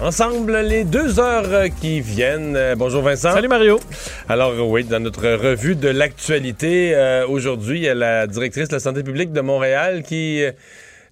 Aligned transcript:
ensemble 0.00 0.56
les 0.58 0.84
deux 0.84 1.18
heures 1.18 1.52
euh, 1.52 1.68
qui 1.68 2.00
viennent. 2.00 2.56
Euh, 2.56 2.74
bonjour 2.76 3.02
Vincent. 3.02 3.32
Salut 3.32 3.48
Mario. 3.48 3.80
Alors 4.28 4.54
oui, 4.68 4.84
dans 4.84 5.00
notre 5.00 5.28
revue 5.28 5.74
de 5.74 5.88
l'actualité, 5.88 7.24
aujourd'hui, 7.28 7.80
il 7.80 7.84
y 7.84 7.88
a 7.88 7.94
la 7.94 8.26
directrice 8.26 8.68
de 8.68 8.74
la 8.74 8.80
santé 8.80 9.02
publique 9.02 9.32
de 9.32 9.40
Montréal 9.40 10.02
qui 10.02 10.44
euh, 10.44 10.52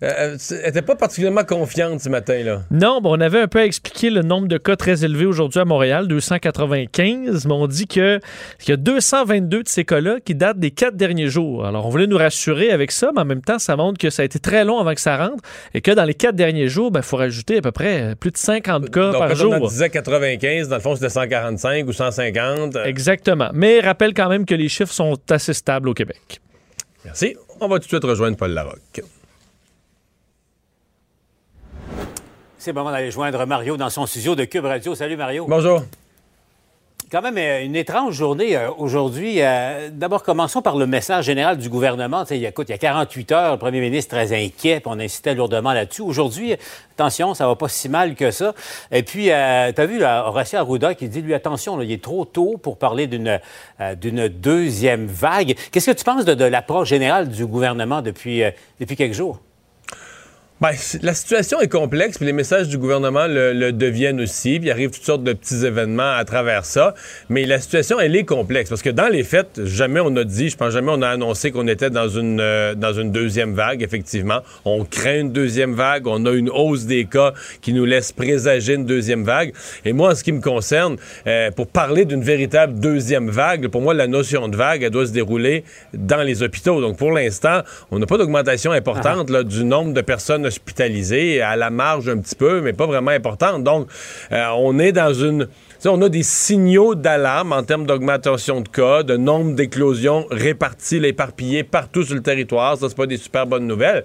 elle 0.00 0.36
n'était 0.64 0.82
pas 0.82 0.94
particulièrement 0.94 1.44
confiante 1.44 2.00
ce 2.00 2.08
matin-là? 2.08 2.62
Non, 2.70 3.00
bon, 3.00 3.16
on 3.16 3.20
avait 3.20 3.40
un 3.40 3.48
peu 3.48 3.60
expliqué 3.60 4.10
le 4.10 4.22
nombre 4.22 4.46
de 4.48 4.58
cas 4.58 4.76
très 4.76 5.04
élevés 5.04 5.26
aujourd'hui 5.26 5.60
à 5.60 5.64
Montréal, 5.64 6.06
295, 6.08 7.46
mais 7.46 7.52
on 7.52 7.66
dit 7.66 7.86
qu'il 7.86 8.20
y 8.68 8.72
a 8.72 8.76
222 8.76 9.62
de 9.62 9.68
ces 9.68 9.84
cas-là 9.84 10.20
qui 10.24 10.34
datent 10.34 10.58
des 10.58 10.70
quatre 10.70 10.96
derniers 10.96 11.28
jours. 11.28 11.66
Alors, 11.66 11.86
on 11.86 11.90
voulait 11.90 12.06
nous 12.06 12.18
rassurer 12.18 12.70
avec 12.70 12.92
ça, 12.92 13.10
mais 13.14 13.22
en 13.22 13.24
même 13.24 13.42
temps, 13.42 13.58
ça 13.58 13.76
montre 13.76 13.98
que 13.98 14.10
ça 14.10 14.22
a 14.22 14.24
été 14.24 14.38
très 14.38 14.64
long 14.64 14.78
avant 14.78 14.94
que 14.94 15.00
ça 15.00 15.16
rentre 15.16 15.42
et 15.74 15.80
que 15.80 15.90
dans 15.90 16.04
les 16.04 16.14
quatre 16.14 16.36
derniers 16.36 16.68
jours, 16.68 16.88
il 16.88 16.94
ben, 16.94 17.02
faut 17.02 17.16
rajouter 17.16 17.58
à 17.58 17.62
peu 17.62 17.72
près 17.72 18.14
plus 18.18 18.30
de 18.30 18.36
50 18.36 18.90
cas 18.90 19.12
Donc, 19.12 19.18
par 19.18 19.34
jour. 19.34 19.54
on 19.60 19.66
disait 19.66 19.90
95, 19.90 20.68
dans 20.68 20.76
le 20.76 20.82
fond, 20.82 20.94
c'était 20.94 21.08
145 21.08 21.86
ou 21.86 21.92
150. 21.92 22.76
Exactement. 22.84 23.50
Mais 23.54 23.80
rappelle 23.80 24.14
quand 24.14 24.28
même 24.28 24.44
que 24.44 24.54
les 24.54 24.68
chiffres 24.68 24.92
sont 24.92 25.16
assez 25.30 25.54
stables 25.54 25.88
au 25.88 25.94
Québec. 25.94 26.40
Merci. 27.04 27.36
On 27.60 27.68
va 27.68 27.76
tout 27.76 27.84
de 27.84 27.88
suite 27.88 28.04
rejoindre 28.04 28.36
Paul 28.36 28.50
Larocque. 28.50 29.02
C'est 32.66 32.72
le 32.72 32.80
moment 32.80 32.90
d'aller 32.90 33.12
joindre 33.12 33.46
Mario 33.46 33.76
dans 33.76 33.90
son 33.90 34.06
studio 34.06 34.34
de 34.34 34.44
Cube 34.44 34.64
Radio. 34.64 34.96
Salut 34.96 35.16
Mario. 35.16 35.46
Bonjour. 35.48 35.82
Quand 37.12 37.22
même 37.22 37.38
euh, 37.38 37.64
une 37.64 37.76
étrange 37.76 38.14
journée 38.14 38.56
euh, 38.56 38.72
aujourd'hui. 38.76 39.36
Euh, 39.38 39.88
d'abord, 39.92 40.24
commençons 40.24 40.62
par 40.62 40.76
le 40.76 40.84
message 40.88 41.26
général 41.26 41.58
du 41.58 41.68
gouvernement. 41.68 42.24
il, 42.28 42.38
y 42.38 42.44
a, 42.44 42.48
écoute, 42.48 42.68
il 42.68 42.72
y 42.72 42.74
a 42.74 42.78
48 42.78 43.30
heures, 43.30 43.52
le 43.52 43.58
premier 43.60 43.78
ministre 43.78 44.16
très 44.16 44.32
inquiet, 44.32 44.80
puis 44.80 44.86
on 44.92 44.98
insistait 44.98 45.36
lourdement 45.36 45.74
là-dessus. 45.74 46.02
Aujourd'hui, 46.02 46.56
attention, 46.94 47.34
ça 47.34 47.46
va 47.46 47.54
pas 47.54 47.68
si 47.68 47.88
mal 47.88 48.16
que 48.16 48.32
ça. 48.32 48.52
Et 48.90 49.04
puis, 49.04 49.26
tu 49.26 49.30
as 49.30 49.86
vu 49.86 50.00
là, 50.00 50.26
Horacio 50.26 50.58
Arruda 50.58 50.96
qui 50.96 51.06
dit, 51.06 51.22
lui, 51.22 51.34
attention, 51.34 51.80
il 51.80 51.92
est 51.92 52.02
trop 52.02 52.24
tôt 52.24 52.56
pour 52.60 52.78
parler 52.78 53.06
d'une 53.06 53.38
deuxième 54.26 55.06
vague. 55.06 55.54
Qu'est-ce 55.70 55.92
que 55.92 55.96
tu 55.96 56.02
penses 56.04 56.24
de, 56.24 56.34
de 56.34 56.44
l'approche 56.44 56.88
générale 56.88 57.28
du 57.28 57.46
gouvernement 57.46 58.02
depuis, 58.02 58.42
depuis 58.80 58.96
quelques 58.96 59.14
jours? 59.14 59.38
Ben, 60.58 60.70
la 61.02 61.12
situation 61.12 61.60
est 61.60 61.68
complexe, 61.68 62.16
puis 62.16 62.24
les 62.24 62.32
messages 62.32 62.68
du 62.68 62.78
gouvernement 62.78 63.26
le, 63.28 63.72
deviennent 63.72 64.22
aussi, 64.22 64.58
puis 64.58 64.68
il 64.68 64.70
arrive 64.70 64.88
toutes 64.88 65.04
sortes 65.04 65.22
de 65.22 65.34
petits 65.34 65.66
événements 65.66 66.14
à 66.14 66.24
travers 66.24 66.64
ça. 66.64 66.94
Mais 67.28 67.44
la 67.44 67.60
situation, 67.60 68.00
elle 68.00 68.16
est 68.16 68.24
complexe, 68.24 68.70
parce 68.70 68.80
que 68.80 68.88
dans 68.88 69.08
les 69.08 69.22
faits, 69.22 69.60
jamais 69.66 70.00
on 70.00 70.16
a 70.16 70.24
dit, 70.24 70.48
je 70.48 70.56
pense 70.56 70.72
jamais 70.72 70.90
on 70.90 71.02
a 71.02 71.08
annoncé 71.08 71.50
qu'on 71.50 71.68
était 71.68 71.90
dans 71.90 72.08
une, 72.08 72.40
euh, 72.40 72.74
dans 72.74 72.94
une 72.94 73.12
deuxième 73.12 73.52
vague, 73.52 73.82
effectivement. 73.82 74.40
On 74.64 74.84
craint 74.84 75.20
une 75.20 75.32
deuxième 75.32 75.74
vague, 75.74 76.06
on 76.06 76.24
a 76.24 76.30
une 76.30 76.48
hausse 76.48 76.86
des 76.86 77.04
cas 77.04 77.34
qui 77.60 77.74
nous 77.74 77.84
laisse 77.84 78.12
présager 78.12 78.76
une 78.76 78.86
deuxième 78.86 79.24
vague. 79.24 79.52
Et 79.84 79.92
moi, 79.92 80.12
en 80.12 80.14
ce 80.14 80.24
qui 80.24 80.32
me 80.32 80.40
concerne, 80.40 80.96
euh, 81.26 81.50
pour 81.50 81.66
parler 81.66 82.06
d'une 82.06 82.22
véritable 82.24 82.80
deuxième 82.80 83.28
vague, 83.28 83.68
pour 83.68 83.82
moi, 83.82 83.92
la 83.92 84.06
notion 84.06 84.48
de 84.48 84.56
vague, 84.56 84.82
elle 84.82 84.90
doit 84.90 85.06
se 85.06 85.12
dérouler 85.12 85.64
dans 85.92 86.22
les 86.22 86.42
hôpitaux. 86.42 86.80
Donc, 86.80 86.96
pour 86.96 87.12
l'instant, 87.12 87.60
on 87.90 87.98
n'a 87.98 88.06
pas 88.06 88.16
d'augmentation 88.16 88.72
importante 88.72 89.28
là, 89.28 89.42
du 89.42 89.62
nombre 89.62 89.92
de 89.92 90.00
personnes 90.00 90.45
hospitalisés, 90.46 91.40
à 91.40 91.56
la 91.56 91.70
marge 91.70 92.08
un 92.08 92.18
petit 92.18 92.34
peu, 92.34 92.60
mais 92.60 92.72
pas 92.72 92.86
vraiment 92.86 93.10
importante. 93.10 93.64
Donc, 93.64 93.88
euh, 94.32 94.46
on 94.56 94.78
est 94.78 94.92
dans 94.92 95.12
une... 95.12 95.48
On 95.84 96.02
a 96.02 96.08
des 96.08 96.24
signaux 96.24 96.96
d'alarme 96.96 97.52
en 97.52 97.62
termes 97.62 97.86
d'augmentation 97.86 98.60
de 98.60 98.68
cas, 98.68 99.04
de 99.04 99.16
nombre 99.16 99.54
d'éclosions 99.54 100.26
réparties, 100.32 100.96
éparpillées 100.96 101.62
partout 101.62 102.02
sur 102.02 102.16
le 102.16 102.22
territoire. 102.22 102.76
Ça, 102.76 102.88
c'est 102.88 102.96
pas 102.96 103.06
des 103.06 103.18
super 103.18 103.46
bonnes 103.46 103.68
nouvelles. 103.68 104.04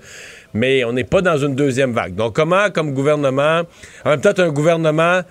Mais 0.53 0.83
on 0.83 0.93
n'est 0.93 1.05
pas 1.05 1.21
dans 1.21 1.37
une 1.37 1.55
deuxième 1.55 1.93
vague. 1.93 2.13
Donc, 2.13 2.35
comment, 2.35 2.69
comme 2.69 2.93
gouvernement, 2.93 3.61
en 4.05 4.09
même 4.09 4.21
temps, 4.21 4.37
un 4.37 4.49
gouvernement 4.49 5.21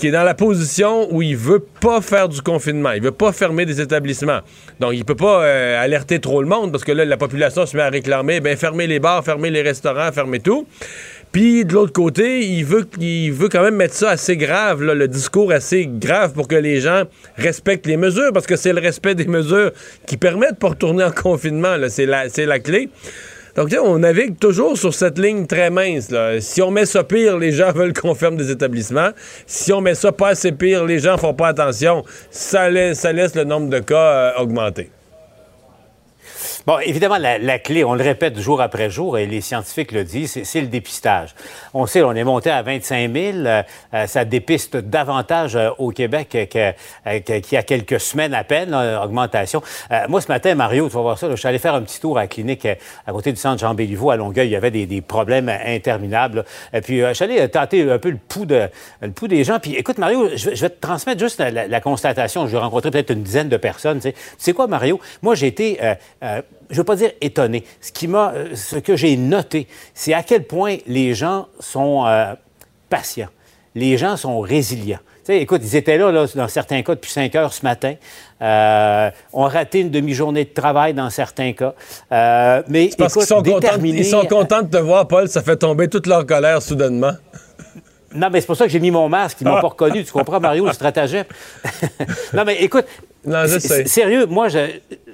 qui 0.00 0.08
est 0.08 0.12
dans 0.12 0.22
la 0.22 0.34
position 0.34 1.12
où 1.12 1.22
il 1.22 1.36
veut 1.36 1.64
pas 1.80 2.00
faire 2.00 2.28
du 2.28 2.42
confinement, 2.42 2.92
il 2.92 3.02
veut 3.02 3.10
pas 3.10 3.32
fermer 3.32 3.66
des 3.66 3.80
établissements. 3.80 4.40
Donc, 4.80 4.92
il 4.94 5.04
peut 5.04 5.14
pas 5.14 5.42
euh, 5.42 5.82
alerter 5.82 6.20
trop 6.20 6.42
le 6.42 6.48
monde 6.48 6.72
parce 6.72 6.84
que 6.84 6.92
là, 6.92 7.04
la 7.04 7.16
population 7.16 7.66
se 7.66 7.76
met 7.76 7.82
à 7.82 7.90
réclamer, 7.90 8.40
ben 8.40 8.56
fermer 8.56 8.86
les 8.86 8.98
bars, 9.00 9.24
fermer 9.24 9.50
les 9.50 9.62
restaurants, 9.62 10.10
fermer 10.12 10.40
tout. 10.40 10.66
Puis 11.32 11.64
de 11.64 11.74
l'autre 11.74 11.92
côté, 11.92 12.46
il 12.46 12.64
veut, 12.64 12.88
il 12.98 13.32
veut 13.32 13.48
quand 13.48 13.62
même 13.62 13.76
mettre 13.76 13.94
ça 13.94 14.10
assez 14.10 14.36
grave, 14.36 14.82
le 14.82 15.08
discours 15.08 15.52
assez 15.52 15.86
grave 15.86 16.32
pour 16.32 16.48
que 16.48 16.54
les 16.54 16.80
gens 16.80 17.02
respectent 17.36 17.86
les 17.86 17.98
mesures, 17.98 18.32
parce 18.32 18.46
que 18.46 18.56
c'est 18.56 18.72
le 18.72 18.80
respect 18.80 19.14
des 19.14 19.26
mesures 19.26 19.72
qui 20.06 20.16
permettent 20.16 20.60
de 20.60 20.66
retourner 20.66 21.04
en 21.04 21.10
confinement. 21.10 21.76
C'est 21.88 22.06
la, 22.06 22.24
la 22.26 22.58
clé. 22.58 22.88
Donc, 23.56 23.74
on 23.82 23.98
navigue 23.98 24.38
toujours 24.38 24.76
sur 24.76 24.94
cette 24.94 25.18
ligne 25.18 25.46
très 25.46 25.70
mince. 25.70 26.12
Si 26.40 26.62
on 26.62 26.70
met 26.70 26.86
ça 26.86 27.04
pire, 27.04 27.38
les 27.38 27.52
gens 27.52 27.72
veulent 27.74 27.92
qu'on 27.92 28.14
ferme 28.14 28.36
des 28.36 28.50
établissements. 28.50 29.10
Si 29.46 29.72
on 29.72 29.80
met 29.80 29.94
ça 29.94 30.12
pas 30.12 30.28
assez 30.28 30.52
pire, 30.52 30.84
les 30.84 30.98
gens 30.98 31.16
font 31.16 31.34
pas 31.34 31.48
attention. 31.48 32.04
Ça 32.30 32.70
laisse, 32.70 33.04
le 33.34 33.44
nombre 33.44 33.68
de 33.68 33.78
cas 33.78 33.96
euh, 33.96 34.32
augmenter. 34.38 34.90
Bon, 36.68 36.78
évidemment, 36.80 37.16
la, 37.16 37.58
clé, 37.58 37.82
on 37.82 37.94
le 37.94 38.04
répète 38.04 38.38
jour 38.38 38.60
après 38.60 38.90
jour, 38.90 39.16
et 39.16 39.24
les 39.24 39.40
scientifiques 39.40 39.90
le 39.90 40.04
disent, 40.04 40.42
c'est 40.44 40.60
le 40.60 40.66
dépistage. 40.66 41.34
On 41.72 41.86
sait, 41.86 42.02
on 42.02 42.12
est 42.12 42.24
monté 42.24 42.50
à 42.50 42.60
25 42.60 43.10
000. 43.10 43.38
Euh, 43.38 43.62
euh, 43.94 44.06
ça 44.06 44.26
dépiste 44.26 44.76
davantage 44.76 45.56
euh, 45.56 45.70
au 45.78 45.92
Québec 45.92 46.28
qu'il 46.28 47.52
y 47.52 47.56
a 47.56 47.62
quelques 47.62 47.98
semaines 47.98 48.34
à 48.34 48.44
peine, 48.44 48.74
augmentation. 48.74 49.62
moi, 50.10 50.20
ce 50.20 50.28
matin, 50.28 50.54
Mario, 50.56 50.90
tu 50.90 50.94
vas 50.94 51.00
voir 51.00 51.18
ça, 51.18 51.30
je 51.30 51.36
suis 51.36 51.48
allé 51.48 51.58
faire 51.58 51.74
un 51.74 51.80
petit 51.80 52.00
tour 52.00 52.18
à 52.18 52.22
la 52.22 52.26
clinique 52.26 52.66
à 52.66 53.12
côté 53.12 53.32
du 53.32 53.38
centre 53.38 53.60
Jean-Béliveau 53.60 54.10
à 54.10 54.16
Longueuil. 54.16 54.48
Il 54.48 54.52
y 54.52 54.56
avait 54.56 54.70
des, 54.70 55.00
problèmes 55.00 55.48
interminables. 55.48 56.44
Et 56.74 56.82
puis, 56.82 57.00
je 57.00 57.14
suis 57.14 57.24
allé 57.24 57.48
tenter 57.48 57.90
un 57.90 57.98
peu 57.98 58.10
le 58.10 58.18
pouls, 58.18 58.44
de, 58.44 58.68
le 59.00 59.10
pouls 59.10 59.28
des 59.28 59.42
gens. 59.42 59.58
Puis, 59.58 59.74
écoute, 59.74 59.96
Mario, 59.96 60.28
je, 60.36 60.50
vais 60.50 60.68
te 60.68 60.80
transmettre 60.82 61.18
juste 61.18 61.40
la, 61.40 61.80
constatation. 61.80 62.46
Je 62.46 62.52
vais 62.52 62.58
rencontrer 62.58 62.90
peut-être 62.90 63.10
une 63.10 63.22
dizaine 63.22 63.48
de 63.48 63.56
personnes. 63.56 64.00
Tu 64.00 64.12
sais, 64.36 64.52
quoi, 64.52 64.66
Mario? 64.66 65.00
Moi, 65.22 65.34
j'ai 65.34 65.46
été 65.46 65.78
je 66.70 66.74
ne 66.74 66.78
veux 66.78 66.84
pas 66.84 66.96
dire 66.96 67.12
étonné. 67.20 67.64
Ce, 67.80 67.92
qui 67.92 68.08
m'a, 68.08 68.32
euh, 68.32 68.54
ce 68.54 68.76
que 68.76 68.96
j'ai 68.96 69.16
noté, 69.16 69.66
c'est 69.94 70.12
à 70.12 70.22
quel 70.22 70.44
point 70.44 70.76
les 70.86 71.14
gens 71.14 71.48
sont 71.60 72.04
euh, 72.06 72.34
patients. 72.88 73.28
Les 73.74 73.96
gens 73.96 74.16
sont 74.16 74.40
résilients. 74.40 74.98
écoute, 75.28 75.60
ils 75.64 75.76
étaient 75.76 75.98
là, 75.98 76.26
dans 76.34 76.48
certains 76.48 76.82
cas, 76.82 76.94
depuis 76.94 77.10
5 77.10 77.34
heures 77.36 77.52
ce 77.52 77.62
matin. 77.62 77.94
Euh, 78.40 79.10
ont 79.32 79.44
raté 79.44 79.80
une 79.80 79.90
demi-journée 79.90 80.44
de 80.44 80.50
travail 80.50 80.94
dans 80.94 81.10
certains 81.10 81.52
cas. 81.52 81.74
Euh, 82.12 82.62
mais 82.68 82.90
sont, 82.90 83.42
contents, 83.42 83.68
ils 83.82 84.04
sont 84.04 84.26
contents 84.26 84.62
de 84.62 84.68
te 84.68 84.76
voir, 84.76 85.06
Paul. 85.08 85.28
Ça 85.28 85.42
fait 85.42 85.56
tomber 85.56 85.88
toute 85.88 86.06
leur 86.06 86.24
colère 86.26 86.62
soudainement. 86.62 87.12
Non, 88.14 88.28
mais 88.32 88.40
c'est 88.40 88.46
pour 88.46 88.56
ça 88.56 88.64
que 88.64 88.70
j'ai 88.70 88.80
mis 88.80 88.90
mon 88.90 89.08
masque. 89.08 89.38
Ils 89.40 89.46
m'ont 89.46 89.56
ah. 89.56 89.60
pas 89.60 89.68
reconnu. 89.68 90.04
Tu 90.04 90.12
comprends, 90.12 90.40
Mario, 90.40 90.66
le 90.66 90.72
stratagème? 90.72 91.26
non, 92.32 92.44
mais 92.44 92.56
écoute, 92.62 92.86
non, 93.24 93.44
je 93.46 93.58
sais. 93.58 93.86
sérieux, 93.86 94.26
moi, 94.26 94.48
je, 94.48 94.58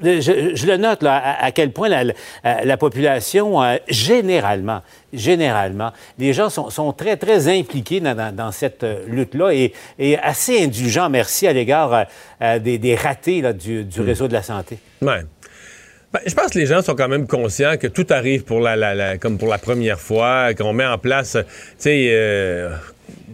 je, 0.03 0.67
le 0.67 0.77
note 0.77 1.03
là, 1.03 1.37
à, 1.41 1.51
quel 1.53 1.73
point 1.73 1.89
la, 1.89 2.05
la, 2.65 2.77
population, 2.77 3.63
euh, 3.63 3.77
généralement, 3.89 4.83
généralement, 5.13 5.91
les 6.19 6.33
gens 6.33 6.51
sont, 6.51 6.71
sont 6.71 6.93
très, 6.93 7.17
très 7.17 7.49
impliqués 7.49 8.01
dans, 8.01 8.35
dans, 8.35 8.53
cette 8.53 8.85
euh, 8.85 9.05
lutte-là 9.09 9.53
et, 9.53 9.73
et, 9.99 10.19
assez 10.19 10.63
indulgents, 10.63 11.09
merci, 11.09 11.47
à 11.47 11.53
l'égard 11.53 12.07
euh, 12.43 12.59
des, 12.59 12.79
des, 12.79 12.95
ratés 12.95 13.41
là, 13.41 13.53
du, 13.53 13.85
du 13.85 14.01
hmm. 14.01 14.05
réseau 14.05 14.29
de 14.29 14.35
la 14.35 14.43
santé. 14.43 14.79
Ouais. 15.03 15.23
Ben, 16.15 16.21
je 16.25 16.35
pense 16.35 16.53
que 16.53 16.59
les 16.61 16.67
gens 16.67 16.81
sont 16.81 16.95
quand 16.95 17.09
même 17.09 17.27
conscients 17.27 17.77
que 17.77 17.89
tout 17.89 18.07
arrive 18.11 18.45
pour 18.45 18.61
la, 18.61 19.19
comme 19.19 19.37
pour 19.37 19.49
la 19.49 19.59
première 19.59 19.99
fois, 19.99 20.55
qu'on 20.55 20.73
met 20.73 20.87
en 20.87 20.97
place, 20.97 21.33
tu 21.33 21.45
sais, 21.77 22.07
euh, 22.13 22.71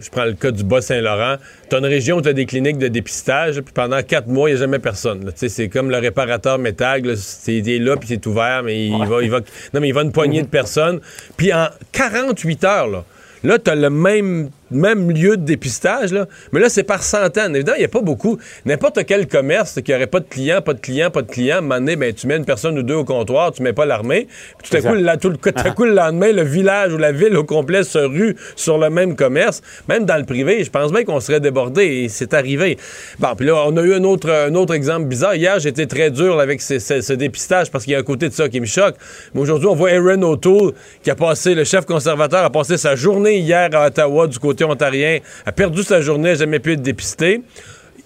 je 0.01 0.09
prends 0.09 0.25
le 0.25 0.33
cas 0.33 0.49
du 0.49 0.63
Bas-Saint-Laurent, 0.63 1.35
tu 1.69 1.75
as 1.75 1.77
une 1.77 1.85
région 1.85 2.17
où 2.17 2.21
tu 2.23 2.29
as 2.29 2.33
des 2.33 2.47
cliniques 2.47 2.79
de 2.79 2.87
dépistage, 2.87 3.61
puis 3.61 3.71
pendant 3.71 4.01
quatre 4.01 4.25
mois, 4.25 4.49
il 4.49 4.53
n'y 4.53 4.57
a 4.57 4.61
jamais 4.61 4.79
personne. 4.79 5.31
C'est 5.35 5.69
comme 5.69 5.91
le 5.91 5.97
réparateur 5.97 6.57
métal, 6.57 7.15
c'est 7.17 7.53
il 7.53 7.69
est 7.69 7.77
là, 7.77 7.97
puis 7.97 8.09
c'est 8.09 8.25
ouvert, 8.25 8.63
mais 8.63 8.87
il, 8.87 9.05
va, 9.05 9.21
il 9.21 9.29
va... 9.29 9.41
Non, 9.75 9.79
mais 9.79 9.89
il 9.89 9.93
va 9.93 10.01
une 10.01 10.11
poignée 10.11 10.41
de 10.41 10.47
personnes. 10.47 11.01
Puis 11.37 11.53
en 11.53 11.67
48 11.91 12.63
heures, 12.63 12.87
là, 12.87 13.05
là 13.43 13.59
tu 13.59 13.69
as 13.69 13.75
le 13.75 13.91
même 13.91 14.49
même 14.71 15.11
lieu 15.11 15.37
de 15.37 15.43
dépistage, 15.43 16.11
là. 16.11 16.27
mais 16.51 16.59
là, 16.59 16.69
c'est 16.69 16.83
par 16.83 17.03
centaines. 17.03 17.55
Évidemment, 17.55 17.75
il 17.77 17.81
n'y 17.81 17.85
a 17.85 17.89
pas 17.89 18.01
beaucoup. 18.01 18.37
N'importe 18.65 19.05
quel 19.05 19.27
commerce 19.27 19.79
qui 19.81 19.91
n'aurait 19.91 20.07
pas 20.07 20.19
de 20.19 20.25
clients, 20.25 20.61
pas 20.61 20.73
de 20.73 20.79
clients, 20.79 21.11
pas 21.11 21.21
de 21.21 21.29
clients, 21.29 21.55
à 21.55 21.59
un 21.59 21.61
moment 21.61 21.75
donné, 21.75 21.95
ben, 21.95 22.13
tu 22.13 22.27
mets 22.27 22.37
une 22.37 22.45
personne 22.45 22.77
ou 22.77 22.83
deux 22.83 22.95
au 22.95 23.05
comptoir, 23.05 23.51
tu 23.51 23.61
mets 23.63 23.73
pas 23.73 23.85
l'armée. 23.85 24.27
Tout 24.63 24.75
à, 24.75 24.81
coup, 24.81 24.93
le, 24.93 25.17
tout, 25.17 25.33
à 25.55 25.69
coup, 25.71 25.85
le 25.85 25.93
lendemain, 25.93 26.31
le 26.31 26.43
village 26.43 26.93
ou 26.93 26.97
la 26.97 27.11
ville 27.11 27.35
au 27.35 27.43
complet 27.43 27.83
se 27.83 27.97
rue 27.97 28.35
sur 28.55 28.77
le 28.77 28.89
même 28.89 29.15
commerce. 29.15 29.61
Même 29.89 30.05
dans 30.05 30.17
le 30.17 30.25
privé, 30.25 30.63
je 30.63 30.69
pense 30.69 30.91
bien 30.91 31.03
qu'on 31.03 31.19
serait 31.19 31.39
débordé 31.39 31.83
et 31.83 32.09
c'est 32.09 32.33
arrivé. 32.33 32.77
Bon, 33.19 33.35
puis 33.35 33.45
là, 33.45 33.63
on 33.67 33.75
a 33.77 33.81
eu 33.81 33.93
un 33.93 34.03
autre, 34.03 34.29
un 34.29 34.55
autre 34.55 34.73
exemple 34.73 35.05
bizarre. 35.05 35.35
Hier, 35.35 35.59
j'étais 35.59 35.87
très 35.87 36.09
dur 36.09 36.39
avec 36.39 36.61
ce, 36.61 37.13
dépistage 37.13 37.71
parce 37.71 37.83
qu'il 37.83 37.93
y 37.93 37.95
a 37.95 37.99
un 37.99 38.03
côté 38.03 38.29
de 38.29 38.33
ça 38.33 38.49
qui 38.49 38.59
me 38.59 38.65
choque. 38.65 38.95
Mais 39.33 39.41
aujourd'hui, 39.41 39.67
on 39.67 39.75
voit 39.75 39.89
Aaron 39.89 40.21
O'Toole 40.23 40.73
qui 41.03 41.11
a 41.11 41.15
passé, 41.15 41.55
le 41.55 41.63
chef 41.63 41.85
conservateur 41.85 42.43
a 42.43 42.49
passé 42.49 42.77
sa 42.77 42.95
journée 42.95 43.37
hier 43.37 43.69
à 43.73 43.87
Ottawa 43.87 44.27
du 44.27 44.39
côté 44.39 44.60
ontarien, 44.63 45.19
a 45.45 45.51
perdu 45.51 45.83
sa 45.83 46.01
journée, 46.01 46.29
n'a 46.29 46.35
jamais 46.35 46.59
pu 46.59 46.73
être 46.73 46.81
dépisté 46.81 47.41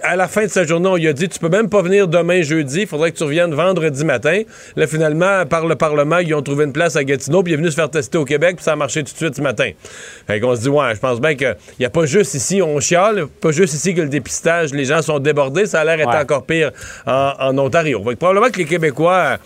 à 0.02 0.16
la 0.16 0.28
fin 0.28 0.44
de 0.44 0.50
sa 0.50 0.64
journée, 0.64 0.88
on 0.88 0.96
lui 0.96 1.08
a 1.08 1.14
dit 1.14 1.28
Tu 1.28 1.40
peux 1.40 1.50
même 1.50 1.70
pas 1.70 1.82
venir 1.82 2.08
demain 2.08 2.42
jeudi, 2.42 2.82
il 2.82 2.88
faudrait 2.88 3.12
que 3.12 3.18
tu 3.18 3.24
reviennes 3.24 3.54
vendredi 3.54 4.06
matin. 4.06 4.42
Là, 4.76 4.88
finalement, 4.88 5.46
par 5.46 5.66
le 5.66 5.76
Parlement, 5.76 6.20
ils 6.20 6.34
ont 6.34 6.42
trouvé 6.42 6.66
une 6.66 6.74
place 6.74 6.96
à 6.96 7.04
Gatineau, 7.04 7.44
puis 7.44 7.54
il 7.54 7.56
est 7.56 7.58
venu 7.58 7.70
se 7.70 7.76
faire 7.76 7.90
tester 7.90 8.18
au 8.18 8.26
Québec, 8.26 8.58
puis 8.58 8.66
ça 8.66 8.74
a 8.74 8.76
marché 8.76 9.04
tout 9.04 9.12
de 9.12 9.18
suite 9.18 9.36
ce 9.36 9.42
matin. 9.42 9.72
Fait 10.28 10.40
qu'on 10.40 10.56
se 10.56 10.62
dit 10.62 10.70
Ouais, 10.70 10.94
je 10.94 11.00
pense 11.00 11.20
bien 11.20 11.36
qu'il 11.36 11.56
n'y 11.80 11.86
a 11.86 11.90
pas 11.90 12.06
juste 12.06 12.34
ici, 12.34 12.62
on 12.62 12.80
chiale, 12.80 13.28
pas 13.42 13.52
juste 13.52 13.74
ici 13.74 13.94
que 13.94 14.02
le 14.02 14.10
dépistage, 14.10 14.74
les 14.74 14.86
gens 14.86 15.02
sont 15.02 15.20
débordés, 15.20 15.66
ça 15.66 15.82
a 15.82 15.84
l'air 15.84 15.98
d'être 15.98 16.16
encore 16.16 16.46
pire 16.46 16.72
en, 17.06 17.58
Ontario. 17.58 18.04
Fait 18.04 18.16
probablement 18.16 18.50
que 18.50 18.58
les 18.58 18.66
Québécois 18.66 19.38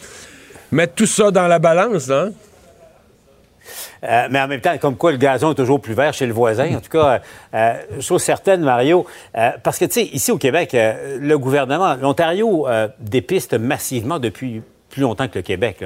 mettent 0.72 0.96
tout 0.96 1.06
ça 1.06 1.32
dans 1.32 1.48
la 1.48 1.60
balance, 1.60 2.08
là. 2.08 2.28
Hein? 2.28 2.32
Euh, 4.04 4.28
mais 4.30 4.40
en 4.40 4.48
même 4.48 4.62
temps, 4.62 4.78
comme 4.78 4.96
quoi 4.96 5.12
le 5.12 5.18
gazon 5.18 5.52
est 5.52 5.56
toujours 5.56 5.82
plus 5.82 5.94
vert 5.94 6.14
chez 6.14 6.26
le 6.26 6.34
voisin. 6.34 6.76
En 6.76 6.80
tout 6.80 6.90
cas, 6.90 7.22
euh, 7.54 7.74
chose 8.00 8.22
certaine, 8.22 8.62
Mario, 8.62 9.06
euh, 9.36 9.52
parce 9.64 9.78
que, 9.78 9.86
tu 9.86 9.92
sais, 9.94 10.06
ici 10.06 10.32
au 10.32 10.38
Québec, 10.38 10.72
le 10.74 11.38
gouvernement, 11.38 11.96
l'Ontario 11.96 12.68
dépiste 13.00 13.54
massivement 13.54 14.20
depuis 14.20 14.62
plus 14.90 15.02
longtemps 15.02 15.28
que 15.28 15.38
le 15.40 15.44
Québec. 15.44 15.84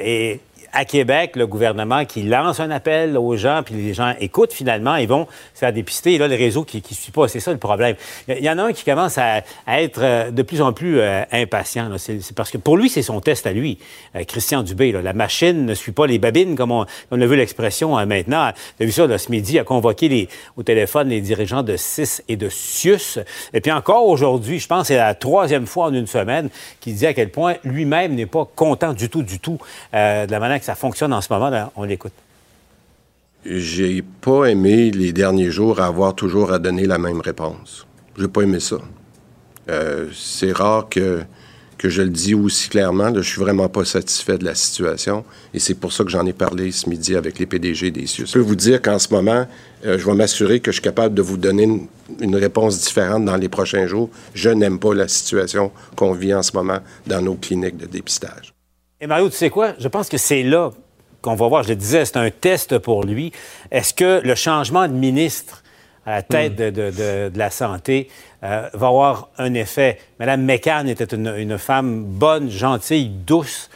et 0.00 0.40
à 0.76 0.84
Québec, 0.84 1.36
le 1.36 1.46
gouvernement 1.46 2.04
qui 2.04 2.22
lance 2.22 2.60
un 2.60 2.70
appel 2.70 3.16
aux 3.16 3.34
gens, 3.34 3.62
puis 3.64 3.74
les 3.74 3.94
gens 3.94 4.12
écoutent 4.20 4.52
finalement, 4.52 4.96
ils 4.96 5.08
vont 5.08 5.26
se 5.54 5.60
faire 5.60 5.72
dépister. 5.72 6.12
Et 6.12 6.18
là, 6.18 6.28
le 6.28 6.34
réseau 6.34 6.64
qui 6.64 6.82
ne 6.86 6.94
suit 6.94 7.12
pas, 7.12 7.28
c'est 7.28 7.40
ça 7.40 7.50
le 7.50 7.56
problème. 7.56 7.96
Il 8.28 8.44
y 8.44 8.50
en 8.50 8.58
a 8.58 8.64
un 8.64 8.72
qui 8.74 8.84
commence 8.84 9.16
à, 9.16 9.38
être 9.66 10.00
euh, 10.02 10.30
de 10.30 10.42
plus 10.42 10.60
en 10.60 10.74
plus 10.74 11.00
euh, 11.00 11.22
impatient. 11.32 11.90
C'est 11.96 12.34
parce 12.34 12.50
que 12.50 12.58
pour 12.58 12.76
lui, 12.76 12.90
c'est 12.90 13.00
son 13.00 13.22
test 13.22 13.46
à 13.46 13.52
lui, 13.52 13.78
euh, 14.16 14.24
Christian 14.24 14.62
Dubé. 14.62 14.92
La 14.92 15.14
machine 15.14 15.64
ne 15.64 15.72
suit 15.72 15.92
pas 15.92 16.06
les 16.06 16.18
babines, 16.18 16.56
comme 16.56 16.72
on, 16.72 16.84
a 16.84 17.26
vu 17.26 17.36
l'expression 17.36 17.96
maintenant. 18.04 18.50
Tu 18.76 18.82
as 18.82 18.86
vu 18.86 18.92
ça 18.92 19.06
ce 19.16 19.30
midi, 19.30 19.58
a 19.58 19.64
convoqué 19.64 20.28
au 20.58 20.62
téléphone 20.62 21.08
les 21.08 21.22
dirigeants 21.22 21.62
de 21.62 21.76
CIS 21.78 22.20
et 22.28 22.36
de 22.36 22.50
CIUS. 22.50 23.20
Et 23.54 23.62
puis 23.62 23.72
encore 23.72 24.06
aujourd'hui, 24.06 24.58
je 24.58 24.66
pense 24.68 24.82
que 24.82 24.88
c'est 24.88 24.96
la 24.96 25.14
troisième 25.14 25.66
fois 25.66 25.86
en 25.86 25.94
une 25.94 26.06
semaine 26.06 26.50
qu'il 26.80 26.96
dit 26.96 27.06
à 27.06 27.14
quel 27.14 27.30
point 27.30 27.54
lui-même 27.64 28.14
n'est 28.14 28.26
pas 28.26 28.46
content 28.54 28.92
du 28.92 29.08
tout, 29.08 29.22
du 29.22 29.40
tout 29.40 29.58
de 29.94 30.30
la 30.30 30.38
manière 30.38 30.60
ça 30.66 30.74
fonctionne 30.74 31.12
en 31.12 31.20
ce 31.20 31.32
moment. 31.32 31.70
on 31.76 31.84
l'écoute. 31.84 32.12
J'ai 33.44 34.02
pas 34.02 34.46
aimé 34.46 34.90
les 34.90 35.12
derniers 35.12 35.50
jours 35.50 35.80
avoir 35.80 36.14
toujours 36.14 36.52
à 36.52 36.58
donner 36.58 36.86
la 36.86 36.98
même 36.98 37.20
réponse. 37.20 37.86
J'ai 38.18 38.26
pas 38.26 38.42
aimé 38.42 38.58
ça. 38.58 38.78
Euh, 39.68 40.08
c'est 40.12 40.50
rare 40.50 40.88
que, 40.88 41.22
que 41.78 41.88
je 41.88 42.02
le 42.02 42.08
dis 42.08 42.34
aussi 42.34 42.68
clairement. 42.68 43.14
Je 43.14 43.20
suis 43.20 43.40
vraiment 43.40 43.68
pas 43.68 43.84
satisfait 43.84 44.38
de 44.38 44.44
la 44.44 44.56
situation 44.56 45.24
et 45.54 45.60
c'est 45.60 45.74
pour 45.74 45.92
ça 45.92 46.02
que 46.02 46.10
j'en 46.10 46.26
ai 46.26 46.32
parlé 46.32 46.72
ce 46.72 46.88
midi 46.88 47.14
avec 47.14 47.38
les 47.38 47.46
PDG 47.46 47.92
des 47.92 48.08
CIUS. 48.08 48.26
Je 48.26 48.32
peux 48.32 48.40
vous 48.40 48.56
dire 48.56 48.82
qu'en 48.82 48.98
ce 48.98 49.14
moment, 49.14 49.46
euh, 49.84 49.98
je 49.98 50.04
vais 50.04 50.14
m'assurer 50.14 50.58
que 50.58 50.72
je 50.72 50.76
suis 50.76 50.82
capable 50.82 51.14
de 51.14 51.22
vous 51.22 51.36
donner 51.36 51.88
une 52.20 52.36
réponse 52.36 52.80
différente 52.80 53.24
dans 53.24 53.36
les 53.36 53.48
prochains 53.48 53.86
jours. 53.86 54.10
Je 54.34 54.50
n'aime 54.50 54.80
pas 54.80 54.94
la 54.94 55.06
situation 55.06 55.70
qu'on 55.94 56.12
vit 56.12 56.34
en 56.34 56.42
ce 56.42 56.50
moment 56.56 56.80
dans 57.06 57.22
nos 57.22 57.34
cliniques 57.34 57.76
de 57.76 57.86
dépistage. 57.86 58.55
Et 59.00 59.06
Mario, 59.06 59.28
tu 59.28 59.36
sais 59.36 59.50
quoi? 59.50 59.74
Je 59.78 59.88
pense 59.88 60.08
que 60.08 60.16
c'est 60.16 60.42
là 60.42 60.70
qu'on 61.20 61.34
va 61.34 61.48
voir. 61.48 61.62
Je 61.62 61.68
le 61.68 61.76
disais, 61.76 62.06
c'est 62.06 62.16
un 62.16 62.30
test 62.30 62.78
pour 62.78 63.04
lui. 63.04 63.30
Est-ce 63.70 63.92
que 63.92 64.22
le 64.24 64.34
changement 64.34 64.88
de 64.88 64.94
ministre 64.94 65.62
à 66.06 66.12
la 66.12 66.22
tête 66.22 66.52
hmm. 66.52 66.70
de, 66.70 67.30
la 67.34 67.50
santé 67.50 68.08
euh, 68.42 68.68
va 68.72 68.86
avoir 68.86 69.28
un 69.36 69.52
effet? 69.52 69.98
Madame 70.18 70.42
McCann 70.44 70.88
était 70.88 71.14
une, 71.14 71.58
femme 71.58 72.04
bonne, 72.04 72.50
gentille, 72.50 73.10
douce. 73.10 73.68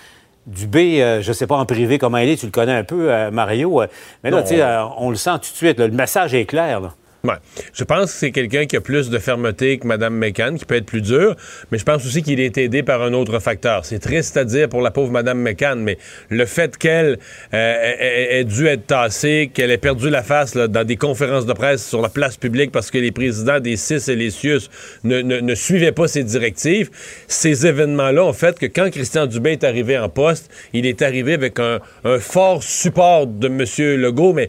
Dubé, 0.46 1.02
euh, 1.02 1.20
je 1.20 1.28
ne 1.28 1.34
sais 1.34 1.46
pas 1.46 1.56
en 1.56 1.66
privé 1.66 1.98
comment 1.98 2.16
elle 2.16 2.30
est, 2.30 2.36
tu 2.36 2.46
le 2.46 2.50
connais 2.50 2.72
un 2.72 2.82
peu, 2.82 3.12
euh, 3.12 3.30
Mario? 3.30 3.82
mais 4.24 4.30
là, 4.30 4.42
tu 4.42 4.56
sais, 4.56 4.64
on 4.96 5.10
le 5.10 5.16
sent 5.16 5.34
tout 5.34 5.52
de 5.52 5.56
suite. 5.56 5.78
le 5.78 5.88
message 5.88 6.34
est 6.34 6.46
clair. 6.46 6.80
Là. 6.80 6.94
Ouais. 7.22 7.34
Je 7.74 7.84
pense 7.84 8.12
que 8.12 8.18
c'est 8.18 8.30
quelqu'un 8.30 8.64
qui 8.64 8.76
a 8.76 8.80
plus 8.80 9.10
de 9.10 9.18
fermeté 9.18 9.78
que 9.78 9.86
Mme 9.86 10.16
McCann, 10.16 10.58
qui 10.58 10.64
peut 10.64 10.76
être 10.76 10.86
plus 10.86 11.02
dur, 11.02 11.36
mais 11.70 11.76
je 11.76 11.84
pense 11.84 12.06
aussi 12.06 12.22
qu'il 12.22 12.40
est 12.40 12.56
aidé 12.56 12.82
par 12.82 13.02
un 13.02 13.12
autre 13.12 13.38
facteur. 13.40 13.84
C'est 13.84 13.98
triste 13.98 14.38
à 14.38 14.44
dire 14.44 14.70
pour 14.70 14.80
la 14.80 14.90
pauvre 14.90 15.12
Mme 15.12 15.38
McCann, 15.38 15.80
mais 15.80 15.98
le 16.30 16.46
fait 16.46 16.78
qu'elle 16.78 17.18
euh, 17.52 17.94
ait, 17.98 18.44
dû 18.44 18.66
être 18.66 18.86
tassée, 18.86 19.50
qu'elle 19.52 19.70
ait 19.70 19.76
perdu 19.76 20.08
la 20.08 20.22
face 20.22 20.56
dans 20.56 20.86
des 20.86 20.96
conférences 20.96 21.44
de 21.44 21.52
presse 21.52 21.86
sur 21.86 22.00
la 22.00 22.08
place 22.08 22.38
publique 22.38 22.72
parce 22.72 22.90
que 22.90 22.96
les 22.98 23.12
présidents 23.12 23.60
des 23.60 23.76
CIS 23.76 24.10
et 24.10 24.16
les 24.16 24.30
CIUS 24.30 24.70
ne, 25.04 25.20
ne, 25.20 25.54
suivaient 25.54 25.92
pas 25.92 26.08
ses 26.08 26.24
directives, 26.24 26.90
ces 27.28 27.66
événements-là 27.66 28.24
ont 28.24 28.32
fait 28.32 28.58
que 28.58 28.66
quand 28.66 28.90
Christian 28.90 29.26
Dubé 29.26 29.52
est 29.52 29.64
arrivé 29.64 29.98
en 29.98 30.08
poste, 30.08 30.50
il 30.72 30.86
est 30.86 31.02
arrivé 31.02 31.34
avec 31.34 31.58
un, 31.60 31.80
un 32.04 32.18
fort 32.18 32.62
support 32.62 33.26
de 33.26 33.48
M. 33.48 33.64
Legault, 34.00 34.32
mais 34.32 34.48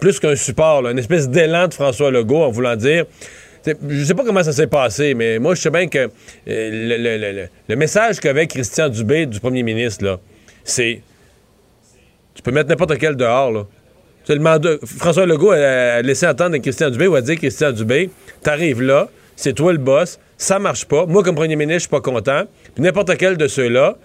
plus 0.00 0.18
qu'un 0.18 0.34
support, 0.34 0.86
une 0.88 0.98
espèce 0.98 1.28
d'élan 1.28 1.68
de 1.68 1.74
François 1.74 2.10
Legault 2.10 2.42
en 2.42 2.50
voulant 2.50 2.76
dire. 2.76 3.04
Je 3.66 4.04
sais 4.04 4.14
pas 4.14 4.24
comment 4.24 4.42
ça 4.42 4.52
s'est 4.52 4.66
passé, 4.66 5.12
mais 5.14 5.38
moi, 5.38 5.54
je 5.54 5.60
sais 5.60 5.70
bien 5.70 5.86
que 5.86 6.08
euh, 6.48 7.48
le, 7.68 7.76
message 7.76 8.18
qu'avait 8.18 8.46
Christian 8.46 8.88
Dubé 8.88 9.26
du 9.26 9.38
premier 9.38 9.62
ministre, 9.62 10.18
c'est 10.64 11.02
tu 12.34 12.42
peux 12.42 12.52
mettre 12.52 12.70
n'importe 12.70 12.96
quel 12.96 13.16
dehors, 13.16 13.52
là. 13.52 13.66
François 14.98 15.26
Legault 15.26 15.50
a, 15.50 16.02
laissé 16.02 16.26
entendre 16.26 16.54
à 16.54 16.58
Christian 16.58 16.90
Dubé 16.90 17.06
ou 17.06 17.16
a 17.16 17.20
dit 17.20 17.36
Christian 17.36 17.72
Dubé, 17.72 18.10
t'arrives 18.42 18.80
là, 18.80 19.08
c'est 19.36 19.54
toi 19.54 19.72
le 19.72 19.78
boss, 19.78 20.18
ça 20.38 20.58
marche 20.58 20.84
pas. 20.84 21.04
Moi, 21.06 21.22
comme 21.22 21.34
premier 21.34 21.56
ministre, 21.56 21.74
je 21.74 21.80
suis 21.80 21.88
pas 21.88 22.00
content. 22.00 22.44
Puis 22.74 22.82
n'importe 22.82 23.16
quel 23.16 23.36
de 23.36 23.48
ceux-là, 23.48 23.96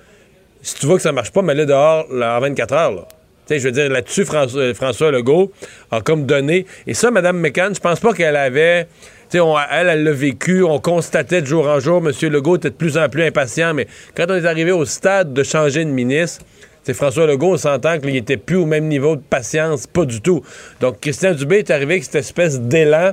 si 0.62 0.76
tu 0.76 0.86
vois 0.86 0.96
que 0.96 1.02
ça 1.04 1.12
marche 1.12 1.32
pas, 1.32 1.42
mets-le 1.42 1.66
dehors 1.66 2.08
en 2.12 2.40
24 2.40 2.74
heures. 2.74 3.08
Je 3.50 3.58
veux 3.58 3.72
dire, 3.72 3.90
là-dessus, 3.90 4.26
François, 4.26 4.62
euh, 4.62 4.74
François, 4.74 5.12
Legault 5.12 5.52
a 5.92 6.02
comme 6.02 6.26
donné. 6.26 6.66
Et 6.88 6.94
ça, 6.94 7.12
Mme 7.12 7.40
McCann, 7.40 7.74
je 7.76 7.80
pense 7.80 8.00
pas 8.00 8.14
qu'elle 8.14 8.36
avait. 8.36 8.88
On, 9.34 9.56
elle, 9.72 9.90
elle 9.90 10.04
l'a 10.04 10.12
vécu, 10.12 10.64
on 10.64 10.80
constatait 10.80 11.42
de 11.42 11.48
jour 11.48 11.68
en 11.68 11.80
jour, 11.80 11.98
M. 11.98 12.12
Legault 12.32 12.56
était 12.56 12.70
de 12.70 12.76
plus 12.76 12.98
en 12.98 13.10
plus 13.10 13.24
impatient, 13.24 13.74
mais 13.74 13.86
quand 14.16 14.26
on 14.30 14.36
est 14.36 14.46
arrivé 14.46 14.72
au 14.72 14.86
stade 14.86 15.34
de 15.34 15.44
changer 15.44 15.84
de 15.84 15.90
ministre, 15.90 16.46
c'est 16.84 16.94
François 16.94 17.26
Legault, 17.26 17.54
on 17.54 17.58
s'entend 17.58 18.00
qu'il 18.00 18.14
n'était 18.14 18.38
plus 18.38 18.58
au 18.58 18.66
même 18.66 18.88
niveau 18.88 19.16
de 19.16 19.22
patience, 19.22 19.88
pas 19.88 20.06
du 20.06 20.22
tout. 20.22 20.44
Donc, 20.80 21.02
Christian 21.02 21.34
Dubé 21.34 21.58
est 21.58 21.72
arrivé 21.72 21.96
avec 21.96 22.04
cette 22.04 22.16
espèce 22.16 22.62
d'élan. 22.62 23.12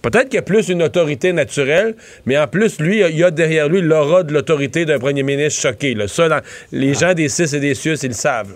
Peut-être 0.00 0.26
qu'il 0.26 0.36
y 0.36 0.38
a 0.38 0.42
plus 0.42 0.68
une 0.68 0.82
autorité 0.82 1.32
naturelle, 1.32 1.94
mais 2.24 2.38
en 2.38 2.46
plus, 2.46 2.80
lui, 2.80 3.00
il 3.00 3.18
y 3.18 3.24
a 3.24 3.30
derrière 3.30 3.68
lui 3.68 3.82
l'aura 3.82 4.22
de 4.22 4.32
l'autorité 4.32 4.84
d'un 4.86 4.98
premier 4.98 5.24
ministre 5.24 5.60
choqué. 5.60 5.94
Ça, 6.06 6.40
les 6.72 6.94
gens 6.94 7.12
des 7.12 7.28
CIS 7.28 7.54
et 7.54 7.60
des 7.60 7.74
CIUS, 7.74 7.98
ils 8.02 8.08
le 8.08 8.14
savent. 8.14 8.54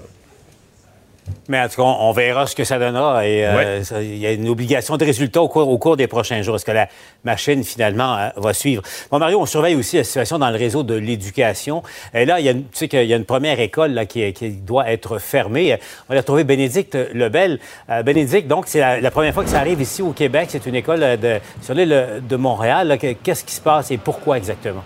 Mais 1.49 1.61
en 1.61 1.69
tout 1.69 1.77
cas, 1.77 1.83
on, 1.83 2.13
verra 2.13 2.47
ce 2.47 2.55
que 2.55 2.65
ça 2.65 2.79
donnera. 2.79 3.27
Et 3.27 3.47
euh, 3.47 3.83
il 4.01 4.19
y 4.19 4.27
a 4.27 4.33
une 4.33 4.49
obligation 4.49 4.97
de 4.97 5.05
résultat 5.05 5.43
au 5.43 5.49
cours, 5.49 5.69
au 5.69 5.79
cours 5.79 5.97
des 5.97 6.07
prochains 6.07 6.41
jours. 6.43 6.57
Est-ce 6.57 6.65
que 6.65 6.73
la 6.73 6.89
machine, 7.25 7.63
finalement, 7.65 8.17
euh, 8.17 8.29
va 8.37 8.55
suivre? 8.55 8.83
Bon, 9.11 9.19
Mario, 9.19 9.41
on 9.41 9.47
surveille 9.47 9.75
aussi 9.75 9.97
la 9.97 10.05
situation 10.05 10.39
dans 10.39 10.51
le 10.51 10.57
réseau 10.57 10.83
de 10.83 10.95
l'éducation. 10.95 11.83
Et 12.15 12.25
là, 12.25 12.41
il 12.41 12.47
y 12.47 12.49
a, 12.49 12.55
tu 12.55 12.63
sais 12.73 12.89
qu'il 12.89 13.05
y 13.05 13.13
a 13.13 13.17
une 13.17 13.25
première 13.25 13.61
école 13.61 13.93
là, 13.93 14.07
qui, 14.07 14.33
doit 14.51 14.91
être 14.91 15.19
fermée. 15.19 15.79
On 16.09 16.15
a 16.15 16.19
retrouvé 16.19 16.45
Bénédicte 16.45 16.97
Lebel. 17.13 17.59
Euh, 17.91 18.03
Bénédicte, 18.03 18.49
donc, 18.49 18.65
c'est 18.67 19.01
la, 19.01 19.11
première 19.11 19.35
fois 19.35 19.45
que 19.45 19.51
ça 19.51 19.61
arrive 19.61 19.81
ici 19.81 20.03
au 20.03 20.13
Québec. 20.13 20.49
C'est 20.49 20.67
une 20.67 20.75
école 20.75 21.01
de, 21.19 21.39
sur 21.61 21.75
l'île 21.75 22.23
de 22.27 22.37
Montréal. 22.37 22.99
Qu'est-ce 23.23 23.45
qui 23.45 23.55
se 23.55 23.61
passe 23.61 23.91
et 23.91 23.99
pourquoi 23.99 24.39
exactement? 24.39 24.85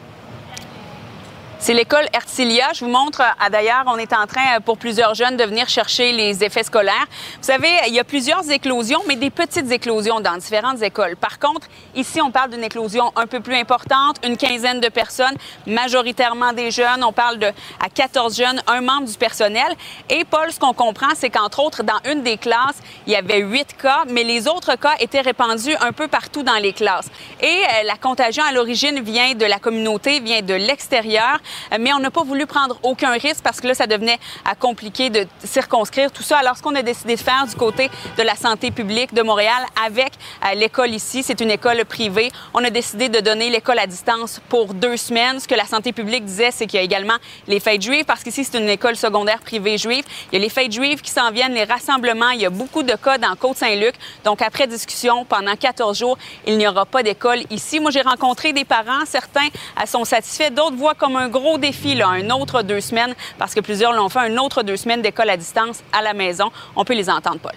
C'est 1.61 1.75
l'école 1.75 2.07
Ertilia. 2.13 2.73
Je 2.73 2.85
vous 2.85 2.91
montre, 2.91 3.21
ah, 3.21 3.51
d'ailleurs, 3.51 3.83
on 3.87 3.97
est 3.97 4.13
en 4.13 4.27
train 4.27 4.57
euh, 4.57 4.61
pour 4.61 4.79
plusieurs 4.79 5.15
jeunes 5.15 5.37
de 5.37 5.43
venir 5.43 5.69
chercher 5.69 6.13
les 6.13 6.45
effets 6.45 6.63
scolaires. 6.63 7.07
Vous 7.41 7.47
savez, 7.47 7.69
il 7.89 7.95
y 7.95 7.99
a 7.99 8.05
plusieurs 8.05 8.49
éclosions, 8.49 9.01
mais 9.09 9.17
des 9.17 9.31
petites 9.31 9.71
éclosions 9.73 10.21
dans 10.21 10.37
différentes 10.37 10.81
écoles. 10.83 11.17
Par 11.17 11.41
contre, 11.41 11.67
ici, 11.97 12.23
on 12.23 12.31
parle 12.31 12.51
d'une 12.51 12.63
éclosion 12.63 13.13
un 13.17 13.27
peu 13.27 13.41
plus 13.41 13.57
importante, 13.57 14.25
une 14.25 14.37
quinzaine 14.37 14.79
de 14.79 14.89
personnes, 14.89 15.35
majoritairement 15.67 16.53
des 16.53 16.71
jeunes. 16.71 17.03
On 17.03 17.13
parle 17.13 17.39
de 17.39 17.47
à 17.47 17.89
14 17.93 18.37
jeunes, 18.37 18.63
un 18.69 18.81
membre 18.81 19.09
du 19.09 19.19
personnel. 19.19 19.75
Et 20.09 20.25
Paul, 20.25 20.53
ce 20.53 20.61
qu'on 20.61 20.75
comprend, 20.75 21.11
c'est 21.17 21.29
qu'entre 21.29 21.59
autres, 21.59 21.83
dans 21.83 21.99
une 22.09 22.23
des 22.23 22.39
classes, 22.39 22.81
il 23.09 23.13
y 23.13 23.17
avait 23.17 23.41
huit 23.41 23.77
cas, 23.77 24.05
mais 24.09 24.23
les 24.23 24.47
autres 24.47 24.77
cas 24.77 24.95
étaient 25.01 25.23
répandus 25.23 25.75
un 25.81 25.93
peu 25.93 26.07
partout 26.07 26.45
dans 26.45 26.59
les 26.63 26.73
classes. 26.73 27.11
Et 27.41 27.47
euh, 27.47 27.83
la 27.85 27.97
contagion 27.97 28.45
à 28.45 28.53
l'origine 28.53 29.01
vient 29.01 29.35
de 29.35 29.45
la 29.45 29.59
communauté, 29.59 30.21
vient 30.21 30.43
de 30.43 30.55
l'extérieur. 30.55 31.41
Mais 31.79 31.93
on 31.93 31.99
n'a 31.99 32.11
pas 32.11 32.23
voulu 32.23 32.47
prendre 32.47 32.79
aucun 32.83 33.13
risque 33.13 33.43
parce 33.43 33.61
que 33.61 33.69
là, 33.69 33.75
ça 33.75 33.87
devenait 33.87 34.19
compliqué 34.59 35.11
de 35.11 35.27
circonscrire 35.45 36.11
tout 36.11 36.23
ça. 36.23 36.39
Alors, 36.39 36.57
ce 36.57 36.63
qu'on 36.63 36.75
a 36.75 36.83
décidé 36.83 37.17
de 37.17 37.21
faire 37.21 37.47
du 37.47 37.55
côté 37.57 37.91
de 38.17 38.23
la 38.23 38.37
santé 38.37 38.71
publique 38.71 39.15
de 39.15 39.23
Montréal 39.23 39.63
avec 39.85 40.13
l'école 40.55 40.91
ici, 40.91 41.23
c'est 41.23 41.41
une 41.41 41.51
école 41.51 41.85
privée, 41.85 42.31
on 42.55 42.65
a 42.65 42.71
décidé 42.71 43.09
de 43.09 43.21
donner 43.21 43.51
l'école 43.51 43.79
à 43.79 43.87
distance 43.87 44.41
pour 44.49 44.75
deux 44.75 44.97
semaines. 44.97 45.39
Ce 45.41 45.47
que 45.47 45.55
la 45.55 45.67
santé 45.67 45.93
publique 45.93 46.25
disait, 46.25 46.51
c'est 46.51 46.67
qu'il 46.67 46.79
y 46.79 46.81
a 46.81 46.85
également 46.85 47.17
les 47.47 47.61
fêtes 47.61 47.83
juives, 47.83 48.05
parce 48.05 48.25
qu'ici, 48.25 48.45
c'est 48.45 48.59
une 48.59 48.69
école 48.69 48.97
secondaire 48.97 49.39
privée 49.39 49.79
juive. 49.79 50.05
Il 50.33 50.39
y 50.39 50.43
a 50.43 50.43
les 50.43 50.49
fêtes 50.49 50.73
juives 50.73 51.01
qui 51.01 51.11
s'en 51.11 51.31
viennent, 51.31 51.55
les 51.55 51.65
rassemblements. 51.65 52.31
Il 52.31 52.41
y 52.41 52.47
a 52.47 52.51
beaucoup 52.51 52.83
de 52.83 52.95
cas 52.95 53.19
dans 53.19 53.35
Côte-Saint-Luc. 53.37 53.95
Donc, 54.25 54.43
après 54.43 54.67
discussion, 54.67 55.25
pendant 55.25 55.55
14 55.55 55.97
jours, 55.97 56.19
il 56.47 56.59
n'y 56.59 56.67
aura 56.67 56.85
pas 56.85 57.03
d'école 57.03 57.41
ici. 57.51 57.79
Moi, 57.79 57.91
j'ai 57.91 58.03
rencontré 58.03 58.53
des 58.53 58.65
parents. 58.65 59.05
Certains 59.07 59.49
sont 59.87 60.05
satisfaits. 60.05 60.51
D'autres 60.51 60.77
voient 60.77 60.95
comme 60.95 61.17
un 61.17 61.29
gros 61.29 61.38
défi, 61.59 61.95
là, 61.95 62.09
un 62.09 62.31
autre 62.31 62.63
deux 62.63 62.81
semaines, 62.81 63.15
parce 63.39 63.55
que 63.55 63.61
plusieurs 63.61 63.93
l'ont 63.93 64.09
fait, 64.09 64.21
un 64.21 64.37
autre 64.37 64.63
deux 64.63 64.77
semaines 64.77 65.03
d'école 65.03 65.31
à 65.31 65.37
distance 65.37 65.83
à 65.93 66.03
la 66.03 66.15
maison. 66.15 66.51
On 66.77 66.85
peut 66.85 66.95
les 66.95 67.09
entendre, 67.09 67.39
Paul. 67.39 67.53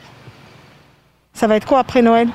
Ça 1.34 1.48
va 1.48 1.56
être 1.56 1.66
quoi 1.66 1.80
après 1.80 2.02
Noël? 2.02 2.30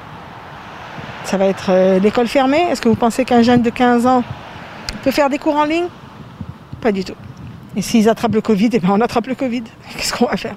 Ça 1.25 1.37
va 1.37 1.47
être 1.47 1.71
euh, 1.71 1.99
l'école 1.99 2.29
fermée? 2.29 2.63
Est-ce 2.71 2.81
que 2.81 2.89
vous 2.89 2.95
pensez 2.95 3.25
qu'un 3.25 3.43
jeune 3.43 3.63
de 3.63 3.71
15 3.71 4.07
ans 4.07 4.23
peut 5.03 5.11
faire 5.11 5.29
des 5.29 5.39
cours 5.39 5.57
en 5.57 5.65
ligne? 5.65 5.89
Pas 6.81 6.93
du 6.93 7.05
tout. 7.05 7.17
Et 7.75 7.83
s'ils 7.83 8.09
attrapent 8.09 8.35
le 8.35 8.41
Covid, 8.41 8.71
eh 8.73 8.79
ben 8.79 8.91
on 8.91 9.01
attrape 9.01 9.27
le 9.27 9.35
Covid. 9.35 9.65
Qu'est-ce 9.97 10.15
qu'on 10.15 10.27
va 10.27 10.37
faire? 10.37 10.57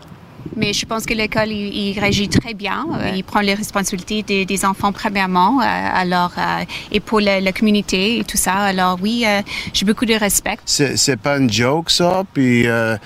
Mais 0.56 0.74
je 0.74 0.86
pense 0.86 1.06
que 1.06 1.14
l'école, 1.14 1.50
il, 1.50 1.98
réagit 2.00 2.30
très 2.30 2.54
bien. 2.54 2.86
Il 3.16 3.24
prend 3.24 3.42
les 3.42 3.54
responsabilités 3.54 4.46
des, 4.46 4.66
enfants 4.66 4.92
premièrement, 4.92 5.62
euh, 5.62 5.64
alors, 5.66 6.34
euh, 6.38 6.64
et 6.92 7.00
pour 7.00 7.20
la, 7.20 7.52
communauté 7.52 8.20
et 8.20 8.24
tout 8.24 8.38
ça. 8.38 8.54
Alors 8.54 9.00
oui, 9.02 9.26
j'ai 9.74 9.86
beaucoup 9.86 10.06
de 10.06 10.14
respect. 10.14 10.58
C'est 10.66 11.20
pas 11.20 11.38
une 11.38 11.52
joke, 11.52 11.90
ça? 11.90 12.24
Puis 12.34 12.64
il 12.64 13.00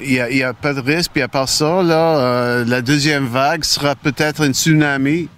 n'y 0.00 0.42
a, 0.42 0.48
a, 0.48 0.52
pas 0.54 0.74
de 0.74 0.80
risque. 0.80 1.10
Puis 1.12 1.22
à 1.22 1.28
part 1.28 1.48
ça, 1.48 1.82
là, 1.82 2.64
la 2.64 2.82
deuxième 2.82 3.26
vague 3.26 3.64
sera 3.64 3.94
peut-être 3.94 4.42
un 4.42 4.52
tsunami. 4.52 5.28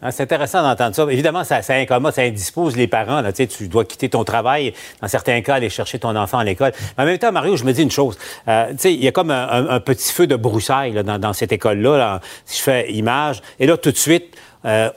Ah, 0.00 0.12
c'est 0.12 0.22
intéressant 0.22 0.62
d'entendre 0.62 0.94
ça. 0.94 1.04
Évidemment, 1.10 1.42
ça, 1.42 1.60
ça, 1.62 1.74
ça 1.86 2.22
indispose 2.22 2.76
les 2.76 2.86
parents. 2.86 3.20
Là. 3.20 3.32
Tu, 3.32 3.66
dois 3.66 3.84
quitter 3.84 4.08
ton 4.08 4.22
travail, 4.22 4.72
dans 5.02 5.08
certains 5.08 5.40
cas, 5.40 5.56
aller 5.56 5.70
chercher 5.70 5.98
ton 5.98 6.14
enfant 6.14 6.38
à 6.38 6.44
l'école. 6.44 6.72
Mais 6.96 7.02
en 7.02 7.06
même 7.06 7.18
temps, 7.18 7.32
Mario, 7.32 7.56
je 7.56 7.64
me 7.64 7.72
dis 7.72 7.82
une 7.82 7.90
chose. 7.90 8.16
Euh, 8.46 8.72
il 8.84 9.02
y 9.02 9.08
a 9.08 9.12
comme 9.12 9.30
un, 9.30 9.80
petit 9.80 10.12
feu 10.12 10.28
de 10.28 10.36
broussailles 10.36 11.02
dans, 11.02 11.32
cette 11.32 11.50
école-là, 11.50 12.20
si 12.46 12.58
je 12.58 12.62
fais 12.62 12.92
image. 12.92 13.42
Et 13.58 13.66
là, 13.66 13.76
tout 13.76 13.90
de 13.90 13.96
suite, 13.96 14.36
euh, 14.64 14.90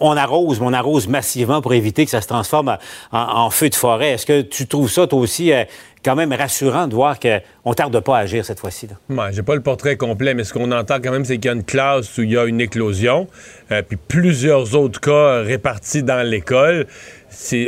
on 0.00 0.16
arrose, 0.16 0.58
mais 0.60 0.66
on 0.66 0.72
arrose 0.72 1.06
massivement 1.06 1.60
pour 1.60 1.74
éviter 1.74 2.04
que 2.04 2.10
ça 2.10 2.20
se 2.20 2.26
transforme 2.26 2.76
en, 3.12 3.50
feu 3.50 3.68
de 3.68 3.74
forêt. 3.74 4.12
Est-ce 4.12 4.26
que 4.26 4.40
tu 4.40 4.66
trouves 4.66 4.90
ça, 4.90 5.06
toi 5.06 5.20
aussi, 5.20 5.52
euh, 5.52 5.64
quand 6.04 6.16
même 6.16 6.32
rassurant 6.32 6.88
de 6.88 6.94
voir 6.94 7.18
qu'on 7.20 7.74
tarde 7.74 8.00
pas 8.00 8.18
à 8.18 8.20
agir 8.20 8.44
cette 8.44 8.60
fois-ci. 8.60 8.88
Ouais, 9.08 9.32
j'ai 9.32 9.42
pas 9.42 9.54
le 9.54 9.60
portrait 9.60 9.96
complet, 9.96 10.34
mais 10.34 10.44
ce 10.44 10.52
qu'on 10.52 10.70
entend 10.72 10.96
quand 11.02 11.12
même, 11.12 11.24
c'est 11.24 11.36
qu'il 11.36 11.46
y 11.46 11.48
a 11.48 11.54
une 11.54 11.64
classe 11.64 12.16
où 12.18 12.22
il 12.22 12.32
y 12.32 12.38
a 12.38 12.44
une 12.46 12.60
éclosion, 12.60 13.28
euh, 13.70 13.82
puis 13.82 13.96
plusieurs 13.96 14.74
autres 14.74 15.00
cas 15.00 15.42
répartis 15.42 16.02
dans 16.02 16.26
l'école 16.26 16.86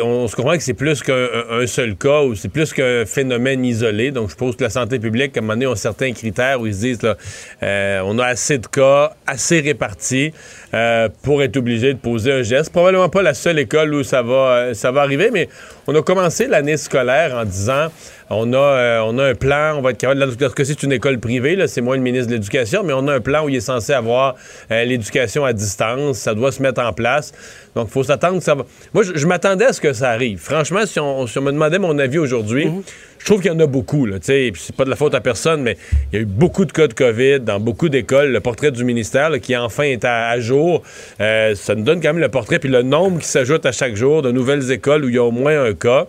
on 0.02 0.26
se 0.26 0.34
comprend 0.34 0.56
que 0.56 0.62
c'est 0.62 0.74
plus 0.74 1.02
qu'un 1.02 1.66
seul 1.66 1.96
cas 1.96 2.22
ou 2.22 2.34
c'est 2.34 2.48
plus 2.48 2.72
qu'un 2.72 3.04
phénomène 3.06 3.64
isolé. 3.64 4.10
Donc, 4.10 4.30
je 4.30 4.34
pense 4.34 4.56
que 4.56 4.64
la 4.64 4.70
santé 4.70 4.98
publique, 4.98 5.36
à 5.36 5.40
un 5.40 5.42
moment 5.42 5.54
donné, 5.54 5.66
ont 5.66 5.76
certains 5.76 6.12
critères 6.12 6.60
où 6.60 6.66
ils 6.66 6.74
se 6.74 6.80
disent 6.80 7.02
là, 7.02 7.16
euh, 7.62 8.00
on 8.04 8.18
a 8.18 8.26
assez 8.26 8.58
de 8.58 8.66
cas, 8.66 9.14
assez 9.26 9.60
répartis 9.60 10.32
euh, 10.74 11.08
pour 11.22 11.42
être 11.42 11.56
obligé 11.56 11.94
de 11.94 11.98
poser 11.98 12.32
un 12.32 12.42
geste. 12.42 12.72
Probablement 12.72 13.08
pas 13.08 13.22
la 13.22 13.34
seule 13.34 13.58
école 13.58 13.94
où 13.94 14.02
ça 14.02 14.22
va, 14.22 14.74
ça 14.74 14.90
va 14.90 15.02
arriver, 15.02 15.30
mais 15.32 15.48
on 15.86 15.94
a 15.94 16.02
commencé 16.02 16.46
l'année 16.48 16.76
scolaire 16.76 17.36
en 17.36 17.44
disant 17.44 17.88
on 18.34 18.52
a, 18.52 18.56
euh, 18.56 19.00
on 19.04 19.18
a 19.18 19.24
un 19.24 19.34
plan, 19.34 19.76
on 19.76 19.82
va 19.82 19.90
être 19.90 19.98
capable. 19.98 20.36
Parce 20.36 20.54
que 20.54 20.64
c'est 20.64 20.82
une 20.82 20.92
école 20.92 21.18
privée, 21.18 21.56
là, 21.56 21.66
c'est 21.68 21.80
moi 21.80 21.96
le 21.96 22.02
ministre 22.02 22.28
de 22.28 22.34
l'Éducation, 22.34 22.82
mais 22.82 22.92
on 22.92 23.06
a 23.08 23.14
un 23.14 23.20
plan 23.20 23.44
où 23.44 23.48
il 23.48 23.56
est 23.56 23.60
censé 23.60 23.92
avoir 23.92 24.36
euh, 24.70 24.84
l'éducation 24.84 25.44
à 25.44 25.52
distance. 25.52 26.18
Ça 26.18 26.34
doit 26.34 26.52
se 26.52 26.62
mettre 26.62 26.82
en 26.82 26.92
place. 26.92 27.32
Donc, 27.74 27.88
il 27.88 27.92
faut 27.92 28.02
s'attendre 28.02 28.38
que 28.38 28.44
ça 28.44 28.54
va. 28.54 28.64
Moi, 28.92 29.02
je, 29.02 29.26
m'attendais 29.26 29.66
à 29.66 29.72
ce 29.72 29.80
que 29.80 29.92
ça 29.92 30.10
arrive. 30.10 30.38
Franchement, 30.38 30.84
si 30.86 31.00
on, 31.00 31.24
me 31.24 31.52
demandait 31.52 31.78
mon 31.78 31.98
avis 31.98 32.18
aujourd'hui, 32.18 32.66
mhm. 32.66 32.82
je 33.18 33.24
trouve 33.24 33.40
qu'il 33.40 33.50
y 33.50 33.54
en 33.54 33.60
a 33.60 33.66
beaucoup. 33.66 34.06
Là, 34.06 34.16
c'est 34.20 34.52
pas 34.76 34.84
de 34.84 34.90
la 34.90 34.96
faute 34.96 35.14
à 35.14 35.20
personne, 35.20 35.62
mais 35.62 35.76
il 36.12 36.16
y 36.16 36.18
a 36.18 36.22
eu 36.22 36.26
beaucoup 36.26 36.64
de 36.64 36.72
cas 36.72 36.86
de 36.86 36.94
COVID 36.94 37.40
dans 37.40 37.60
beaucoup 37.60 37.88
d'écoles. 37.88 38.30
Le 38.30 38.40
portrait 38.40 38.70
du 38.70 38.84
ministère 38.84 39.30
qui 39.40 39.56
enfin 39.56 39.84
est 39.84 40.04
à, 40.04 40.38
jour, 40.40 40.82
euh, 41.20 41.54
ça 41.54 41.74
nous 41.74 41.82
donne 41.84 42.00
quand 42.00 42.12
même 42.12 42.18
le 42.18 42.28
portrait 42.28 42.58
puis 42.58 42.68
le 42.68 42.82
nombre 42.82 43.20
qui 43.20 43.28
s'ajoute 43.28 43.64
à 43.66 43.72
chaque 43.72 43.94
jour 43.94 44.22
de 44.22 44.30
nouvelles 44.30 44.70
écoles 44.70 45.04
où 45.04 45.08
il 45.08 45.14
y 45.14 45.18
a 45.18 45.24
au 45.24 45.30
moins 45.30 45.64
un 45.64 45.74
cas 45.74 46.06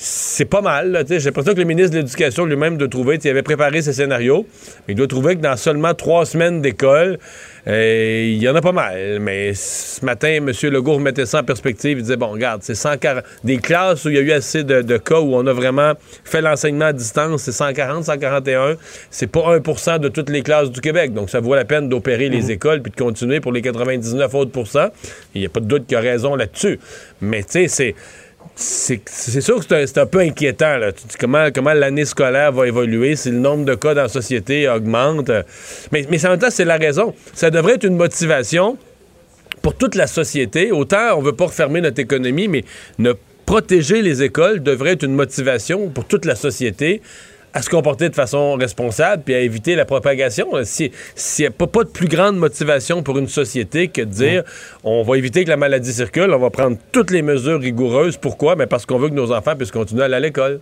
c'est 0.00 0.44
pas 0.44 0.60
mal. 0.60 1.04
J'ai 1.08 1.18
l'impression 1.18 1.54
que 1.54 1.58
le 1.58 1.64
ministre 1.64 1.90
de 1.90 1.96
l'Éducation 1.96 2.44
lui-même 2.44 2.78
doit 2.78 2.86
trouver, 2.86 3.18
il 3.22 3.28
avait 3.28 3.42
préparé 3.42 3.82
ses 3.82 3.92
scénarios, 3.92 4.46
mais 4.86 4.94
il 4.94 4.96
doit 4.96 5.08
trouver 5.08 5.34
que 5.34 5.40
dans 5.40 5.56
seulement 5.56 5.92
trois 5.92 6.24
semaines 6.24 6.62
d'école, 6.62 7.18
euh, 7.66 8.24
il 8.28 8.40
y 8.40 8.48
en 8.48 8.54
a 8.54 8.60
pas 8.60 8.70
mal. 8.70 9.18
Mais 9.20 9.54
ce 9.54 10.04
matin, 10.04 10.28
M. 10.28 10.52
Legault 10.62 10.94
remettait 10.94 11.26
ça 11.26 11.40
en 11.40 11.42
perspective. 11.42 11.98
Il 11.98 12.02
disait, 12.02 12.16
bon, 12.16 12.28
regarde, 12.28 12.62
c'est 12.62 12.76
140... 12.76 13.24
Des 13.42 13.58
classes 13.58 14.04
où 14.04 14.10
il 14.10 14.14
y 14.14 14.18
a 14.18 14.20
eu 14.20 14.30
assez 14.30 14.62
de, 14.62 14.96
cas 14.98 15.18
où 15.18 15.34
on 15.34 15.44
a 15.48 15.52
vraiment 15.52 15.94
fait 16.24 16.42
l'enseignement 16.42 16.86
à 16.86 16.92
distance, 16.92 17.42
c'est 17.42 17.52
140, 17.52 18.04
141. 18.04 18.76
C'est 19.10 19.26
pas 19.26 19.58
1% 19.58 19.98
de 19.98 20.08
toutes 20.08 20.30
les 20.30 20.42
classes 20.42 20.70
du 20.70 20.80
Québec. 20.80 21.12
Donc, 21.12 21.28
ça 21.28 21.40
vaut 21.40 21.56
la 21.56 21.64
peine 21.64 21.88
d'opérer 21.88 22.28
les 22.28 22.42
mhm. 22.42 22.50
écoles 22.50 22.82
puis 22.82 22.92
de 22.92 22.96
continuer 22.96 23.40
pour 23.40 23.50
les 23.50 23.62
99 23.62 24.32
autres. 24.36 24.52
Il 25.34 25.40
n'y 25.40 25.46
a 25.46 25.50
pas 25.50 25.60
de 25.60 25.66
doute 25.66 25.86
qu'il 25.86 25.96
a 25.96 26.00
raison 26.00 26.36
là-dessus. 26.36 26.78
Mais, 27.20 27.42
tu 27.42 27.66
sais, 27.66 27.68
c'est 27.68 27.94
c'est 28.54 29.40
sûr 29.40 29.66
que 29.66 29.86
c'est 29.86 29.98
un, 29.98 30.06
peu 30.06 30.20
inquiétant. 30.20 30.76
Là. 30.78 30.92
Comment, 31.18 31.48
comment 31.54 31.72
l'année 31.72 32.04
scolaire 32.04 32.52
va 32.52 32.66
évoluer 32.66 33.16
si 33.16 33.30
le 33.30 33.38
nombre 33.38 33.64
de 33.64 33.74
cas 33.74 33.94
dans 33.94 34.02
la 34.02 34.08
société 34.08 34.68
augmente. 34.68 35.30
Mais, 35.92 36.06
mais 36.10 36.24
en 36.26 36.30
même 36.30 36.38
temps, 36.38 36.50
c'est 36.50 36.64
la 36.64 36.76
raison. 36.76 37.14
Ça 37.34 37.50
devrait 37.50 37.74
être 37.74 37.84
une 37.84 37.96
motivation 37.96 38.76
pour 39.62 39.74
toute 39.74 39.94
la 39.94 40.06
société. 40.06 40.72
Autant 40.72 41.16
on 41.16 41.22
veut 41.22 41.32
pas 41.32 41.46
refermer 41.46 41.80
notre 41.80 42.00
économie, 42.00 42.48
mais 42.48 42.64
ne 42.98 43.12
protéger 43.46 44.02
les 44.02 44.22
écoles 44.22 44.62
devrait 44.62 44.92
être 44.92 45.04
une 45.04 45.14
motivation 45.14 45.88
pour 45.88 46.04
toute 46.04 46.24
la 46.24 46.34
société 46.34 47.00
à 47.54 47.62
se 47.62 47.70
comporter 47.70 48.08
de 48.08 48.14
façon 48.14 48.54
responsable 48.54 49.22
puis 49.24 49.34
à 49.34 49.40
éviter 49.40 49.74
la 49.74 49.84
propagation. 49.84 50.48
S'il 50.64 50.90
n'y 51.40 51.46
a 51.46 51.50
pas, 51.50 51.66
pas, 51.66 51.84
de 51.84 51.88
plus 51.88 52.08
grande 52.08 52.36
motivation 52.36 53.02
pour 53.02 53.18
une 53.18 53.28
société 53.28 53.88
que 53.88 54.02
de 54.02 54.10
dire 54.10 54.42
on 54.84 55.02
va 55.02 55.18
éviter 55.18 55.44
que 55.44 55.50
la 55.50 55.56
maladie 55.56 55.92
circule, 55.92 56.30
on 56.32 56.38
va 56.38 56.50
prendre 56.50 56.76
toutes 56.92 57.10
les 57.10 57.22
mesures 57.22 57.60
rigoureuses. 57.60 58.16
Pourquoi? 58.16 58.56
Mais 58.56 58.66
parce 58.66 58.86
qu'on 58.86 58.98
veut 58.98 59.08
que 59.08 59.14
nos 59.14 59.32
enfants 59.32 59.56
puissent 59.56 59.70
continuer 59.70 60.02
à 60.02 60.04
aller 60.06 60.16
à 60.16 60.20
l'école. 60.20 60.60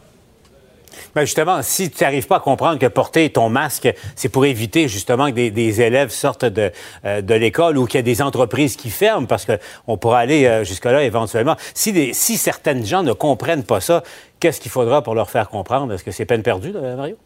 Mais 1.14 1.26
justement, 1.26 1.62
si 1.62 1.90
tu 1.90 2.02
n'arrives 2.02 2.26
pas 2.26 2.36
à 2.36 2.40
comprendre 2.40 2.78
que 2.78 2.86
porter 2.86 3.30
ton 3.30 3.48
masque, 3.48 3.92
c'est 4.14 4.28
pour 4.28 4.44
éviter 4.46 4.88
justement 4.88 5.28
que 5.28 5.48
des, 5.48 5.80
élèves 5.80 6.10
sortent 6.10 6.44
de, 6.44 6.70
euh, 7.04 7.22
de 7.22 7.34
l'école 7.34 7.78
ou 7.78 7.86
qu'il 7.86 7.98
y 7.98 8.00
a 8.00 8.02
des 8.02 8.22
entreprises 8.22 8.76
qui 8.76 8.90
ferment, 8.90 9.26
parce 9.26 9.46
qu'on 9.46 9.96
pourra 9.96 10.20
aller 10.20 10.46
euh, 10.46 10.64
jusque-là 10.64 11.02
éventuellement. 11.02 11.56
Si, 11.74 12.14
si 12.14 12.36
certaines 12.36 12.84
gens 12.84 13.02
ne 13.02 13.12
comprennent 13.12 13.64
pas 13.64 13.80
ça, 13.80 14.02
qu'est-ce 14.40 14.60
qu'il 14.60 14.70
faudra 14.70 15.02
pour 15.02 15.14
leur 15.14 15.30
faire 15.30 15.48
comprendre? 15.48 15.92
Est-ce 15.92 16.04
que 16.04 16.10
c'est 16.10 16.26
peine 16.26 16.42
perdue, 16.42 16.72
Mario? 16.72 17.16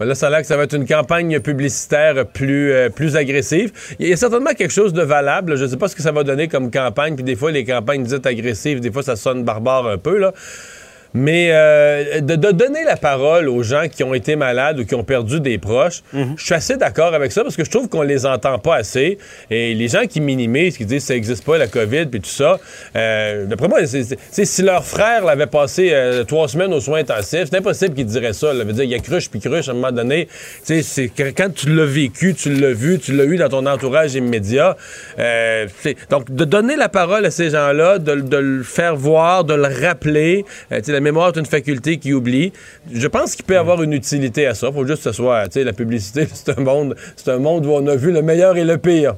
Ben 0.00 0.06
là, 0.06 0.14
ça 0.14 0.28
a 0.28 0.30
l'air 0.30 0.40
que 0.40 0.46
ça 0.46 0.56
va 0.56 0.62
être 0.62 0.74
une 0.74 0.86
campagne 0.86 1.40
publicitaire 1.40 2.26
plus, 2.26 2.72
euh, 2.72 2.88
plus 2.88 3.16
agressive. 3.16 3.70
Il 3.98 4.08
y 4.08 4.12
a 4.14 4.16
certainement 4.16 4.54
quelque 4.54 4.72
chose 4.72 4.94
de 4.94 5.02
valable. 5.02 5.56
Je 5.58 5.64
ne 5.64 5.68
sais 5.68 5.76
pas 5.76 5.88
ce 5.88 5.94
que 5.94 6.00
ça 6.00 6.10
va 6.10 6.24
donner 6.24 6.48
comme 6.48 6.70
campagne. 6.70 7.16
Puis 7.16 7.24
des 7.24 7.36
fois, 7.36 7.50
les 7.50 7.66
campagnes 7.66 8.04
dites 8.04 8.24
agressives, 8.24 8.80
des 8.80 8.90
fois, 8.90 9.02
ça 9.02 9.14
sonne 9.16 9.44
barbare 9.44 9.86
un 9.86 9.98
peu. 9.98 10.16
Là. 10.16 10.32
Mais 11.14 11.48
euh, 11.50 12.20
de, 12.20 12.36
donner 12.36 12.84
la 12.84 12.96
parole 12.96 13.48
aux 13.48 13.62
gens 13.62 13.84
qui 13.90 14.04
ont 14.04 14.14
été 14.14 14.36
malades 14.36 14.80
ou 14.80 14.84
qui 14.84 14.94
ont 14.94 15.02
perdu 15.02 15.40
des 15.40 15.58
proches, 15.58 16.02
mhm. 16.12 16.34
je 16.36 16.44
suis 16.44 16.54
assez 16.54 16.76
d'accord 16.76 17.14
avec 17.14 17.32
ça 17.32 17.42
parce 17.42 17.56
que 17.56 17.64
je 17.64 17.70
trouve 17.70 17.88
qu'on 17.88 18.02
les 18.02 18.26
entend 18.26 18.58
pas 18.58 18.76
assez. 18.76 19.18
Et 19.50 19.74
les 19.74 19.88
gens 19.88 20.06
qui 20.08 20.20
minimisent, 20.20 20.76
qui 20.76 20.86
disent 20.86 21.02
que 21.02 21.08
ça 21.08 21.14
n'existe 21.14 21.44
pas 21.44 21.58
la 21.58 21.66
COVID 21.66 22.06
puis 22.06 22.20
tout 22.20 22.30
ça, 22.30 22.58
euh, 22.96 23.46
d'après 23.46 23.68
moi, 23.68 23.80
c'est, 23.86 24.44
si 24.44 24.62
leur 24.62 24.84
frère 24.84 25.24
l'avait 25.24 25.46
passé 25.46 25.90
euh, 25.92 26.24
trois 26.24 26.48
semaines 26.48 26.72
aux 26.72 26.80
soins 26.80 27.00
intensifs, 27.00 27.48
c'est 27.50 27.56
impossible 27.56 27.94
qu'ils 27.94 28.06
diraient 28.06 28.32
ça. 28.32 28.52
Veut 28.52 28.72
dire 28.72 28.84
il 28.84 28.90
y 28.90 28.94
a 28.94 28.98
cruche 28.98 29.30
puis 29.30 29.40
cruche 29.40 29.68
à 29.68 29.72
un 29.72 29.74
moment 29.74 29.92
donné. 29.92 30.28
C'est 30.62 31.10
quand 31.36 31.52
tu 31.52 31.74
l'as 31.74 31.86
vécu, 31.86 32.34
tu 32.34 32.54
l'as 32.54 32.72
vu, 32.72 32.98
tu 32.98 33.12
l'as 33.16 33.24
eu 33.24 33.36
dans 33.36 33.48
ton 33.48 33.66
entourage 33.66 34.14
immédiat. 34.14 34.76
donc 36.10 36.30
de 36.30 36.44
donner 36.44 36.76
la 36.76 36.88
parole 36.88 37.24
à 37.26 37.30
ces 37.30 37.50
gens-là, 37.50 37.98
de, 37.98 38.12
le 38.12 38.62
faire 38.62 38.96
voir, 38.96 39.44
de 39.44 39.54
le 39.54 39.68
rappeler 39.86 40.44
la 41.00 41.04
mémoire 41.04 41.28
est 41.28 41.38
une 41.38 41.46
faculté 41.46 41.96
qui 41.96 42.12
oublie. 42.12 42.52
Je 42.92 43.08
pense 43.08 43.34
qu'il 43.34 43.46
peut 43.46 43.54
y 43.54 43.56
avoir 43.56 43.82
une 43.82 43.94
utilité 43.94 44.46
à 44.46 44.54
ça. 44.54 44.68
Il 44.68 44.74
faut 44.74 44.86
juste 44.86 45.02
que 45.02 45.10
ce 45.10 45.12
soit, 45.12 45.48
tu 45.48 45.54
sais, 45.54 45.64
la 45.64 45.72
publicité, 45.72 46.28
c'est 46.32 46.50
un 46.50 46.62
monde, 46.62 46.94
c'est 47.16 47.30
un 47.30 47.38
monde 47.38 47.64
où 47.64 47.70
on 47.70 47.86
a 47.86 47.96
vu 47.96 48.12
le 48.12 48.20
meilleur 48.20 48.58
et 48.58 48.64
le 48.64 48.76
pire. 48.76 49.16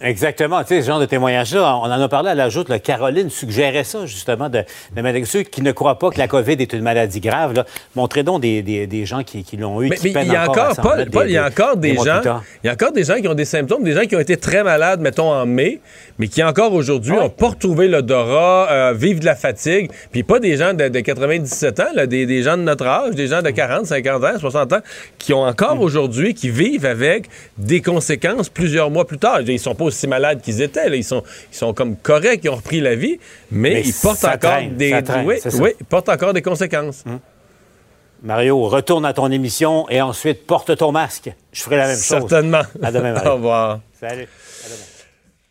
Exactement. 0.00 0.60
Tu 0.62 0.68
sais, 0.68 0.82
ce 0.82 0.86
genre 0.88 1.00
de 1.00 1.06
témoignage-là, 1.06 1.76
on 1.78 1.82
en 1.84 1.90
a 1.90 2.08
parlé 2.08 2.30
à 2.30 2.34
la 2.34 2.48
joute. 2.48 2.68
là, 2.68 2.78
Caroline 2.78 3.30
suggérait 3.30 3.84
ça, 3.84 4.06
justement, 4.06 4.48
de, 4.48 4.62
de 4.94 5.00
mettre- 5.02 5.26
ceux 5.26 5.42
qui 5.42 5.62
ne 5.62 5.72
croient 5.72 5.98
pas 5.98 6.10
que 6.10 6.18
la 6.18 6.28
COVID 6.28 6.52
est 6.58 6.72
une 6.72 6.82
maladie 6.82 7.20
grave. 7.20 7.54
Là, 7.54 7.64
montrez 7.94 8.22
donc 8.22 8.40
des, 8.42 8.62
des- 8.62 8.86
des 8.86 9.06
gens 9.06 9.22
qui, 9.22 9.44
qui 9.44 9.56
l'ont 9.56 9.80
eu. 9.82 9.88
Mais, 9.88 9.96
qui 9.96 10.10
mais 10.12 10.26
il 10.26 10.32
y 10.32 10.36
a 10.36 10.42
encore, 10.50 10.74
Paul, 10.82 11.10
Paul, 11.10 11.26
il 11.28 11.32
y 11.32 11.36
a 11.38 11.48
des- 11.48 11.54
encore 11.62 11.76
des 11.76 11.92
des 11.92 11.96
gens, 12.04 12.20
il 12.62 12.66
y 12.66 12.70
a 12.70 12.72
encore 12.72 12.92
des 12.92 13.04
gens 13.04 13.14
qui 13.16 13.28
ont 13.28 13.34
des 13.34 13.44
symptômes, 13.44 13.82
des 13.84 13.92
gens 13.92 14.02
qui 14.02 14.16
ont 14.16 14.20
été 14.20 14.36
très 14.36 14.62
malades, 14.64 15.00
mettons 15.00 15.30
en 15.32 15.46
mai, 15.46 15.80
mais 16.18 16.28
qui 16.28 16.42
encore 16.42 16.72
aujourd'hui 16.72 17.12
n'ont 17.12 17.30
pas 17.30 17.48
retrouvé 17.48 17.88
l'odorat, 17.88 18.68
euh, 18.70 18.92
vivent 18.94 19.20
de 19.20 19.24
la 19.26 19.36
fatigue, 19.36 19.90
puis 20.12 20.22
pas 20.22 20.38
des 20.40 20.56
gens 20.56 20.74
de, 20.74 20.88
de 20.88 21.00
97 21.00 21.80
ans, 21.80 21.84
là, 21.94 22.06
des, 22.06 22.26
des 22.26 22.42
gens 22.42 22.56
de 22.56 22.62
notre 22.62 22.86
âge, 22.86 23.14
des 23.14 23.28
gens 23.28 23.42
de 23.42 23.50
40, 23.50 23.86
50 23.86 24.24
ans, 24.24 24.38
60 24.38 24.72
ans, 24.72 24.80
qui 25.18 25.32
ont 25.32 25.42
encore 25.44 25.80
aujourd'hui, 25.80 26.34
qui 26.34 26.50
vivent 26.50 26.86
avec 26.86 27.28
des 27.58 27.80
conséquences 27.80 28.48
plusieurs 28.48 28.90
mois 28.90 29.06
plus 29.06 29.18
tard. 29.18 29.40
Ils 29.42 29.58
sont 29.58 29.74
pas 29.74 29.83
aussi 29.84 30.06
malades 30.06 30.40
qu'ils 30.40 30.62
étaient, 30.62 30.88
là. 30.88 30.96
Ils, 30.96 31.04
sont, 31.04 31.22
ils 31.52 31.56
sont 31.56 31.72
comme 31.72 31.96
corrects, 31.96 32.40
ils 32.44 32.50
ont 32.50 32.56
repris 32.56 32.80
la 32.80 32.94
vie, 32.94 33.18
mais, 33.50 33.74
Mais 33.74 33.82
ils 33.82 33.94
portent 33.94 34.24
encore 34.24 34.38
traîne, 34.38 34.76
des, 34.76 35.02
traîne, 35.02 35.26
oui, 35.26 35.36
ils 35.80 35.86
portent 35.86 36.08
encore 36.08 36.32
des 36.32 36.42
conséquences. 36.42 37.04
Mario, 38.22 38.62
retourne 38.62 39.04
à 39.04 39.12
ton 39.12 39.30
émission 39.30 39.88
et 39.90 40.00
ensuite 40.00 40.46
porte 40.46 40.76
ton 40.76 40.92
masque. 40.92 41.30
Je 41.52 41.60
ferai 41.60 41.76
la 41.76 41.86
même 41.88 41.96
chose. 41.96 42.06
Certainement. 42.06 42.62
À 42.82 42.90
demain, 42.90 43.12
Mario. 43.14 43.30
Au 43.30 43.34
revoir. 43.34 43.80
Salut. 44.00 44.26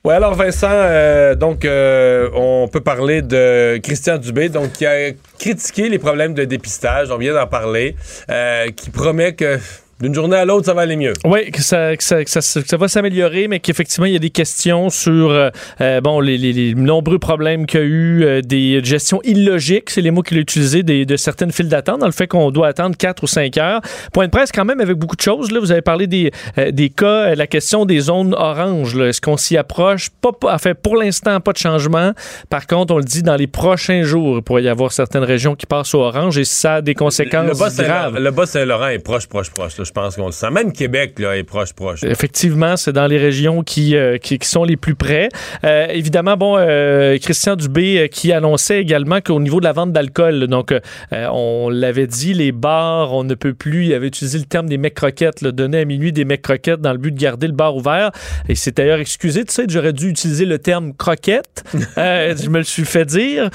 Oui, 0.06 0.14
alors 0.14 0.34
Vincent, 0.34 0.68
euh, 0.70 1.34
donc 1.34 1.64
euh, 1.64 2.30
on 2.34 2.68
peut 2.68 2.82
parler 2.82 3.22
de 3.22 3.80
Christian 3.82 4.18
Dubé, 4.18 4.50
donc 4.50 4.74
qui 4.74 4.86
a 4.86 5.12
critiqué 5.40 5.88
les 5.88 5.98
problèmes 5.98 6.34
de 6.34 6.44
dépistage, 6.44 7.10
on 7.10 7.18
vient 7.18 7.34
d'en 7.34 7.48
parler, 7.48 7.96
euh, 8.30 8.70
qui 8.72 8.90
promet 8.90 9.34
que 9.34 9.60
d'une 10.04 10.14
journée 10.14 10.36
à 10.36 10.46
l'autre, 10.46 10.66
ça 10.68 10.74
va 10.74 10.82
aller 10.82 10.96
mieux. 10.98 11.14
Oui, 11.26 11.50
que 11.50 11.62
ça, 11.62 11.96
que 11.98 12.04
ça, 12.04 12.24
que 12.24 12.30
ça, 12.30 12.78
va 12.78 12.88
s'améliorer, 12.88 13.48
mais 13.48 13.60
qu'effectivement, 13.60 14.06
il 14.06 14.14
y 14.14 14.16
a 14.16 14.20
des 14.20 14.30
questions 14.30 14.90
sur 14.90 15.32
euh, 15.32 15.50
euh, 15.82 16.02
bon, 16.02 16.20
les, 16.20 16.38
les- 16.38 16.54
les 16.54 16.76
nombreux 16.76 17.20
problèmes 17.20 17.66
qu'il 17.66 17.80
y 17.80 17.84
a 17.84 17.86
eu, 17.86 18.24
euh, 18.24 18.42
des 18.42 18.84
gestions 18.84 19.22
illogiques, 19.24 19.90
c'est 19.90 20.02
les 20.02 20.12
mots 20.12 20.22
qu'il 20.22 20.38
a 20.38 20.42
utilisés, 20.42 20.84
des, 20.84 21.06
de 21.06 21.16
certaines 21.16 21.52
files 21.52 21.70
d'attente, 21.70 22.00
dans 22.02 22.06
le 22.06 22.12
fait 22.12 22.28
qu'on 22.28 22.52
doit 22.52 22.68
attendre 22.68 22.96
4 22.98 23.24
ou 23.24 23.28
5 23.28 23.58
heures. 23.58 23.82
Point 24.12 24.26
de 24.26 24.32
presse, 24.32 24.52
quand 24.52 24.66
même, 24.66 24.82
avec 24.82 24.98
beaucoup 24.98 25.16
de 25.16 25.22
choses. 25.22 25.52
Là, 25.52 25.60
vous 25.60 25.72
avez 25.72 25.82
parlé 25.82 26.06
des, 26.08 26.32
euh, 26.58 26.72
des 26.72 26.90
cas, 26.90 27.34
la 27.36 27.48
question 27.48 27.86
des 27.86 28.00
zones 28.02 28.34
oranges. 28.38 28.98
Est-ce 28.98 29.22
qu'on 29.22 29.38
s'y 29.38 29.58
approche? 29.58 30.10
Pas, 30.22 30.32
pas- 30.34 30.54
en 30.54 30.58
fait, 30.58 30.74
pour 30.76 30.98
l'instant, 30.98 31.40
pas 31.40 31.54
de 31.54 31.58
changement. 31.58 32.12
Par 32.50 32.68
contre, 32.68 32.94
on 32.94 32.98
le 32.98 33.04
dit, 33.06 33.24
dans 33.24 33.36
les 33.38 33.48
prochains 33.48 34.04
jours, 34.04 34.38
il 34.38 34.44
pourrait 34.44 34.64
y 34.64 34.70
avoir 34.70 34.92
certaines 34.92 35.24
régions 35.24 35.56
qui 35.56 35.66
passent 35.66 35.94
au 35.96 36.00
orange 36.02 36.38
et 36.38 36.44
ça 36.44 36.76
a 36.76 36.82
des 36.82 36.94
conséquences 36.96 37.48
Le 37.48 37.58
Bas-Saint- 37.58 37.84
graves. 37.84 38.18
le 38.20 38.32
Bas-Saint-Laurent 38.32 38.88
est 38.88 39.00
proche, 39.00 39.28
proche, 39.28 39.50
proche. 39.50 39.78
là, 39.78 39.86
pense 39.94 40.16
qu'on 40.16 40.26
le 40.26 40.32
sent. 40.32 40.50
Même 40.52 40.74
Québec 40.74 41.20
là, 41.20 41.38
est 41.38 41.44
proche, 41.44 41.74
proche. 41.74 42.04
Effectivement, 42.04 42.78
c'est 42.78 42.94
dans 42.94 43.08
les 43.08 43.18
régions 43.18 43.64
qui, 43.64 43.96
euh, 43.96 44.18
qui, 44.18 44.40
qui 44.40 44.48
sont 44.48 44.64
les 44.64 44.78
plus 44.78 44.96
près. 44.96 45.30
Euh, 45.64 45.88
évidemment, 45.90 46.36
bon, 46.38 46.56
euh, 46.58 47.18
Christian 47.20 47.56
Dubé 47.56 48.10
qui 48.12 48.32
annonçait 48.32 48.80
également 48.80 49.22
qu'au 49.22 49.40
niveau 49.40 49.60
de 49.60 49.66
la 49.66 49.74
vente 49.74 49.92
d'alcool, 49.92 50.48
donc 50.48 50.74
on 51.12 51.70
l'avait 51.70 52.08
dit, 52.08 52.34
les 52.34 52.52
bars, 52.52 53.14
on 53.14 53.24
ne 53.24 53.36
peut 53.36 53.54
plus, 53.54 53.86
il 53.86 53.94
avait 53.94 54.08
utilisé 54.08 54.38
le 54.38 54.46
terme 54.46 54.68
des 54.68 54.78
mecs 54.78 54.96
croquettes, 54.96 55.42
là, 55.42 55.52
donner 55.52 55.80
à 55.80 55.86
minuit 55.86 56.12
des 56.12 56.26
mecs 56.26 56.42
croquettes 56.42 56.82
dans 56.82 56.92
le 56.92 56.98
but 56.98 57.12
de 57.12 57.20
garder 57.20 57.48
le 57.48 57.54
bar 57.54 57.76
ouvert. 57.76 58.12
Et 58.50 58.56
c'est 58.56 58.76
d'ailleurs 58.76 59.00
excusé, 59.00 59.46
tu 59.46 59.54
sais, 59.54 59.66
j'aurais 59.70 59.94
dû 59.94 60.10
utiliser 60.10 60.46
le 60.46 60.60
terme 60.60 60.94
croquette. 60.94 61.64
Je 61.74 62.50
me 62.50 62.58
le 62.58 62.64
suis 62.64 62.86
fait 62.86 63.06
dire. 63.06 63.50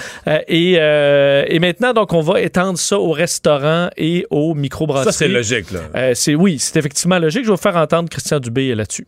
Et, 0.49 0.75
et 0.75 1.59
maintenant, 1.59 1.93
donc, 1.93 2.13
on 2.13 2.21
va 2.21 2.41
étendre 2.41 2.79
ça 2.79 2.99
au 2.99 3.11
restaurant 3.11 3.89
et 3.97 4.27
aux 4.31 4.55
microbrasseries. 4.55 5.13
Ça, 5.13 5.19
c'est 5.19 5.29
logique. 5.29 5.71
Là. 5.71 5.81
Euh, 5.95 6.15
oui, 6.35 6.59
c'est 6.59 6.79
effectivement 6.79 7.19
logique. 7.19 7.43
Je 7.45 7.49
vais 7.49 7.57
vous 7.57 7.63
faire 7.63 7.77
entendre 7.77 8.09
Christian 8.09 8.41
Dubé 8.41 8.75
là-dessus. 8.75 9.07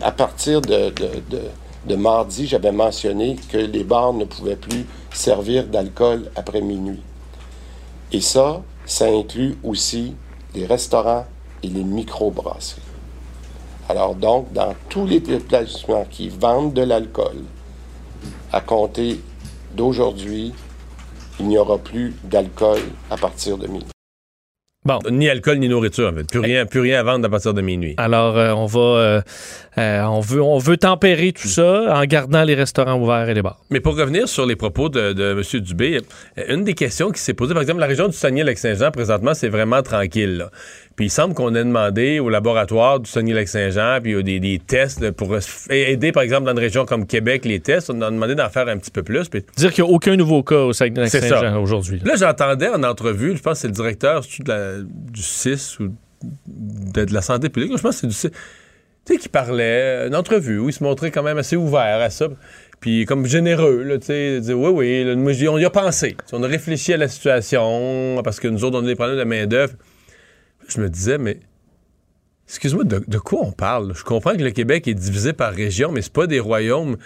À 0.00 0.10
partir 0.10 0.60
de, 0.60 1.94
mardi, 1.96 2.46
j'avais 2.46 2.72
mentionné 2.72 3.36
que 3.50 3.58
les 3.58 3.84
bars 3.84 4.12
ne 4.12 4.24
pouvaient 4.24 4.56
plus 4.56 4.86
servir 5.12 5.66
d'alcool 5.66 6.30
après 6.34 6.60
minuit. 6.60 7.02
Et 8.10 8.20
ça, 8.20 8.62
ça 8.86 9.06
inclut 9.06 9.56
aussi 9.62 10.14
les 10.54 10.66
restaurants 10.66 11.26
et 11.62 11.68
les 11.68 11.84
microbrasseries. 11.84 12.80
Alors 13.88 14.14
donc, 14.14 14.52
dans 14.52 14.74
tous 14.88 15.06
les 15.06 15.16
établissements 15.16 16.06
qui 16.10 16.28
vendent 16.28 16.72
de 16.72 16.82
l'alcool, 16.82 17.44
à 18.52 18.60
compter 18.60 19.20
d'aujourd'hui, 19.74 20.52
il 21.40 21.48
n'y 21.48 21.58
aura 21.58 21.78
plus 21.78 22.14
d'alcool 22.24 22.80
à 23.10 23.16
partir 23.16 23.58
de 23.58 23.66
minuit. 23.66 23.91
Bon. 24.84 24.98
Ni 25.10 25.28
alcool, 25.28 25.58
ni 25.58 25.68
nourriture, 25.68 26.08
en 26.08 26.12
fait. 26.12 26.24
Plus 26.28 26.40
rien, 26.40 26.66
plus 26.66 26.80
rien 26.80 26.98
à 26.98 27.02
vendre 27.04 27.24
à 27.24 27.28
partir 27.30 27.54
de 27.54 27.60
minuit. 27.62 27.94
Alors, 27.98 28.36
euh, 28.36 28.50
on 28.52 28.66
va, 28.66 28.80
euh, 28.80 29.20
euh, 29.78 30.02
on 30.02 30.18
veut, 30.18 30.42
on 30.42 30.58
veut 30.58 30.76
tempérer 30.76 31.32
tout 31.32 31.46
ça 31.46 31.96
en 31.96 32.04
gardant 32.04 32.42
les 32.42 32.56
restaurants 32.56 33.00
ouverts 33.00 33.28
et 33.28 33.34
les 33.34 33.42
bars. 33.42 33.60
Mais 33.70 33.78
pour 33.78 33.96
revenir 33.96 34.28
sur 34.28 34.44
les 34.44 34.56
propos 34.56 34.88
de, 34.88 35.12
de 35.12 35.30
M. 35.54 35.60
Dubé, 35.60 36.00
une 36.48 36.64
des 36.64 36.74
questions 36.74 37.12
qui 37.12 37.20
s'est 37.20 37.32
posée, 37.32 37.54
par 37.54 37.62
exemple, 37.62 37.78
la 37.78 37.86
région 37.86 38.08
du 38.08 38.16
Saguenay-Lac-Saint-Jean, 38.16 38.90
présentement, 38.90 39.34
c'est 39.34 39.48
vraiment 39.48 39.82
tranquille. 39.82 40.38
là. 40.38 40.50
Puis 40.96 41.06
il 41.06 41.10
semble 41.10 41.34
qu'on 41.34 41.54
ait 41.54 41.64
demandé 41.64 42.20
au 42.20 42.28
laboratoire 42.28 43.00
du 43.00 43.10
Saguenay-Lac-Saint-Jean, 43.10 43.98
puis 44.02 44.12
il 44.12 44.16
y 44.16 44.18
a 44.18 44.22
des, 44.22 44.40
des 44.40 44.58
tests 44.58 45.10
pour 45.12 45.34
aider, 45.70 46.12
par 46.12 46.22
exemple, 46.22 46.44
dans 46.44 46.52
une 46.52 46.58
région 46.58 46.84
comme 46.84 47.06
Québec, 47.06 47.44
les 47.44 47.60
tests. 47.60 47.88
On 47.90 48.00
a 48.02 48.10
demandé 48.10 48.34
d'en 48.34 48.48
faire 48.50 48.68
un 48.68 48.76
petit 48.76 48.90
peu 48.90 49.02
plus. 49.02 49.28
Puis 49.28 49.42
Dire 49.56 49.72
qu'il 49.72 49.84
n'y 49.84 49.90
a 49.90 49.92
aucun 49.94 50.16
nouveau 50.16 50.42
cas 50.42 50.56
au 50.56 50.72
Saguenay-Lac-Saint-Jean 50.72 51.62
aujourd'hui. 51.62 52.00
Là, 52.04 52.14
j'entendais 52.16 52.68
en 52.68 52.82
entrevue, 52.82 53.36
je 53.36 53.42
pense 53.42 53.54
que 53.54 53.58
c'est 53.60 53.68
le 53.68 53.72
directeur 53.74 54.22
c'est-tu 54.24 54.42
de 54.42 54.48
la- 54.50 54.78
du 54.82 55.22
CIS 55.22 55.78
ou 55.80 55.88
de, 56.46 57.04
de 57.04 57.14
la 57.14 57.22
santé 57.22 57.48
publique, 57.48 57.72
je 57.76 57.82
pense 57.82 57.96
que 57.96 58.00
c'est 58.02 58.06
du 58.06 58.12
CIS, 58.12 58.30
tu 59.04 59.14
sais, 59.14 59.18
qui 59.18 59.28
parlait, 59.28 60.06
une 60.06 60.14
entrevue 60.14 60.58
où 60.58 60.68
il 60.68 60.72
se 60.72 60.84
montrait 60.84 61.10
quand 61.10 61.22
même 61.24 61.38
assez 61.38 61.56
ouvert 61.56 62.00
à 62.00 62.10
ça, 62.10 62.28
puis 62.80 63.04
comme 63.06 63.26
généreux, 63.26 63.82
là, 63.82 63.98
tu 63.98 64.06
sais, 64.06 64.40
dire, 64.40 64.58
oui, 64.58 64.70
oui, 64.70 65.04
là, 65.04 65.50
on 65.50 65.58
y 65.58 65.64
a 65.64 65.70
pensé, 65.70 66.16
on 66.32 66.42
a 66.42 66.46
réfléchi 66.46 66.92
à 66.92 66.96
la 66.96 67.08
situation, 67.08 68.20
parce 68.22 68.38
que 68.40 68.48
nous 68.48 68.62
autres, 68.64 68.78
on 68.78 68.84
a 68.84 68.86
des 68.86 68.94
problèmes 68.94 69.18
de 69.18 69.24
main-d'œuvre. 69.24 69.72
Je 70.68 70.80
me 70.80 70.88
disais, 70.88 71.18
mais 71.18 71.40
excuse-moi, 72.48 72.84
de, 72.84 73.02
de 73.06 73.18
quoi 73.18 73.40
on 73.42 73.52
parle? 73.52 73.94
Je 73.94 74.04
comprends 74.04 74.32
que 74.34 74.42
le 74.42 74.50
Québec 74.50 74.88
est 74.88 74.94
divisé 74.94 75.32
par 75.32 75.52
région, 75.52 75.92
mais 75.92 76.02
c'est 76.02 76.12
pas 76.12 76.26
des 76.26 76.40
royaumes. 76.40 76.96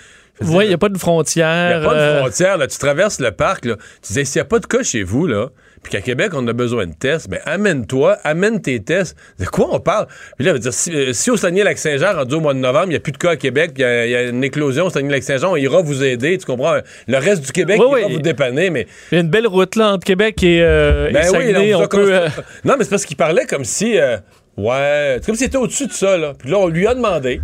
Oui, 0.40 0.64
il 0.66 0.69
n'y 0.69 0.75
a 0.75 0.79
pas 0.79 0.88
de 0.88 0.95
il 0.97 1.01
frontière. 1.01 1.79
n'y 1.79 1.85
a 1.85 1.88
pas 1.88 1.95
de 1.95 2.01
euh, 2.01 2.21
frontière. 2.21 2.59
Là. 2.59 2.66
Tu 2.66 2.79
traverses 2.79 3.21
le 3.21 3.31
parc. 3.33 3.64
Là. 3.64 3.77
Tu 4.03 4.09
disais, 4.09 4.25
s'il 4.25 4.40
n'y 4.40 4.42
a 4.42 4.47
pas 4.47 4.59
de 4.59 4.66
cas 4.66 4.83
chez 4.83 5.03
vous, 5.03 5.27
là, 5.27 5.49
puis 5.88 5.92
qu'à 5.92 6.01
Québec, 6.01 6.33
on 6.35 6.44
a 6.49 6.53
besoin 6.53 6.87
de 6.88 6.94
tests, 6.94 7.31
ben 7.31 7.38
amène-toi, 7.44 8.18
amène 8.25 8.61
tes 8.61 8.81
tests. 8.83 9.16
De 9.38 9.44
quoi 9.44 9.68
on 9.70 9.79
parle? 9.79 10.07
Puis 10.37 10.44
là, 10.44 10.51
je 10.51 10.55
veux 10.55 10.59
dire, 10.59 10.72
si, 10.72 10.92
euh, 10.92 11.12
si 11.12 11.31
au 11.31 11.37
Saguenay-Lac-Saint-Jean, 11.37 12.12
rendu 12.14 12.35
au 12.35 12.40
mois 12.40 12.55
de 12.55 12.59
novembre, 12.59 12.87
il 12.87 12.90
n'y 12.90 12.96
a 12.96 13.01
plus 13.01 13.12
de 13.12 13.18
cas 13.18 13.31
à 13.31 13.37
Québec, 13.37 13.70
puis 13.75 13.85
il 13.85 13.87
y 13.87 13.88
a- 13.88 14.07
il 14.07 14.11
y, 14.11 14.16
a 14.16 14.22
une 14.25 14.42
éclosion 14.42 14.87
au 14.87 14.90
Saguenay-Lac-Saint-Jean, 14.90 15.53
on 15.53 15.57
ira 15.57 15.83
vous 15.83 16.03
aider, 16.03 16.37
tu 16.38 16.44
comprends? 16.44 16.79
Le 17.07 17.16
reste 17.18 17.44
du 17.46 17.53
Québec, 17.53 17.79
Oui, 17.81 17.87
il 17.99 18.01
va 18.03 18.07
oui. 18.09 18.14
vous 18.14 18.20
dépanner, 18.20 18.70
mais... 18.70 18.88
Il 19.12 19.14
y 19.14 19.18
a 19.18 19.20
une 19.20 19.31
belle 19.31 19.46
route 19.46 19.77
là 19.77 19.92
entre 19.92 20.05
Québec 20.05 20.42
et, 20.42 20.61
euh, 20.61 21.11
Ben 21.12 21.22
oui, 21.25 21.31
Saguenay. 21.31 21.75
on 21.77 21.83
on 21.83 21.87
peut, 21.87 22.12
euh, 22.12 22.29
Non, 22.64 22.75
mais 22.77 22.83
c'est 22.85 22.90
parce 22.90 23.05
qu'il 23.05 23.16
parlait 23.16 23.46
comme 23.46 23.64
si... 23.64 23.96
euh, 23.96 24.16
ouais, 24.57 25.18
c'est 25.20 25.27
comme 25.27 25.37
s'il 25.37 25.46
était 25.46 25.57
au-dessus 25.57 25.87
de 25.87 25.92
ça, 25.92 26.16
là. 26.16 26.33
Puis 26.37 26.51
là, 26.51 26.59
on 26.59 26.66
lui 26.66 26.85
a 26.88 26.94
demandé. 26.94 27.40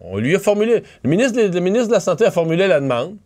On 0.00 0.18
lui 0.18 0.34
a 0.36 0.38
formulé... 0.38 0.82
Le 1.04 1.08
ministre, 1.10 1.40
de- 1.40 1.54
le 1.54 1.60
ministre 1.60 1.88
de 1.88 1.92
la 1.94 2.00
Santé 2.00 2.26
a 2.26 2.30
formulé 2.30 2.66
la 2.66 2.80
demande. 2.80 3.16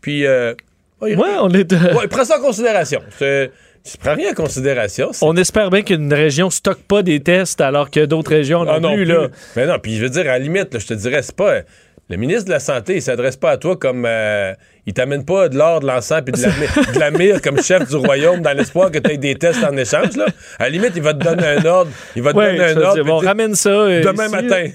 Puis... 0.00 0.26
Euh, 0.26 0.54
ouais, 1.00 1.14
on 1.40 1.50
est. 1.50 1.72
Ouais, 1.72 2.02
il 2.04 2.08
prend 2.08 2.24
ça 2.24 2.38
en 2.38 2.42
considération. 2.42 3.00
C'est- 3.18 3.50
Tu 3.84 3.96
prends 3.98 4.14
rien 4.14 4.30
en 4.30 4.34
considération. 4.34 5.10
On 5.22 5.36
espère 5.36 5.70
bien 5.70 5.82
qu'une 5.82 6.12
région 6.14 6.50
stocke 6.50 6.82
pas 6.86 7.02
des 7.02 7.20
tests 7.20 7.60
alors 7.60 7.90
que 7.90 8.04
d'autres 8.04 8.30
régions 8.30 8.64
Ah, 8.68 8.78
non, 8.78 8.94
plus. 8.94 9.04
Là. 9.04 9.28
Mais 9.56 9.66
non, 9.66 9.78
puis 9.80 9.96
je 9.96 10.02
veux 10.02 10.08
dire, 10.10 10.22
à 10.22 10.24
la 10.34 10.38
limite, 10.38 10.72
là, 10.72 10.78
je 10.80 10.86
te 10.86 10.94
dirais, 10.94 11.20
c'est 11.22 11.34
pas. 11.34 11.60
Le 12.08 12.16
ministre 12.16 12.44
de 12.44 12.50
la 12.50 12.60
Santé, 12.60 12.96
il 12.96 13.02
s'adresse 13.02 13.36
pas 13.36 13.50
à 13.52 13.56
toi 13.56 13.76
comme. 13.76 14.04
euh, 14.06 14.52
il 14.86 14.92
t'amène 14.92 15.24
pas 15.24 15.48
de 15.48 15.56
l'or, 15.56 15.80
de 15.80 15.86
l'encens 15.86 16.22
puis 16.24 16.32
de 16.32 16.42
la, 16.42 16.48
mi- 16.48 16.94
de 16.94 16.98
la 16.98 17.10
mire 17.12 17.40
comme 17.40 17.62
chef 17.62 17.88
du 17.88 17.96
royaume 17.96 18.40
dans 18.40 18.52
l'espoir 18.52 18.90
que 18.90 18.98
tu 18.98 19.12
aies 19.12 19.16
des 19.16 19.34
tests 19.36 19.62
en 19.64 19.76
échange. 19.76 20.16
Là. 20.16 20.26
À 20.58 20.64
la 20.64 20.70
limite, 20.70 20.92
il 20.96 21.02
va 21.02 21.14
te 21.14 21.24
donner 21.24 21.46
un 21.46 21.64
ordre. 21.64 21.90
Il 22.16 22.22
va 22.22 22.32
te 22.32 22.36
Ouais, 22.38 22.56
donner 22.56 22.64
un 22.72 22.76
ordre. 22.82 23.04
dire, 23.04 23.28
ramène 23.28 23.54
ça. 23.54 23.70
euh, 23.70 24.02
demain 24.02 24.26
ici, 24.26 24.32
matin. 24.34 24.66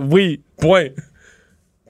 oui. 0.10 0.40
Point. 0.58 0.88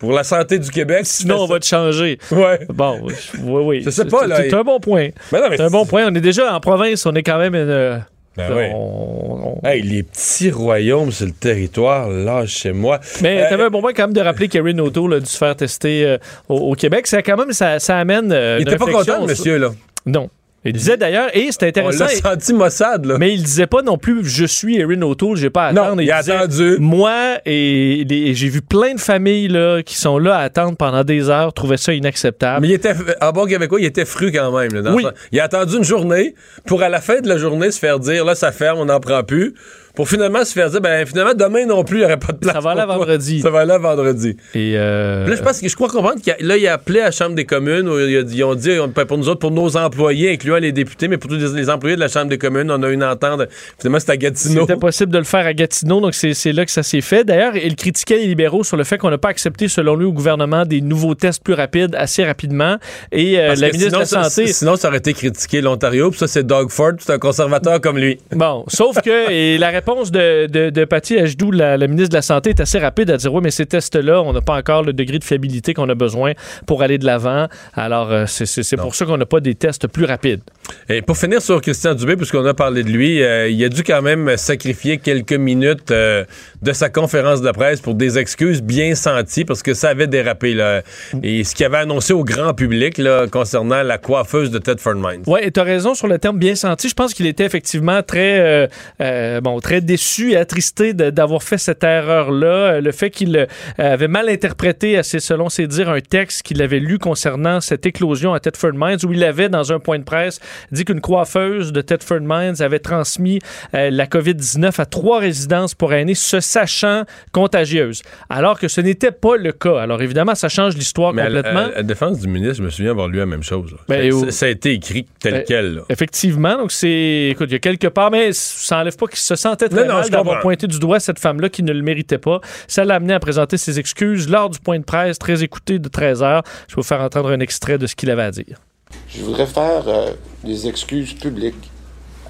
Pour 0.01 0.13
la 0.13 0.25
santé 0.25 0.59
du 0.59 0.71
Québec. 0.71 1.03
Sinon, 1.05 1.43
on 1.43 1.47
va 1.47 1.61
te 1.61 1.67
changer. 1.67 2.19
Ouais. 2.31 2.61
Bon, 2.69 3.01
oui, 3.03 3.13
oui. 3.45 3.83
Je 3.85 3.91
sais 3.91 4.05
pas, 4.05 4.27
là, 4.27 4.37
C'est 4.43 4.53
un 4.55 4.65
bon 4.65 4.81
point. 4.81 5.09
Mais 5.33 5.41
non, 5.41 5.47
mais 5.51 5.57
C'est 5.57 5.63
un 5.63 5.71
bon 5.71 5.87
point. 5.87 6.05
On 6.11 6.15
est 6.15 6.21
déjà 6.21 6.53
en 6.55 6.61
province, 6.61 7.07
on 7.07 7.15
est 7.15 7.23
quand 7.23 7.39
même. 7.39 7.55
une, 7.55 7.69
euh, 7.71 7.99
Ben 8.37 8.49
oui. 8.53 8.65
on- 8.75 9.59
on- 9.63 9.67
Hey, 9.67 9.81
les 9.83 10.03
petits 10.03 10.51
royaumes 10.51 11.13
sur 11.13 11.27
le 11.27 11.33
territoire, 11.33 12.09
là, 12.11 12.45
chez 12.47 12.73
moi. 12.73 12.99
Mais 13.23 13.43
Euh, 13.45 13.49
t'avais 13.49 13.63
un 13.65 13.71
bon 13.71 13.81
point 13.81 13.93
quand 13.93 14.03
même 14.09 14.13
de 14.13 14.21
rappeler 14.21 14.49
qu'Erin 14.49 14.77
O'Toole 14.79 15.15
a 15.15 15.21
dû 15.21 15.27
se 15.27 15.39
faire 15.39 15.55
tester 15.55 16.05
euh, 16.05 16.19
au, 16.49 16.57
au 16.57 16.75
Québec. 16.75 17.07
Ça, 17.07 17.23
quand 17.23 17.37
même, 17.37 17.53
ça, 17.53 17.79
ça 17.79 17.97
amène. 17.99 18.33
euh, 18.33 18.59
il 18.59 18.63
était 18.67 18.77
pas 18.77 18.87
content, 18.87 19.21
le 19.21 19.27
monsieur, 19.29 19.59
là. 19.59 19.71
Non. 20.07 20.29
Il 20.65 20.73
disait 20.73 20.97
d'ailleurs, 20.97 21.29
et 21.35 21.49
c'était 21.53 21.67
On 21.83 21.89
intéressant. 21.89 22.05
l'a 22.05 22.31
senti 22.33 22.55
Mossad, 22.55 23.05
là. 23.05 23.17
Mais 23.19 23.35
il 23.35 23.43
disait 23.43 23.67
pas 23.67 23.83
non 23.83 23.99
plus 23.99 24.25
je 24.25 24.47
suis 24.47 24.79
Erin 24.81 25.03
O'Toole, 25.03 25.37
j'ai 25.37 25.51
pas 25.51 25.67
à 25.67 25.73
Non, 25.73 25.83
attendre. 25.83 26.03
il 26.03 26.11
a 26.11 26.21
disait, 26.21 26.33
attendu. 26.33 26.77
Moi 26.81 27.39
et, 27.45 28.05
j'ai 28.35 28.49
vu 28.49 28.63
plein 28.63 28.95
de 28.95 29.01
familles 29.01 29.49
là, 29.49 29.83
qui 29.83 29.97
sont 29.97 30.19
là 30.19 30.37
à 30.37 30.41
attendre 30.43 30.77
pendant 30.77 31.05
des 31.05 31.29
heures, 31.29 31.53
trouvaient 31.53 31.77
ça 31.77 31.93
inacceptable. 31.93 32.63
Mais 32.63 32.69
il 32.69 32.75
était, 32.75 32.95
en 33.21 33.33
bon 33.33 33.45
québécois, 33.47 33.79
il 33.81 33.87
était 33.87 34.05
fru 34.07 34.33
quand 34.33 34.57
même. 34.59 34.73
là, 34.73 34.83
dans 34.83 34.95
Oui. 34.95 35.05
Il 35.33 35.41
a 35.41 35.45
attendu 35.45 35.77
une 35.77 35.85
journée 35.85 36.35
pour, 36.67 36.83
à 36.83 36.89
la 36.89 37.01
fin 37.01 37.21
de 37.21 37.29
la 37.29 37.37
journée, 37.37 37.71
se 37.71 37.79
faire 37.79 37.99
dire 38.01 38.25
là, 38.25 38.35
ça 38.35 38.51
ferme, 38.53 38.79
on 38.79 38.87
n'en 38.87 39.01
prend 39.01 39.23
plus. 39.23 39.55
Pour 39.95 40.09
finalement 40.09 40.45
se 40.45 40.53
faire 40.53 40.71
dire, 40.71 40.81
ben 40.81 41.07
finalement, 41.07 41.35
demain 41.35 41.67
non 41.67 41.85
plus, 41.85 41.99
il 41.99 42.01
n'y 42.01 42.05
aurait 42.07 42.19
pas 42.19 42.33
de 42.33 42.39
place. 42.39 42.53
Ça 42.55 42.61
va 42.61 42.73
aller 42.73 42.85
vendredi. 42.85 43.41
Ça 43.41 43.51
va 43.51 43.61
aller 43.61 43.79
vendredi. 43.79 44.37
Et 44.55 44.75
euh, 44.77 45.27
Là, 45.27 45.37
je 45.37 45.43
pense 45.43 45.61
que 45.61 45.69
je 45.69 45.75
crois 45.77 45.89
comprendre 45.89 46.21
qu'il 46.21 46.33
a, 46.33 46.37
là, 46.41 46.57
il 46.57 46.67
a 46.67 46.73
appelé 46.75 47.01
à 47.01 47.05
la 47.07 47.11
Chambre 47.13 47.35
des 47.37 47.45
communes, 47.45 47.89
où 47.89 47.99
il 48.01 48.17
a 48.17 48.23
dit- 48.23 48.39
ils 48.39 48.45
ont 48.45 48.55
dit, 48.57 48.73
on- 48.81 48.89
pour 48.89 49.19
nous 49.19 49.29
autres, 49.29 49.39
pour 49.41 49.51
nos 49.53 49.77
employés, 49.77 50.33
incluant 50.33 50.57
les 50.57 50.73
députés, 50.73 51.07
mais 51.09 51.17
pour 51.17 51.31
tous 51.31 51.37
les, 51.37 51.61
les 51.61 51.71
employés 51.71 51.95
de 51.97 52.01
la 52.01 52.09
Chambre 52.09 52.27
des 52.29 52.39
communes, 52.39 52.71
on 52.71 52.83
a 52.83 52.89
une 52.89 53.05
entente. 53.05 53.43
Finalement, 53.79 54.01
c'est 54.01 54.11
à 54.11 54.17
Gatineau. 54.17 54.63
C'était 54.63 54.77
possible 54.81 55.13
de 55.13 55.19
le 55.19 55.25
faire 55.25 55.47
à 55.47 55.53
Gatineau, 55.55 56.01
donc 56.01 56.15
c'est 56.15 56.53
là 56.53 56.65
que 56.65 56.71
ça 56.73 56.83
s'est 56.83 57.01
fait. 57.01 57.23
D'ailleurs, 57.25 57.57
il 57.57 57.77
critiquait 57.77 58.17
les 58.19 58.27
libéraux 58.27 58.65
sur 58.65 58.77
le 58.77 58.85
fait 58.85 58.99
qu'on 58.99 59.11
n'a 59.11 59.19
pas 59.19 59.29
accepté, 59.29 59.69
selon 59.69 59.95
lui, 59.97 60.07
au 60.07 60.13
gouvernement, 60.13 60.65
des 60.65 60.81
nouveaux 60.81 61.15
tests 61.15 61.43
plus 61.43 61.55
rapides 61.55 61.95
assez 61.97 62.25
rapidement. 62.25 62.79
Et 63.13 63.39
euh, 63.39 63.55
la 63.55 63.69
ministre 63.71 63.93
de 63.93 63.99
la 63.99 64.05
sinon, 64.07 64.23
ça- 64.25 64.31
Santé. 64.31 64.47
sinon, 64.49 64.77
ça 64.77 64.89
aurait 64.89 64.99
été 64.99 65.13
critiqué 65.13 65.61
l'Ontario, 65.61 66.11
puis 66.11 66.19
ça, 66.19 66.27
c'est 66.27 66.45
Doug 66.45 66.71
Ford, 66.71 66.93
c'est 66.99 67.13
un 67.13 67.19
conservateur 67.19 67.81
comme 67.81 67.99
lui. 67.99 68.19
Bon, 68.35 68.65
sauf 68.69 69.01
que 69.01 69.31
et 69.31 69.57
la 69.59 69.71
réponse 69.87 70.11
de, 70.11 70.47
de, 70.47 70.71
de 70.71 70.85
Patty 70.85 71.19
Ajdou, 71.19 71.51
la, 71.51 71.77
la 71.77 71.87
ministre 71.87 72.11
de 72.11 72.17
la 72.17 72.23
Santé, 72.23 72.51
est 72.51 72.61
assez 72.61 72.79
rapide 72.79 73.11
à 73.11 73.17
dire 73.17 73.33
oui, 73.33 73.41
mais 73.43 73.51
ces 73.51 73.67
tests-là, 73.67 74.23
on 74.23 74.33
n'a 74.33 74.41
pas 74.41 74.55
encore 74.57 74.83
le 74.83 74.93
degré 74.93 75.19
de 75.19 75.25
fiabilité 75.25 75.75
qu'on 75.75 75.89
a 75.89 75.95
besoin 75.95 76.33
pour 76.67 76.83
aller 76.83 76.97
de 76.99 77.05
l'avant. 77.05 77.49
Alors, 77.75 78.11
euh, 78.11 78.25
c'est- 78.27 78.77
pour 78.77 78.95
ça 78.95 79.05
qu'on 79.05 79.17
n'a 79.19 79.27
pas 79.27 79.41
des 79.41 79.55
tests 79.55 79.87
plus 79.87 80.05
rapides. 80.05 80.41
Et 80.89 81.03
pour 81.03 81.17
finir 81.17 81.43
sur 81.43 81.61
Christian 81.61 81.95
Dubé, 81.95 82.17
puisqu'on 82.17 82.45
a 82.47 82.55
parlé 82.55 82.83
de 82.83 82.89
lui, 82.89 83.23
euh, 83.23 83.49
il 83.49 83.63
a 83.65 83.69
dû 83.69 83.83
quand 83.83 84.01
même 84.03 84.37
sacrifier 84.37 84.99
quelques 84.99 85.33
minutes 85.35 85.91
euh, 85.91 86.25
de 86.63 86.73
sa 86.73 86.89
conférence 86.89 87.43
de 87.43 87.51
presse 87.51 87.81
pour 87.81 87.95
des 87.95 88.19
excuses 88.19 88.63
bien 88.63 88.95
senties, 88.95 89.45
parce 89.45 89.63
que 89.63 89.75
ça 89.75 89.91
avait 89.91 90.07
dérapé. 90.07 90.55
Là. 90.55 90.83
Et 91.23 91.45
ce 91.45 91.55
qu'il 91.55 91.67
avait 91.67 91.79
annoncé 91.79 92.13
au 92.15 92.25
grand 92.25 92.55
public 92.55 92.99
là, 92.99 93.27
concernant 93.27 93.83
la 93.83 93.99
coiffeuse 93.99 94.51
de 94.51 94.59
Tedford 94.59 94.95
Mines. 94.95 95.23
Oui, 95.27 95.41
et 95.43 95.51
tu 95.51 95.61
as 95.61 95.65
raison 95.65 95.95
sur 95.95 96.09
le 96.09 96.19
terme 96.19 96.39
bien 96.39 96.55
senti. 96.55 96.89
Je 96.89 96.95
pense 96.95 97.13
qu'il 97.15 97.27
était 97.27 97.45
effectivement 97.45 98.03
très, 98.03 98.67
euh, 99.01 99.41
bon, 99.41 99.61
très 99.61 99.74
déçu 99.81 100.33
et 100.33 100.37
attristé 100.37 100.93
d'avoir 100.95 101.43
fait 101.43 101.59
cette 101.59 101.83
erreur-là. 101.85 102.47
Euh, 102.75 102.81
Le 102.81 102.93
fait 102.93 103.11
qu'il 103.11 103.37
euh, 103.37 103.47
avait 103.79 104.09
mal 104.09 104.29
interprété, 104.29 104.97
assez 104.99 105.21
selon 105.21 105.49
ses 105.49 105.67
dires, 105.67 105.91
un 105.91 106.01
texte 106.01 106.43
qu'il 106.43 106.61
avait 106.63 106.79
lu 106.81 106.99
concernant 106.99 107.61
cette 107.61 107.87
éclosion 107.87 108.35
à 108.35 108.41
Thetford 108.41 108.73
Mines, 108.75 108.99
où 109.07 109.13
il 109.13 109.23
avait, 109.25 109.49
dans 109.49 109.73
un 109.73 109.79
point 109.79 109.99
de 109.99 110.05
presse, 110.05 110.41
dit 110.73 110.85
qu'une 110.85 111.01
coiffeuse 111.01 111.73
de 111.73 111.81
Thetford 111.81 112.21
Mines 112.23 112.61
avait 112.61 112.79
transmis 112.79 113.39
euh, 113.75 113.91
la 113.91 114.07
COVID-19 114.07 114.81
à 114.81 114.87
trois 114.87 115.19
résidences 115.21 115.75
pour 115.75 115.93
aînés, 115.93 116.15
se 116.15 116.41
sachant 116.41 117.05
contagieuse. 117.33 118.03
Alors 118.31 118.59
que 118.59 118.69
ce 118.69 118.81
n'était 118.81 119.11
pas 119.13 119.37
le 119.37 119.53
cas. 119.53 119.79
Alors 119.81 120.03
évidemment, 120.03 120.35
ça 120.35 120.49
change 120.49 120.77
l'histoire 120.77 121.11
à, 121.19 121.25
complètement. 121.25 121.61
à- 121.61 121.65
à 121.65 121.77
la 121.77 121.83
défense 121.83 122.21
du 122.21 122.29
ministre, 122.29 122.57
je 122.59 122.63
me 122.63 122.71
souviens 122.71 122.91
avoir 122.93 123.09
lu 123.09 123.19
la 123.19 123.27
même 123.27 123.43
chose. 123.43 123.75
Ben, 123.89 124.11
ça, 124.11 124.17
au- 124.17 124.25
ça- 124.27 124.31
ça 124.31 124.47
a 124.47 124.49
été 124.51 124.73
écrit 124.73 125.07
tel 125.21 125.33
Ben, 125.35 125.45
quel. 125.47 125.75
là. 125.77 125.81
Effectivement, 125.89 126.57
donc 126.57 126.73
c'est. 126.73 127.29
Écoute, 127.31 127.49
il 127.51 127.53
y 127.53 127.57
a 127.57 127.59
quelque 127.59 127.89
part, 127.89 128.11
mais 128.11 128.33
ça 128.33 128.77
n'enlève 128.77 128.97
pas 128.97 129.07
qu'il 129.07 129.19
se 129.19 129.35
sentait 129.35 129.64
très 129.69 129.83
Non, 129.83 129.89
non, 129.89 129.95
mal 129.95 130.05
je 130.05 130.11
d'avoir 130.11 130.41
pointé 130.41 130.67
du 130.67 130.79
doigt 130.79 131.01
cette 131.01 131.19
femme-là 131.19 131.49
qui 131.49 131.63
ne 131.63 131.73
le 131.73 131.83
méritait 131.83 132.19
pas. 132.19 132.41
Ça 132.69 132.85
l'a 132.85 132.97
amené 132.97 133.15
à 133.15 133.21
présenter 133.21 133.57
ses 133.57 133.79
excuses 133.79 134.29
lors 134.29 134.51
du 134.51 134.59
point 134.59 134.79
de 134.79 134.85
presse 134.85 135.19
très 135.19 135.43
écouté 135.43 135.79
de 135.79 135.89
13 135.89 136.23
heures. 136.23 136.43
Je 136.69 136.77
vais 136.77 136.83
vous 136.83 136.87
faire 136.89 137.01
entendre 137.01 137.31
un 137.31 137.41
extrait 137.41 137.79
de 137.79 137.87
ce 137.87 137.95
qu'il 137.95 138.11
avait 138.11 138.23
à 138.23 138.31
dire. 138.31 138.61
Je 139.09 139.23
voudrais 139.23 139.47
faire 139.47 139.89
euh, 139.89 140.13
des 140.45 140.69
excuses 140.69 141.15
publiques 141.15 141.71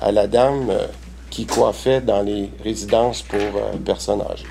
à 0.01 0.12
la 0.12 0.27
dame 0.27 0.70
euh, 0.70 0.87
qui 1.35 1.47
coiffait 1.47 2.01
dans 2.01 2.23
les 2.23 2.49
résidences 2.62 3.23
pour 3.23 3.40
euh, 3.40 3.77
personnes 3.85 4.20
âgées. 4.20 4.47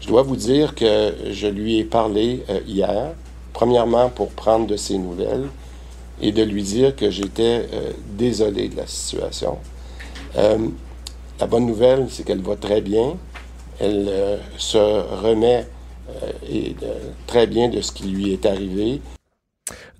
Je 0.00 0.06
dois 0.06 0.22
vous 0.22 0.36
dire 0.36 0.76
que 0.76 1.12
je 1.30 1.48
lui 1.48 1.78
ai 1.78 1.84
parlé 1.84 2.44
euh, 2.48 2.60
hier, 2.64 3.12
premièrement 3.52 4.08
pour 4.08 4.30
prendre 4.30 4.68
de 4.68 4.76
ses 4.76 4.96
nouvelles 4.98 5.48
et 6.22 6.30
de 6.30 6.44
lui 6.44 6.62
dire 6.62 6.94
que 6.94 7.10
j'étais 7.10 7.66
euh, 7.72 7.90
désolé 8.12 8.68
de 8.68 8.76
la 8.76 8.86
situation. 8.86 9.58
La 11.40 11.46
bonne 11.46 11.64
nouvelle, 11.64 12.08
c'est 12.10 12.22
qu'elle 12.22 12.42
va 12.42 12.54
très 12.54 12.82
bien. 12.82 13.16
Elle 13.78 14.06
euh, 14.10 14.36
se 14.58 14.76
remet 14.76 15.66
euh, 16.10 16.32
euh, 16.82 16.94
très 17.26 17.46
bien 17.46 17.70
de 17.70 17.80
ce 17.80 17.92
qui 17.92 18.08
lui 18.08 18.34
est 18.34 18.44
arrivé. 18.44 19.00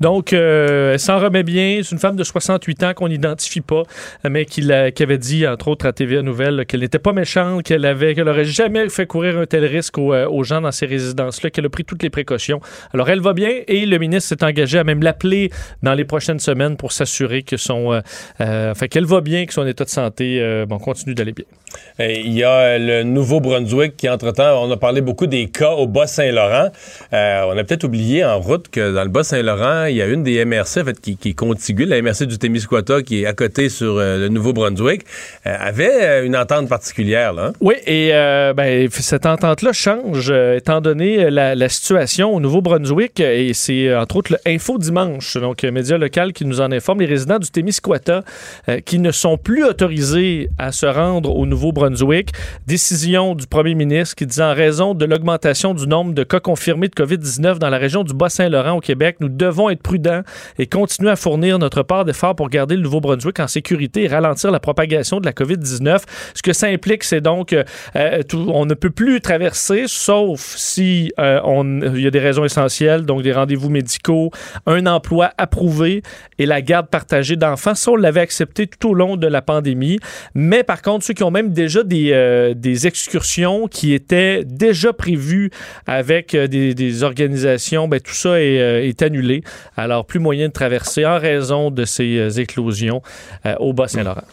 Donc, 0.01 0.33
euh, 0.33 0.95
elle 0.95 0.99
s'en 0.99 1.19
remet 1.19 1.43
bien. 1.43 1.81
C'est 1.83 1.93
une 1.93 1.99
femme 1.99 2.17
de 2.17 2.25
68 2.25 2.83
ans 2.85 2.95
qu'on 2.95 3.09
n'identifie 3.09 3.61
pas, 3.61 3.83
mais 4.29 4.47
qui, 4.47 4.63
qui 4.95 5.03
avait 5.03 5.19
dit, 5.19 5.47
entre 5.47 5.69
autres, 5.69 5.87
à 5.87 5.93
TVA 5.93 6.23
Nouvelle, 6.23 6.65
qu'elle 6.67 6.81
n'était 6.81 6.99
pas 6.99 7.13
méchante, 7.13 7.63
qu'elle 7.63 7.85
avait, 7.85 8.15
qu'elle 8.15 8.29
aurait 8.29 8.47
jamais 8.47 8.89
fait 8.89 9.07
courir 9.07 9.39
un 9.39 9.47
tel 9.47 9.65
risque 9.65 9.99
aux, 9.99 10.15
euh, 10.15 10.27
aux 10.27 10.43
gens 10.43 10.63
dans 10.63 10.73
ces 10.73 10.87
résidences-là, 10.87 11.51
qu'elle 11.51 11.67
a 11.67 11.69
pris 11.69 11.85
toutes 11.85 12.03
les 12.03 12.11
précautions. 12.11 12.61
Alors, 12.95 13.11
elle 13.11 13.21
va 13.21 13.35
bien 13.35 13.51
et 13.69 13.85
le 13.85 13.99
ministre 13.99 14.31
s'est 14.31 14.45
engagé 14.45 14.79
à 14.79 14.85
même 14.85 15.03
l'appeler 15.03 15.51
dans 15.83 15.95
les 15.95 16.05
prochaines 16.05 16.41
semaines 16.41 16.77
pour 16.77 16.93
s'assurer 16.93 17.43
que 17.43 17.59
son, 17.59 17.93
euh, 17.93 18.71
enfin, 18.71 18.89
qu'elle 18.89 19.07
va 19.07 19.21
bien, 19.21 19.45
que 19.45 19.53
son 19.53 19.67
état 19.67 19.85
de 19.85 19.91
santé, 19.91 20.21
continue 20.83 21.15
d'aller 21.15 21.33
bien. 21.33 21.45
Il 21.99 22.33
y 22.33 22.43
a 22.43 22.79
le 22.79 23.03
Nouveau-Brunswick 23.03 23.97
qui, 23.97 24.09
entre-temps, 24.09 24.65
on 24.65 24.71
a 24.71 24.77
parlé 24.77 25.03
beaucoup 25.03 25.27
des 25.27 25.49
cas 25.49 25.73
au 25.73 25.87
Bas-Saint-Laurent. 25.87 26.71
On 27.13 27.59
a 27.59 27.65
peut-être 27.65 27.85
oublié 27.85 28.25
en 28.25 28.41
route 28.41 28.69
que 28.69 28.95
dans 28.95 29.05
le 29.05 29.11
Bas-Saint-Laurent, 29.11 29.90
il 29.91 29.97
y 29.97 30.03
a 30.03 30.07
une 30.07 30.23
des 30.23 30.45
MRC 30.45 30.79
en 30.81 30.85
fait, 30.85 31.01
qui, 31.01 31.19
est 31.25 31.35
contiguë, 31.35 31.85
la 31.85 32.01
MRC 32.01 32.27
du 32.27 32.39
Témiscouata, 32.39 33.03
qui 33.03 33.23
est 33.23 33.27
à 33.27 33.33
côté 33.33 33.69
sur 33.69 33.99
euh, 33.99 34.19
le 34.19 34.29
Nouveau-Brunswick, 34.29 35.03
euh, 35.47 35.57
avait 35.59 36.03
euh, 36.03 36.25
une 36.25 36.37
entente 36.37 36.69
particulière. 36.69 37.33
Là, 37.33 37.47
hein? 37.47 37.53
Oui, 37.61 37.75
et 37.87 38.11
ben, 38.57 38.89
cette 38.91 39.27
entente-là 39.27 39.73
change 39.73 40.31
étant 40.31 40.81
donné 40.81 41.31
la, 41.31 41.69
situation 41.69 42.35
au 42.35 42.41
Nouveau-Brunswick. 42.41 43.21
Et 43.21 43.53
c'est 43.55 43.95
entre 43.95 44.17
autres 44.17 44.33
le 44.33 44.53
Info 44.53 44.79
Dimanche, 44.79 45.37
donc 45.37 45.63
média 45.63 45.99
local 45.99 46.33
qui 46.33 46.45
nous 46.45 46.61
en 46.61 46.73
informe. 46.73 47.01
Les 47.01 47.07
résidents 47.07 47.39
du 47.39 47.51
Témiscouata 47.51 48.23
qui 48.85 48.99
ne 48.99 49.11
sont 49.11 49.37
plus 49.37 49.65
autorisés 49.65 50.51
à 50.59 50.73
se 50.73 50.87
rendre 50.87 51.35
au 51.35 51.47
Nouveau-Brunswick. 51.47 52.31
Décision 52.67 53.35
du 53.35 53.47
premier 53.47 53.75
ministre 53.75 54.17
qui 54.17 54.27
dit 54.27 54.43
en 54.43 54.55
raison 54.55 54.95
de 54.95 55.05
l'augmentation 55.05 55.75
du 55.75 55.87
nombre 55.87 56.13
de 56.15 56.25
cas 56.25 56.41
confirmés 56.41 56.89
de 56.89 56.95
COVID-19 56.95 57.59
dans 57.59 57.71
la 57.71 57.79
région 57.79 58.05
du 58.05 58.15
Bas-Saint-Laurent 58.15 58.77
au 58.77 58.81
Québec, 58.81 59.17
nous 59.21 59.29
devons 59.29 59.71
être 59.71 59.80
prudents 59.83 60.23
et 60.59 60.67
continuer 60.67 61.11
à 61.11 61.17
fournir 61.17 61.59
notre 61.59 61.83
part 61.83 62.05
d'efforts 62.05 62.37
pour 62.37 62.49
garder 62.49 62.77
le 62.77 62.83
Nouveau-Brunswick 62.83 63.41
en 63.41 63.49
sécurité 63.49 64.05
et 64.05 64.09
ralentir 64.09 64.51
la 64.51 64.61
propagation 64.61 65.21
de 65.21 65.27
la 65.27 65.33
COVID-19. 65.33 66.01
Ce 66.35 66.43
que 66.43 66.53
ça 66.53 66.67
implique, 66.69 67.05
c'est 67.05 67.21
donc 67.21 67.53
euh, 67.53 67.65
euh, 67.97 68.23
on 68.33 68.67
ne 68.67 68.75
peut 68.75 68.91
plus 68.91 69.21
traverser, 69.21 69.85
sauf 69.87 70.41
si 70.57 71.13
euh, 71.19 71.41
on- 71.45 71.81
il 71.95 72.03
y 72.03 72.07
a 72.07 72.11
des 72.11 72.21
raisons 72.21 72.45
essentielles, 72.45 73.05
donc 73.05 73.23
des 73.23 73.33
rendez-vous 73.33 73.71
médicaux, 73.71 74.31
un 74.67 74.87
emploi 74.87 75.31
approuvé 75.39 76.03
et 76.39 76.47
la 76.47 76.63
garde 76.63 76.89
partagée 76.89 77.37
d'enfants. 77.37 77.75
Ça, 77.75 77.91
on 77.93 77.97
l'avait 77.97 78.21
accepté 78.21 78.67
tout 78.67 78.91
au 78.91 78.95
long 78.95 79.17
de 79.17 79.27
la 79.27 79.43
pandémie. 79.43 79.99
Mais 80.35 80.63
par 80.65 80.83
contre, 80.83 81.05
ceux 81.05 81.15
qui 81.15 81.23
ont 81.23 81.31
même 81.31 81.53
déjà 81.53 81.83
des, 81.83 82.11
euh, 82.13 82.55
des 82.55 82.87
excursions 82.87 83.67
qui 83.69 83.93
étaient 83.95 84.45
déjà 84.45 84.93
prévues 84.93 85.51
avec 85.87 86.37
des, 86.37 86.75
des 86.75 87.03
organisations, 87.03 87.89
ben, 87.89 88.01
tout 88.01 88.15
ça 88.15 88.41
est 88.41 89.03
annulé. 89.03 89.43
Alors, 89.77 90.05
plus 90.05 90.21
moyen 90.21 90.49
de 90.49 90.53
traverser 90.53 91.07
en 91.07 91.19
raison 91.19 91.71
de 91.71 91.85
ces 91.85 92.19
euh, 92.19 92.31
éclosions 92.31 93.03
euh, 93.47 93.55
au 93.59 93.73
Bas-Saint-Laurent. 93.73 94.25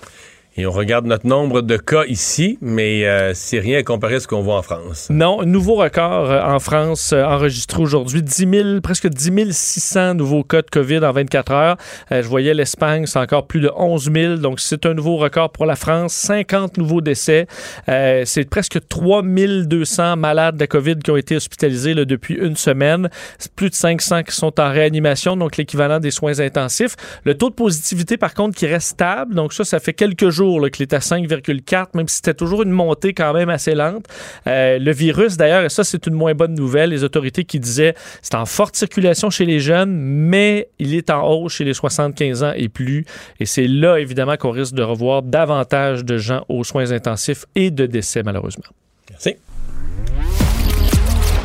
Et 0.59 0.65
on 0.65 0.71
regarde 0.71 1.05
notre 1.05 1.27
nombre 1.27 1.61
de 1.61 1.77
cas 1.77 2.05
ici, 2.05 2.57
mais 2.61 3.05
euh, 3.05 3.33
c'est 3.35 3.59
rien 3.59 3.77
à 3.77 3.83
comparer 3.83 4.15
à 4.15 4.19
ce 4.19 4.27
qu'on 4.27 4.41
voit 4.41 4.57
en 4.57 4.63
France. 4.63 5.07
Non, 5.11 5.43
nouveau 5.43 5.75
record 5.75 6.31
euh, 6.31 6.41
en 6.41 6.57
France 6.57 7.13
euh, 7.13 7.23
enregistré 7.23 7.79
aujourd'hui. 7.79 8.23
10 8.23 8.49
000, 8.49 8.81
presque 8.81 9.07
10 9.07 9.51
600 9.51 10.15
nouveaux 10.15 10.43
cas 10.43 10.63
de 10.63 10.69
COVID 10.71 11.05
en 11.05 11.11
24 11.11 11.51
heures. 11.51 11.77
Je 12.09 12.27
voyais 12.27 12.55
l'Espagne, 12.55 13.05
c'est 13.05 13.19
encore 13.19 13.45
plus 13.45 13.59
de 13.59 13.71
11 13.75 14.11
000. 14.11 14.35
Donc, 14.37 14.59
c'est 14.59 14.87
un 14.87 14.95
nouveau 14.95 15.17
record 15.17 15.51
pour 15.51 15.67
la 15.67 15.75
France. 15.75 16.13
50 16.13 16.79
nouveaux 16.79 17.01
décès. 17.01 17.45
C'est 17.85 18.49
presque 18.49 18.79
3 18.87 19.21
200 19.21 20.15
malades 20.17 20.57
de 20.57 20.65
COVID 20.65 20.97
qui 21.03 21.11
ont 21.11 21.17
été 21.17 21.35
hospitalisés 21.35 21.93
depuis 21.93 22.33
une 22.33 22.55
semaine. 22.55 23.09
Plus 23.55 23.69
de 23.69 23.75
500 23.75 24.23
qui 24.23 24.35
sont 24.35 24.59
en 24.59 24.71
réanimation, 24.71 25.37
donc 25.37 25.57
l'équivalent 25.57 25.99
des 25.99 26.11
soins 26.11 26.39
intensifs. 26.39 26.95
Le 27.25 27.35
taux 27.35 27.49
de 27.49 27.55
positivité, 27.55 28.17
par 28.17 28.33
contre, 28.33 28.57
qui 28.57 28.65
reste 28.65 28.89
stable. 28.89 29.35
Donc, 29.35 29.53
ça, 29.53 29.63
ça 29.63 29.79
fait 29.79 29.93
quelques 29.93 30.29
jours 30.47 30.61
là, 30.61 30.69
qu'il 30.69 30.83
est 30.83 30.93
à 30.93 30.99
5,4, 30.99 31.87
même 31.93 32.07
si 32.07 32.17
c'était 32.17 32.33
toujours 32.33 32.63
une 32.63 32.71
montée 32.71 33.13
quand 33.13 33.33
même 33.33 33.49
assez 33.49 33.75
lente. 33.75 34.05
Euh, 34.47 34.79
le 34.79 34.91
virus, 34.91 35.37
d'ailleurs, 35.37 35.63
et 35.63 35.69
ça, 35.69 35.83
c'est 35.83 36.07
une 36.07 36.13
moins 36.13 36.33
bonne 36.33 36.53
nouvelle, 36.53 36.91
les 36.91 37.03
autorités 37.03 37.43
qui 37.43 37.59
disaient 37.59 37.93
c'est 38.21 38.35
en 38.35 38.45
forte 38.45 38.75
circulation 38.75 39.29
chez 39.29 39.45
les 39.45 39.59
jeunes, 39.59 39.91
mais 39.91 40.69
il 40.79 40.95
est 40.95 41.09
en 41.09 41.27
hausse 41.27 41.53
chez 41.53 41.65
les 41.65 41.73
75 41.73 42.43
ans 42.43 42.53
et 42.55 42.69
plus. 42.69 43.05
Et 43.39 43.45
c'est 43.45 43.67
là, 43.67 43.97
évidemment, 43.97 44.37
qu'on 44.37 44.51
risque 44.51 44.73
de 44.73 44.83
revoir 44.83 45.21
davantage 45.21 46.05
de 46.05 46.17
gens 46.17 46.45
aux 46.49 46.63
soins 46.63 46.91
intensifs 46.91 47.45
et 47.55 47.71
de 47.71 47.85
décès, 47.85 48.23
malheureusement. 48.23 48.65
Merci. 49.09 49.35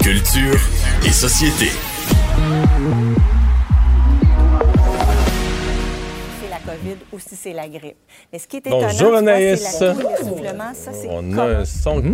Culture 0.02 0.60
et 1.04 1.10
société. 1.10 1.68
COVID 6.82 6.96
ou 7.12 7.18
si 7.18 7.36
c'est 7.36 7.52
la 7.52 7.68
grippe. 7.68 7.96
Mais 8.32 8.38
ce 8.38 8.46
qui 8.46 8.56
est 8.58 8.68
Bonjour, 8.68 8.90
étonnant, 8.90 9.08
vois, 9.10 9.18
Anaïs. 9.18 9.60
c'est 9.60 9.86
la 9.86 9.94
toux, 9.94 10.08
l'essoufflement, 10.08 10.72
ça, 10.74 10.90
c'est 10.92 11.08
On 11.10 11.38
a 11.38 11.42
un 11.44 11.64
son 11.64 12.02
qui... 12.02 12.08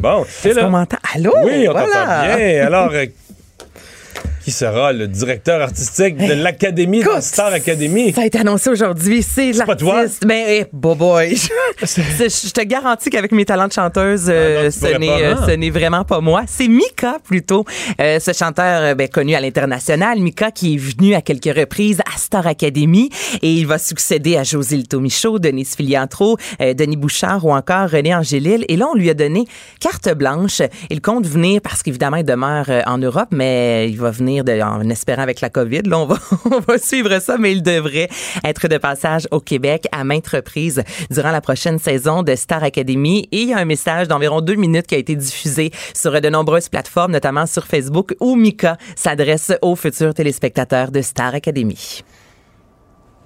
Bon, 0.00 0.24
c'est 0.28 0.48
Est-ce 0.50 0.58
qu'on 0.58 0.64
là. 0.64 0.70
m'entend? 0.70 0.96
Allô? 1.14 1.32
Oui, 1.44 1.68
on 1.68 1.72
Voilà. 1.72 1.86
t'entend 1.86 2.36
bien. 2.36 2.66
Alors, 2.66 2.90
euh, 2.92 3.06
qui 4.46 4.52
sera 4.52 4.92
le 4.92 5.08
directeur 5.08 5.60
artistique 5.60 6.16
de 6.18 6.32
l'Académie, 6.34 7.02
de 7.02 7.08
la 7.08 7.20
Star 7.20 7.52
Academy. 7.52 8.12
Ça 8.12 8.20
a 8.20 8.26
été 8.26 8.38
annoncé 8.38 8.70
aujourd'hui. 8.70 9.20
C'est 9.20 9.50
pas 9.66 9.74
toi? 9.74 9.96
l'artiste. 10.02 10.24
Ben, 10.24 10.44
eh, 10.46 10.66
boy. 10.72 11.36
C'est- 11.82 12.46
Je 12.46 12.52
te 12.52 12.60
garantis 12.62 13.10
qu'avec 13.10 13.32
mes 13.32 13.44
talents 13.44 13.66
de 13.66 13.72
chanteuse, 13.72 14.26
euh, 14.28 14.58
Ah 14.60 14.64
non, 14.66 14.70
ce 14.70 14.98
n'est 14.98 15.10
euh, 15.24 15.34
ce 15.48 15.50
n'est 15.50 15.70
vraiment 15.70 16.04
pas 16.04 16.20
moi. 16.20 16.44
C'est 16.46 16.68
Mika 16.68 17.16
plutôt, 17.24 17.64
Euh, 18.00 18.20
ce 18.20 18.32
chanteur 18.32 18.94
ben, 18.94 19.08
connu 19.08 19.34
à 19.34 19.40
l'international. 19.40 20.20
Mika 20.20 20.52
qui 20.52 20.74
est 20.74 20.78
venu 20.78 21.16
à 21.16 21.22
quelques 21.22 21.52
reprises 21.52 21.98
à 22.02 22.16
Star 22.16 22.46
Academy 22.46 23.10
et 23.42 23.52
il 23.52 23.66
va 23.66 23.78
succéder 23.78 24.36
à 24.36 24.44
José 24.44 24.76
Lito 24.76 25.00
Michaud, 25.00 25.40
Denise 25.40 25.74
Filiatro, 25.74 26.36
euh, 26.60 26.72
Denis 26.72 26.96
Bouchard 26.96 27.44
ou 27.44 27.52
encore 27.52 27.90
René 27.90 28.14
Angélil. 28.14 28.64
Et 28.68 28.76
là, 28.76 28.86
on 28.92 28.94
lui 28.94 29.10
a 29.10 29.14
donné 29.14 29.44
carte 29.80 30.14
blanche. 30.14 30.62
Il 30.88 31.00
compte 31.00 31.26
venir 31.26 31.60
parce 31.60 31.82
qu'évidemment, 31.82 32.18
il 32.18 32.24
demeure 32.24 32.66
en 32.86 32.98
Europe, 32.98 33.30
mais 33.32 33.90
il 33.90 33.98
va 33.98 34.12
venir 34.12 34.35
en 34.40 34.88
espérant 34.90 35.22
avec 35.22 35.40
la 35.40 35.50
COVID. 35.50 35.82
Là, 35.82 35.98
on 35.98 36.06
va, 36.06 36.78
suivre 36.78 37.18
ça, 37.20 37.36
mais 37.38 37.52
il 37.52 37.62
devrait 37.62 38.08
être 38.44 38.68
de 38.68 38.78
passage 38.78 39.26
au 39.30 39.40
Québec 39.40 39.86
à 39.92 40.04
maintes 40.04 40.28
reprises 40.28 40.82
durant 41.10 41.30
la 41.30 41.40
prochaine 41.40 41.78
saison 41.78 42.22
de 42.22 42.34
Star 42.34 42.62
Academy. 42.62 43.28
Et 43.32 43.42
il 43.42 43.48
y 43.48 43.54
a 43.54 43.58
un 43.58 43.64
message 43.64 44.08
d'environ 44.08 44.40
deux 44.40 44.54
minutes 44.54 44.86
qui 44.86 44.94
a 44.94 44.98
été 44.98 45.14
diffusé 45.14 45.70
sur 45.94 46.20
de 46.20 46.28
nombreuses 46.28 46.68
plateformes, 46.68 47.12
notamment 47.12 47.46
sur 47.46 47.66
Facebook, 47.66 48.14
où 48.20 48.36
Mika 48.36 48.76
s'adresse 48.94 49.52
aux 49.62 49.76
futurs 49.76 50.14
téléspectateurs 50.14 50.90
de 50.90 51.02
Star 51.02 51.34
Academy. 51.34 52.02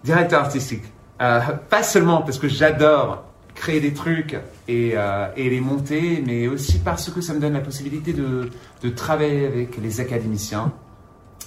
directeur 0.05 0.41
artistique. 0.41 0.83
Euh, 1.21 1.41
pas 1.69 1.83
seulement 1.83 2.23
parce 2.23 2.39
que 2.39 2.49
j'adore 2.49 3.25
créer 3.55 3.81
des 3.81 3.93
trucs 3.93 4.37
et, 4.69 4.93
euh, 4.95 5.29
et 5.37 5.51
les 5.51 5.61
monter, 5.61 6.23
mais 6.27 6.49
aussi 6.49 6.79
parce 6.79 7.11
que 7.11 7.21
ça 7.21 7.35
me 7.35 7.41
donne 7.41 7.53
la 7.53 7.61
possibilité 7.61 8.15
de 8.15 8.89
travailler 8.89 9.47
avec 9.47 9.77
les 9.77 10.01
académiciens 10.01 10.73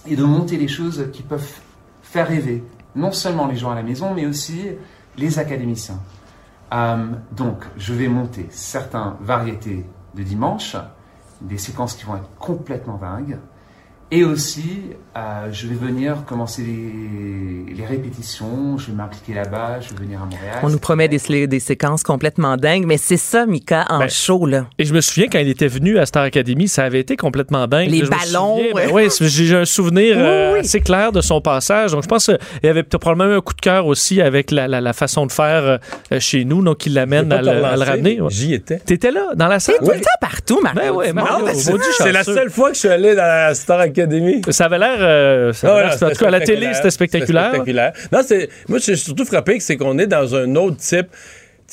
et 0.07 0.15
de 0.15 0.23
monter 0.23 0.57
des 0.57 0.67
choses 0.67 1.09
qui 1.11 1.23
peuvent 1.23 1.59
faire 2.01 2.27
rêver 2.27 2.63
non 2.95 3.11
seulement 3.11 3.47
les 3.47 3.55
gens 3.55 3.71
à 3.71 3.75
la 3.75 3.83
maison, 3.83 4.13
mais 4.13 4.25
aussi 4.25 4.67
les 5.17 5.39
académiciens. 5.39 5.99
Euh, 6.73 7.07
donc, 7.31 7.63
je 7.77 7.93
vais 7.93 8.07
monter 8.07 8.47
certaines 8.49 9.13
variétés 9.21 9.85
de 10.15 10.23
dimanche, 10.23 10.75
des 11.41 11.57
séquences 11.57 11.93
qui 11.93 12.05
vont 12.05 12.15
être 12.15 12.29
complètement 12.37 12.97
dingues. 12.97 13.37
Et 14.15 14.23
aussi, 14.23 14.81
euh, 15.17 15.19
je 15.51 15.65
vais 15.65 15.73
venir 15.73 16.23
commencer 16.27 16.61
les, 16.61 17.73
les 17.73 17.83
répétitions, 17.85 18.77
je 18.77 18.87
vais 18.87 18.93
m'impliquer 18.93 19.33
là-bas, 19.33 19.79
je 19.81 19.89
vais 19.89 20.03
venir 20.03 20.21
à 20.21 20.25
Montréal. 20.25 20.59
On 20.61 20.69
nous 20.69 20.77
promet 20.77 21.07
des, 21.07 21.17
séquences 21.59 22.03
complètement 22.03 22.55
dingues, 22.55 22.85
mais 22.85 22.97
c'est 22.97 23.17
ça, 23.17 23.47
Mika, 23.47 23.85
en 23.89 23.99
Ben, 23.99 24.09
show, 24.09 24.45
là. 24.45 24.67
Et 24.77 24.85
je 24.85 24.93
me 24.93 25.01
souviens 25.01 25.27
quand 25.31 25.39
il 25.39 25.49
était 25.49 25.67
venu 25.67 25.97
à 25.97 26.05
Star 26.05 26.21
Academy, 26.25 26.67
ça 26.67 26.83
avait 26.83 26.99
été 26.99 27.17
complètement 27.17 27.65
dingue. 27.67 27.89
Les 27.89 28.05
Je 28.05 28.09
ballons, 28.11 28.57
souviens, 28.57 28.73
ben 28.75 28.91
ouais. 28.91 29.07
oui, 29.07 29.27
j'ai 29.29 29.55
un 29.55 29.65
souvenir 29.65 30.15
euh, 30.19 30.49
Oui, 30.49 30.53
oui. 30.53 30.59
assez 30.59 30.79
clair 30.81 31.11
de 31.11 31.21
son 31.21 31.41
passage. 31.41 31.93
Donc 31.93 32.03
je 32.03 32.07
pense 32.07 32.25
qu'il 32.25 32.37
y 32.63 32.67
avait 32.67 32.83
peut-être 32.83 33.01
probablement 33.01 33.35
un 33.37 33.41
coup 33.41 33.55
de 33.55 33.61
cœur 33.61 33.87
aussi 33.87 34.21
avec 34.21 34.51
la, 34.51 34.67
la- 34.67 34.79
la 34.81 34.93
façon 34.93 35.25
de 35.25 35.31
faire 35.31 35.79
euh, 36.11 36.19
chez 36.19 36.45
nous, 36.45 36.61
donc 36.61 36.85
il 36.85 36.93
l'amène 36.93 37.31
à, 37.31 37.41
le- 37.41 37.63
à 37.63 37.75
ramener. 37.77 38.21
ouais. 38.21 38.29
J'y 38.29 38.53
étais. 38.53 38.77
T'étais 38.77 39.09
là, 39.11 39.29
dans 39.35 39.47
la 39.47 39.59
salle? 39.59 39.77
Tout 39.79 39.89
le 39.89 39.99
temps 40.01 40.09
partout, 40.21 40.59
Mario. 40.61 40.79
Ben 40.81 40.91
ouais, 40.91 41.07
Dumont. 41.07 41.23
Mario, 41.23 41.47
C'est 41.97 42.11
la 42.11 42.23
seule 42.23 42.51
fois 42.51 42.69
que 42.69 42.75
je 42.75 42.79
suis 42.81 42.89
allé 42.89 43.15
dans 43.15 43.23
la 43.23 43.55
Star 43.55 43.79
Academy. 43.79 44.02
Ça 44.51 44.65
avait 44.65 44.79
l'air... 44.79 44.97
euh, 44.99 45.53
ça 45.53 45.71
avait 45.73 45.87
l'air- 45.87 45.97
non, 46.01 46.07
en 46.07 46.11
tout 46.11 46.17
cas, 46.17 46.27
à 46.27 46.31
la 46.31 46.39
télé, 46.41 46.73
c'était 46.73 46.91
spectaculaire. 46.91 47.47
spectaculaire. 47.47 47.93
Non, 48.11 48.19
c'est, 48.25 48.49
moi, 48.67 48.77
je 48.79 48.83
suis 48.83 48.97
surtout 48.97 49.25
frappé 49.25 49.57
que 49.57 49.63
c'est 49.63 49.77
qu'on 49.77 49.97
est 49.99 50.07
dans 50.07 50.35
un 50.35 50.55
autre 50.55 50.77
type 50.77 51.07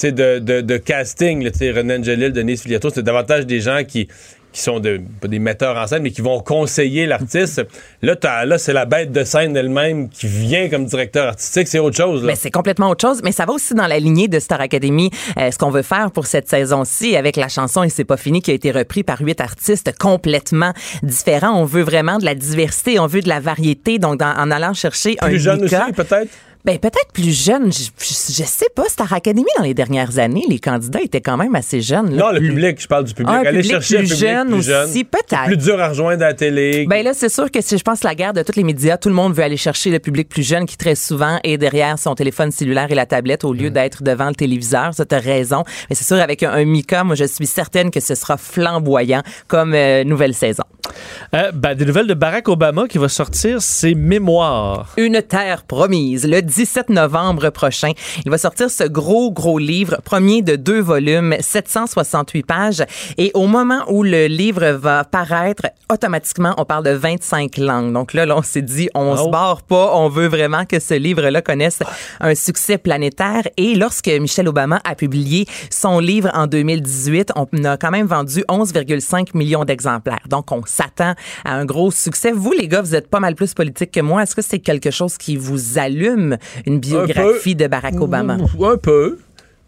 de, 0.03 0.39
de, 0.39 0.61
de 0.61 0.77
casting. 0.77 1.47
René 1.75 1.97
Angelil, 1.97 2.33
Denise 2.33 2.63
Filiatro, 2.63 2.91
c'est 2.91 3.03
davantage 3.03 3.47
des 3.47 3.61
gens 3.61 3.83
qui, 3.87 4.09
qui 4.53 4.61
sont 4.63 4.81
de, 4.81 5.01
pas 5.21 5.29
des 5.29 5.39
metteurs 5.39 5.77
en 5.77 5.87
scène, 5.87 6.03
mais 6.03 6.11
qui 6.11 6.23
vont 6.23 6.41
conseiller 6.41 7.07
l'artiste. 7.07 7.63
là, 8.03 8.17
t'as- 8.17 8.45
là, 8.45 8.59
c'est 8.59 8.73
la 8.73 8.85
bête 8.85 9.13
de 9.13 9.23
scène 9.25 9.57
elle-même 9.57 10.09
qui 10.09 10.27
vient 10.27 10.69
comme 10.69 10.87
directeur 10.87 11.29
artistique. 11.29 11.69
C'est 11.69 11.79
autre 11.79 11.97
chose. 11.97 12.25
Là. 12.25 12.35
C'est 12.35 12.51
complètement 12.51 12.91
autre 12.91 13.01
chose, 13.07 13.21
mais 13.23 13.33
ça 13.33 13.45
va 13.47 13.53
aussi 13.53 13.75
dans 13.75 13.87
la 13.87 13.99
lignée 13.99 14.27
de 14.29 14.39
Star 14.41 14.61
Academy. 14.61 15.11
Euh, 15.39 15.51
ce 15.51 15.59
qu'on 15.59 15.71
veut 15.71 15.83
faire 15.83 16.11
pour 16.11 16.27
cette 16.27 16.49
saison-ci 16.49 17.17
avec 17.17 17.37
la 17.37 17.49
chanson 17.49 17.83
Et 17.85 17.89
c'est 17.89 18.05
pas 18.05 18.17
fini 18.17 18.43
qui 18.43 18.51
a 18.51 18.55
été 18.55 18.71
repris 18.73 19.03
par 19.05 19.21
huit 19.21 19.41
artistes 19.41 19.93
complètement 19.99 20.73
différents. 21.03 21.55
On 21.61 21.65
veut 21.65 21.83
vraiment 21.83 22.19
de 22.19 22.25
la 22.25 22.35
diversité, 22.35 22.99
on 22.99 23.07
veut 23.07 23.21
de 23.23 23.29
la 23.29 23.41
variété. 23.41 23.99
Donc, 23.99 24.19
dans- 24.19 24.35
en 24.37 24.51
allant 24.51 24.75
chercher 24.75 25.17
un 25.21 25.29
Plus 25.29 25.39
jeune 25.39 25.63
Mika- 25.63 25.85
aussi, 25.85 25.93
peut-être? 25.93 26.29
Ben, 26.65 26.79
peut-être 26.79 27.13
plus 27.15 27.33
jeune. 27.45 27.73
Je, 27.73 27.85
je, 27.99 28.33
je 28.43 28.45
sais 28.45 28.67
pas. 28.75 28.85
Star 28.89 29.13
Academy, 29.13 29.47
dans 29.57 29.65
les 29.65 29.73
dernières 29.75 30.19
années, 30.19 30.45
les 30.49 30.59
candidats 30.59 31.01
étaient 31.01 31.21
quand 31.23 31.37
même 31.39 31.55
assez 31.55 31.81
jeunes. 31.81 32.15
là. 32.15 32.25
Non, 32.27 32.33
le 32.33 32.41
public, 32.41 32.81
je 32.81 32.87
parle 32.87 33.05
du 33.05 33.15
public. 33.15 33.35
Public 33.45 33.65
chercher 33.65 33.97
plus 33.97 34.05
un 34.05 34.15
public 34.15 34.19
jeune 34.29 34.49
plus 34.49 34.63
jeune. 34.67 34.85
aussi, 34.87 35.05
peut-être. 35.05 35.45
Plus 35.47 35.57
dur 35.57 35.81
à 35.81 35.89
rejoindre 35.89 36.23
à 36.23 36.29
la 36.29 36.35
télé. 36.35 36.87
Ben 36.89 37.03
là, 37.05 37.13
c'est 37.15 37.29
sûr 37.31 37.51
que 37.51 37.61
c'est, 37.63 37.79
je 37.79 37.83
pense, 37.83 38.05
la 38.05 38.15
guerre 38.15 38.33
de 38.35 38.43
tous 38.43 38.57
les 38.57 38.65
médias. 38.65 38.97
Tout 38.99 39.09
le 39.09 39.15
monde 39.15 39.33
veut 39.35 39.43
aller 39.43 39.57
chercher 39.57 39.91
le 39.91 39.99
public 40.01 40.29
plus 40.29 40.47
jeune 40.47 40.67
qui 40.67 40.77
très 40.77 40.95
souvent 40.95 41.39
est 41.45 41.57
derrière 41.57 41.99
son 41.99 42.15
téléphone 42.15 42.51
cellulaire 42.51 42.91
et 42.91 42.95
la 42.95 43.07
tablette 43.07 43.45
au 43.45 43.53
lieu 43.55 43.71
d'être 43.71 44.03
devant 44.03 44.29
le 44.29 44.35
téléviseur. 44.35 44.93
Ça, 44.95 45.05
t'as 45.05 45.19
raison. 45.19 45.65
Mais 45.89 45.97
c'est 45.97 46.05
sûr, 46.05 46.17
avec 46.21 46.43
un, 46.43 46.51
un 46.51 46.65
Mika, 46.65 47.05
moi, 47.05 47.15
je 47.15 47.25
suis 47.25 47.47
certaine 47.47 47.91
que 47.91 48.01
ce 48.01 48.15
sera 48.15 48.37
flamboyant 48.37 49.23
comme 49.49 49.73
euh, 49.75 50.05
nouvelle 50.05 50.35
saison. 50.35 50.65
Euh, 51.35 51.53
ben, 51.53 51.75
des 51.75 51.85
nouvelles 51.85 52.07
de 52.07 52.15
Barack 52.15 52.49
Obama 52.49 52.87
qui 52.89 52.99
va 52.99 53.09
sortir 53.09 53.63
ses 53.63 53.95
mémoires. 53.95 54.93
Une 54.97 55.23
terre 55.23 55.63
promise, 55.65 56.27
le 56.27 56.43
17 56.43 56.89
novembre 56.91 57.51
prochain. 57.51 57.93
Il 58.25 58.31
va 58.31 58.39
sortir 58.39 58.71
ce 58.71 58.85
gros, 58.85 59.31
gros 59.31 59.59
livre, 59.59 59.99
premier 60.05 60.43
de 60.43 60.57
deux 60.57 60.81
volumes, 60.81 61.37
768 61.41 62.43
pages. 62.45 62.85
Et 63.19 63.31
au 63.35 63.47
moment 63.47 63.83
où 63.89 64.03
le 64.03 64.27
livre 64.27 64.67
va 64.73 65.05
paraître, 65.05 65.67
automatiquement, 65.91 66.55
on 66.59 66.65
parle 66.65 66.85
de 66.85 66.91
25 66.91 67.57
langues. 67.59 67.93
Donc 67.93 68.13
là, 68.15 68.27
là 68.27 68.37
on 68.37 68.43
s'est 68.43 68.63
dit, 68.63 68.89
on 68.95 69.15
Oh. 69.19 69.27
se 69.27 69.31
barre 69.31 69.63
pas, 69.63 69.93
on 69.97 70.09
veut 70.09 70.29
vraiment 70.29 70.65
que 70.65 70.79
ce 70.79 70.95
livre-là 70.95 71.43
connaisse 71.43 71.81
un 72.21 72.35
succès 72.35 72.79
planétaire. 72.79 73.43
Et 73.57 73.75
lorsque 73.75 74.07
Michelle 74.09 74.49
Obama 74.49 74.81
a 74.85 74.95
publié 74.95 75.47
son 75.71 75.99
livre 75.99 76.31
en 76.35 76.47
2018, 76.47 77.33
on 77.37 77.47
a 77.65 77.77
quand 77.77 77.91
même 77.91 78.07
vendu 78.07 78.45
11,5 78.49 79.37
millions 79.37 79.65
d'exemplaires. 79.65 80.21
Donc, 80.29 80.53
on 80.53 80.63
s'attend 80.81 81.15
à 81.45 81.55
un 81.55 81.65
gros 81.65 81.91
succès. 81.91 82.33
Vous, 82.33 82.53
les 82.53 82.69
gars, 82.69 82.81
vous 82.83 82.95
êtes 82.95 83.09
pas 83.09 83.21
mal 83.21 83.35
plus 83.35 83.55
politique 83.55 83.91
que 83.91 84.01
moi. 84.01 84.23
Est-ce 84.23 84.35
que 84.35 84.43
c'est 84.43 84.59
quelque 84.61 84.91
chose 84.91 85.17
qui 85.19 85.37
vous 85.37 85.79
allume, 85.79 86.37
une 86.67 86.79
biographie 86.79 87.55
de 87.55 87.67
Barack 87.67 88.01
Obama? 88.01 88.37
Un 88.63 88.77
peu. 88.77 89.19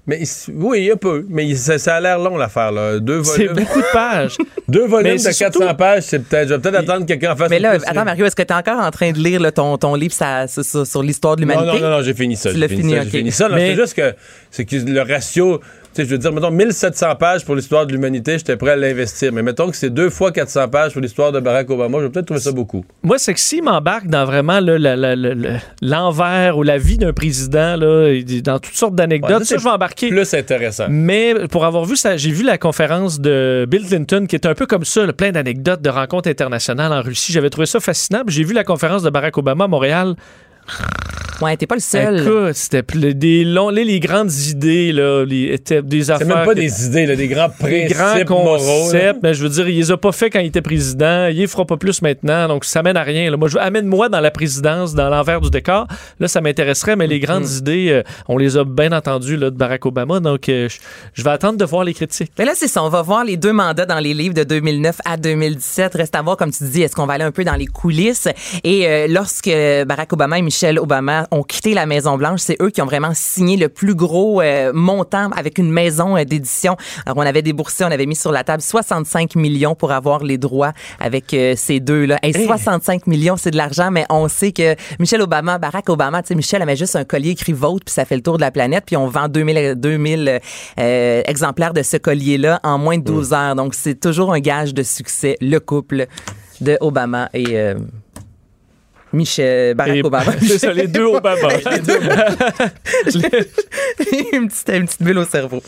Mais 0.05 0.21
oui, 0.53 0.91
un 0.93 0.97
peu. 0.97 1.25
Mais 1.29 1.55
ça, 1.55 1.79
ça 1.79 1.95
a 1.95 2.01
l'air 2.01 2.19
long, 2.19 2.37
l'affaire. 2.37 2.73
Là. 2.73 2.99
Deux 2.99 3.23
C'est 3.23 3.47
volumes. 3.47 3.65
beaucoup 3.65 3.79
de 3.81 3.93
pages. 3.93 4.37
Deux 4.69 4.87
volumes 4.89 5.13
de 5.13 5.19
c'est 5.19 5.33
400 5.39 5.61
surtout- 5.61 5.77
pages, 5.77 6.03
c'est 6.03 6.19
peut-être. 6.19 6.49
Je 6.49 6.55
vais 6.55 6.61
peut-être 6.61 6.75
attendre 6.81 7.01
que 7.03 7.07
quelqu'un 7.13 7.33
en 7.35 7.37
fasse 7.37 7.51
Mais 7.51 7.61
là, 7.61 7.79
plus, 7.79 7.85
attends, 7.87 8.05
Mario, 8.05 8.25
est-ce 8.27 8.35
que 8.35 8.43
tu 8.43 8.53
es 8.53 8.57
encore 8.57 8.81
en 8.81 8.91
train 8.91 9.13
de 9.13 9.19
lire 9.19 9.41
là, 9.41 9.53
ton, 9.53 9.79
ton 9.79 9.95
livre 9.95 10.13
ça- 10.13 10.47
sur, 10.49 11.03
l'histoire 11.05 11.37
de 11.37 11.45
Non, 11.45 11.51
l'humanité? 11.55 11.81
non, 11.81 11.89
non, 11.91 11.97
non, 11.99 12.03
j'ai 12.03 12.15
fini 12.15 12.35
ça. 12.35 12.49
Tu 12.49 12.57
j'ai 12.57 12.61
l'as 12.63 12.69
fini 12.69 12.83
fini, 12.83 12.95
ça, 12.97 13.05
fini 13.05 13.31
ça. 13.33 13.49
Non, 13.49 13.55
Mais- 13.55 13.69
C'est 13.77 13.81
juste 13.81 13.95
que, 13.95 14.15
c'est 14.51 14.65
que 14.65 14.75
le 14.75 15.03
ratio, 15.03 15.61
sais, 15.95 16.05
je 16.05 16.11
veux 16.11 16.19
dire, 16.19 16.33
mettons 16.33 16.51
1700 16.51 17.17
pages 17.17 17.45
pour 17.45 17.55
l'histoire 17.55 17.87
de 17.87 17.93
l'humanité, 17.93 18.39
j'étais 18.39 18.57
prêt 18.57 18.73
à 18.73 18.77
l'investir. 18.77 19.33
Mais 19.33 19.43
mettons 19.43 19.71
que 19.71 19.77
c'est 19.77 19.91
deux 19.91 20.11
fois 20.11 20.33
400 20.33 20.69
pages 20.69 20.93
pour 20.93 21.03
l'histoire 21.03 21.33
de 21.33 21.41
Barack 21.41 21.69
Obama, 21.71 21.99
je 21.99 22.05
vais 22.05 22.11
peut-être 22.11 22.27
trouver 22.27 22.41
ça 22.41 22.53
beaucoup. 22.53 22.85
Moi, 23.03 23.19
c'est 23.19 23.35
que 23.35 23.41
s'il 23.41 23.63
m'embarque 23.63 24.07
dans 24.07 24.25
vraiment 24.25 24.61
l'envers 25.83 26.59
ou 26.59 26.63
la 26.63 26.79
vie 26.79 26.99
d'un 26.99 27.13
président, 27.13 27.77
là, 27.77 28.13
dans 28.43 28.59
toutes 28.59 28.75
sortes 28.75 28.95
d'anecdotes, 28.95 29.41
Ouais, 29.41 29.45
ça, 29.45 29.57
je 29.57 29.65
vais 29.65 29.71
embarquer. 29.71 30.09
Plus 30.09 30.35
intéressant. 30.35 30.87
Mais 30.91 31.35
pour 31.51 31.65
avoir 31.65 31.85
vu 31.85 31.97
ça, 31.97 32.17
j'ai 32.17 32.31
vu 32.31 32.43
la 32.45 32.59
conférence 32.59 33.21
de 33.21 33.67
Bill 33.69 33.87
Clinton 33.87 34.27
qui 34.29 34.37
est 34.37 34.47
un 34.47 34.55
peu 34.55 34.67
comme 34.67 34.85
ça, 34.85 35.07
là, 35.07 35.13
plein 35.13 35.33
d'anecdotes 35.33 35.83
de 35.83 35.91
rencontres 35.91 36.29
internationales 36.29 36.93
en 36.93 37.03
Russie. 37.03 37.33
J'avais 37.33 37.51
trouvé 37.51 37.67
ça 37.67 37.81
fascinant. 37.81 38.23
J'ai 38.27 38.45
vu 38.45 38.55
la 38.55 38.65
conférence 38.65 39.03
de 39.03 39.11
Barack 39.11 39.37
Obama 39.39 39.65
à 39.65 39.69
Montréal. 39.69 40.15
Ouais, 41.43 41.57
t'es 41.57 41.67
pas 41.67 41.75
le 41.75 41.81
seul. 41.81 42.21
Écoute, 42.21 42.55
c'était 42.55 42.83
des 43.15 43.45
longs, 43.45 43.71
les, 43.71 43.85
les 43.85 44.01
grandes 44.01 44.33
idées, 44.33 44.93
là, 44.93 45.25
les, 45.25 45.53
étaient 45.53 45.83
des 45.83 46.05
C'est 46.05 46.13
affaires. 46.13 46.27
même 46.29 46.45
pas 46.47 46.55
que- 46.55 46.61
des 46.61 46.87
idées, 46.87 47.07
là, 47.07 47.17
des 47.17 47.29
grands 47.29 47.49
des 47.63 47.87
principes 47.89 48.27
grands 48.27 48.45
moraux. 48.45 48.57
là. 48.59 48.83
concepts, 48.85 49.19
mais 49.23 49.35
je 49.35 49.43
veux 49.43 49.49
dire, 49.49 49.69
il 49.69 49.77
les 49.77 49.91
a 49.91 49.97
pas 49.97 50.13
fait 50.13 50.31
quand 50.31 50.41
il 50.41 50.47
était 50.47 50.63
président, 50.63 51.27
il 51.27 51.37
les 51.37 51.47
fera 51.47 51.65
pas 51.67 51.77
plus 51.77 52.01
maintenant, 52.03 52.49
donc 52.49 52.65
ça 52.65 52.83
mène 52.83 52.97
à 52.97 53.03
rien. 53.03 53.31
là. 53.31 53.37
Moi, 53.37 53.49
je 53.49 53.59
amène-moi 53.59 54.09
dans 54.09 54.21
la 54.21 54.31
présidence, 54.31 54.95
dans 54.95 55.09
l'envers 55.11 55.41
du 55.41 55.51
décor. 55.51 55.87
Là, 56.21 56.29
ça 56.29 56.41
m'intéresserait, 56.41 56.97
mais 56.97 57.07
les 57.07 57.19
grandes 57.21 57.43
Mm-hmm. 57.43 57.59
idées, 57.59 57.89
euh, 57.91 58.03
on 58.29 58.37
les 58.39 58.57
a 58.57 58.65
bien 58.65 58.93
entendues 58.93 59.37
là, 59.37 59.51
de 59.51 59.57
Barack 59.57 59.85
Obama, 59.87 60.21
donc 60.21 60.49
euh, 60.49 60.69
je, 60.69 60.79
je 61.15 61.25
vais 61.25 61.31
attendre 61.31 61.59
de 61.59 61.65
voir 61.65 61.83
les 61.83 61.93
critiques. 61.95 62.31
Mais 62.39 62.45
là, 62.45 62.53
c'est 62.55 62.69
ça. 62.69 62.83
On 62.85 62.89
va 62.89 63.03
voir 63.03 63.25
les 63.25 63.37
deux 63.37 63.53
mandats 63.53 63.87
dans 63.87 63.99
les 63.99 64.15
livres 64.15 64.35
de 64.35 64.45
2009 64.45 64.99
à 65.05 65.17
2017. 65.17 65.95
Reste 65.95 66.15
à 66.15 66.23
voir, 66.23 66.37
comme 66.37 66.51
tu 66.53 66.63
dis, 66.65 66.83
est-ce 66.83 66.95
qu'on 66.95 67.07
va 67.07 67.15
aller 67.15 67.25
un 67.25 67.33
peu 67.33 67.43
dans 67.45 67.55
les 67.57 67.67
coulisses? 67.67 68.29
Et 68.65 68.87
euh, 68.87 69.07
lorsque 69.09 69.51
Barack 69.87 70.13
Obama 70.13 70.39
et 70.39 70.43
Michelle 70.43 70.79
Obama 70.79 71.27
ont 71.33 71.43
quitté 71.43 71.75
la 71.75 71.87
Maison-Blanche, 71.87 72.41
c'est 72.41 72.57
eux 72.61 72.71
qui 72.71 72.83
ont 72.83 72.87
vraiment 72.87 73.13
signé 73.15 73.57
le 73.57 73.69
plus 73.69 73.95
gros 73.95 74.41
euh, 74.41 74.73
montant 74.75 75.31
avec 75.31 75.59
une 75.59 75.71
maison 75.71 76.17
euh, 76.17 76.25
d'édition. 76.25 76.77
Alors, 77.07 77.17
on 77.17 77.23
avait 77.23 77.43
déboursé, 77.43 77.85
on 77.85 77.91
avait 77.91 78.07
mis 78.07 78.17
sur 78.17 78.33
la 78.33 78.45
table 78.45 78.63
65 78.63 79.35
millions 79.37 79.75
pour 79.75 79.93
avoir 79.93 80.23
les 80.23 80.39
droits 80.39 80.73
avec 81.01 81.33
euh, 81.35 81.55
ces 81.57 81.81
deux-là. 81.81 82.19
Hey, 82.23 82.33
65 82.33 83.07
millions, 83.07 83.37
c'est 83.37 83.51
de 83.51 83.57
l'argent, 83.57 83.91
mais 83.91 84.05
on 84.11 84.29
sait 84.29 84.53
que 84.53 84.77
Michelle 84.99 85.23
Obama, 85.23 85.59
Barack 85.59 85.89
Obama, 85.89 86.23
tu 86.23 86.29
sais, 86.29 86.35
Michelle, 86.35 86.61
elle 86.61 86.67
met 86.67 86.77
juste 86.77 86.97
un 86.97 87.05
collier 87.05 87.31
écrit 87.31 87.53
vote, 87.53 87.85
puis 87.85 87.93
ça 87.93 88.05
fait 88.05 88.17
le 88.17 88.23
tour 88.23 88.37
de 88.37 88.43
la 88.43 88.51
planète, 88.51 88.85
puis 88.87 88.97
on 88.97 89.09
vend 89.09 89.29
2000, 89.29 89.75
2000 89.77 90.41
euh, 90.79 91.23
exemplaires 91.27 91.73
de 91.73 91.83
ce 91.83 91.97
collier-là 91.97 92.61
en 92.63 92.79
moins 92.79 92.99
de 92.99 93.05
12 93.05 93.33
heures. 93.33 93.55
Donc, 93.55 93.75
c'est 93.75 93.99
toujours 93.99 94.33
un 94.33 94.41
gage 94.41 94.75
de 94.75 94.83
succès, 94.83 95.37
le 95.41 95.59
couple 95.59 96.07
de 96.61 96.79
Obama 96.81 97.29
et 97.35 97.59
euh, 97.59 97.75
Michel 99.13 99.75
Barack 99.75 99.97
Et- 99.97 100.03
Obama. 100.05 100.33
C'est 100.41 100.59
ça, 100.59 100.73
les 100.73 100.87
deux 100.89 101.05
Obama. 101.05 101.49
Les 101.73 101.79
deux 101.81 101.99
une, 104.33 104.49
petite, 104.49 104.69
une 104.73 104.87
petite 104.87 105.03
bulle 105.03 105.19
au 105.19 105.25
cerveau. 105.25 105.63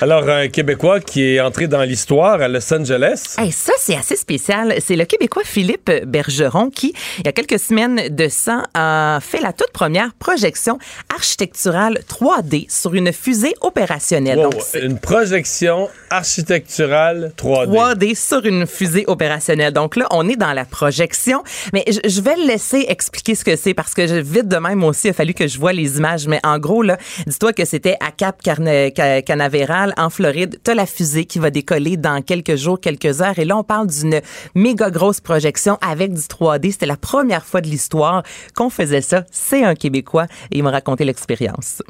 Alors, 0.00 0.28
un 0.28 0.48
Québécois 0.48 1.00
qui 1.00 1.22
est 1.34 1.40
entré 1.40 1.66
dans 1.66 1.82
l'histoire 1.82 2.40
à 2.40 2.48
Los 2.48 2.72
Angeles. 2.72 3.34
Hey, 3.38 3.52
ça, 3.52 3.72
c'est 3.78 3.96
assez 3.96 4.16
spécial. 4.16 4.74
C'est 4.80 4.96
le 4.96 5.04
Québécois 5.04 5.42
Philippe 5.44 5.90
Bergeron 6.06 6.70
qui, 6.70 6.94
il 7.18 7.26
y 7.26 7.28
a 7.28 7.32
quelques 7.32 7.58
semaines 7.58 8.08
de 8.08 8.28
ça, 8.28 8.64
a 8.74 9.18
fait 9.20 9.40
la 9.40 9.52
toute 9.52 9.72
première 9.72 10.12
projection 10.18 10.78
architecturale 11.14 12.00
3D 12.08 12.70
sur 12.70 12.94
une 12.94 13.12
fusée 13.12 13.54
opérationnelle. 13.60 14.38
Wow, 14.38 14.50
Donc, 14.50 14.62
une 14.80 14.98
projection 14.98 15.88
architecturale 16.10 17.32
3D. 17.36 17.96
3D 17.96 18.14
sur 18.16 18.44
une 18.46 18.66
fusée 18.66 19.04
opérationnelle. 19.06 19.72
Donc 19.72 19.96
là, 19.96 20.06
on 20.10 20.28
est 20.28 20.36
dans 20.36 20.52
la 20.52 20.64
projection, 20.64 21.42
mais 21.72 21.84
je, 21.88 22.00
je 22.08 22.20
vais 22.20 22.36
le 22.36 22.46
laisser 22.46 22.69
expliquer 22.78 23.34
ce 23.34 23.44
que 23.44 23.56
c'est 23.56 23.74
parce 23.74 23.94
que 23.94 24.06
je, 24.06 24.16
vite 24.16 24.48
de 24.48 24.56
même 24.56 24.82
aussi, 24.84 25.08
il 25.08 25.10
a 25.10 25.12
fallu 25.12 25.34
que 25.34 25.46
je 25.46 25.58
vois 25.58 25.72
les 25.72 25.98
images. 25.98 26.26
Mais 26.26 26.40
en 26.44 26.58
gros, 26.58 26.82
là, 26.82 26.98
dis-toi 27.26 27.52
que 27.52 27.64
c'était 27.64 27.96
à 28.00 28.10
Cap 28.10 28.42
Canaveral, 28.42 29.94
en 29.96 30.10
Floride. 30.10 30.60
T'as 30.62 30.74
la 30.74 30.86
fusée 30.86 31.24
qui 31.24 31.38
va 31.38 31.50
décoller 31.50 31.96
dans 31.96 32.22
quelques 32.22 32.56
jours, 32.56 32.80
quelques 32.80 33.20
heures. 33.22 33.38
Et 33.38 33.44
là, 33.44 33.56
on 33.56 33.64
parle 33.64 33.88
d'une 33.88 34.20
méga 34.54 34.90
grosse 34.90 35.20
projection 35.20 35.78
avec 35.80 36.12
du 36.12 36.20
3D. 36.20 36.72
C'était 36.72 36.86
la 36.86 36.96
première 36.96 37.44
fois 37.44 37.60
de 37.60 37.68
l'histoire 37.68 38.22
qu'on 38.54 38.70
faisait 38.70 39.02
ça. 39.02 39.24
C'est 39.30 39.64
un 39.64 39.74
Québécois 39.74 40.26
et 40.50 40.58
il 40.58 40.62
m'a 40.62 40.70
raconté 40.70 41.04
l'expérience. 41.04 41.82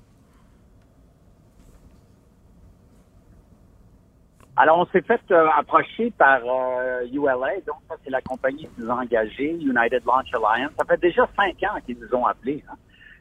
Alors, 4.62 4.78
on 4.80 4.84
s'est 4.92 5.00
fait 5.00 5.22
euh, 5.30 5.48
approcher 5.56 6.12
par 6.18 6.42
euh, 6.44 7.06
ULA, 7.10 7.62
donc 7.66 7.76
ça, 7.88 7.94
c'est 8.04 8.10
la 8.10 8.20
compagnie 8.20 8.64
qui 8.64 8.82
nous 8.82 8.90
a 8.90 8.94
engagés, 8.94 9.52
United 9.52 10.02
Launch 10.04 10.28
Alliance. 10.34 10.72
Ça 10.78 10.84
fait 10.84 11.00
déjà 11.00 11.26
cinq 11.34 11.62
ans 11.62 11.80
qu'ils 11.86 11.96
nous 11.98 12.14
ont 12.14 12.26
appelés. 12.26 12.62
Hein, 12.70 12.74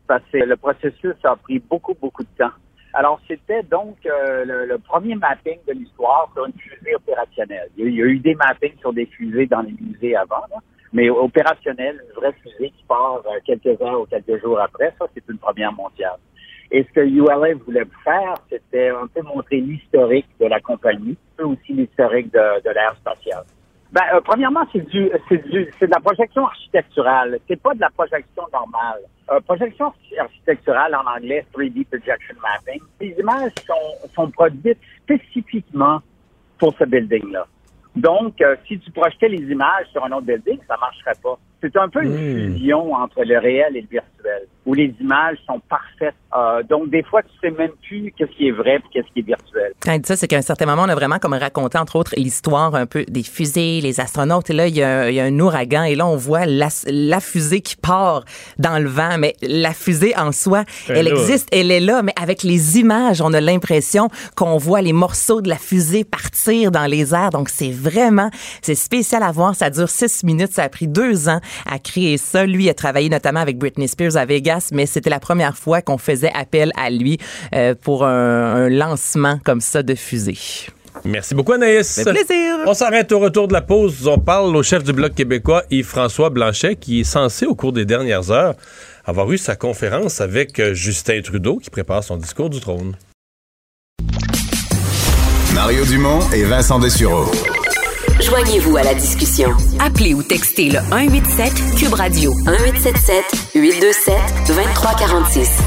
parce 0.06 0.24
que 0.34 0.38
le 0.38 0.58
processus 0.58 1.16
a 1.24 1.38
pris 1.38 1.60
beaucoup, 1.60 1.94
beaucoup 1.94 2.24
de 2.24 2.38
temps. 2.38 2.52
Alors, 2.94 3.22
c'était 3.26 3.64
donc 3.64 3.96
euh, 4.06 4.66
le, 4.68 4.78
premier 4.80 5.16
mapping 5.16 5.60
de 5.66 5.72
l'histoire 5.72 6.30
sur 6.34 6.44
une 6.46 6.60
fusée 6.60 6.94
opérationnelle. 6.96 7.70
Il 7.78 7.96
y, 7.96 8.02
a, 8.02 8.06
eu 8.06 8.20
des 8.20 8.36
mappings 8.36 8.78
sur 8.82 8.92
des 8.92 9.06
fusées 9.06 9.46
dans 9.46 9.62
les 9.62 9.76
musées 9.80 10.18
avant, 10.18 10.44
mais 10.92 11.10
opérationnel, 11.10 12.04
une 12.06 12.16
vraie 12.16 12.34
fusée 12.34 12.72
qui 12.72 12.84
part 12.86 13.22
euh, 13.26 13.40
quelques 13.46 13.82
heures 13.82 14.02
ou 14.02 14.06
quelques 14.08 14.42
jours 14.42 14.60
après, 14.60 14.94
ça, 15.00 15.06
c'est 15.14 15.24
une 15.30 15.38
première 15.38 15.72
mondiale. 15.72 16.18
Et 16.72 16.84
ce 16.84 16.94
que 16.94 17.02
ULA 17.02 17.56
voulait 17.66 17.88
faire, 18.04 18.36
c'était 18.50 18.90
un 18.90 19.08
peu 19.08 19.22
montrer 19.22 19.60
l'historique 19.60 20.28
de 20.40 20.46
la 20.46 20.60
compagnie, 20.60 21.18
peu 21.36 21.44
aussi 21.44 21.74
l'historique 21.74 22.32
de, 22.32 22.62
de 22.64 22.70
l'ère 22.70 22.96
spatiale. 22.98 23.44
Ben, 23.92 24.04
euh, 24.14 24.22
premièrement, 24.24 24.66
c'est 24.72 24.88
du, 24.88 25.10
c'est 25.28 25.50
du, 25.50 25.68
c'est 25.80 25.88
de 25.88 25.92
la 25.92 26.00
projection 26.00 26.46
architecturale. 26.46 27.40
C'est 27.48 27.60
pas 27.60 27.74
de 27.74 27.80
la 27.80 27.90
projection 27.90 28.44
normale. 28.54 29.00
Euh, 29.32 29.40
projection 29.40 29.92
architecturale 30.20 30.96
en 30.96 31.10
anglais, 31.10 31.44
3D 31.54 31.86
projection 31.86 32.36
mapping. 32.42 32.82
Les 33.02 33.16
images 33.20 33.52
sont, 33.66 34.10
sont 34.14 34.30
produites 34.30 34.78
spécifiquement 35.04 36.02
pour 36.60 36.76
ce 36.78 36.84
building-là. 36.84 37.48
Donc, 38.00 38.40
euh, 38.42 38.56
si 38.68 38.80
tu 38.80 38.92
projetais 38.92 39.28
les 39.30 39.44
images 39.52 39.88
sur 39.92 40.04
un 40.06 40.12
autre 40.12 40.26
building, 40.26 40.58
ça 40.68 40.76
marcherait 40.80 41.20
pas. 41.22 41.38
C'est 41.62 41.76
un 41.76 41.90
peu 41.90 42.02
une 42.04 42.56
fusion 42.56 42.94
entre 42.94 43.22
le 43.26 43.38
réel 43.38 43.76
et 43.76 43.82
le 43.82 43.88
virtuel, 43.88 44.48
où 44.66 44.74
les 44.74 44.96
images 45.02 45.38
sont 45.46 45.60
parfaites. 45.70 46.16
Euh, 46.34 46.64
donc, 46.64 46.90
des 46.90 47.04
fois, 47.04 47.22
tu 47.22 47.30
sais 47.42 47.52
même 47.52 47.72
plus 47.86 48.14
qu'est-ce 48.18 48.32
qui 48.32 48.48
est 48.48 48.52
vrai 48.52 48.76
et 48.78 48.82
qu'est-ce 48.94 49.12
qui 49.14 49.20
est 49.20 49.24
virtuel. 49.28 49.74
Quand 49.82 49.92
il 49.92 50.00
dit 50.00 50.08
ça, 50.08 50.16
c'est 50.16 50.28
qu'à 50.30 50.38
un 50.38 50.42
certain 50.42 50.66
moment, 50.66 50.84
on 50.86 50.90
a 50.90 50.96
vraiment 50.96 51.20
comme 51.20 51.34
raconté, 51.34 51.78
entre 51.78 51.98
autres, 51.98 52.14
l'histoire 52.16 52.76
un 52.76 52.86
peu 52.86 53.04
des 53.10 53.24
fusées, 53.24 53.82
les 53.82 54.00
astronautes. 54.00 54.50
Et 54.52 54.54
là, 54.54 54.68
il 54.68 54.76
y 54.78 54.82
a, 54.84 55.10
il 55.10 55.16
y 55.16 55.20
a 55.20 55.26
un 55.26 55.38
ouragan. 55.38 55.84
Et 55.84 55.96
là, 55.96 56.08
on 56.08 56.16
voit 56.16 56.46
la, 56.46 56.70
la 56.88 57.20
fusée 57.20 57.60
qui 57.60 57.76
part 57.76 58.24
dans 58.58 58.82
le 58.82 58.88
vent. 58.88 59.18
Mais 59.18 59.34
la 59.42 59.74
fusée 59.74 60.14
en 60.18 60.32
soi, 60.32 60.64
Elle 60.88 61.08
là. 61.08 61.12
existe, 61.12 61.50
elle 61.52 61.72
est 61.72 61.82
là. 61.82 62.04
Mais 62.04 62.14
avec 62.22 62.44
les 62.44 62.80
images, 62.80 63.22
on 63.22 63.34
a 63.34 63.42
l'impression 63.42 64.08
qu'on 64.38 64.56
voit 64.58 64.82
les 64.82 64.94
morceaux 64.94 65.42
de 65.42 65.50
la 65.50 65.58
fusée 65.58 66.06
partir 66.06 66.72
dans 66.72 66.86
les 66.86 67.14
airs. 67.14 67.32
Donc, 67.32 67.50
c'est 67.50 67.72
vraiment, 67.90 68.30
c'est 68.62 68.76
spécial 68.76 69.24
à 69.24 69.32
voir. 69.32 69.56
Ça 69.56 69.70
dure 69.70 69.90
six 69.90 70.24
minutes. 70.24 70.54
Ça 70.54 70.64
a 70.64 70.70
pris 70.70 70.88
deux 70.88 71.30
ans 71.30 71.40
à 71.66 71.80
créer 71.80 72.18
ça. 72.18 72.46
Lui 72.46 72.66
il 72.66 72.70
a 72.70 72.74
travaillé 72.74 73.10
notamment 73.10 73.40
avec 73.40 73.58
Britney 73.58 73.88
Spears 73.88 74.18
à 74.18 74.26
Vegas, 74.26 74.70
mais 74.72 74.86
c'était 74.86 75.10
la 75.10 75.20
première 75.20 75.58
fois 75.58 75.82
qu'on 75.82 75.98
faisait 75.98 76.32
appel 76.34 76.72
à 76.78 76.90
lui 76.90 77.18
euh, 77.54 77.76
pour 77.80 78.06
un, 78.06 78.66
un 78.66 78.70
lancement 78.70 79.40
comme 79.44 79.62
ça 79.62 79.84
de 79.84 79.96
fusée. 79.96 80.38
Merci 81.06 81.36
beaucoup, 81.36 81.54
Anaïs. 81.54 82.02
Plaisir. 82.04 82.58
On 82.66 82.74
s'arrête 82.74 83.12
au 83.12 83.20
retour 83.20 83.48
de 83.48 83.54
la 83.54 83.62
pause. 83.62 84.08
On 84.08 84.20
parle 84.20 84.56
au 84.56 84.64
chef 84.64 84.84
du 84.84 84.92
Bloc 84.92 85.16
québécois, 85.16 85.64
Yves-François 85.72 86.30
Blanchet, 86.30 86.76
qui 86.76 87.02
est 87.02 87.04
censé, 87.06 87.46
au 87.46 87.56
cours 87.56 87.72
des 87.72 87.86
dernières 87.86 88.32
heures, 88.32 88.56
avoir 89.06 89.32
eu 89.32 89.38
sa 89.38 89.56
conférence 89.56 90.20
avec 90.22 90.60
euh, 90.60 90.74
Justin 90.74 91.22
Trudeau, 91.22 91.58
qui 91.58 91.70
prépare 91.70 92.04
son 92.04 92.18
discours 92.18 92.50
du 92.50 92.60
trône. 92.60 92.96
Mario 95.54 95.86
Dumont 95.86 96.20
et 96.34 96.44
Vincent 96.44 96.80
Dessureau. 96.80 97.26
Joignez-vous 98.30 98.78
à 98.78 98.84
la 98.84 98.94
discussion. 98.94 99.50
Appelez 99.80 100.14
ou 100.14 100.22
textez 100.22 100.66
le 100.66 100.78
187 100.92 101.52
Cube 101.80 101.94
Radio 101.96 102.32
1877 102.46 103.56
827 103.56 104.14
2346. 104.48 105.60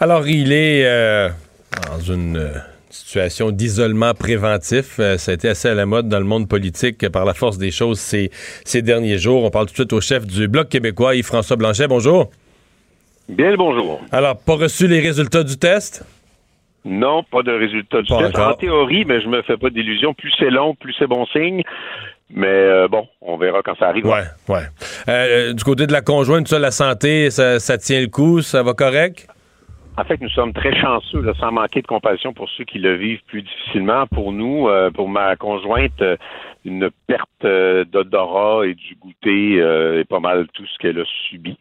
Alors, 0.00 0.26
il 0.26 0.50
est 0.50 0.86
euh, 0.86 1.28
dans 1.86 2.00
une 2.00 2.38
euh, 2.38 2.54
situation 2.88 3.50
d'isolement 3.50 4.14
préventif. 4.14 4.96
Euh, 4.98 5.18
ça 5.18 5.32
a 5.32 5.34
été 5.34 5.50
assez 5.50 5.68
à 5.68 5.74
la 5.74 5.84
mode 5.84 6.08
dans 6.08 6.20
le 6.20 6.24
monde 6.24 6.48
politique 6.48 7.04
euh, 7.04 7.10
par 7.10 7.26
la 7.26 7.34
force 7.34 7.58
des 7.58 7.70
choses 7.70 8.00
ces, 8.00 8.30
ces 8.64 8.80
derniers 8.80 9.18
jours. 9.18 9.44
On 9.44 9.50
parle 9.50 9.66
tout 9.66 9.72
de 9.72 9.76
suite 9.76 9.92
au 9.92 10.00
chef 10.00 10.26
du 10.26 10.48
Bloc 10.48 10.70
québécois, 10.70 11.16
Yves-François 11.16 11.56
Blanchet. 11.56 11.86
Bonjour. 11.86 12.30
Bien 13.28 13.50
le 13.50 13.58
bonjour. 13.58 14.00
Alors, 14.10 14.38
pas 14.38 14.54
reçu 14.54 14.88
les 14.88 15.00
résultats 15.00 15.44
du 15.44 15.58
test? 15.58 16.02
Non, 16.84 17.22
pas 17.24 17.42
de 17.42 17.52
résultat 17.52 18.02
du 18.02 18.08
test. 18.08 18.38
En 18.38 18.54
théorie, 18.54 19.04
mais 19.04 19.20
je 19.20 19.28
me 19.28 19.42
fais 19.42 19.56
pas 19.56 19.70
d'illusions. 19.70 20.14
Plus 20.14 20.32
c'est 20.38 20.50
long, 20.50 20.74
plus 20.74 20.94
c'est 20.98 21.06
bon 21.06 21.26
signe. 21.26 21.62
Mais 22.32 22.46
euh, 22.46 22.88
bon, 22.88 23.08
on 23.20 23.36
verra 23.36 23.60
quand 23.62 23.76
ça 23.76 23.88
arrive. 23.88 24.06
Ouais, 24.06 24.22
ouais. 24.48 24.62
Euh, 25.08 25.52
du 25.52 25.64
côté 25.64 25.86
de 25.86 25.92
la 25.92 26.00
conjointe, 26.00 26.48
ça, 26.48 26.58
la 26.58 26.70
santé, 26.70 27.30
ça, 27.30 27.58
ça 27.58 27.76
tient 27.76 28.00
le 28.00 28.06
coup, 28.06 28.40
ça 28.40 28.62
va 28.62 28.72
correct? 28.72 29.26
En 30.00 30.04
fait, 30.04 30.18
nous 30.22 30.30
sommes 30.30 30.54
très 30.54 30.74
chanceux, 30.80 31.20
là, 31.20 31.34
sans 31.38 31.52
manquer 31.52 31.82
de 31.82 31.86
compassion 31.86 32.32
pour 32.32 32.48
ceux 32.56 32.64
qui 32.64 32.78
le 32.78 32.94
vivent 32.94 33.20
plus 33.26 33.42
difficilement. 33.42 34.06
Pour 34.06 34.32
nous, 34.32 34.66
euh, 34.66 34.90
pour 34.90 35.10
ma 35.10 35.36
conjointe, 35.36 36.00
euh, 36.00 36.16
une 36.64 36.88
perte 37.06 37.28
euh, 37.44 37.84
d'odorat 37.84 38.66
et 38.66 38.72
du 38.72 38.96
goûter 38.98 39.60
euh, 39.60 40.00
est 40.00 40.08
pas 40.08 40.20
mal 40.20 40.46
tout 40.54 40.64
ce 40.64 40.78
qu'elle 40.78 40.98
a 40.98 41.04
subi. 41.28 41.54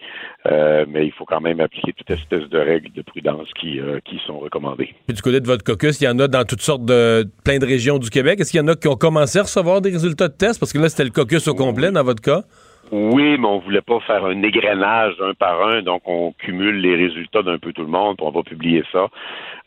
Mais 0.87 1.05
il 1.05 1.11
faut 1.11 1.25
quand 1.25 1.41
même 1.41 1.59
appliquer 1.59 1.91
toute 1.91 2.09
espèce 2.09 2.47
de 2.47 2.57
règles 2.57 2.93
de 2.93 3.01
prudence 3.01 3.49
qui, 3.59 3.81
qui 4.05 4.21
sont 4.25 4.39
recommandées. 4.39 4.95
Puis 5.05 5.15
du 5.15 5.21
côté 5.21 5.41
de 5.41 5.45
votre 5.45 5.65
caucus, 5.65 5.99
il 5.99 6.05
y 6.05 6.07
en 6.07 6.17
a 6.19 6.29
dans 6.29 6.45
toutes 6.45 6.61
sortes 6.61 6.85
de 6.85 7.25
plein 7.43 7.59
de 7.59 7.65
régions 7.65 7.99
du 7.99 8.09
Québec. 8.09 8.39
Est-ce 8.39 8.51
qu'il 8.51 8.61
y 8.61 8.63
en 8.63 8.67
a 8.69 8.75
qui 8.75 8.87
ont 8.87 8.95
commencé 8.95 9.39
à 9.39 9.43
recevoir 9.43 9.81
des 9.81 9.91
résultats 9.91 10.29
de 10.29 10.33
tests? 10.33 10.61
Parce 10.61 10.71
que 10.71 10.79
là, 10.79 10.87
c'était 10.87 11.03
le 11.03 11.09
caucus 11.09 11.45
au 11.49 11.55
complet 11.55 11.91
dans 11.91 12.03
votre 12.03 12.21
cas. 12.21 12.43
Oui, 12.91 13.37
mais 13.37 13.47
on 13.47 13.59
voulait 13.59 13.81
pas 13.81 13.99
faire 14.01 14.25
un 14.25 14.41
égrenage 14.41 15.15
un 15.21 15.33
par 15.33 15.67
un, 15.67 15.81
donc 15.81 16.01
on 16.05 16.31
cumule 16.33 16.81
les 16.81 16.95
résultats 16.95 17.43
d'un 17.43 17.59
peu 17.59 17.71
tout 17.71 17.83
le 17.83 17.87
monde, 17.87 18.17
puis 18.17 18.25
on 18.25 18.31
va 18.31 18.43
publier 18.43 18.83
ça. 18.91 19.07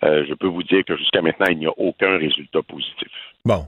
Euh, 0.04 0.24
je 0.28 0.34
peux 0.34 0.48
vous 0.48 0.62
dire 0.62 0.84
que 0.84 0.96
jusqu'à 0.96 1.22
maintenant, 1.22 1.46
il 1.50 1.58
n'y 1.58 1.66
a 1.66 1.72
aucun 1.76 2.18
résultat 2.18 2.62
positif. 2.62 3.08
Bon. 3.44 3.64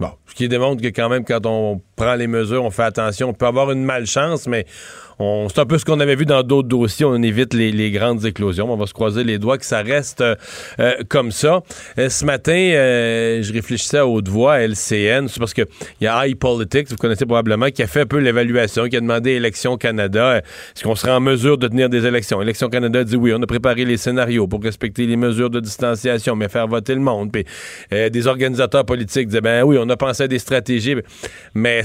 Bon. 0.00 0.10
Ce 0.26 0.34
qui 0.34 0.48
démontre 0.48 0.82
que 0.82 0.88
quand 0.88 1.08
même, 1.08 1.24
quand 1.24 1.46
on 1.46 1.80
prend 2.02 2.14
les 2.16 2.26
mesures, 2.26 2.64
on 2.64 2.70
fait 2.70 2.82
attention. 2.82 3.28
On 3.28 3.32
peut 3.32 3.46
avoir 3.46 3.70
une 3.70 3.84
malchance, 3.84 4.48
mais 4.48 4.66
c'est 5.48 5.58
un 5.60 5.66
peu 5.66 5.78
ce 5.78 5.84
qu'on 5.84 6.00
avait 6.00 6.16
vu 6.16 6.26
dans 6.26 6.42
d'autres 6.42 6.68
dossiers. 6.68 7.04
On 7.04 7.22
évite 7.22 7.54
les, 7.54 7.90
grandes 7.90 8.24
éclosions. 8.24 8.72
On 8.72 8.76
va 8.76 8.86
se 8.86 8.94
croiser 8.94 9.24
les 9.24 9.38
doigts 9.38 9.58
que 9.58 9.64
ça 9.64 9.82
reste 9.82 10.20
euh, 10.20 10.34
euh, 10.80 10.94
comme 11.08 11.30
ça. 11.30 11.62
Euh, 11.98 12.08
ce 12.08 12.24
matin, 12.24 12.52
je 12.52 13.52
réfléchissais 13.52 13.98
à 13.98 14.06
haute 14.06 14.28
voix, 14.28 14.54
à 14.54 14.60
LCN. 14.60 15.28
C'est 15.28 15.38
parce 15.38 15.54
que 15.54 15.62
il 16.00 16.04
y 16.04 16.06
a 16.06 16.26
iPolitics, 16.26 16.90
vous 16.90 16.96
connaissez 16.96 17.26
probablement, 17.26 17.70
qui 17.70 17.82
a 17.82 17.86
fait 17.86 18.00
un 18.02 18.06
peu 18.06 18.18
l'évaluation, 18.18 18.88
qui 18.88 18.96
a 18.96 19.00
demandé 19.00 19.32
Élections 19.32 19.76
Canada, 19.76 20.38
est-ce 20.38 20.82
qu'on 20.82 20.94
serait 20.94 21.12
en 21.12 21.20
mesure 21.20 21.58
de 21.58 21.68
tenir 21.68 21.88
des 21.88 22.06
élections? 22.06 22.40
Élections 22.40 22.68
Canada 22.68 23.04
dit 23.04 23.16
oui, 23.16 23.32
on 23.34 23.42
a 23.42 23.46
préparé 23.46 23.84
les 23.84 23.96
scénarios 23.96 24.46
pour 24.46 24.62
respecter 24.62 25.06
les 25.06 25.16
mesures 25.16 25.50
de 25.50 25.60
distanciation, 25.60 26.36
mais 26.36 26.48
faire 26.48 26.66
voter 26.66 26.94
le 26.94 27.00
monde. 27.00 27.30
Puis 27.30 27.44
des 27.90 28.26
organisateurs 28.26 28.84
politiques 28.84 29.28
disaient, 29.28 29.40
ben 29.40 29.62
oui, 29.62 29.76
on 29.78 29.88
a 29.88 29.96
pensé 29.96 30.24
à 30.24 30.28
des 30.28 30.38
stratégies. 30.38 30.96
Mais 31.54 31.84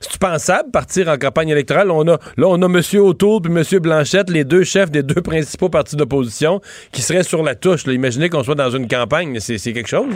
c'est 0.00 0.18
pensable 0.18 0.70
partir 0.70 1.08
en 1.08 1.16
campagne 1.16 1.48
électorale? 1.48 1.90
On 1.90 2.06
a, 2.08 2.18
là, 2.36 2.46
on 2.46 2.60
a 2.62 2.66
M. 2.66 2.80
O'Toole 3.00 3.42
puis 3.42 3.52
M. 3.52 3.80
Blanchette, 3.80 4.30
les 4.30 4.44
deux 4.44 4.64
chefs 4.64 4.90
des 4.90 5.02
deux 5.02 5.22
principaux 5.22 5.68
partis 5.68 5.96
d'opposition, 5.96 6.60
qui 6.92 7.02
seraient 7.02 7.22
sur 7.22 7.42
la 7.42 7.54
touche. 7.54 7.84
Imaginez 7.86 8.28
qu'on 8.28 8.42
soit 8.42 8.54
dans 8.54 8.70
une 8.70 8.88
campagne, 8.88 9.38
c'est 9.40 9.58
quelque 9.72 9.88
chose. 9.88 10.14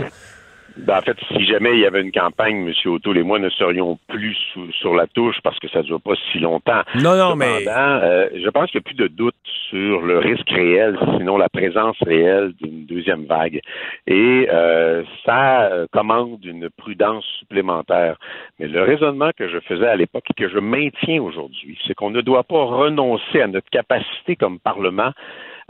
Ben, 0.77 0.99
en 0.99 1.03
fait, 1.03 1.17
si 1.29 1.45
jamais 1.47 1.73
il 1.75 1.81
y 1.81 1.87
avait 1.87 2.01
une 2.01 2.13
campagne, 2.13 2.67
M. 2.67 2.73
O'Toole 2.93 3.19
et 3.19 3.23
moi 3.23 3.39
ne 3.39 3.51
serions 3.51 3.99
plus 4.09 4.35
sous- 4.53 4.73
sur 4.73 4.95
la 4.95 5.07
touche 5.07 5.37
parce 5.43 5.59
que 5.59 5.69
ça 5.69 5.79
ne 5.81 5.85
dure 5.85 6.01
pas 6.01 6.15
si 6.31 6.39
longtemps. 6.39 6.83
Non, 7.03 7.17
non, 7.17 7.37
mais- 7.37 7.61
Cependant, 7.61 8.01
euh, 8.03 8.29
je 8.35 8.49
pense 8.51 8.71
qu'il 8.71 8.79
n'y 8.79 8.85
a 8.85 8.89
plus 8.89 8.95
de 8.95 9.07
doute 9.09 9.35
sur 9.69 10.01
le 10.03 10.19
risque 10.19 10.49
réel, 10.51 10.99
sinon 11.19 11.37
la 11.37 11.49
présence 11.49 11.97
réelle 12.03 12.53
d'une 12.61 12.87
deuxième 12.87 13.25
vague. 13.27 13.61
Et 14.07 14.49
euh, 14.51 15.03
ça 15.25 15.65
euh, 15.71 15.87
commande 15.93 16.45
une 16.45 16.69
prudence 16.71 17.25
supplémentaire. 17.39 18.17
Mais 18.59 18.69
le 18.69 18.83
raisonnement 18.83 19.31
que 19.37 19.49
je 19.49 19.59
faisais 19.61 19.87
à 19.87 19.97
l'époque 19.97 20.25
et 20.31 20.35
que 20.35 20.49
je 20.49 20.59
maintiens 20.59 21.23
aujourd'hui, 21.23 21.79
c'est 21.87 21.95
qu'on 21.95 22.11
ne 22.11 22.21
doit 22.21 22.45
pas 22.45 22.65
renoncer 22.65 23.41
à 23.43 23.47
notre 23.47 23.69
capacité 23.71 24.37
comme 24.37 24.59
Parlement 24.59 25.13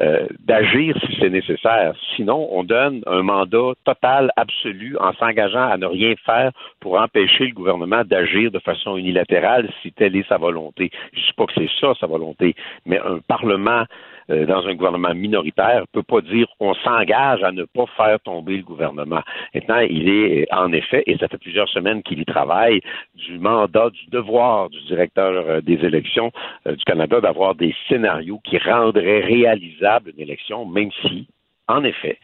euh, 0.01 0.27
d'agir 0.47 0.97
si 1.05 1.17
c'est 1.21 1.31
nécessaire. 1.31 1.95
Sinon, 2.16 2.49
on 2.53 2.64
donne 2.64 3.03
un 3.07 3.22
mandat 3.22 3.72
total, 3.85 4.31
absolu, 4.37 4.97
en 4.99 5.12
s'engageant 5.14 5.68
à 5.68 5.77
ne 5.77 5.87
rien 5.87 6.14
faire 6.24 6.53
pour 6.81 7.01
empêcher 7.01 7.47
le 7.47 7.53
gouvernement 7.53 8.03
d'agir 8.05 8.51
de 8.51 8.59
façon 8.61 8.97
unilatérale 8.97 9.68
si 9.83 9.93
telle 9.93 10.16
est 10.16 10.29
sa 10.29 10.39
volonté. 10.39 10.91
Je 11.12 11.20
ne 11.20 11.24
dis 11.27 11.33
pas 11.37 11.47
que 11.47 11.53
c'est 11.55 11.70
ça 11.81 11.93
sa 12.01 12.07
volonté, 12.07 12.55
mais 12.87 12.99
un 12.99 13.18
Parlement 13.29 13.85
euh, 14.31 14.47
dans 14.47 14.66
un 14.66 14.74
gouvernement 14.74 15.14
minoritaire 15.14 15.85
peut 15.93 16.03
pas 16.03 16.20
dire 16.20 16.47
on 16.61 16.74
s'engage 16.74 17.43
à 17.43 17.53
ne 17.53 17.64
pas 17.64 17.87
faire 17.97 18.20
tomber 18.20 18.57
le 18.57 18.62
gouvernement. 18.62 19.22
Maintenant, 19.55 19.81
il 19.81 20.09
est 20.09 20.43
euh, 20.43 20.57
en 20.57 20.72
effet, 20.72 21.03
et 21.07 21.16
ça 21.18 21.28
fait 21.28 21.39
plusieurs 21.39 21.68
semaines 21.68 22.03
qu'il 22.03 22.20
y 22.20 22.24
travaille, 22.24 22.81
du 23.14 23.39
mandat, 23.39 23.91
du 23.91 24.07
devoir 24.11 24.70
du 24.70 24.81
directeur 24.83 25.45
euh, 25.47 25.61
des 25.61 25.85
élections 25.85 26.31
du 26.66 26.85
Canada 26.85 27.20
d'avoir 27.20 27.55
des 27.55 27.74
scénarios 27.89 28.41
qui 28.45 28.59
rendraient 28.59 29.20
réalisable 29.20 30.12
une 30.16 30.22
élection, 30.22 30.64
même 30.66 30.91
si, 31.03 31.26
en 31.68 31.85
effet, 31.85 32.18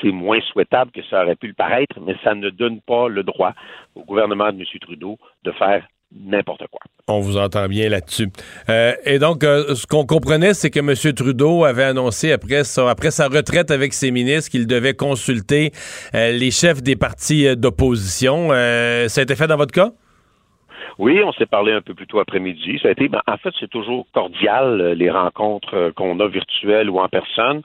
c'est 0.00 0.12
moins 0.12 0.40
souhaitable 0.40 0.90
que 0.90 1.02
ça 1.02 1.22
aurait 1.22 1.36
pu 1.36 1.48
le 1.48 1.54
paraître, 1.54 1.98
mais 2.00 2.16
ça 2.24 2.34
ne 2.34 2.50
donne 2.50 2.80
pas 2.80 3.08
le 3.08 3.22
droit 3.22 3.52
au 3.94 4.02
gouvernement 4.02 4.52
de 4.52 4.58
M. 4.58 4.64
Trudeau 4.80 5.18
de 5.44 5.52
faire 5.52 5.86
n'importe 6.14 6.64
quoi. 6.70 6.80
On 7.08 7.20
vous 7.20 7.36
entend 7.36 7.66
bien 7.68 7.88
là-dessus. 7.88 8.28
Euh, 8.68 8.92
et 9.04 9.18
donc, 9.18 9.42
euh, 9.44 9.74
ce 9.74 9.86
qu'on 9.86 10.06
comprenait, 10.06 10.54
c'est 10.54 10.70
que 10.70 10.78
M. 10.80 10.94
Trudeau 11.14 11.64
avait 11.64 11.84
annoncé 11.84 12.32
après, 12.32 12.64
sa- 12.64 12.90
retraite 13.28 13.70
avec 13.70 13.92
ses 13.92 14.10
ministres 14.10 14.50
qu'il 14.50 14.66
devait 14.66 14.94
consulter 14.94 15.72
euh, 16.14 16.32
les 16.32 16.50
chefs 16.50 16.82
des 16.82 16.96
partis 16.96 17.56
d'opposition. 17.56 18.48
Ça 18.50 19.20
a 19.20 19.22
été 19.22 19.34
fait 19.34 19.46
dans 19.46 19.56
votre 19.56 19.72
cas? 19.72 19.92
Oui, 21.02 21.20
on 21.24 21.32
s'est 21.32 21.46
parlé 21.46 21.72
un 21.72 21.80
peu 21.80 21.94
plus 21.94 22.06
tôt 22.06 22.20
après-midi. 22.20 22.78
Ça 22.80 22.86
a 22.86 22.90
été, 22.92 23.08
ben, 23.08 23.22
en 23.26 23.36
fait, 23.36 23.52
c'est 23.58 23.68
toujours 23.68 24.06
cordial 24.14 24.80
euh, 24.80 24.94
les 24.94 25.10
rencontres 25.10 25.74
euh, 25.74 25.90
qu'on 25.90 26.20
a 26.20 26.28
virtuelles 26.28 26.88
ou 26.88 27.00
en 27.00 27.08
personne. 27.08 27.62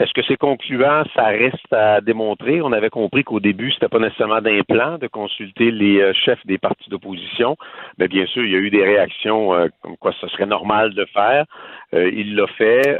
Est-ce 0.00 0.12
que 0.12 0.22
c'est 0.26 0.36
concluant? 0.36 1.04
Ça 1.14 1.26
reste 1.26 1.72
à 1.72 2.00
démontrer. 2.00 2.60
On 2.60 2.72
avait 2.72 2.90
compris 2.90 3.22
qu'au 3.22 3.38
début, 3.38 3.70
c'était 3.70 3.86
pas 3.86 4.00
nécessairement 4.00 4.40
d'un 4.40 4.62
plan 4.62 4.98
de 4.98 5.06
consulter 5.06 5.70
les 5.70 6.00
euh, 6.00 6.12
chefs 6.14 6.44
des 6.46 6.58
partis 6.58 6.90
d'opposition, 6.90 7.56
mais 7.96 8.08
bien 8.08 8.26
sûr, 8.26 8.42
il 8.42 8.50
y 8.50 8.56
a 8.56 8.58
eu 8.58 8.70
des 8.70 8.82
réactions 8.82 9.50
comme 9.82 9.96
quoi 9.96 10.12
ce 10.20 10.26
serait 10.26 10.46
normal 10.46 10.92
de 10.92 11.04
faire. 11.04 11.44
Il 11.92 12.34
l'a 12.34 12.48
fait. 12.48 12.98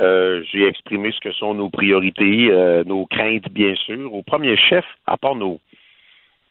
J'ai 0.53 0.66
exprimé 0.68 1.11
ce 1.11 1.20
que 1.20 1.32
sont 1.32 1.55
nos 1.55 1.68
priorités, 1.68 2.53
nos 2.86 3.07
craintes, 3.07 3.49
bien 3.51 3.74
sûr. 3.74 4.12
Au 4.12 4.22
premier 4.22 4.57
chef, 4.57 4.84
à 5.07 5.16
part 5.16 5.34
nos 5.34 5.59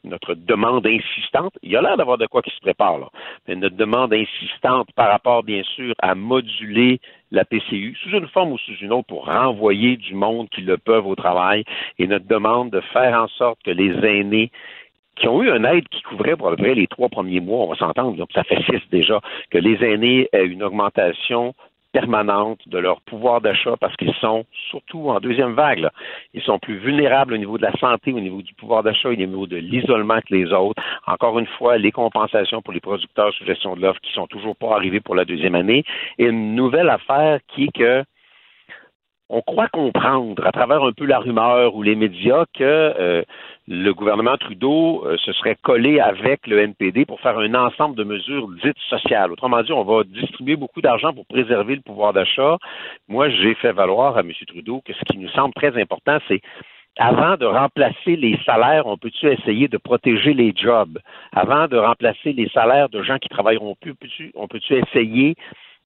notre 0.03 0.33
demande 0.33 0.87
insistante, 0.87 1.53
il 1.61 1.71
y 1.71 1.75
a 1.75 1.81
l'air 1.81 1.97
d'avoir 1.97 2.17
de 2.17 2.25
quoi 2.25 2.41
qui 2.41 2.51
se 2.51 2.61
prépare, 2.61 2.99
là. 2.99 3.07
mais 3.47 3.55
notre 3.55 3.75
demande 3.75 4.13
insistante 4.13 4.87
par 4.95 5.09
rapport, 5.09 5.43
bien 5.43 5.63
sûr, 5.63 5.93
à 5.99 6.15
moduler 6.15 6.99
la 7.31 7.45
PCU 7.45 7.95
sous 8.01 8.09
une 8.09 8.27
forme 8.27 8.53
ou 8.53 8.57
sous 8.57 8.75
une 8.81 8.93
autre 8.93 9.07
pour 9.07 9.25
renvoyer 9.25 9.97
du 9.97 10.15
monde 10.15 10.49
qui 10.49 10.61
le 10.61 10.77
peuvent 10.77 11.05
au 11.05 11.15
travail 11.15 11.63
et 11.97 12.07
notre 12.07 12.27
demande 12.27 12.71
de 12.71 12.81
faire 12.81 13.21
en 13.21 13.27
sorte 13.27 13.59
que 13.63 13.71
les 13.71 13.93
aînés 14.05 14.51
qui 15.19 15.27
ont 15.27 15.43
eu 15.43 15.51
une 15.51 15.65
aide 15.65 15.87
qui 15.89 16.01
couvrait 16.03 16.37
pour 16.37 16.47
à 16.47 16.51
peu 16.51 16.63
près 16.63 16.75
les 16.75 16.87
trois 16.87 17.09
premiers 17.09 17.41
mois, 17.41 17.65
on 17.65 17.67
va 17.67 17.75
s'entendre, 17.75 18.25
ça 18.33 18.43
fait 18.43 18.63
six 18.63 18.81
déjà, 18.89 19.19
que 19.51 19.57
les 19.57 19.83
aînés 19.83 20.29
aient 20.31 20.45
une 20.45 20.63
augmentation 20.63 21.53
permanente 21.91 22.59
de 22.67 22.77
leur 22.77 23.01
pouvoir 23.01 23.41
d'achat 23.41 23.75
parce 23.79 23.95
qu'ils 23.95 24.13
sont, 24.15 24.45
surtout 24.69 25.09
en 25.09 25.19
deuxième 25.19 25.53
vague, 25.53 25.79
là, 25.79 25.91
ils 26.33 26.41
sont 26.41 26.59
plus 26.59 26.77
vulnérables 26.77 27.33
au 27.33 27.37
niveau 27.37 27.57
de 27.57 27.63
la 27.63 27.73
santé, 27.73 28.13
au 28.13 28.19
niveau 28.19 28.41
du 28.41 28.53
pouvoir 28.53 28.83
d'achat, 28.83 29.09
au 29.09 29.15
niveau 29.15 29.47
de 29.47 29.57
l'isolement 29.57 30.19
que 30.21 30.33
les 30.33 30.51
autres. 30.53 30.81
Encore 31.07 31.39
une 31.39 31.47
fois, 31.47 31.77
les 31.77 31.91
compensations 31.91 32.61
pour 32.61 32.73
les 32.73 32.79
producteurs 32.79 33.33
sous 33.33 33.45
gestion 33.45 33.75
de 33.75 33.81
l'offre 33.81 34.01
qui 34.01 34.13
sont 34.13 34.27
toujours 34.27 34.55
pas 34.55 34.73
arrivées 34.75 35.01
pour 35.01 35.15
la 35.15 35.25
deuxième 35.25 35.55
année. 35.55 35.83
Et 36.17 36.25
une 36.25 36.55
nouvelle 36.55 36.89
affaire 36.89 37.39
qui 37.47 37.65
est 37.65 37.75
que 37.75 38.03
on 39.29 39.41
croit 39.41 39.67
comprendre 39.67 40.45
à 40.45 40.51
travers 40.51 40.83
un 40.83 40.91
peu 40.91 41.05
la 41.05 41.19
rumeur 41.19 41.75
ou 41.75 41.83
les 41.83 41.95
médias 41.95 42.45
que 42.53 42.63
euh, 42.63 43.23
le 43.67 43.93
gouvernement 43.93 44.37
Trudeau 44.37 45.05
euh, 45.05 45.17
se 45.17 45.31
serait 45.33 45.57
collé 45.61 45.99
avec 45.99 46.47
le 46.47 46.59
NPD 46.59 47.05
pour 47.05 47.21
faire 47.21 47.37
un 47.37 47.53
ensemble 47.53 47.95
de 47.95 48.03
mesures 48.03 48.49
dites 48.63 48.77
sociales. 48.89 49.31
Autrement 49.31 49.61
dit, 49.61 49.71
on 49.71 49.83
va 49.83 50.03
distribuer 50.03 50.55
beaucoup 50.55 50.81
d'argent 50.81 51.13
pour 51.13 51.27
préserver 51.27 51.75
le 51.75 51.81
pouvoir 51.81 52.13
d'achat. 52.13 52.57
Moi, 53.07 53.29
j'ai 53.29 53.53
fait 53.53 53.71
valoir 53.71 54.17
à 54.17 54.21
M. 54.21 54.31
Trudeau 54.47 54.81
que 54.83 54.93
ce 54.93 55.05
qui 55.05 55.19
nous 55.19 55.29
semble 55.29 55.53
très 55.53 55.79
important, 55.79 56.17
c'est 56.27 56.41
avant 56.97 57.37
de 57.37 57.45
remplacer 57.45 58.15
les 58.15 58.37
salaires, 58.45 58.87
on 58.87 58.97
peut-tu 58.97 59.31
essayer 59.31 59.67
de 59.67 59.77
protéger 59.77 60.33
les 60.33 60.53
jobs? 60.55 60.97
Avant 61.31 61.67
de 61.67 61.77
remplacer 61.77 62.33
les 62.33 62.49
salaires 62.49 62.89
de 62.89 63.03
gens 63.03 63.19
qui 63.19 63.29
travailleront 63.29 63.75
plus, 63.79 63.93
on 64.35 64.47
peut-tu 64.47 64.75
essayer 64.75 65.35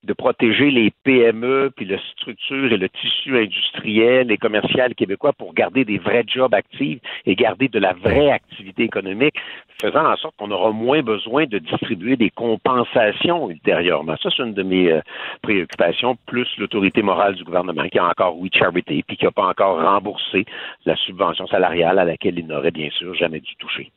de 0.04 0.14
protéger 0.14 0.70
les 0.70 0.92
PME, 1.04 1.72
puis 1.76 1.86
la 1.86 1.98
structure 2.12 2.72
et 2.72 2.78
le 2.78 2.90
tissu 2.90 3.38
industriel 3.38 4.32
et 4.32 4.38
commercial 4.38 4.94
québécois 4.96 5.32
pour 5.34 5.54
garder 5.54 5.86
des 5.86 5.98
vrais 5.98 6.26
jobs 6.28 6.54
actifs 6.54 7.00
et 7.26 7.36
garder 7.36 7.70
de 7.70 7.80
la 7.80 7.94
vraie 7.94 8.30
activité 8.30 8.84
économique, 8.84 9.36
faisant 9.82 10.06
en 10.06 10.18
sorte 10.18 10.36
qu'on 10.38 10.52
aura 10.52 10.72
moins 10.72 11.02
besoin 11.02 11.46
de 11.46 11.58
distribuer 11.58 12.18
des 12.18 12.30
compensations 12.30 13.50
ultérieurement. 13.50 14.16
Ça, 14.22 14.30
c'est 14.36 14.44
une 14.44 14.54
de 14.54 14.64
mes 14.64 14.92
euh, 14.92 15.02
préoccupations, 15.42 16.18
plus 16.26 16.48
l'autorité 16.58 17.02
morale 17.02 17.36
du 17.36 17.44
gouvernement 17.44 17.88
qui 17.88 18.00
a 18.00 18.06
encore 18.06 18.38
We 18.38 18.52
Charity, 18.54 19.04
puis 19.08 19.18
qui 19.18 19.26
n'a 19.26 19.32
pas 19.32 19.48
encore 19.48 19.82
remboursé 19.82 20.46
la 20.86 20.96
subvention 20.98 21.48
salariale 21.48 21.98
à 22.00 22.06
laquelle 22.06 22.38
il 22.38 22.48
n'aurait 22.48 22.72
bien 22.72 22.90
sûr 22.92 23.14
jamais 23.16 23.40
dû 23.40 23.56
toucher. 23.56 23.92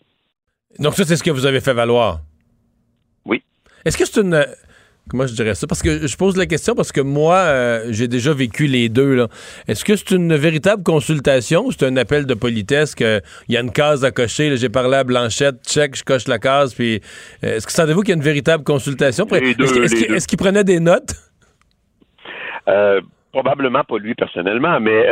Donc, 0.79 0.95
ça, 0.95 1.05
c'est 1.05 1.17
ce 1.17 1.23
que 1.25 1.31
vous 1.31 1.47
avez 1.47 1.61
fait 1.61 1.73
valoir? 1.73 2.21
Oui. 3.25 3.43
Est-ce 3.85 3.97
que 3.97 4.05
c'est 4.05 4.21
une. 4.21 4.45
Comment 5.09 5.27
je 5.27 5.35
dirais 5.35 5.55
ça? 5.55 5.69
Parce 5.69 5.83
que 5.83 6.09
je 6.09 6.17
pose 6.17 6.37
la 6.37 6.47
question 6.47 6.75
parce 6.75 6.91
que 6.91 7.01
moi, 7.01 7.37
euh, 7.37 7.87
j'ai 7.91 8.09
déjà 8.09 8.33
vécu 8.35 8.67
les 8.67 8.89
deux. 8.89 9.27
Est-ce 9.69 9.85
que 9.85 9.95
c'est 9.95 10.11
une 10.11 10.35
véritable 10.35 10.83
consultation 10.83 11.67
ou 11.67 11.71
c'est 11.71 11.87
un 11.87 11.97
appel 11.97 12.27
de 12.27 12.35
politesse 12.35 12.97
qu'il 12.97 13.23
y 13.49 13.57
a 13.57 13.61
une 13.61 13.71
case 13.71 14.05
à 14.05 14.11
cocher? 14.11 14.57
J'ai 14.57 14.69
parlé 14.69 14.97
à 14.97 15.05
Blanchette, 15.05 15.63
check, 15.65 15.95
je 15.95 16.03
coche 16.03 16.27
la 16.27 16.41
case. 16.41 16.75
Puis, 16.75 17.01
euh, 17.45 17.57
est-ce 17.57 17.67
que 17.67 17.73
savez-vous 17.73 18.01
qu'il 18.01 18.11
y 18.11 18.13
a 18.13 18.17
une 18.17 18.23
véritable 18.23 18.65
consultation? 18.65 19.27
Est-ce 19.31 20.27
qu'il 20.27 20.39
prenait 20.39 20.65
des 20.65 20.81
notes? 20.81 21.15
Euh, 22.69 23.01
probablement 23.31 23.85
pas 23.85 23.99
lui 23.99 24.17
personnellement, 24.17 24.81
mais 24.81 25.07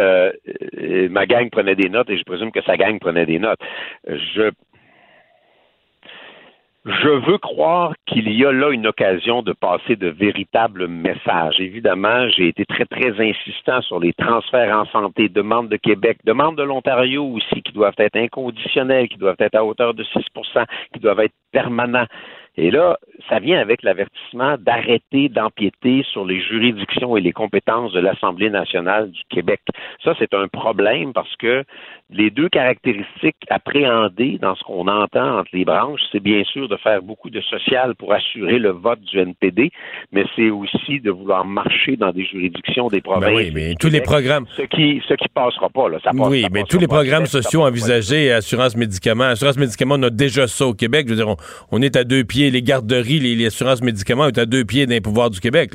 ma 1.09 1.24
gang 1.26 1.49
prenait 1.51 1.76
des 1.76 1.88
notes 1.88 2.11
et 2.11 2.18
je 2.18 2.24
présume 2.24 2.51
que 2.51 2.62
sa 2.62 2.76
gang 2.76 2.99
prenait 2.99 3.26
des 3.26 3.38
notes. 3.38 3.61
Je 4.09 4.51
je 6.87 7.09
veux 7.09 7.39
croire 7.39 7.95
qu'il 8.07 8.30
y 8.30 8.45
a 8.45 8.53
là 8.53 8.70
une 8.70 8.87
occasion 8.87 9.41
de 9.41 9.53
passer 9.53 9.97
de 9.97 10.09
véritables 10.09 10.87
messages. 10.87 11.59
Évidemment, 11.59 12.28
j'ai 12.28 12.49
été 12.49 12.66
très, 12.66 12.85
très 12.85 13.18
insistant 13.18 13.80
sur 13.80 14.01
les 14.01 14.12
transferts 14.12 14.76
en 14.76 14.85
santé, 14.87 15.30
demande 15.30 15.70
de 15.70 15.76
Québec, 15.76 16.18
demande 16.24 16.57
de 16.57 16.62
l'Ontario 16.62 17.24
aussi, 17.24 17.62
qui 17.62 17.72
doivent 17.72 17.95
être 17.99 18.16
inconditionnels, 18.16 19.09
qui 19.09 19.16
doivent 19.16 19.37
être 19.39 19.55
à 19.55 19.64
hauteur 19.64 19.95
de 19.95 20.05
6% 20.05 20.66
qui 20.93 21.01
doivent 21.01 21.20
être 21.20 21.35
permanents. 21.53 22.07
Et 22.57 22.70
là, 22.70 22.98
ça 23.28 23.40
vient 23.40 23.61
avec 23.61 23.82
l'avertissement 23.82 24.57
d'arrêter 24.59 25.28
d'empiéter 25.28 26.05
sur 26.12 26.24
les 26.24 26.40
juridictions 26.40 27.16
et 27.16 27.20
les 27.20 27.32
compétences 27.32 27.92
de 27.92 28.00
l'Assemblée 28.00 28.50
nationale 28.50 29.11
du 29.11 29.20
Québec. 29.28 29.61
Ça, 30.05 30.14
c'est 30.18 30.34
un 30.34 30.46
problème 30.46 31.12
parce 31.12 31.34
que 31.36 31.64
les 32.11 32.30
deux 32.30 32.48
caractéristiques 32.48 33.36
appréhendées 33.50 34.38
dans 34.40 34.55
ce 34.55 34.62
qu'on 34.62 34.86
entend 34.86 35.38
entre 35.38 35.50
les 35.52 35.64
branches, 35.64 36.00
c'est 36.12 36.20
bien 36.20 36.44
sûr 36.44 36.68
de 36.68 36.76
faire 36.76 37.02
beaucoup 37.02 37.30
de 37.30 37.40
social 37.40 37.94
pour 37.96 38.12
assurer 38.12 38.59
le 38.59 38.70
vote 38.70 39.00
du 39.00 39.18
NPD, 39.18 39.70
mais 40.12 40.24
c'est 40.36 40.50
aussi 40.50 41.00
de 41.00 41.11
vouloir 41.11 41.44
marcher 41.44 41.96
dans 41.96 42.12
des 42.12 42.24
juridictions 42.24 42.88
des 42.88 43.00
provinces. 43.00 43.30
Ben 43.30 43.36
oui, 43.36 43.50
mais 43.52 43.74
tous 43.80 43.88
les 43.88 44.00
programmes. 44.00 44.46
Ce 44.57 44.62
qui, 44.62 45.02
ce 45.09 45.14
qui 45.14 45.28
passera 45.28 45.68
pas, 45.70 45.88
là. 45.88 45.98
Ça 46.05 46.11
passe, 46.12 46.28
oui, 46.28 46.42
ça 46.42 46.48
mais 46.52 46.62
tous 46.64 46.78
les 46.78 46.86
programmes 46.86 47.26
sociaux 47.26 47.62
envisagés, 47.62 48.30
assurance 48.32 48.76
médicaments, 48.76 49.24
assurance 49.24 49.57
médicaments, 49.57 49.96
on 49.98 50.02
a 50.05 50.11
déjà 50.11 50.46
ça 50.46 50.66
au 50.66 50.74
Québec. 50.74 51.07
Je 51.09 51.14
veux 51.14 51.16
dire, 51.16 51.28
on, 51.28 51.36
on 51.72 51.82
est 51.82 51.96
à 51.96 52.05
deux 52.05 52.24
pieds, 52.24 52.43
les 52.51 52.62
garderies, 52.62 53.20
les, 53.20 53.47
assurances 53.47 53.82
médicaments, 53.82 54.26
est 54.28 54.38
à 54.38 54.47
deux 54.47 54.64
pieds 54.64 54.86
d'un 54.86 55.01
pouvoir 55.01 55.30
du 55.30 55.40
Québec. 55.40 55.72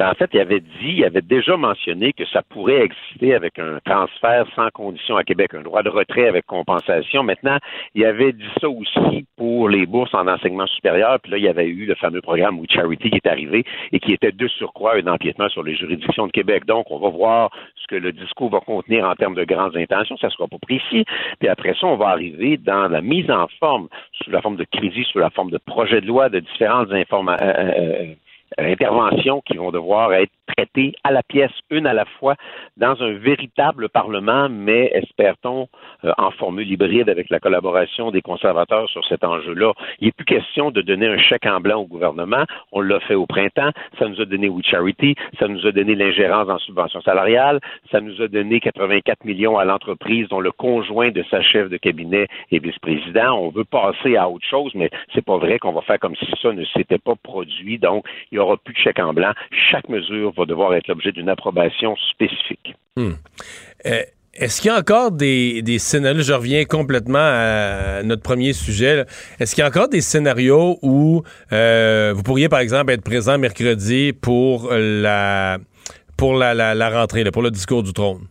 Ben, 0.00 0.08
en 0.08 0.14
fait, 0.14 0.30
il 0.32 0.40
avait 0.40 0.60
dit, 0.60 0.94
il 0.96 1.04
avait 1.04 1.20
déjà 1.20 1.58
mentionné 1.58 2.14
que 2.14 2.24
ça 2.24 2.40
pourrait 2.40 2.84
exister 2.84 3.34
avec 3.34 3.58
un 3.58 3.80
transfert 3.84 4.46
sans 4.56 4.70
condition 4.70 5.18
à 5.18 5.24
Québec, 5.24 5.52
un 5.52 5.60
droit 5.60 5.82
de 5.82 5.90
retrait 5.90 6.26
avec 6.26 6.46
compensation. 6.46 7.22
Maintenant, 7.22 7.58
il 7.94 8.06
avait 8.06 8.32
dit 8.32 8.48
ça 8.62 8.70
aussi 8.70 9.26
pour 9.36 9.68
les 9.68 9.84
bourses 9.84 10.14
en 10.14 10.26
enseignement 10.26 10.66
supérieur. 10.68 11.20
Puis 11.20 11.32
là, 11.32 11.36
il 11.36 11.44
y 11.44 11.48
avait 11.48 11.66
eu 11.66 11.84
le 11.84 11.94
fameux 11.96 12.22
programme 12.22 12.58
We 12.60 12.66
Charity 12.70 13.10
qui 13.10 13.16
est 13.16 13.26
arrivé 13.28 13.62
et 13.92 14.00
qui 14.00 14.14
était 14.14 14.32
de 14.32 14.48
surcroît 14.48 14.94
un 14.96 15.06
empiètement 15.06 15.50
sur 15.50 15.62
les 15.62 15.76
juridictions 15.76 16.28
de 16.28 16.32
Québec. 16.32 16.64
Donc, 16.64 16.90
on 16.90 16.98
va 16.98 17.10
voir 17.10 17.50
ce 17.76 17.86
que 17.86 17.96
le 17.96 18.12
discours 18.12 18.48
va 18.48 18.60
contenir 18.60 19.06
en 19.06 19.14
termes 19.16 19.34
de 19.34 19.44
grandes 19.44 19.76
intentions. 19.76 20.16
Ça 20.16 20.30
sera 20.30 20.48
pas 20.48 20.56
précis. 20.62 21.04
Puis 21.40 21.48
après 21.50 21.74
ça, 21.78 21.86
on 21.86 21.96
va 21.96 22.06
arriver 22.06 22.56
dans 22.56 22.88
la 22.88 23.02
mise 23.02 23.30
en 23.30 23.48
forme 23.58 23.88
sous 24.14 24.30
la 24.30 24.40
forme 24.40 24.56
de 24.56 24.64
crédit, 24.64 25.04
sous 25.12 25.18
la 25.18 25.28
forme 25.28 25.50
de 25.50 25.58
projet 25.58 26.00
de 26.00 26.06
loi, 26.06 26.30
de 26.30 26.40
différentes 26.40 26.90
informations. 26.90 27.46
Euh, 27.46 27.52
euh, 27.52 27.92
euh, 28.00 28.14
interventions 28.58 29.40
qui 29.46 29.56
vont 29.56 29.70
devoir 29.70 30.12
être 30.12 30.32
traitées 30.56 30.94
à 31.04 31.12
la 31.12 31.22
pièce, 31.22 31.52
une 31.70 31.86
à 31.86 31.92
la 31.92 32.04
fois, 32.04 32.34
dans 32.76 33.00
un 33.02 33.12
véritable 33.12 33.88
Parlement, 33.88 34.48
mais 34.50 34.90
espère-t-on 34.94 35.68
euh, 36.04 36.12
en 36.18 36.30
formule 36.32 36.70
hybride 36.70 37.08
avec 37.08 37.30
la 37.30 37.40
collaboration 37.40 38.10
des 38.10 38.22
conservateurs 38.22 38.88
sur 38.88 39.04
cet 39.06 39.24
enjeu-là. 39.24 39.72
Il 40.00 40.06
n'est 40.06 40.12
plus 40.12 40.24
question 40.24 40.70
de 40.70 40.82
donner 40.82 41.06
un 41.06 41.18
chèque 41.18 41.46
en 41.46 41.60
blanc 41.60 41.80
au 41.80 41.86
gouvernement. 41.86 42.44
On 42.72 42.80
l'a 42.80 43.00
fait 43.00 43.14
au 43.14 43.26
printemps. 43.26 43.70
Ça 43.98 44.08
nous 44.08 44.20
a 44.20 44.24
donné 44.24 44.48
We 44.48 44.64
Charity. 44.64 45.14
Ça 45.38 45.48
nous 45.48 45.66
a 45.66 45.72
donné 45.72 45.94
l'ingérence 45.94 46.48
en 46.48 46.58
subvention 46.58 47.00
salariale. 47.02 47.60
Ça 47.90 48.00
nous 48.00 48.20
a 48.22 48.28
donné 48.28 48.60
84 48.60 49.24
millions 49.24 49.58
à 49.58 49.64
l'entreprise 49.64 50.28
dont 50.28 50.40
le 50.40 50.52
conjoint 50.52 51.10
de 51.10 51.24
sa 51.30 51.42
chef 51.42 51.68
de 51.68 51.76
cabinet 51.76 52.26
est 52.50 52.62
vice-président. 52.62 53.34
On 53.34 53.50
veut 53.50 53.64
passer 53.64 54.16
à 54.16 54.28
autre 54.28 54.46
chose, 54.46 54.72
mais 54.74 54.90
c'est 55.14 55.24
pas 55.24 55.38
vrai 55.38 55.58
qu'on 55.58 55.72
va 55.72 55.82
faire 55.82 55.98
comme 55.98 56.16
si 56.16 56.26
ça 56.40 56.52
ne 56.52 56.64
s'était 56.64 56.98
pas 56.98 57.14
produit. 57.22 57.78
Donc, 57.78 58.04
il 58.32 58.39
n'y 58.40 58.46
aura 58.46 58.56
plus 58.56 58.74
de 58.74 58.78
chèque 58.78 58.98
en 58.98 59.12
blanc. 59.12 59.32
Chaque 59.70 59.88
mesure 59.88 60.32
va 60.36 60.44
devoir 60.44 60.74
être 60.74 60.88
l'objet 60.88 61.12
d'une 61.12 61.28
approbation 61.28 61.96
spécifique. 62.10 62.74
Hmm. 62.96 63.12
Euh, 63.86 64.02
est-ce 64.34 64.60
qu'il 64.60 64.70
y 64.70 64.74
a 64.74 64.78
encore 64.78 65.10
des, 65.10 65.62
scénarios, 65.78 66.22
je 66.22 66.32
reviens 66.32 66.64
complètement 66.64 67.18
à 67.18 68.02
notre 68.02 68.22
premier 68.22 68.52
sujet, 68.52 69.04
est-ce 69.38 69.54
qu'il 69.54 69.62
y 69.62 69.64
a 69.64 69.68
encore 69.68 69.88
des 69.88 70.00
scénarios 70.00 70.78
où 70.82 71.22
euh, 71.52 72.12
vous 72.14 72.22
pourriez, 72.22 72.48
par 72.48 72.60
exemple, 72.60 72.92
être 72.92 73.02
présent 73.02 73.38
mercredi 73.38 74.12
pour 74.12 74.70
la, 74.72 75.58
pour 76.16 76.34
la, 76.34 76.90
rentrée, 76.90 77.24
pour 77.30 77.42
le 77.42 77.50
discours 77.50 77.82
du 77.82 77.92
trône? 77.92 78.26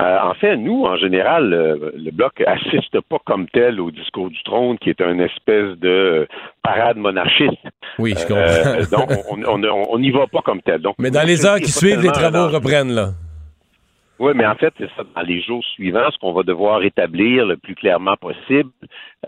Euh, 0.00 0.18
en 0.22 0.34
fait, 0.34 0.56
nous, 0.56 0.84
en 0.84 0.96
général, 0.96 1.50
le 1.50 2.10
Bloc 2.10 2.42
assiste 2.46 3.00
pas 3.08 3.18
comme 3.24 3.46
tel 3.48 3.80
au 3.80 3.90
discours 3.90 4.28
du 4.28 4.42
trône, 4.42 4.78
qui 4.78 4.90
est 4.90 5.00
une 5.00 5.20
espèce 5.20 5.78
de 5.78 6.28
parade 6.62 6.98
monarchiste. 6.98 7.56
Oui, 7.98 8.14
je 8.16 8.26
comprends. 8.26 9.56
donc, 9.56 9.88
on 9.90 9.98
n'y 9.98 10.10
va 10.10 10.26
pas 10.26 10.42
comme 10.42 10.60
tel. 10.60 10.80
Donc, 10.82 10.96
Mais 10.98 11.10
dans 11.10 11.26
les 11.26 11.46
heures 11.46 11.60
qui 11.60 11.72
suivent, 11.72 12.02
les 12.02 12.12
travaux 12.12 12.48
reprennent, 12.48 12.92
là. 12.92 13.10
Oui, 14.18 14.32
mais 14.34 14.46
en 14.46 14.54
fait, 14.54 14.72
c'est 14.78 14.88
ça. 14.96 15.02
Dans 15.14 15.22
les 15.22 15.42
jours 15.42 15.62
suivants, 15.62 16.10
ce 16.10 16.18
qu'on 16.18 16.32
va 16.32 16.42
devoir 16.42 16.82
établir 16.82 17.44
le 17.44 17.58
plus 17.58 17.74
clairement 17.74 18.16
possible, 18.16 18.70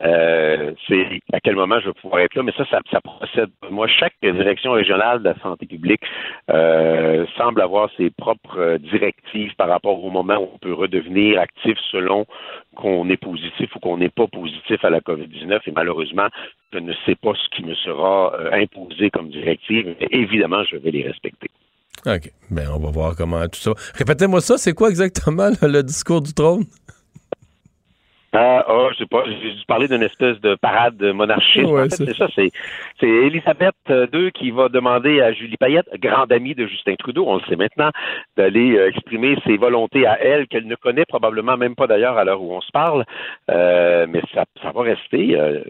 euh, 0.02 0.72
c'est 0.86 1.20
à 1.32 1.40
quel 1.40 1.56
moment 1.56 1.78
je 1.80 1.88
vais 1.88 1.92
pouvoir 1.92 2.22
être 2.22 2.34
là. 2.34 2.42
Mais 2.42 2.52
ça, 2.56 2.64
ça, 2.70 2.80
ça 2.90 3.00
procède. 3.02 3.50
Moi, 3.70 3.86
chaque 3.86 4.14
direction 4.22 4.72
régionale 4.72 5.18
de 5.18 5.24
la 5.24 5.38
santé 5.40 5.66
publique 5.66 6.00
euh, 6.50 7.26
semble 7.36 7.60
avoir 7.60 7.90
ses 7.98 8.08
propres 8.08 8.78
directives 8.78 9.54
par 9.56 9.68
rapport 9.68 10.02
au 10.02 10.10
moment 10.10 10.38
où 10.38 10.48
on 10.54 10.58
peut 10.58 10.72
redevenir 10.72 11.38
actif 11.38 11.76
selon 11.90 12.24
qu'on 12.74 13.10
est 13.10 13.18
positif 13.18 13.74
ou 13.76 13.80
qu'on 13.80 13.98
n'est 13.98 14.08
pas 14.08 14.26
positif 14.26 14.82
à 14.84 14.88
la 14.90 15.00
COVID-19. 15.00 15.60
Et 15.66 15.72
malheureusement, 15.72 16.28
je 16.72 16.78
ne 16.78 16.94
sais 17.04 17.14
pas 17.14 17.32
ce 17.34 17.48
qui 17.54 17.62
me 17.62 17.74
sera 17.74 18.34
euh, 18.34 18.52
imposé 18.52 19.10
comme 19.10 19.28
directive. 19.28 19.96
Évidemment, 20.10 20.64
je 20.64 20.76
vais 20.76 20.92
les 20.92 21.02
respecter. 21.02 21.50
OK. 22.06 22.32
Ben, 22.50 22.68
on 22.74 22.78
va 22.78 22.90
voir 22.90 23.16
comment 23.16 23.46
tout 23.48 23.60
ça. 23.60 23.72
Répétez-moi 23.94 24.40
ça, 24.40 24.58
c'est 24.58 24.72
quoi 24.72 24.90
exactement 24.90 25.50
le 25.62 25.82
discours 25.82 26.20
du 26.20 26.32
trône? 26.32 26.64
Ah, 28.32 28.64
oh, 28.68 28.88
je 28.92 28.98
sais 28.98 29.06
pas, 29.06 29.24
j'ai 29.24 29.52
dû 29.54 29.64
parler 29.66 29.88
d'une 29.88 30.02
espèce 30.02 30.38
de 30.40 30.54
parade 30.54 31.00
monarchiste. 31.02 31.64
en 31.66 31.76
fait, 31.84 31.90
c'est 31.90 32.14
ça, 32.14 32.28
c'est, 32.34 32.50
c'est 33.00 33.08
Elisabeth 33.08 33.74
II 33.88 34.30
qui 34.32 34.50
va 34.50 34.68
demander 34.68 35.22
à 35.22 35.32
Julie 35.32 35.56
Payette, 35.56 35.88
grande 35.98 36.30
amie 36.30 36.54
de 36.54 36.66
Justin 36.66 36.94
Trudeau, 36.96 37.24
on 37.26 37.36
le 37.36 37.42
sait 37.48 37.56
maintenant, 37.56 37.90
d'aller 38.36 38.76
euh, 38.76 38.88
exprimer 38.88 39.36
ses 39.46 39.56
volontés 39.56 40.06
à 40.06 40.20
elle, 40.20 40.46
qu'elle 40.46 40.66
ne 40.66 40.74
connaît 40.74 41.06
probablement 41.06 41.56
même 41.56 41.74
pas 41.74 41.86
d'ailleurs 41.86 42.18
à 42.18 42.24
l'heure 42.24 42.42
où 42.42 42.54
on 42.54 42.60
se 42.60 42.70
parle, 42.70 43.04
euh, 43.50 44.06
mais 44.08 44.20
ça, 44.34 44.44
ça 44.62 44.72
va 44.72 44.82
rester. 44.82 45.34
Euh, 45.38 45.62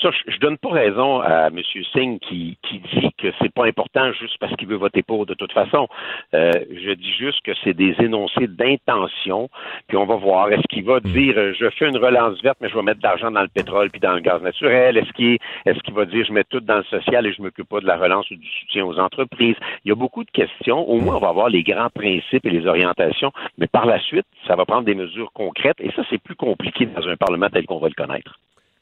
ça, 0.00 0.10
je, 0.10 0.32
je, 0.32 0.38
donne 0.38 0.56
pas 0.56 0.70
raison 0.70 1.20
à 1.20 1.48
M. 1.48 1.60
Singh 1.92 2.18
qui, 2.20 2.56
qui 2.62 2.78
dit 2.78 3.10
que 3.18 3.28
c'est 3.42 3.52
pas 3.52 3.66
important 3.66 4.10
juste 4.12 4.38
parce 4.40 4.54
qu'il 4.56 4.68
veut 4.68 4.76
voter 4.76 5.02
pour 5.02 5.26
de 5.26 5.34
toute 5.34 5.52
façon. 5.52 5.86
je 6.32 6.92
dis 6.92 7.12
juste 7.12 7.42
que 7.44 7.52
c'est 7.62 7.74
des 7.74 7.94
énoncés 7.98 8.46
d'intention, 8.46 9.50
puis 9.88 9.98
on 9.98 10.06
va 10.06 10.16
voir, 10.16 10.50
est-ce 10.50 10.66
qu'il 10.70 10.84
va 10.84 10.98
hmm. 10.98 11.12
dire, 11.12 11.54
je 11.54 11.68
fais 11.70 11.88
une 11.88 11.98
relance 12.06 12.40
verte, 12.42 12.58
mais 12.60 12.68
je 12.68 12.74
vais 12.74 12.82
mettre 12.82 13.00
de 13.00 13.06
l'argent 13.06 13.30
dans 13.30 13.42
le 13.42 13.48
pétrole 13.48 13.90
puis 13.90 14.00
dans 14.00 14.12
le 14.12 14.20
gaz 14.20 14.42
naturel? 14.42 14.96
Est-ce 14.96 15.12
qu'il 15.12 15.38
est, 15.66 15.82
qu'il 15.82 15.94
va 15.94 16.04
dire 16.04 16.24
je 16.26 16.32
mets 16.32 16.44
tout 16.44 16.60
dans 16.60 16.78
le 16.78 16.84
social 16.84 17.26
et 17.26 17.32
je 17.32 17.40
ne 17.40 17.46
m'occupe 17.46 17.68
pas 17.68 17.80
de 17.80 17.86
la 17.86 17.96
relance 17.96 18.30
ou 18.30 18.36
du 18.36 18.48
soutien 18.60 18.84
aux 18.84 18.98
entreprises? 18.98 19.56
Il 19.84 19.88
y 19.88 19.92
a 19.92 19.94
beaucoup 19.94 20.24
de 20.24 20.30
questions. 20.30 20.88
Au 20.88 21.00
moins, 21.00 21.16
on 21.16 21.20
va 21.20 21.28
avoir 21.28 21.48
les 21.48 21.62
grands 21.62 21.90
principes 21.90 22.44
et 22.44 22.50
les 22.50 22.66
orientations, 22.66 23.32
mais 23.58 23.66
par 23.66 23.86
la 23.86 24.00
suite, 24.00 24.26
ça 24.46 24.56
va 24.56 24.64
prendre 24.64 24.84
des 24.84 24.94
mesures 24.94 25.32
concrètes 25.32 25.80
et 25.80 25.90
ça, 25.94 26.02
c'est 26.10 26.22
plus 26.22 26.36
compliqué 26.36 26.86
dans 26.86 27.06
un 27.06 27.16
Parlement 27.16 27.48
tel 27.50 27.66
qu'on 27.66 27.78
va 27.78 27.88
le 27.88 27.94
connaître. 27.94 28.38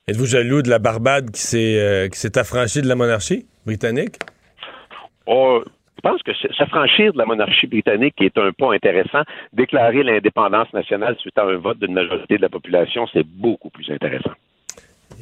Êtes-vous 0.06 0.26
jaloux 0.26 0.60
de 0.60 0.68
la 0.68 0.78
Barbade 0.78 1.30
qui 1.30 1.40
s'est 1.40 1.78
euh, 1.78 2.08
affranchie 2.34 2.82
de 2.82 2.88
la 2.88 2.94
monarchie 2.94 3.46
britannique? 3.64 4.16
Oh, 5.26 5.62
pense 6.04 6.22
que 6.22 6.32
s'affranchir 6.56 7.12
de 7.14 7.18
la 7.18 7.24
monarchie 7.24 7.66
britannique 7.66 8.14
est 8.20 8.36
un 8.38 8.52
pas 8.52 8.74
intéressant. 8.74 9.22
Déclarer 9.52 10.02
l'indépendance 10.02 10.72
nationale 10.72 11.16
suite 11.18 11.38
à 11.38 11.44
un 11.44 11.56
vote 11.56 11.78
d'une 11.78 11.94
majorité 11.94 12.36
de 12.36 12.42
la 12.42 12.50
population, 12.50 13.06
c'est 13.12 13.26
beaucoup 13.26 13.70
plus 13.70 13.90
intéressant. 13.90 14.34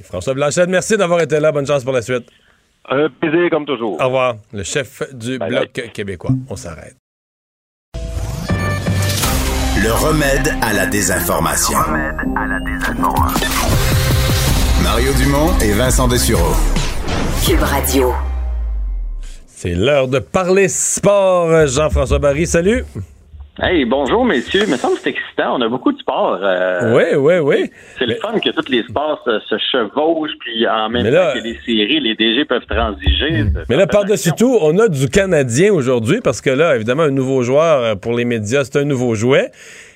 François 0.03 0.35
Blanchette, 0.35 0.68
merci 0.68 0.97
d'avoir 0.97 1.20
été 1.20 1.39
là. 1.39 1.53
Bonne 1.53 1.66
chance 1.66 1.85
pour 1.85 1.93
la 1.93 2.03
suite. 2.03 2.28
Un 2.89 3.09
plaisir 3.09 3.49
comme 3.51 3.64
toujours. 3.64 4.01
Au 4.01 4.07
revoir. 4.07 4.35
Le 4.53 4.64
chef 4.64 5.03
du 5.14 5.39
Bloc 5.39 5.72
québécois. 5.95 6.33
On 6.51 6.57
s'arrête. 6.57 6.97
Le 9.85 9.93
remède 9.93 10.49
à 10.62 10.72
la 10.72 10.87
désinformation. 10.87 11.78
Le 11.78 11.93
remède 11.93 12.37
à 12.37 12.47
la 12.47 12.61
désinformation. 12.61 13.49
Mario 14.83 15.12
Dumont 15.14 15.59
et 15.61 15.72
Vincent 15.72 16.09
Dessureau. 16.09 16.55
Cube 17.47 17.62
Radio. 17.62 18.32
C'est 19.62 19.76
l'heure 19.76 20.08
de 20.08 20.18
parler 20.18 20.66
sport. 20.66 21.68
Jean-François 21.68 22.18
Barry, 22.18 22.48
salut. 22.48 22.82
Hey, 23.62 23.84
bonjour 23.84 24.24
messieurs. 24.24 24.62
Il 24.66 24.72
me 24.72 24.76
semble 24.76 24.96
que 24.96 25.02
c'est 25.04 25.10
excitant. 25.10 25.56
On 25.56 25.60
a 25.60 25.68
beaucoup 25.68 25.92
de 25.92 25.98
sport. 25.98 26.40
oui, 26.96 27.14
oui, 27.16 27.34
oui. 27.38 27.70
C'est 27.96 28.06
le 28.06 28.16
fun 28.16 28.40
que 28.40 28.50
tous 28.50 28.68
les 28.68 28.82
sports 28.82 29.22
se, 29.24 29.56
chevauchent, 29.70 30.36
puis 30.40 30.66
en 30.66 30.88
même 30.88 31.04
temps 31.04 31.34
que 31.34 31.44
les 31.44 31.56
séries, 31.64 32.00
les 32.00 32.16
DG 32.16 32.44
peuvent 32.44 32.66
transiger. 32.68 33.44
Hmm. 33.44 33.62
Mais 33.68 33.76
là, 33.76 33.86
par-dessus 33.86 34.32
tout, 34.36 34.58
on 34.60 34.76
a 34.80 34.88
du 34.88 35.08
Canadien 35.08 35.72
aujourd'hui, 35.72 36.20
parce 36.20 36.40
que 36.40 36.50
là, 36.50 36.74
évidemment, 36.74 37.04
un 37.04 37.12
nouveau 37.12 37.44
joueur 37.44 37.84
euh, 37.84 37.94
pour 37.94 38.14
les 38.14 38.24
médias, 38.24 38.64
c'est 38.64 38.80
un 38.80 38.84
nouveau 38.84 39.14
jouet. 39.14 39.52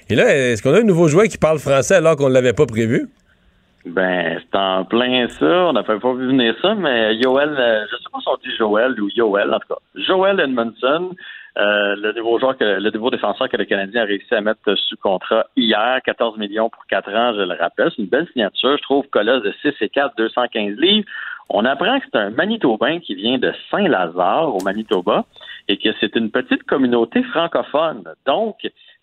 Et 0.08 0.14
là, 0.14 0.32
est-ce 0.32 0.62
qu'on 0.62 0.74
a 0.74 0.78
un 0.78 0.84
nouveau 0.84 1.08
jouet 1.08 1.26
qui 1.26 1.38
parle 1.38 1.58
français 1.58 1.96
alors 1.96 2.14
qu'on 2.14 2.28
ne 2.28 2.34
l'avait 2.34 2.52
pas 2.52 2.66
prévu? 2.66 3.08
Ben, 3.86 4.40
c'est 4.40 4.58
en 4.58 4.84
plein 4.84 5.28
ça. 5.28 5.68
On 5.68 5.72
n'a 5.72 5.84
pas 5.84 5.94
vu 5.94 6.26
venir 6.26 6.56
ça, 6.60 6.74
mais 6.74 7.20
Joel, 7.22 7.56
euh, 7.56 7.86
je 7.88 7.96
sais 7.96 8.10
pas 8.12 8.18
si 8.20 8.28
on 8.28 8.36
dit 8.36 8.56
Joel 8.56 9.00
ou 9.00 9.08
Joel, 9.16 9.54
en 9.54 9.60
tout 9.60 9.68
cas. 9.68 9.80
Joel 9.94 10.40
Edmondson, 10.40 11.14
euh, 11.56 11.94
le 11.96 12.12
nouveau 12.12 12.40
joueur, 12.40 12.58
que, 12.58 12.64
le 12.64 12.90
nouveau 12.90 13.10
défenseur 13.10 13.48
que 13.48 13.56
le 13.56 13.64
Canadien 13.64 14.02
a 14.02 14.04
réussi 14.04 14.34
à 14.34 14.40
mettre 14.40 14.74
sous 14.74 14.96
contrat 14.96 15.46
hier, 15.54 16.00
14 16.04 16.36
millions 16.36 16.68
pour 16.68 16.84
4 16.86 17.14
ans, 17.14 17.34
je 17.36 17.42
le 17.42 17.54
rappelle. 17.54 17.92
C'est 17.94 18.02
une 18.02 18.08
belle 18.08 18.26
signature, 18.32 18.76
je 18.76 18.82
trouve, 18.82 19.06
colosse 19.06 19.44
de 19.44 19.54
6 19.62 19.74
et 19.80 19.88
4, 19.88 20.16
215 20.16 20.76
livres. 20.78 21.06
On 21.48 21.64
apprend 21.64 22.00
que 22.00 22.06
c'est 22.12 22.18
un 22.18 22.30
Manitobain 22.30 22.98
qui 22.98 23.14
vient 23.14 23.38
de 23.38 23.52
Saint-Lazare, 23.70 24.52
au 24.52 24.60
Manitoba, 24.64 25.26
et 25.68 25.76
que 25.76 25.90
c'est 26.00 26.16
une 26.16 26.32
petite 26.32 26.64
communauté 26.64 27.22
francophone. 27.22 28.02
Donc, 28.26 28.56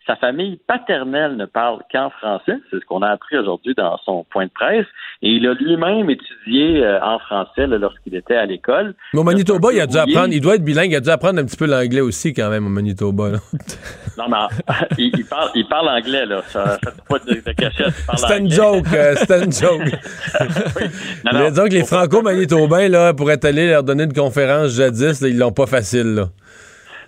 sa 0.06 0.16
famille 0.18 0.60
paternelle 0.68 1.38
ne 1.38 1.45
parle 1.45 1.80
qu'en 1.91 2.10
français, 2.10 2.58
c'est 2.70 2.80
ce 2.80 2.86
qu'on 2.86 3.01
a 3.01 3.10
appris 3.10 3.38
aujourd'hui 3.38 3.74
dans 3.76 3.97
son 4.06 4.26
point 4.30 4.45
de 4.45 4.51
presse, 4.51 4.86
et 5.22 5.30
il 5.30 5.47
a 5.47 5.54
lui-même 5.54 6.10
étudié 6.10 6.84
euh, 6.84 6.99
en 7.01 7.20
français 7.20 7.68
lorsqu'il 7.68 8.16
était 8.16 8.36
à 8.36 8.45
l'école. 8.45 8.95
Mais 9.14 9.20
au 9.20 9.24
Manitoba, 9.24 9.72
il 9.72 9.80
a 9.80 9.88
dû 9.88 9.97
apprendre, 9.97 10.34
il 10.34 10.41
doit 10.41 10.56
être 10.56 10.64
bilingue, 10.64 10.91
il 10.91 10.95
a 10.95 10.99
dû 10.99 11.10
apprendre 11.10 11.39
un 11.39 11.45
petit 11.45 11.58
peu 11.58 11.66
l'anglais 11.66 12.01
aussi 12.01 12.34
quand 12.34 12.49
même 12.49 12.66
au 12.66 12.70
Manitoba. 12.70 13.32
non, 14.18 14.26
mais 14.28 14.38
il, 14.97 15.26
parle, 15.26 15.49
il 15.56 15.68
parle 15.68 15.89
anglais, 15.89 16.26
là. 16.26 16.41
Ça, 16.47 16.78
pas 17.08 17.20
de, 17.20 17.34
de 17.36 17.51
cachette. 17.54 17.93
C'est 18.16 18.39
une 18.39 18.51
joke, 18.51 18.86
euh, 18.93 19.16
c'est 19.16 19.43
une 19.43 19.51
joke. 19.51 19.82
oui. 20.76 20.84
non, 21.26 21.49
non, 21.49 21.64
que 21.64 21.74
les 21.74 21.86
franco-manitobains, 21.86 22.89
là, 22.89 23.14
pour 23.14 23.32
être 23.32 23.45
allés 23.45 23.70
leur 23.70 23.84
donner 23.84 24.04
une 24.04 24.14
conférence 24.14 24.76
jadis, 24.76 25.22
ils 25.22 25.38
l'ont 25.38 25.51
pas 25.51 25.68
facile, 25.68 26.16
là. 26.16 26.30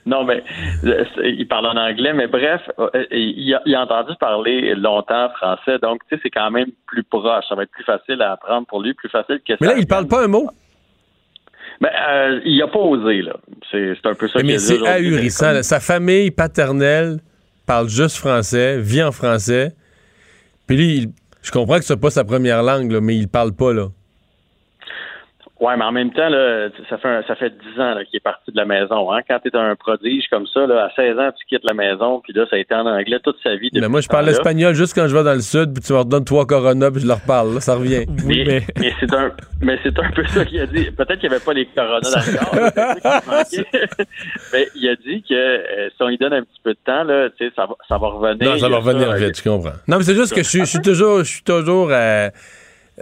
Non, 0.05 0.23
mais 0.23 0.43
il 1.23 1.47
parle 1.47 1.65
en 1.65 1.77
anglais, 1.77 2.13
mais 2.13 2.27
bref, 2.27 2.61
euh, 2.79 2.89
il 3.11 3.55
a, 3.75 3.81
entendu 3.81 4.13
parler 4.19 4.75
longtemps 4.75 5.29
français, 5.37 5.79
donc 5.81 6.01
tu 6.07 6.15
sais, 6.15 6.21
c'est 6.23 6.29
quand 6.29 6.51
même 6.51 6.67
plus 6.85 7.03
proche. 7.03 7.43
Ça 7.49 7.55
va 7.55 7.63
être 7.63 7.71
plus 7.71 7.83
facile 7.83 8.21
à 8.21 8.33
apprendre 8.33 8.67
pour 8.67 8.81
lui, 8.81 8.93
plus 8.93 9.09
facile 9.09 9.39
que 9.47 9.53
ça. 9.53 9.57
Mais 9.61 9.67
là, 9.67 9.73
il 9.77 9.87
parle 9.87 10.07
pas 10.07 10.23
un 10.23 10.27
mot? 10.27 10.47
Ben, 11.81 11.89
euh, 12.07 12.39
il 12.45 12.61
a 12.61 12.67
pas 12.67 12.79
osé, 12.79 13.21
là. 13.23 13.35
C'est 13.71 14.05
un 14.05 14.13
peu 14.13 14.27
ça 14.27 14.39
Mais 14.43 14.53
dit 14.53 14.59
c'est 14.59 14.87
ahurissant. 14.87 15.51
là. 15.51 15.63
Sa 15.63 15.79
famille 15.79 16.31
paternelle 16.31 17.17
parle 17.65 17.89
juste 17.89 18.17
français, 18.17 18.79
vit 18.79 19.03
en 19.03 19.11
français. 19.11 19.73
Puis 20.67 20.77
lui, 20.77 20.97
il- 20.97 21.07
je 21.41 21.51
comprends 21.51 21.77
que 21.77 21.83
c'est 21.83 21.99
pas 21.99 22.11
sa 22.11 22.23
première 22.23 22.63
langue, 22.63 22.91
là, 22.91 23.01
mais 23.01 23.15
il 23.15 23.27
parle 23.27 23.53
pas, 23.53 23.73
là. 23.73 23.87
Ouais, 25.59 25.77
mais 25.77 25.85
en 25.85 25.93
même 25.93 26.11
temps, 26.11 26.27
là, 26.27 26.67
ça 26.89 26.97
fait 26.97 27.07
un- 27.07 27.23
ça 27.23 27.35
fait 27.35 27.49
10 27.49 27.79
ans 27.79 27.95
qu'il 28.09 28.17
est 28.17 28.23
parti 28.23 28.51
de 28.51 28.57
la 28.57 28.65
maison. 28.65 29.11
Hein? 29.13 29.21
Quand 29.27 29.39
tu 29.39 29.47
es 29.47 29.55
un 29.55 29.73
prodige 29.77 30.25
comme 30.29 30.45
ça, 30.47 30.67
là, 30.67 30.85
à 30.85 30.89
16 30.95 31.17
ans, 31.17 31.29
tu 31.31 31.45
quittes 31.45 31.63
la 31.63 31.73
maison, 31.73 32.19
puis 32.21 32.33
là, 32.33 32.45
ça 32.49 32.57
a 32.57 32.59
été 32.59 32.75
en 32.75 32.85
anglais 32.85 33.19
toute 33.23 33.37
sa 33.41 33.55
vie. 33.55 33.69
Mais 33.73 33.87
moi, 33.87 34.01
je 34.01 34.09
parle 34.09 34.27
espagnol 34.27 34.73
juste 34.75 34.93
quand 34.93 35.07
je 35.07 35.15
vais 35.15 35.23
dans 35.23 35.33
le 35.33 35.39
sud, 35.39 35.73
puis 35.73 35.81
tu 35.81 35.93
me 35.93 35.99
redonnes 35.99 36.25
trois 36.25 36.45
Corona, 36.45 36.91
puis 36.91 36.99
je 37.01 37.07
leur 37.07 37.21
parle. 37.21 37.53
là, 37.53 37.61
ça 37.61 37.75
revient. 37.75 38.05
mais, 38.25 38.63
mais 38.77 38.93
c'est 38.99 39.13
un, 39.13 39.31
mais 39.61 39.79
c'est 39.81 39.97
un 39.97 40.11
peu 40.11 40.25
ça 40.27 40.43
qu'il 40.43 40.59
a 40.59 40.65
dit. 40.67 40.91
Peut-être 40.91 41.19
qu'il 41.19 41.29
n'y 41.29 41.35
avait 41.35 41.45
pas 41.45 41.53
les 41.53 41.65
coronas 41.67 42.01
dans 42.01 42.31
le 42.31 42.37
corps, 42.37 43.65
mais 44.53 44.67
il 44.75 44.89
a 44.89 44.95
dit 44.97 45.23
que 45.23 45.33
euh, 45.33 45.89
si 45.89 45.95
on 46.03 46.07
lui 46.07 46.17
donne 46.17 46.33
un 46.33 46.41
petit 46.41 46.59
peu 46.63 46.71
de 46.73 46.79
temps, 46.85 47.03
là, 47.05 47.29
tu 47.29 47.45
sais, 47.47 47.53
ça, 47.55 47.65
va, 47.65 47.75
ça 47.87 47.97
va 47.97 48.07
revenir. 48.07 48.51
Non, 48.51 48.57
ça 48.57 48.67
va 48.67 48.77
revenir 48.77 49.07
ça, 49.09 49.15
vite, 49.17 49.37
je 49.37 49.43
comprends. 49.49 49.71
Non, 49.87 49.97
mais 49.97 50.03
c'est 50.03 50.15
juste 50.15 50.33
que 50.35 50.43
je 50.43 50.49
suis, 50.49 50.59
je 50.59 50.65
suis 50.65 50.81
toujours, 50.81 51.19
je 51.19 51.23
suis 51.35 51.43
toujours 51.43 51.87
euh, 51.91 52.29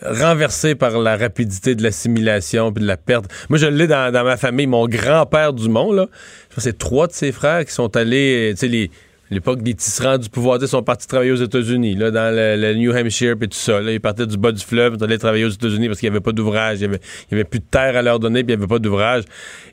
renversé 0.01 0.75
par 0.75 0.97
la 0.97 1.17
rapidité 1.17 1.75
de 1.75 1.83
l'assimilation 1.83 2.71
puis 2.71 2.81
de 2.81 2.87
la 2.87 2.97
perte. 2.97 3.25
Moi, 3.49 3.57
je 3.57 3.67
l'ai 3.67 3.87
dans, 3.87 4.11
ma 4.11 4.37
famille. 4.37 4.67
Mon 4.67 4.87
grand-père 4.87 5.53
Dumont, 5.53 5.91
là, 5.91 6.07
je 6.49 6.55
pense 6.55 6.63
c'est 6.63 6.77
trois 6.77 7.07
de 7.07 7.13
ses 7.13 7.31
frères 7.31 7.65
qui 7.65 7.73
sont 7.73 7.95
allés, 7.95 8.53
tu 8.57 8.67
les 8.67 8.91
l'époque 9.34 9.61
des 9.61 9.73
tisserands 9.73 10.17
du 10.17 10.29
pouvoir, 10.29 10.59
sais, 10.59 10.67
sont 10.67 10.84
partis 10.84 11.07
travailler 11.07 11.31
aux 11.31 11.43
États-Unis, 11.43 11.95
là, 11.95 12.11
dans 12.11 12.34
le, 12.34 12.55
le 12.55 12.75
New 12.75 12.95
Hampshire 12.95 13.36
et 13.41 13.47
tout 13.47 13.57
ça. 13.57 13.81
Là, 13.81 13.91
ils 13.91 13.99
partaient 13.99 14.25
du 14.25 14.38
bas 14.38 14.51
du 14.51 14.63
fleuve, 14.63 14.95
ils 14.97 15.03
allés 15.03 15.17
travailler 15.17 15.45
aux 15.45 15.49
États-Unis 15.49 15.88
parce 15.88 15.99
qu'il 15.99 16.09
n'y 16.09 16.15
avait 16.15 16.23
pas 16.23 16.31
d'ouvrage, 16.31 16.77
il 16.79 16.88
n'y 16.88 16.95
avait, 16.95 17.01
avait 17.31 17.43
plus 17.43 17.59
de 17.59 17.65
terre 17.69 17.97
à 17.97 18.01
leur 18.01 18.19
donner, 18.19 18.43
puis 18.43 18.53
il 18.53 18.57
n'y 18.57 18.63
avait 18.63 18.69
pas 18.69 18.79
d'ouvrage. 18.79 19.23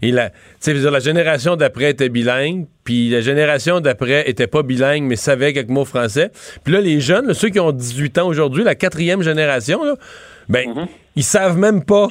Et 0.03 0.11
la, 0.11 0.31
dire, 0.63 0.91
la 0.91 1.01
génération 1.01 1.57
d'après 1.57 1.91
était 1.91 2.09
bilingue, 2.09 2.67
puis 2.85 3.11
la 3.11 3.21
génération 3.21 3.81
d'après 3.81 4.29
était 4.29 4.47
pas 4.47 4.63
bilingue, 4.63 5.05
mais 5.05 5.17
savait 5.17 5.53
quelques 5.53 5.69
mots 5.69 5.85
français. 5.85 6.31
Puis 6.65 6.73
là, 6.73 6.81
les 6.81 7.01
jeunes, 7.01 7.27
là, 7.27 7.35
ceux 7.35 7.51
qui 7.51 7.61
ont 7.61 7.73
18 7.73 8.19
ans 8.19 8.27
aujourd'hui, 8.27 8.65
la 8.65 8.75
quatrième 8.75 9.23
génération, 9.23 9.85
là, 9.85 9.95
ben, 10.49 10.89
ils 11.17 11.25
savent 11.25 11.59
même 11.59 11.85
pas 11.85 12.09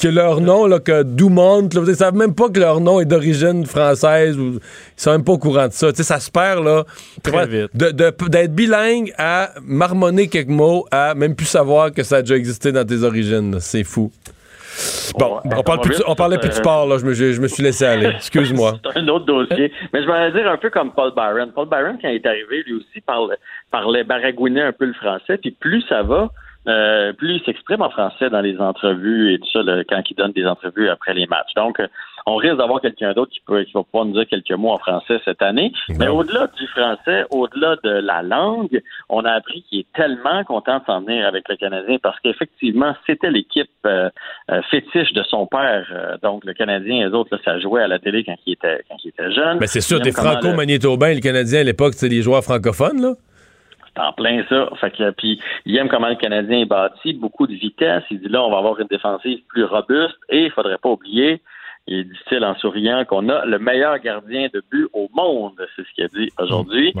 que 0.00 0.08
leur 0.08 0.40
nom, 0.40 0.66
là, 0.66 0.78
que 0.78 1.02
Dumont, 1.02 1.68
là, 1.74 1.82
ils 1.86 1.96
savent 1.96 2.14
même 2.14 2.34
pas 2.34 2.48
que 2.50 2.60
leur 2.60 2.80
nom 2.80 3.00
est 3.00 3.04
d'origine 3.04 3.66
française. 3.66 4.38
Ou, 4.38 4.54
ils 4.54 4.60
sont 4.96 5.10
même 5.12 5.24
pas 5.24 5.32
au 5.32 5.38
courant 5.38 5.66
de 5.68 5.72
ça. 5.72 5.90
Tu 5.90 5.96
sais, 5.98 6.02
ça 6.04 6.20
se 6.20 6.30
perd, 6.30 6.64
là. 6.64 6.84
De- 7.74 7.90
de- 7.90 8.28
D'être 8.28 8.54
bilingue 8.54 9.12
à 9.18 9.50
marmonner 9.64 10.28
quelques 10.28 10.48
mots, 10.48 10.86
à 10.90 11.14
même 11.14 11.34
plus 11.34 11.46
savoir 11.46 11.92
que 11.92 12.02
ça 12.02 12.16
a 12.16 12.20
déjà 12.22 12.36
existé 12.36 12.70
dans 12.72 12.84
tes 12.84 13.02
origines. 13.02 13.56
C'est 13.60 13.84
fou. 13.84 14.12
Bon, 15.18 15.40
on, 15.44 15.62
parle 15.64 15.80
plus 15.80 16.00
on 16.06 16.14
parlait 16.14 16.38
plus 16.38 16.50
de 16.50 16.54
sport, 16.54 16.86
là. 16.86 16.98
Je 16.98 17.04
me, 17.04 17.12
je- 17.12 17.32
je 17.32 17.40
me 17.40 17.48
suis 17.48 17.64
laissé 17.64 17.84
aller. 17.84 18.06
Excuse-moi. 18.16 18.74
C'est 18.84 19.00
un 19.00 19.08
autre 19.08 19.24
dossier. 19.24 19.72
Mais 19.92 20.02
je 20.04 20.06
vais 20.06 20.30
dire 20.40 20.48
un 20.48 20.56
peu 20.56 20.70
comme 20.70 20.92
Paul 20.92 21.12
Byron. 21.16 21.50
Paul 21.52 21.68
Byron, 21.68 21.98
quand 22.00 22.08
il 22.08 22.16
est 22.16 22.26
arrivé, 22.26 22.62
lui 22.64 22.74
aussi, 22.74 23.00
parlait 23.72 24.04
baragouinait 24.04 24.62
un 24.62 24.72
peu 24.72 24.84
le 24.84 24.92
français. 24.92 25.36
Puis 25.38 25.50
plus 25.50 25.82
ça 25.88 26.02
va, 26.04 26.28
euh, 26.68 27.12
plus 27.12 27.36
il 27.36 27.42
s'exprime 27.44 27.82
en 27.82 27.90
français 27.90 28.30
dans 28.30 28.40
les 28.40 28.58
entrevues 28.58 29.32
et 29.34 29.38
tout 29.38 29.48
ça, 29.52 29.62
là, 29.62 29.82
quand 29.88 30.02
il 30.10 30.14
donne 30.14 30.32
des 30.32 30.46
entrevues 30.46 30.88
après 30.88 31.14
les 31.14 31.26
matchs. 31.26 31.54
Donc, 31.56 31.80
euh, 31.80 31.86
on 32.26 32.36
risque 32.36 32.56
d'avoir 32.58 32.82
quelqu'un 32.82 33.12
d'autre 33.14 33.32
qui, 33.32 33.40
peut, 33.46 33.62
qui 33.64 33.72
va 33.72 33.82
pouvoir 33.84 34.04
nous 34.04 34.12
dire 34.12 34.26
quelques 34.28 34.50
mots 34.52 34.72
en 34.72 34.78
français 34.78 35.18
cette 35.24 35.40
année. 35.40 35.72
Mais 35.98 36.08
au-delà 36.08 36.46
du 36.58 36.66
français, 36.66 37.24
au-delà 37.30 37.76
de 37.82 37.88
la 37.90 38.22
langue, 38.22 38.82
on 39.08 39.24
a 39.24 39.30
appris 39.32 39.62
qu'il 39.62 39.80
est 39.80 39.86
tellement 39.94 40.44
content 40.44 40.78
de 40.78 40.84
s'en 40.84 41.00
venir 41.00 41.26
avec 41.26 41.48
le 41.48 41.56
Canadien 41.56 41.96
parce 42.02 42.20
qu'effectivement, 42.20 42.94
c'était 43.06 43.30
l'équipe 43.30 43.70
euh, 43.86 44.10
euh, 44.50 44.60
fétiche 44.70 45.12
de 45.14 45.22
son 45.22 45.46
père. 45.46 46.18
Donc, 46.22 46.44
le 46.44 46.52
Canadien, 46.52 47.08
les 47.08 47.14
autres, 47.14 47.30
là, 47.34 47.38
ça 47.44 47.58
jouait 47.60 47.82
à 47.82 47.88
la 47.88 47.98
télé 47.98 48.24
quand 48.24 48.36
il 48.44 48.52
était, 48.52 48.82
quand 48.90 48.96
il 49.04 49.08
était 49.08 49.32
jeune. 49.32 49.58
Ben, 49.58 49.66
c'est 49.66 49.80
sûr, 49.80 49.96
aime 50.08 50.14
comment 50.14 50.34
le- 50.50 50.56
le 51.14 51.20
Canadien 51.20 51.60
à 51.60 51.64
l'époque, 51.64 51.94
c'est 51.94 52.08
les 52.10 52.20
joueurs 52.20 52.42
francophones, 52.44 53.00
là. 53.00 53.12
En 53.98 54.12
plein 54.12 54.44
ça. 54.48 54.68
Fait 54.80 54.90
que, 54.90 55.10
puis, 55.10 55.40
il 55.66 55.76
aime 55.76 55.88
comment 55.88 56.08
le 56.08 56.14
Canadien 56.14 56.60
est 56.60 56.64
bâti, 56.66 57.12
beaucoup 57.14 57.46
de 57.46 57.54
vitesse. 57.54 58.04
Il 58.10 58.20
dit 58.20 58.28
là, 58.28 58.42
on 58.44 58.50
va 58.50 58.58
avoir 58.58 58.78
une 58.80 58.86
défensive 58.86 59.40
plus 59.48 59.64
robuste 59.64 60.16
et 60.28 60.44
il 60.44 60.50
faudrait 60.50 60.78
pas 60.78 60.90
oublier, 60.90 61.40
il 61.86 62.04
dit-il 62.04 62.44
en 62.44 62.54
souriant, 62.56 63.04
qu'on 63.04 63.28
a 63.28 63.44
le 63.46 63.58
meilleur 63.58 63.98
gardien 63.98 64.48
de 64.52 64.62
but 64.70 64.86
au 64.92 65.08
monde. 65.14 65.54
C'est 65.74 65.82
ce 65.86 65.92
qu'il 65.94 66.04
a 66.04 66.08
dit 66.08 66.30
aujourd'hui. 66.38 66.92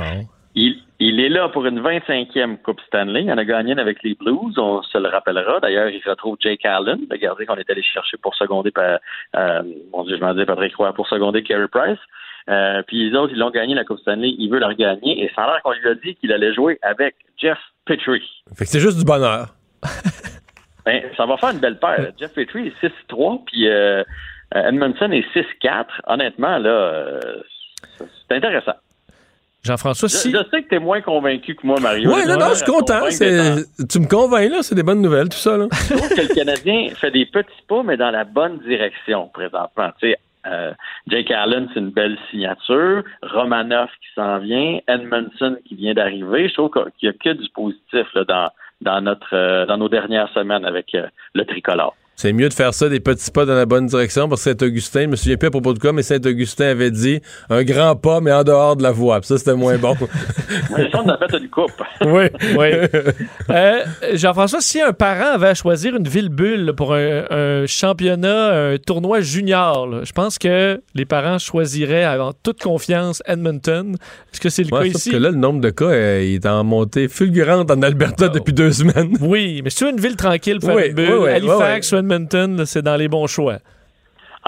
Il, 0.54 0.76
il 0.98 1.20
est 1.20 1.28
là 1.28 1.48
pour 1.50 1.66
une 1.66 1.80
25e 1.80 2.56
Coupe 2.62 2.80
Stanley. 2.88 3.22
Il 3.24 3.30
en 3.32 3.38
a 3.38 3.44
gagné 3.44 3.72
une 3.74 3.78
avec 3.78 4.02
les 4.02 4.14
Blues, 4.14 4.58
on 4.58 4.82
se 4.82 4.98
le 4.98 5.08
rappellera. 5.08 5.60
D'ailleurs, 5.60 5.88
il 5.88 6.00
retrouve 6.04 6.36
Jake 6.40 6.64
Allen, 6.64 6.98
le 7.08 7.16
gardien 7.16 7.46
qu'on 7.46 7.56
est 7.56 7.70
allé 7.70 7.82
chercher 7.82 8.16
pour 8.16 8.34
seconder, 8.34 8.70
pa- 8.72 8.98
euh, 9.36 9.62
mon 9.92 10.02
Dieu, 10.04 10.16
je 10.16 10.20
m'en 10.24 10.34
dis 10.34 10.44
Patrick 10.46 10.74
Roy, 10.74 10.92
pour 10.94 11.06
seconder 11.06 11.42
Carey 11.44 11.68
Price. 11.70 11.98
Euh, 12.48 12.82
puis 12.86 13.10
les 13.10 13.16
autres, 13.16 13.32
ils 13.32 13.38
l'ont 13.38 13.50
gagné 13.50 13.74
la 13.74 13.84
Coupe 13.84 14.00
Stanley. 14.00 14.34
Il 14.38 14.48
veut 14.50 14.58
la 14.58 14.68
regagner. 14.68 15.22
Et 15.22 15.30
ça 15.34 15.44
a 15.44 15.46
l'air 15.52 15.62
qu'on 15.62 15.72
lui 15.72 15.88
a 15.88 15.94
dit 15.94 16.14
qu'il 16.16 16.32
allait 16.32 16.54
jouer 16.54 16.78
avec 16.82 17.14
Jeff 17.36 17.58
Petrie. 17.84 18.22
Fait 18.56 18.64
que 18.64 18.70
c'est 18.70 18.80
juste 18.80 18.98
du 18.98 19.04
bonheur. 19.04 19.54
Ben, 20.88 21.02
ça 21.18 21.26
va 21.26 21.36
faire 21.36 21.50
une 21.50 21.58
belle 21.58 21.78
paire. 21.78 22.12
Jeff 22.18 22.32
Petrie 22.32 22.68
est 22.68 23.10
6-3, 23.10 23.44
puis 23.44 23.68
euh, 23.68 24.02
euh, 24.54 24.68
Edmondson 24.68 25.12
est 25.12 25.26
6-4. 25.36 25.84
Honnêtement, 26.06 26.56
là, 26.56 26.70
euh, 26.70 27.20
c'est 27.98 28.36
intéressant. 28.36 28.72
Jean-François, 29.62 30.08
Je, 30.08 30.14
si. 30.14 30.32
je 30.32 30.38
sais 30.50 30.62
que 30.62 30.68
t'es 30.70 30.78
moins 30.78 31.02
convaincu 31.02 31.54
que 31.56 31.66
moi, 31.66 31.78
Mario. 31.78 32.10
Oui, 32.14 32.22
non, 32.26 32.38
non, 32.38 32.48
je 32.50 32.54
suis 32.54 32.64
content. 32.64 33.00
Tu 33.10 34.00
me 34.00 34.08
convaincs, 34.08 34.50
là. 34.50 34.62
C'est 34.62 34.76
des 34.76 34.82
bonnes 34.82 35.02
nouvelles, 35.02 35.28
tout 35.28 35.36
ça, 35.36 35.58
là. 35.58 35.66
Je 35.70 35.94
trouve 35.94 36.08
que 36.08 36.22
le 36.22 36.34
Canadien 36.34 36.88
fait 36.94 37.10
des 37.10 37.26
petits 37.26 37.62
pas, 37.68 37.82
mais 37.82 37.98
dans 37.98 38.10
la 38.10 38.24
bonne 38.24 38.58
direction 38.60 39.28
présentement. 39.28 39.90
Tu 40.00 40.08
sais, 40.08 40.16
euh, 40.46 40.72
Jake 41.08 41.30
Allen, 41.30 41.68
c'est 41.72 41.80
une 41.80 41.90
belle 41.90 42.18
signature. 42.30 43.02
Romanov 43.22 43.88
qui 43.88 44.08
s'en 44.14 44.38
vient. 44.38 44.78
Edmondson 44.86 45.56
qui 45.64 45.74
vient 45.74 45.94
d'arriver. 45.94 46.48
Je 46.48 46.54
trouve 46.54 46.70
qu'il 46.98 47.08
n'y 47.08 47.14
a 47.14 47.18
que 47.18 47.38
du 47.38 47.48
positif 47.50 48.06
là, 48.14 48.24
dans, 48.24 48.50
dans, 48.80 49.00
notre, 49.00 49.34
euh, 49.34 49.66
dans 49.66 49.76
nos 49.76 49.88
dernières 49.88 50.32
semaines 50.32 50.64
avec 50.64 50.94
euh, 50.94 51.06
le 51.34 51.44
tricolore. 51.44 51.94
C'est 52.20 52.32
mieux 52.32 52.48
de 52.48 52.52
faire 52.54 52.74
ça, 52.74 52.88
des 52.88 52.98
petits 52.98 53.30
pas 53.30 53.44
dans 53.44 53.54
la 53.54 53.64
bonne 53.64 53.86
direction, 53.86 54.28
parce 54.28 54.42
que 54.42 54.50
Saint-Augustin, 54.50 55.02
je 55.02 55.06
me 55.06 55.14
souviens 55.14 55.36
plus 55.36 55.46
à 55.46 55.50
propos 55.52 55.72
de 55.72 55.78
quoi, 55.78 55.92
mais 55.92 56.02
Saint-Augustin 56.02 56.64
avait 56.66 56.90
dit 56.90 57.20
un 57.48 57.62
grand 57.62 57.94
pas, 57.94 58.20
mais 58.20 58.32
en 58.32 58.42
dehors 58.42 58.74
de 58.74 58.82
la 58.82 58.90
voie. 58.90 59.20
Puis 59.20 59.28
ça, 59.28 59.38
c'était 59.38 59.54
moins 59.54 59.78
bon. 59.78 59.94
Mais 60.76 60.90
ça, 60.90 61.00
on 61.04 61.08
appelle 61.08 61.30
ça 61.30 61.36
une 61.38 61.48
coupe. 61.48 61.70
oui. 62.04 62.24
Oui. 62.58 62.70
Euh, 63.50 63.84
Jean-François, 64.14 64.60
si 64.60 64.80
un 64.80 64.92
parent 64.92 65.32
avait 65.34 65.46
à 65.48 65.54
choisir 65.54 65.94
une 65.94 66.08
ville 66.08 66.28
bulle 66.28 66.72
pour 66.76 66.92
un, 66.94 67.22
un 67.30 67.66
championnat, 67.66 68.70
un 68.72 68.76
tournoi 68.78 69.20
junior, 69.20 69.86
là, 69.86 70.00
je 70.02 70.10
pense 70.12 70.38
que 70.38 70.80
les 70.96 71.04
parents 71.04 71.38
choisiraient 71.38 72.04
en 72.18 72.32
toute 72.32 72.60
confiance 72.60 73.22
Edmonton. 73.26 73.94
Est-ce 74.32 74.40
que 74.40 74.48
c'est 74.48 74.64
le 74.64 74.74
Ouais, 74.74 74.90
cas 74.90 74.98
ici? 74.98 75.10
que 75.12 75.16
là, 75.16 75.30
le 75.30 75.36
nombre 75.36 75.60
de 75.60 75.70
cas 75.70 75.84
euh, 75.86 76.22
il 76.24 76.34
est 76.34 76.46
en 76.46 76.64
montée 76.64 77.06
fulgurante 77.08 77.70
en 77.70 77.80
Alberta 77.82 78.28
depuis 78.28 78.52
deux 78.52 78.72
semaines. 78.72 79.16
Oui, 79.20 79.60
mais 79.62 79.70
si 79.70 79.76
tu 79.76 79.84
veux 79.84 79.90
une 79.90 80.00
ville 80.00 80.16
tranquille 80.16 80.58
pour 80.58 80.70
Oui, 80.74 80.88
une 80.88 80.94
bulle, 80.94 81.10
oui, 81.12 81.18
oui, 81.26 81.30
Halifax 81.30 81.92
oui, 81.92 81.98
ou 81.98 82.00
Edmonton, 82.08 82.64
c'est 82.64 82.82
dans 82.82 82.96
les 82.96 83.08
bons 83.08 83.26
choix. 83.26 83.58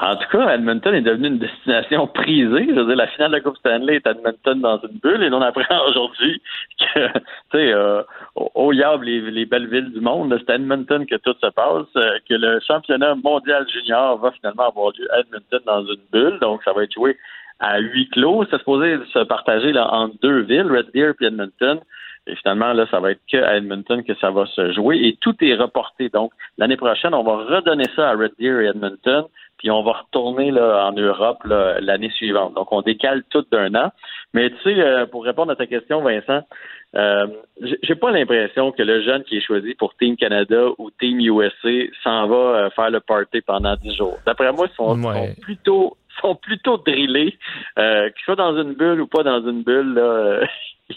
En 0.01 0.17
tout 0.17 0.29
cas, 0.33 0.55
Edmonton 0.55 0.95
est 0.95 1.03
devenu 1.03 1.29
une 1.29 1.39
destination 1.39 2.07
prisée. 2.07 2.69
Je 2.69 2.73
veux 2.73 2.87
dire, 2.87 2.97
la 2.97 3.07
finale 3.09 3.33
de 3.33 3.37
la 3.37 3.41
Coupe 3.43 3.59
Stanley 3.59 3.97
est 3.97 4.07
Edmonton 4.07 4.61
dans 4.61 4.81
une 4.81 4.99
bulle 5.03 5.23
et 5.23 5.31
on 5.31 5.43
apprend 5.43 5.85
aujourd'hui 5.89 6.41
que, 6.79 7.09
tu 7.09 7.21
sais, 7.53 7.73
euh, 7.73 8.03
au 8.35 8.73
Yab, 8.73 9.03
les, 9.03 9.21
les 9.21 9.45
belles 9.45 9.69
villes 9.69 9.93
du 9.93 10.01
monde, 10.01 10.35
c'est 10.39 10.53
à 10.53 10.55
Edmonton 10.55 11.05
que 11.05 11.17
tout 11.17 11.35
se 11.39 11.49
passe, 11.49 11.87
euh, 11.97 12.19
que 12.27 12.35
le 12.35 12.61
championnat 12.67 13.15
mondial 13.17 13.67
junior 13.69 14.17
va 14.19 14.31
finalement 14.31 14.69
avoir 14.69 14.93
lieu 14.99 15.07
à 15.13 15.21
Edmonton 15.21 15.61
dans 15.67 15.85
une 15.85 16.03
bulle, 16.11 16.39
donc 16.41 16.63
ça 16.65 16.73
va 16.73 16.85
être 16.85 16.95
joué 16.95 17.19
à 17.59 17.79
huis 17.79 18.09
clos. 18.09 18.47
C'est 18.51 18.59
supposé 18.59 18.97
se 19.13 19.19
partager 19.25 19.73
là, 19.73 19.93
entre 19.93 20.15
deux 20.23 20.41
villes, 20.43 20.71
Red 20.71 20.93
Deer 20.95 21.13
et 21.21 21.27
Edmonton. 21.27 21.79
Et 22.27 22.37
finalement, 22.37 22.73
là, 22.73 22.87
ça 22.91 23.01
va 23.01 23.13
être 23.13 23.21
que 23.31 23.39
à 23.39 23.57
Edmonton 23.57 24.05
que 24.05 24.15
ça 24.17 24.31
va 24.31 24.47
se 24.47 24.73
jouer 24.73 24.99
et 24.99 25.17
tout 25.21 25.35
est 25.43 25.55
reporté. 25.55 26.09
Donc, 26.11 26.33
l'année 26.59 26.77
prochaine, 26.77 27.15
on 27.15 27.23
va 27.25 27.37
redonner 27.57 27.87
ça 27.97 28.11
à 28.11 28.15
Red 28.15 28.33
Deer 28.39 28.61
et 28.61 28.67
Edmonton, 28.67 29.25
puis 29.59 29.71
on 29.71 29.83
va 29.83 29.93
retourner 29.93 30.51
là, 30.51 30.87
en 30.87 30.93
Europe 30.93 31.39
l'année 31.45 32.11
suivante. 32.11 32.55
Donc, 32.55 32.73
on 32.73 32.83
décale 32.83 33.23
tout 33.31 33.45
d'un 33.51 33.75
an. 33.75 33.91
Mais 34.35 34.51
tu 34.51 34.57
sais, 34.63 34.81
euh, 34.81 35.07
pour 35.07 35.25
répondre 35.25 35.51
à 35.51 35.57
ta 35.57 35.67
question, 35.67 36.03
Vincent, 36.03 36.43
euh, 36.95 37.27
j'ai- 37.83 37.95
pas 37.97 38.11
l'impression 38.13 38.71
que 38.73 38.83
le 38.83 39.03
jeune 39.03 39.25
qui 39.25 39.39
est 39.39 39.41
choisi 39.45 39.75
pour 39.75 39.95
Team 39.97 40.17
Canada 40.17 40.67
ou 40.79 40.91
Team 41.01 41.19
USA 41.21 41.91
s'en 42.05 42.27
va 42.29 42.37
euh, 42.37 42.71
faire 42.71 42.91
le 42.91 43.01
party 43.01 43.41
pendant 43.41 43.75
10 43.77 43.95
jours. 43.97 44.19
D'après 44.27 44.53
moi, 44.53 44.67
ils 44.71 44.75
sont, 44.77 44.99
Ouais. 45.03 45.35
sont 45.35 45.41
plutôt 45.41 45.97
sont 46.21 46.35
plutôt 46.35 46.77
drillés, 46.77 47.39
euh, 47.79 48.11
qu'ils 48.11 48.25
soient 48.25 48.37
dans 48.37 48.55
une 48.61 48.75
bulle 48.75 49.01
ou 49.01 49.07
pas 49.07 49.23
dans 49.23 49.41
une 49.41 49.63
bulle, 49.63 49.95
là, 49.95 50.03
euh, 50.03 50.45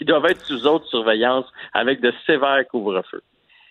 ils 0.00 0.06
doivent 0.06 0.26
être 0.26 0.44
sous 0.44 0.66
haute 0.66 0.84
surveillance 0.86 1.46
avec 1.72 2.00
de 2.00 2.12
sévères 2.26 2.66
couvre-feux. 2.70 3.22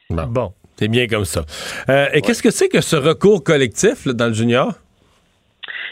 Bon. 0.10 0.54
C'est 0.76 0.88
bien 0.88 1.08
comme 1.08 1.26
ça. 1.26 1.42
Euh, 1.90 2.08
et 2.14 2.22
qu'est-ce 2.22 2.42
que 2.42 2.52
c'est 2.52 2.70
que 2.70 2.82
ce 2.82 2.96
recours 2.96 3.44
collectif 3.44 4.06
là, 4.06 4.14
dans 4.14 4.28
le 4.28 4.34
junior? 4.34 4.74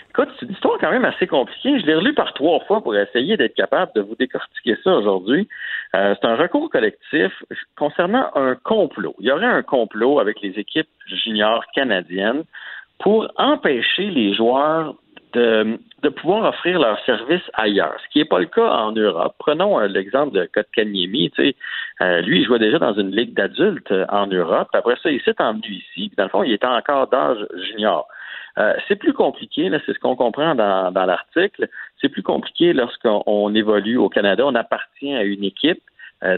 Écoute, 0.09 0.29
c'est 0.37 0.45
une 0.45 0.51
histoire 0.51 0.77
quand 0.79 0.91
même 0.91 1.05
assez 1.05 1.27
compliquée. 1.27 1.79
Je 1.79 1.85
l'ai 1.85 1.95
relu 1.95 2.13
par 2.13 2.33
trois 2.33 2.59
fois 2.65 2.81
pour 2.81 2.95
essayer 2.95 3.37
d'être 3.37 3.55
capable 3.55 3.93
de 3.95 4.01
vous 4.01 4.15
décortiquer 4.15 4.75
ça 4.83 4.93
aujourd'hui. 4.93 5.47
Euh, 5.95 6.15
c'est 6.19 6.27
un 6.27 6.35
recours 6.35 6.69
collectif 6.69 7.31
concernant 7.77 8.29
un 8.35 8.55
complot. 8.55 9.15
Il 9.19 9.27
y 9.27 9.31
aurait 9.31 9.45
un 9.45 9.63
complot 9.63 10.19
avec 10.19 10.41
les 10.41 10.59
équipes 10.59 10.89
juniors 11.07 11.63
canadiennes 11.73 12.43
pour 12.99 13.31
empêcher 13.37 14.09
les 14.09 14.35
joueurs 14.35 14.95
de, 15.33 15.79
de 16.01 16.09
pouvoir 16.09 16.49
offrir 16.49 16.79
leurs 16.79 16.99
services 17.05 17.49
ailleurs, 17.53 17.95
ce 18.03 18.09
qui 18.11 18.19
n'est 18.19 18.25
pas 18.25 18.39
le 18.39 18.45
cas 18.45 18.69
en 18.69 18.91
Europe. 18.91 19.35
Prenons 19.39 19.79
euh, 19.79 19.87
l'exemple 19.87 20.33
de 20.37 20.45
Kotkaniemi. 20.45 21.31
Tu 21.31 21.43
sais, 21.43 21.55
euh, 22.01 22.21
lui, 22.21 22.41
il 22.41 22.45
jouait 22.45 22.59
déjà 22.59 22.79
dans 22.79 22.93
une 22.93 23.11
ligue 23.11 23.33
d'adultes 23.33 23.91
euh, 23.91 24.05
en 24.09 24.27
Europe. 24.27 24.69
Après 24.73 24.95
ça, 25.01 25.11
il 25.11 25.21
s'est 25.21 25.39
emmené 25.39 25.67
ici. 25.67 26.11
Dans 26.17 26.23
le 26.23 26.29
fond, 26.29 26.43
il 26.43 26.53
était 26.53 26.65
encore 26.65 27.07
d'âge 27.07 27.45
junior. 27.69 28.07
c'est 28.87 28.97
plus 28.97 29.13
compliqué, 29.13 29.71
c'est 29.85 29.93
ce 29.93 29.99
qu'on 29.99 30.15
comprend 30.15 30.55
dans, 30.55 30.91
dans 30.91 31.05
l'article. 31.05 31.69
C'est 31.99 32.09
plus 32.09 32.23
compliqué 32.23 32.73
lorsqu'on 32.73 33.55
évolue 33.55 33.97
au 33.97 34.09
Canada. 34.09 34.43
On 34.45 34.55
appartient 34.55 35.13
à 35.13 35.23
une 35.23 35.43
équipe. 35.43 35.81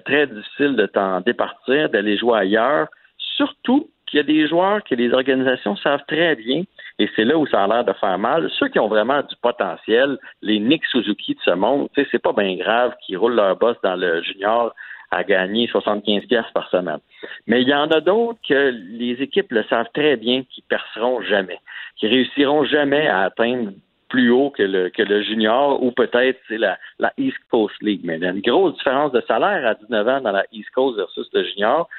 très 0.06 0.28
difficile 0.28 0.76
de 0.76 0.86
t'en 0.86 1.22
départir, 1.22 1.90
d'aller 1.90 2.18
jouer 2.18 2.38
ailleurs. 2.40 2.88
Surtout 3.36 3.90
qu'il 4.06 4.18
y 4.18 4.20
a 4.20 4.24
des 4.24 4.48
joueurs 4.48 4.84
que 4.84 4.96
les 4.96 5.12
organisations 5.12 5.76
savent 5.78 6.04
très 6.08 6.36
bien 6.36 6.64
et 7.00 7.10
c'est 7.16 7.26
là 7.26 7.38
où 7.38 7.48
ça 7.48 7.64
a 7.64 7.68
l'air 7.68 7.84
de 7.84 7.94
faire 7.94 8.18
mal. 8.20 8.50
Ceux 8.60 8.68
qui 8.68 8.80
ont 8.80 8.88
vraiment 8.88 9.22
du 9.22 9.36
potentiel, 9.42 10.18
les 10.42 10.60
Nick 10.60 10.86
Suzuki 10.86 11.34
de 11.34 11.40
ce 11.44 11.52
monde, 11.52 11.90
c'est 11.96 12.22
pas 12.22 12.34
bien 12.34 12.56
grave 12.56 12.94
qu'ils 13.02 13.18
roulent 13.18 13.36
leur 13.36 13.58
boss 13.58 13.78
dans 13.84 13.96
le 13.96 14.22
junior 14.22 14.74
à 15.10 15.24
gagner 15.24 15.68
75 15.68 16.26
pièces 16.26 16.52
par 16.54 16.70
semaine. 16.70 17.00
Mais 17.48 17.62
il 17.62 17.68
y 17.68 17.74
en 17.74 17.88
a 17.90 18.02
d'autres 18.02 18.40
que 18.48 18.72
les 18.72 19.22
équipes 19.22 19.52
le 19.52 19.64
savent 19.64 19.90
très 19.94 20.18
bien 20.18 20.44
qui 20.44 20.62
perceront 20.62 21.22
jamais, 21.22 21.60
qui 21.98 22.08
réussiront 22.08 22.66
jamais 22.66 23.08
à 23.08 23.22
atteindre 23.22 23.72
plus 24.14 24.30
haut 24.30 24.52
que 24.52 24.62
le, 24.62 25.24
junior 25.24 25.82
ou 25.82 25.92
peut-être 25.92 26.40
c'est 26.48 26.60
la, 26.60 26.78
la 27.00 27.12
East 27.18 27.40
Coast 27.50 27.74
League. 27.82 28.02
Mais 28.04 28.18
il 28.18 28.22
y 28.22 28.28
a 28.28 28.30
une 28.30 28.42
grosse 28.42 28.76
différence 28.76 29.12
de 29.12 29.22
salaire 29.28 29.66
à 29.66 29.74
19 29.74 30.08
ans 30.08 30.22
dans 30.22 30.32
la 30.32 30.46
East 30.52 30.70
Coast 30.70 30.98
versus 30.98 31.28
le 31.34 31.44
junior. 31.44 31.90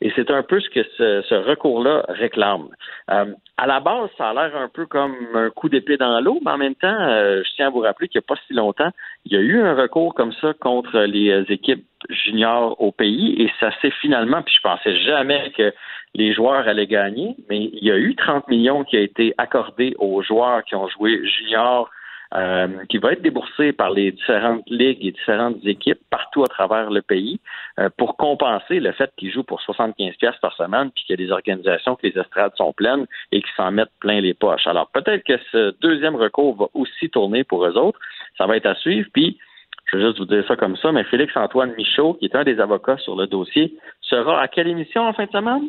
Et 0.00 0.12
c'est 0.16 0.32
un 0.32 0.42
peu 0.42 0.58
ce 0.58 0.68
que 0.70 0.82
ce, 0.98 1.34
recours-là 1.34 2.04
réclame. 2.08 2.66
Euh, 3.12 3.26
à 3.56 3.66
la 3.68 3.78
base, 3.78 4.10
ça 4.18 4.30
a 4.30 4.34
l'air 4.34 4.56
un 4.56 4.68
peu 4.68 4.86
comme 4.86 5.14
un 5.34 5.50
coup 5.50 5.68
d'épée 5.68 5.96
dans 5.96 6.20
l'eau, 6.20 6.40
mais 6.44 6.50
en 6.50 6.58
même 6.58 6.74
temps, 6.74 6.88
euh, 6.88 7.44
je 7.44 7.54
tiens 7.54 7.68
à 7.68 7.70
vous 7.70 7.78
rappeler 7.78 8.08
qu'il 8.08 8.18
n'y 8.18 8.24
a 8.24 8.34
pas 8.34 8.40
si 8.48 8.54
longtemps, 8.54 8.90
il 9.24 9.32
y 9.32 9.36
a 9.36 9.40
eu 9.40 9.60
un 9.60 9.76
recours 9.76 10.14
comme 10.14 10.32
ça 10.40 10.54
contre 10.54 10.98
les 10.98 11.30
euh, 11.30 11.44
équipes 11.48 11.86
juniors 12.10 12.74
au 12.80 12.90
pays 12.90 13.40
et 13.40 13.52
ça 13.60 13.70
s'est 13.80 13.92
finalement, 14.00 14.42
puis 14.42 14.56
je 14.56 14.60
pensais 14.60 14.96
jamais 14.96 15.52
que 15.56 15.72
les 16.14 16.34
joueurs 16.34 16.68
allaient 16.68 16.86
gagner, 16.86 17.36
mais 17.48 17.70
il 17.72 17.84
y 17.84 17.90
a 17.90 17.96
eu 17.96 18.14
30 18.14 18.48
millions 18.48 18.84
qui 18.84 18.96
a 18.96 19.00
été 19.00 19.34
accordé 19.38 19.94
aux 19.98 20.22
joueurs 20.22 20.64
qui 20.64 20.74
ont 20.74 20.88
joué 20.88 21.26
juniors 21.26 21.90
euh, 22.34 22.66
qui 22.88 22.96
va 22.96 23.12
être 23.12 23.20
déboursé 23.20 23.72
par 23.74 23.90
les 23.90 24.10
différentes 24.12 24.62
ligues 24.66 25.04
et 25.04 25.12
différentes 25.12 25.58
équipes 25.66 26.00
partout 26.08 26.42
à 26.42 26.46
travers 26.46 26.90
le 26.90 27.02
pays 27.02 27.40
euh, 27.78 27.90
pour 27.98 28.16
compenser 28.16 28.80
le 28.80 28.92
fait 28.92 29.10
qu'ils 29.18 29.30
jouent 29.30 29.42
pour 29.42 29.60
75 29.60 30.16
pièces 30.16 30.38
par 30.40 30.54
semaine 30.54 30.90
puis 30.92 31.04
qu'il 31.04 31.20
y 31.20 31.22
a 31.22 31.26
des 31.26 31.30
organisations 31.30 31.94
que 31.94 32.06
les 32.06 32.18
estrades 32.18 32.54
sont 32.56 32.72
pleines 32.72 33.06
et 33.32 33.42
qui 33.42 33.50
s'en 33.54 33.70
mettent 33.70 33.92
plein 34.00 34.22
les 34.22 34.32
poches. 34.32 34.66
Alors 34.66 34.88
peut-être 34.92 35.24
que 35.24 35.38
ce 35.50 35.74
deuxième 35.82 36.16
recours 36.16 36.56
va 36.56 36.68
aussi 36.72 37.10
tourner 37.10 37.44
pour 37.44 37.66
eux 37.66 37.76
autres. 37.76 38.00
Ça 38.38 38.46
va 38.46 38.56
être 38.56 38.66
à 38.66 38.76
suivre. 38.76 39.10
Puis 39.12 39.38
je 39.86 39.98
vais 39.98 40.06
juste 40.06 40.18
vous 40.18 40.24
dire 40.24 40.42
ça 40.48 40.56
comme 40.56 40.78
ça, 40.78 40.90
mais 40.90 41.04
Félix-Antoine 41.04 41.74
Michaud, 41.76 42.14
qui 42.14 42.24
est 42.24 42.34
un 42.34 42.44
des 42.44 42.60
avocats 42.60 42.96
sur 42.96 43.14
le 43.14 43.26
dossier, 43.26 43.76
sera 44.00 44.40
à 44.40 44.48
quelle 44.48 44.68
émission 44.68 45.02
en 45.02 45.12
fin 45.12 45.26
de 45.26 45.32
semaine? 45.32 45.68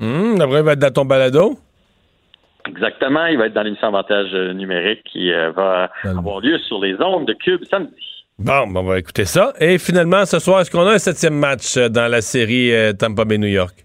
Hum, 0.00 0.40
après, 0.40 0.58
il 0.58 0.64
va 0.64 0.72
être 0.72 0.78
dans 0.78 0.92
ton 0.92 1.04
balado. 1.04 1.58
Exactement, 2.66 3.26
il 3.26 3.36
va 3.36 3.46
être 3.46 3.52
dans 3.52 3.62
l'émission 3.62 3.88
Avantage 3.88 4.28
euh, 4.32 4.52
numérique 4.54 5.02
qui 5.12 5.30
euh, 5.32 5.52
va 5.52 5.90
avoir 6.04 6.40
lieu 6.40 6.58
sur 6.66 6.80
les 6.80 6.94
ondes 7.00 7.26
de 7.26 7.34
Cube 7.34 7.62
samedi. 7.70 7.92
Bon, 8.38 8.64
on 8.74 8.82
va 8.82 8.98
écouter 8.98 9.26
ça. 9.26 9.52
Et 9.60 9.78
finalement, 9.78 10.24
ce 10.24 10.38
soir, 10.38 10.60
est-ce 10.60 10.70
qu'on 10.70 10.86
a 10.86 10.94
un 10.94 10.98
septième 10.98 11.34
match 11.34 11.76
euh, 11.76 11.88
dans 11.88 12.10
la 12.10 12.20
série 12.20 12.72
Tampa 12.98 13.24
Bay 13.24 13.38
New 13.38 13.48
York? 13.48 13.84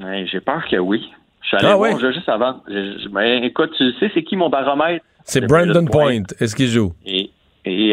J'ai 0.00 0.40
peur 0.40 0.62
que 0.68 0.76
oui. 0.76 1.08
Je 1.42 1.48
suis 1.48 1.56
allé 1.56 1.68
ah, 1.72 1.76
voir 1.76 1.98
juste 1.98 2.28
avant. 2.28 2.62
Ben, 3.10 3.44
écoute, 3.44 3.70
tu 3.76 3.92
sais, 3.98 4.10
c'est 4.12 4.22
qui 4.22 4.36
mon 4.36 4.48
baromètre? 4.48 5.04
C'est 5.24 5.46
Brandon 5.46 5.84
Point. 5.86 6.22
Est-ce 6.40 6.56
qu'il 6.56 6.68
joue? 6.68 6.92
Et, 7.06 7.30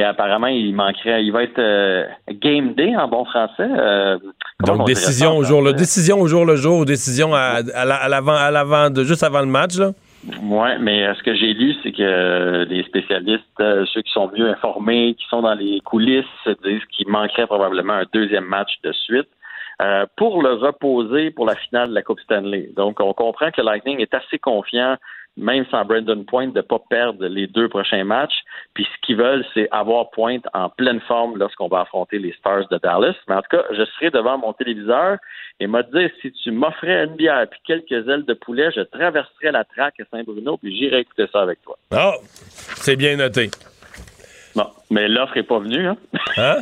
apparemment, 0.04 0.48
il 0.48 0.74
manquerait. 0.76 1.24
Il 1.24 1.32
va 1.32 1.44
être 1.44 2.08
game 2.42 2.74
day 2.74 2.96
en 2.96 3.08
bon 3.08 3.26
français. 3.26 3.70
Donc, 4.66 4.86
décision 4.86 5.38
au 5.38 5.44
jour 5.44 5.62
le 5.62 5.74
décision 5.74 6.20
au 6.20 6.28
jour 6.28 6.46
le 6.46 6.56
jour, 6.56 6.86
décision 6.86 7.34
à, 7.34 7.62
l'avant, 8.08 8.36
à 8.36 8.52
l'avant, 8.52 8.90
de 8.90 9.04
juste 9.04 9.24
avant 9.24 9.42
le 9.42 9.46
match, 9.48 9.78
là? 9.78 9.92
Oui, 10.42 10.70
mais 10.80 11.06
euh, 11.06 11.14
ce 11.16 11.24
que 11.24 11.36
j'ai 11.36 11.54
lu, 11.54 11.74
c'est 11.84 11.92
que 11.92 12.02
euh, 12.02 12.66
les 12.66 12.84
spécialistes, 12.84 13.44
euh, 13.60 13.86
ceux 13.94 14.02
qui 14.02 14.12
sont 14.12 14.30
mieux 14.36 14.50
informés, 14.50 15.16
qui 15.18 15.26
sont 15.30 15.42
dans 15.42 15.54
les 15.54 15.80
coulisses, 15.82 16.26
disent 16.64 16.84
qu'il 16.92 17.08
manquerait 17.08 17.48
probablement 17.48 17.94
un 17.94 18.06
deuxième 18.14 18.46
match 18.46 18.72
de 18.84 18.92
suite 18.92 19.30
pour 20.16 20.42
le 20.42 20.54
reposer 20.54 21.30
pour 21.30 21.46
la 21.46 21.54
finale 21.54 21.90
de 21.90 21.94
la 21.94 22.02
Coupe 22.02 22.20
Stanley. 22.22 22.72
Donc, 22.76 23.00
on 23.00 23.14
comprend 23.14 23.52
que 23.52 23.62
le 23.62 23.66
Lightning 23.66 24.02
est 24.02 24.12
assez 24.12 24.40
confiant 24.40 24.98
même 25.38 25.66
sans 25.70 25.86
Brandon 25.86 26.24
Point, 26.24 26.48
de 26.48 26.58
ne 26.58 26.62
pas 26.62 26.80
perdre 26.90 27.26
les 27.28 27.48
deux 27.48 27.70
prochains 27.70 28.04
matchs. 28.04 28.44
Puis 28.74 28.86
ce 28.86 29.06
qu'ils 29.06 29.18
veulent, 29.18 29.46
c'est 29.54 29.68
avoir 29.72 30.10
Point 30.10 30.40
en 30.54 30.70
pleine 30.70 31.00
forme 31.02 31.38
lorsqu'on 31.38 31.68
va 31.68 31.82
affronter 31.82 32.20
les 32.20 32.34
Stars 32.34 32.68
de 32.70 32.78
Dallas. 32.78 33.16
Mais 33.28 33.36
en 33.36 33.42
tout 33.42 33.58
cas, 33.58 33.64
je 33.72 33.86
serai 33.86 34.10
devant 34.10 34.38
mon 34.38 34.54
téléviseur 34.54 35.18
et 35.60 35.68
m'a 35.68 35.84
dit 35.84 36.08
si 36.22 36.32
tu 36.32 36.52
m'offrais 36.52 37.06
une 37.06 37.16
bière 37.16 37.46
puis 37.50 37.60
quelques 37.66 38.08
ailes 38.08 38.26
de 38.26 38.34
poulet, 38.34 38.70
je 38.76 38.82
traverserais 38.82 39.52
la 39.52 39.64
traque 39.64 40.00
à 40.00 40.04
Saint-Bruno 40.12 40.58
puis 40.58 40.76
j'irai 40.76 41.00
écouter 41.00 41.26
ça 41.32 41.42
avec 41.42 41.62
toi. 41.62 41.78
Oh, 41.92 42.16
c'est 42.76 42.96
bien 42.96 43.16
noté. 43.16 43.50
Bon, 44.56 44.68
mais 44.90 45.08
l'offre 45.08 45.36
n'est 45.36 45.44
pas 45.44 45.60
venue, 45.60 45.88
hein? 45.88 45.98
Hein? 46.38 46.58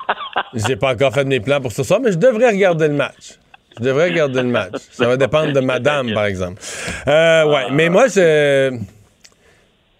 J'ai 0.54 0.76
pas 0.76 0.92
encore 0.92 1.14
fait 1.14 1.24
mes 1.24 1.40
plans 1.40 1.60
pour 1.60 1.72
ce 1.72 1.82
soir, 1.82 2.00
mais 2.00 2.12
je 2.12 2.18
devrais 2.18 2.50
regarder 2.50 2.88
le 2.88 2.94
match. 2.94 3.38
Je 3.78 3.84
devrais 3.84 4.10
regarder 4.10 4.42
le 4.42 4.48
match. 4.48 4.72
Ça 4.92 5.06
va 5.06 5.16
dépendre 5.16 5.52
de 5.52 5.60
madame, 5.60 6.12
par 6.12 6.26
exemple. 6.26 6.60
Euh, 7.06 7.44
ouais, 7.44 7.64
mais 7.72 7.88
moi, 7.88 8.08
je. 8.08 8.76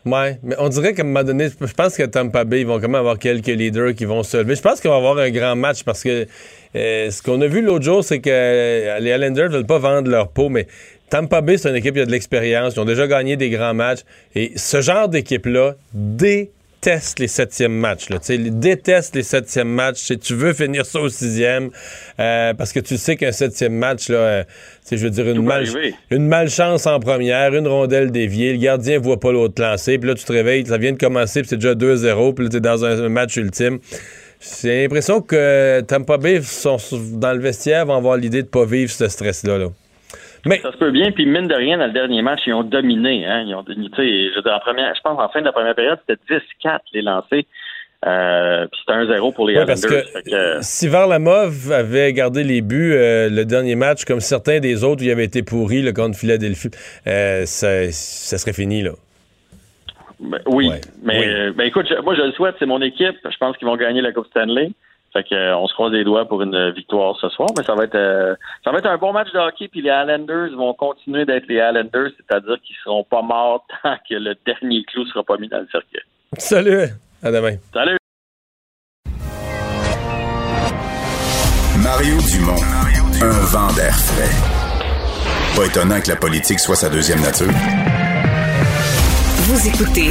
Ouais, 0.07 0.39
mais 0.43 0.55
on 0.59 0.71
dirait 0.71 0.95
qu'à 0.95 1.03
un 1.03 1.07
moment 1.07 1.23
donné, 1.23 1.49
je 1.49 1.73
pense 1.75 1.95
que 1.95 2.05
Tampa 2.05 2.45
Bay, 2.45 2.63
ils 2.63 2.67
vont 2.67 2.77
quand 2.77 2.89
même 2.89 2.95
avoir 2.95 3.19
quelques 3.19 3.49
leaders 3.49 3.95
qui 3.95 4.07
vont 4.07 4.23
se 4.23 4.39
lever. 4.39 4.55
Je 4.55 4.63
pense 4.63 4.81
qu'il 4.81 4.89
va 4.89 4.97
avoir 4.97 5.19
un 5.19 5.31
grand 5.31 5.57
match 5.57 5.85
parce 5.85 6.03
que 6.03 6.27
euh, 6.75 7.11
ce 7.11 7.23
qu'on 7.23 7.41
a 7.43 7.47
vu 7.47 7.61
l'autre 7.61 7.85
jour, 7.85 8.03
c'est 8.03 8.21
que 8.21 8.31
euh, 8.33 8.99
les 8.99 9.11
Islanders 9.11 9.51
ne 9.51 9.57
veulent 9.57 9.67
pas 9.67 9.79
vendre 9.79 10.11
leur 10.11 10.29
peau, 10.29 10.49
mais 10.49 10.67
Tampa 11.11 11.43
Bay, 11.43 11.59
c'est 11.59 11.69
une 11.69 11.77
équipe 11.77 11.95
qui 11.95 12.01
a 12.01 12.07
de 12.07 12.11
l'expérience. 12.11 12.75
Ils 12.77 12.81
ont 12.81 12.87
déjà 12.87 13.07
gagné 13.07 13.37
des 13.37 13.51
grands 13.51 13.75
matchs. 13.75 14.01
Et 14.35 14.53
ce 14.57 14.81
genre 14.81 15.09
d'équipe-là, 15.09 15.75
dès 15.93 16.51
déteste 16.81 17.19
les 17.19 17.29
septièmes 17.29 17.75
matchs. 17.75 18.09
Là, 18.09 18.19
ils 18.31 18.59
détestent 18.59 19.15
les 19.15 19.23
septièmes 19.23 19.69
matchs. 19.69 20.13
tu 20.19 20.35
veux 20.35 20.55
finir 20.55 20.87
ça 20.87 21.01
au 21.01 21.11
sixième 21.11 21.71
euh, 22.19 22.55
parce 22.55 22.73
que 22.73 22.81
tu 22.81 22.97
sais 22.97 23.17
qu'un 23.17 23.33
septième 23.33 23.75
match, 23.75 24.09
là, 24.09 24.17
euh, 24.17 24.45
je 24.91 24.97
veux 24.97 25.11
dire, 25.11 25.29
une, 25.29 25.43
mal, 25.43 25.67
une 26.11 26.27
malchance 26.27 26.87
en 26.87 26.99
première, 26.99 27.55
une 27.55 27.69
rondelle 27.69 28.11
déviée, 28.11 28.53
le 28.53 28.59
gardien 28.59 28.99
voit 28.99 29.21
pas 29.21 29.31
l'autre 29.31 29.61
lancer, 29.61 29.99
puis 29.99 30.09
là, 30.09 30.15
tu 30.15 30.25
te 30.25 30.33
réveilles, 30.33 30.67
ça 30.67 30.79
vient 30.79 30.93
de 30.93 30.99
commencer, 30.99 31.41
puis 31.41 31.51
c'est 31.51 31.57
déjà 31.57 31.75
2-0, 31.75 32.35
puis 32.35 32.45
là, 32.45 32.51
tu 32.51 32.57
es 32.57 32.61
dans 32.61 32.85
un, 32.85 33.09
match 33.11 33.37
ultime. 33.37 33.79
J'ai 34.63 34.83
l'impression 34.83 35.21
que 35.21 35.83
Tampa 35.83 36.17
Bay, 36.17 36.41
sont, 36.43 36.79
dans 37.13 37.35
le 37.35 37.41
vestiaire, 37.41 37.85
vont 37.85 37.97
avoir 37.97 38.17
l'idée 38.17 38.43
de 38.43 38.49
pas 38.49 38.65
vivre 38.65 38.91
ce 38.91 39.07
stress-là. 39.07 39.59
Là. 39.59 39.67
Ça 40.45 40.73
se 40.73 40.77
peut 40.77 40.91
bien, 40.91 41.11
puis 41.13 41.27
mine 41.27 41.49
de 41.49 41.55
rien, 41.55 41.79
dans 41.79 41.87
le 41.87 41.93
dernier 41.93 42.23
match, 42.23 42.41
ils 42.47 42.55
ont 42.55 42.63
dominé. 42.63 43.27
Hein? 43.27 43.45
Ils 43.47 43.55
ont, 43.55 43.65
je, 43.67 44.49
en 44.49 44.61
première, 44.61 44.95
je 44.95 45.01
pense 45.03 45.19
en 45.19 45.29
fin 45.29 45.41
de 45.41 45.47
la 45.47 45.53
première 45.53 45.75
période, 45.75 45.99
c'était 46.09 46.41
10-4 46.65 46.79
les 46.93 47.03
lancés. 47.03 47.47
Euh, 48.07 48.67
puis 48.73 48.81
c'était 48.81 48.99
1-0 48.99 49.35
pour 49.35 49.47
les 49.47 49.59
ouais, 49.59 49.67
Parce 49.67 49.85
que, 49.85 50.03
si 50.63 50.89
Varlamov 50.89 51.71
avait 51.71 52.11
gardé 52.15 52.45
les 52.45 52.63
buts 52.63 52.95
euh, 52.95 53.29
le 53.29 53.45
dernier 53.45 53.75
match, 53.75 54.07
comme 54.07 54.21
certains 54.21 54.59
des 54.59 54.85
autres 54.85 55.03
où 55.03 55.05
il 55.05 55.11
avait 55.11 55.27
été 55.27 55.43
pourri 55.43 55.83
le 55.83 55.93
contre 55.93 56.17
Philadelphie, 56.17 56.71
euh, 57.07 57.45
ça, 57.45 57.93
ça, 57.93 58.39
serait 58.39 58.55
fini, 58.55 58.83
là. 58.83 58.93
Ben, 60.19 60.39
oui, 60.47 60.71
mais 61.03 61.51
Ben, 61.53 61.67
écoute, 61.67 61.93
moi 62.03 62.15
je 62.15 62.23
le 62.23 62.33
souhaite, 62.33 62.55
c'est 62.59 62.67
mon 62.67 62.81
équipe. 62.81 63.17
Je 63.25 63.37
pense 63.39 63.57
qu'ils 63.59 63.69
vont 63.69 63.77
gagner 63.77 64.01
la 64.01 64.13
Coupe 64.13 64.27
Stanley. 64.29 64.71
Fait 65.13 65.25
que, 65.25 65.35
euh, 65.35 65.57
on 65.57 65.67
se 65.67 65.75
croise 65.75 65.93
les 65.93 66.05
doigts 66.05 66.25
pour 66.27 66.41
une 66.43 66.71
victoire 66.71 67.17
ce 67.21 67.29
soir, 67.31 67.49
mais 67.57 67.65
ça 67.65 67.75
va 67.75 67.85
être 67.85 67.97
euh, 67.97 68.35
ça 68.65 68.71
va 68.71 68.79
être 68.79 68.87
un 68.87 68.97
bon 68.97 69.13
match 69.13 69.33
de 69.33 69.39
hockey. 69.39 69.69
Puis 69.69 69.83
les 69.83 69.91
Islanders 69.91 70.57
vont 70.57 70.73
continuer 70.75 71.25
d'être 71.25 71.49
les 71.49 71.57
Islanders, 71.57 72.13
c'est-à-dire 72.17 72.57
qu'ils 72.63 72.77
seront 72.85 73.03
pas 73.05 73.23
morts 73.23 73.67
tant 73.83 73.97
que 74.09 74.15
le 74.15 74.37
dernier 74.47 74.85
clou 74.85 75.05
sera 75.07 75.25
pas 75.25 75.37
mis 75.37 75.49
dans 75.49 75.59
le 75.59 75.69
cercueil. 75.73 76.03
Salut, 76.39 76.87
à 77.23 77.33
demain. 77.33 77.57
Salut. 77.73 77.97
Mario 81.83 82.17
Dumont, 82.31 82.63
un 83.21 83.45
vent 83.47 83.73
d'air 83.75 83.95
frais. 83.95 84.31
Pas 85.57 85.67
étonnant 85.67 86.01
que 86.01 86.09
la 86.09 86.17
politique 86.17 86.61
soit 86.61 86.77
sa 86.77 86.89
deuxième 86.89 87.21
nature. 87.21 87.51
Vous 89.49 89.67
écoutez 89.67 90.11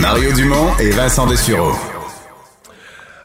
Mario 0.00 0.32
Dumont 0.32 0.78
et 0.80 0.90
Vincent 0.92 1.26
Dessureau. 1.26 1.99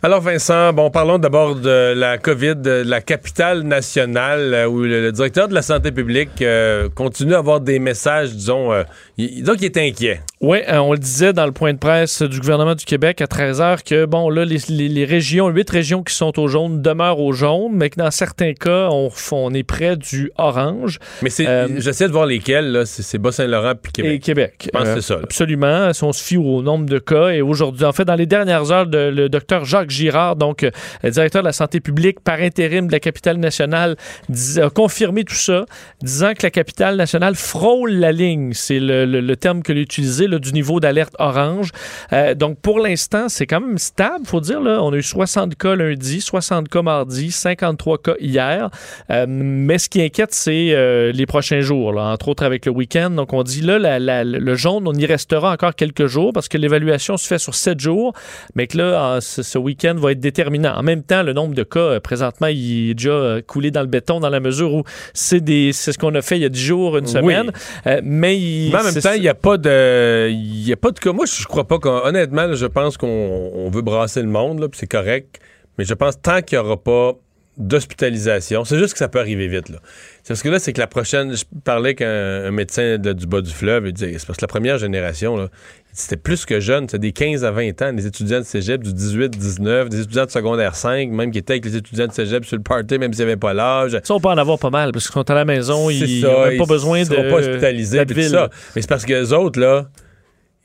Alors 0.05 0.21
Vincent, 0.21 0.71
bon, 0.71 0.91
parlons 0.91 1.17
d'abord 1.17 1.55
de 1.55 1.95
la 1.95 2.19
COVID, 2.19 2.83
la 2.85 3.01
capitale 3.01 3.63
nationale, 3.63 4.53
euh, 4.53 4.67
où 4.67 4.83
le, 4.83 5.11
directeur 5.11 5.47
de 5.47 5.55
la 5.55 5.63
santé 5.63 5.91
publique 5.91 6.43
euh, 6.43 6.89
continue 6.93 7.33
à 7.33 7.39
avoir 7.39 7.59
des 7.59 7.79
messages, 7.79 8.29
disons, 8.29 8.71
euh, 8.71 8.83
Il- 9.17 9.43
donc, 9.43 9.57
il 9.59 9.65
est 9.65 9.77
inquiet. 9.77 10.21
Oui, 10.41 10.57
euh, 10.67 10.77
on 10.77 10.91
le 10.91 10.97
disait 10.99 11.31
dans 11.31 11.45
le 11.45 11.53
point 11.53 11.73
de 11.73 11.77
presse 11.79 12.21
du 12.21 12.39
gouvernement 12.39 12.75
du 12.75 12.83
Québec 12.85 13.21
à 13.21 13.25
13h 13.27 13.83
que, 13.83 14.05
bon, 14.05 14.29
là, 14.29 14.43
les, 14.45 14.57
les- 14.69 14.89
les 14.89 15.05
régions, 15.05 15.47
huit 15.47 15.69
régions 15.69 16.03
qui 16.03 16.13
sont 16.13 16.37
au 16.37 16.47
jaune 16.47 16.81
demeurent 16.81 17.19
au 17.19 17.31
jaune, 17.31 17.71
mais 17.73 17.89
que 17.89 17.95
dans 17.97 18.11
certains 18.11 18.53
cas, 18.53 18.89
on, 18.91 19.09
on 19.31 19.53
est 19.53 19.63
près 19.63 19.95
du 19.95 20.31
orange. 20.37 20.99
Mais 21.21 21.29
c'est, 21.29 21.47
Euh, 21.47 21.67
j'essaie 21.79 22.07
de 22.07 22.11
voir 22.13 22.25
lesquels, 22.25 22.71
là. 22.71 22.85
C'est, 22.85 23.17
Bas-Saint-Laurent 23.17 23.73
puis 23.81 23.91
Québec. 23.93 24.11
Et 24.13 24.19
Québec. 24.19 24.53
Je 24.65 24.69
pense 24.69 24.83
que 24.83 24.87
Euh, 24.89 24.95
c'est 24.95 25.01
ça, 25.01 25.15
là. 25.15 25.21
Absolument. 25.23 25.93
Si 25.93 26.03
on 26.03 26.11
se 26.11 26.21
fie 26.23 26.37
au 26.37 26.61
nombre 26.61 26.85
de 26.85 26.99
cas, 26.99 27.29
et 27.29 27.41
aujourd'hui, 27.41 27.85
en 27.85 27.93
fait, 27.93 28.05
dans 28.05 28.15
les 28.15 28.25
dernières 28.25 28.71
heures, 28.71 28.85
de- 28.87 28.97
le 29.09 29.29
docteur 29.29 29.63
Jacques 29.65 29.89
Girard, 29.89 30.35
donc 30.35 30.67
directeur 31.03 31.41
de 31.41 31.47
la 31.47 31.53
santé 31.53 31.79
publique 31.79 32.19
par 32.19 32.39
intérim 32.41 32.87
de 32.87 32.91
la 32.91 32.99
capitale 32.99 33.37
nationale, 33.37 33.95
dis- 34.29 34.59
a 34.59 34.69
confirmé 34.69 35.23
tout 35.23 35.33
ça, 35.35 35.65
disant 36.03 36.33
que 36.33 36.43
la 36.43 36.51
capitale 36.51 36.97
nationale 36.97 37.35
frôle 37.35 37.91
la 37.93 38.11
ligne. 38.11 38.51
C'est 38.53 38.79
le, 38.79 39.04
le- 39.05 39.21
le 39.21 39.35
terme 39.35 39.61
que 39.63 39.71
l'on 39.73 39.79
utilisé 39.79 40.27
là, 40.27 40.39
du 40.39 40.51
niveau 40.53 40.79
d'alerte 40.79 41.13
orange. 41.19 41.69
Euh, 42.13 42.33
donc, 42.35 42.59
pour 42.59 42.79
l'instant, 42.79 43.29
c'est 43.29 43.45
quand 43.45 43.61
même 43.61 43.77
stable, 43.77 44.25
faut 44.25 44.41
dire. 44.41 44.61
Là. 44.61 44.81
On 44.81 44.91
a 44.93 44.97
eu 44.97 45.03
60 45.03 45.55
cas 45.55 45.75
lundi, 45.75 46.21
60 46.21 46.69
cas 46.69 46.81
mardi, 46.81 47.31
53 47.31 47.97
cas 48.01 48.13
hier. 48.19 48.69
Euh, 49.11 49.25
mais 49.27 49.77
ce 49.77 49.89
qui 49.89 50.01
inquiète, 50.01 50.33
c'est 50.33 50.69
euh, 50.73 51.11
les 51.11 51.25
prochains 51.25 51.61
jours, 51.61 51.93
là, 51.93 52.03
entre 52.11 52.29
autres 52.29 52.43
avec 52.43 52.65
le 52.65 52.71
week-end. 52.71 53.09
Donc, 53.11 53.33
on 53.33 53.43
dit 53.43 53.61
là, 53.61 53.79
la- 53.79 53.99
la- 53.99 54.23
le 54.23 54.55
jaune, 54.55 54.87
on 54.87 54.93
y 54.93 55.05
restera 55.05 55.51
encore 55.51 55.75
quelques 55.75 56.07
jours 56.07 56.31
parce 56.33 56.47
que 56.47 56.57
l'évaluation 56.57 57.17
se 57.17 57.27
fait 57.27 57.39
sur 57.39 57.55
7 57.55 57.79
jours, 57.79 58.13
mais 58.55 58.67
que 58.67 58.77
là, 58.77 59.19
ce, 59.21 59.57
week-end 59.57 59.95
va 59.97 60.11
être 60.11 60.19
déterminant. 60.19 60.73
En 60.75 60.83
même 60.83 61.03
temps, 61.03 61.23
le 61.23 61.33
nombre 61.33 61.53
de 61.55 61.63
cas, 61.63 61.99
présentement, 61.99 62.47
il 62.47 62.91
est 62.91 62.93
déjà 62.93 63.37
coulé 63.47 63.71
dans 63.71 63.81
le 63.81 63.87
béton 63.87 64.19
dans 64.19 64.29
la 64.29 64.39
mesure 64.39 64.73
où 64.73 64.83
c'est 65.13 65.39
ce 65.71 65.97
qu'on 65.97 66.13
a 66.15 66.21
fait 66.21 66.37
il 66.37 66.41
y 66.41 66.45
a 66.45 66.49
10 66.49 66.61
jours, 66.63 66.97
une 66.97 67.05
Oui. 67.05 67.11
semaine. 67.11 67.51
Euh, 67.87 68.01
mais 68.03 68.37
il- 68.37 68.71
Mais 68.71 68.79
en 68.79 68.87
même 68.95 69.01
c'est- 69.01 69.09
temps, 69.09 69.15
il 69.15 69.21
n'y 69.21 69.27
a 69.29 69.33
pas 69.35 69.57
de. 69.57 70.29
Il 70.31 70.71
a 70.71 70.75
pas 70.75 70.91
de. 70.91 71.09
Moi, 71.11 71.25
je 71.25 71.45
crois 71.45 71.65
pas 71.67 71.79
qu'on. 71.79 71.89
Honnêtement, 72.05 72.45
là, 72.47 72.53
je 72.55 72.65
pense 72.65 72.97
qu'on 72.97 73.07
on 73.53 73.69
veut 73.69 73.81
brasser 73.81 74.21
le 74.21 74.27
monde, 74.27 74.59
là, 74.59 74.67
puis 74.69 74.79
c'est 74.79 74.87
correct. 74.87 75.39
Mais 75.77 75.85
je 75.85 75.93
pense 75.93 76.21
tant 76.21 76.41
qu'il 76.41 76.57
n'y 76.59 76.65
aura 76.65 76.77
pas 76.77 77.13
d'hospitalisation, 77.57 78.65
c'est 78.65 78.77
juste 78.77 78.93
que 78.93 78.99
ça 78.99 79.07
peut 79.07 79.19
arriver 79.19 79.47
vite. 79.47 79.69
Là. 79.69 79.77
C'est 80.23 80.29
parce 80.29 80.41
que 80.43 80.49
là, 80.49 80.59
c'est 80.59 80.73
que 80.73 80.79
la 80.81 80.87
prochaine. 80.87 81.35
Je 81.35 81.43
parlais 81.63 81.89
avec 81.89 82.01
un, 82.01 82.45
un 82.45 82.51
médecin 82.51 82.97
de- 82.97 83.13
du 83.13 83.27
bas 83.27 83.41
du 83.41 83.51
fleuve, 83.51 83.87
il 83.87 83.93
disait 83.93 84.15
c'est 84.17 84.25
parce 84.25 84.37
que 84.37 84.43
la 84.43 84.47
première 84.47 84.77
génération, 84.77 85.37
là, 85.37 85.49
c'était 85.93 86.17
plus 86.17 86.45
que 86.45 86.59
jeune, 86.59 86.89
c'était 86.89 86.99
des 86.99 87.11
15 87.13 87.45
à 87.45 87.51
20 87.51 87.81
ans, 87.81 87.93
des 87.93 88.05
étudiants 88.05 88.39
de 88.39 88.43
cégep 88.45 88.83
du 88.83 88.91
18-19, 88.91 89.87
des 89.89 90.01
étudiants 90.01 90.25
de 90.25 90.31
secondaire 90.31 90.75
5, 90.75 91.09
même 91.11 91.31
qui 91.31 91.37
étaient 91.37 91.53
avec 91.53 91.65
les 91.65 91.77
étudiants 91.77 92.07
de 92.07 92.11
cégep 92.11 92.43
sur 92.45 92.57
le 92.57 92.63
party, 92.63 92.97
même 92.97 93.13
s'ils 93.13 93.23
n'avaient 93.23 93.37
pas 93.37 93.53
l'âge. 93.53 93.97
Ça, 94.03 94.13
on 94.13 94.19
peut 94.19 94.27
en 94.29 94.37
avoir 94.37 94.59
pas 94.59 94.69
mal 94.71 94.91
parce 94.91 95.05
qu'ils 95.05 95.13
sont 95.13 95.29
à 95.29 95.35
la 95.35 95.45
maison, 95.45 95.89
C'est 95.89 95.95
ils 95.95 96.21
n'ont 96.21 96.33
pas 96.33 96.53
ils 96.53 96.67
besoin 96.67 96.99
de. 97.03 97.05
seront 97.05 97.29
pas 97.29 97.37
hospitalisés 97.37 98.05
tout 98.05 98.13
ça. 98.21 98.49
Mais 98.75 98.81
c'est 98.81 98.89
parce 98.89 99.05
que 99.05 99.13
les 99.13 99.31
autres, 99.31 99.59
là, 99.59 99.87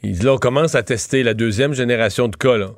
ils, 0.02 0.20
là, 0.24 0.32
on 0.34 0.38
commence 0.38 0.74
à 0.74 0.82
tester 0.82 1.22
la 1.22 1.34
deuxième 1.34 1.74
génération 1.74 2.26
de 2.26 2.34
cas, 2.36 2.56
là. 2.56 2.70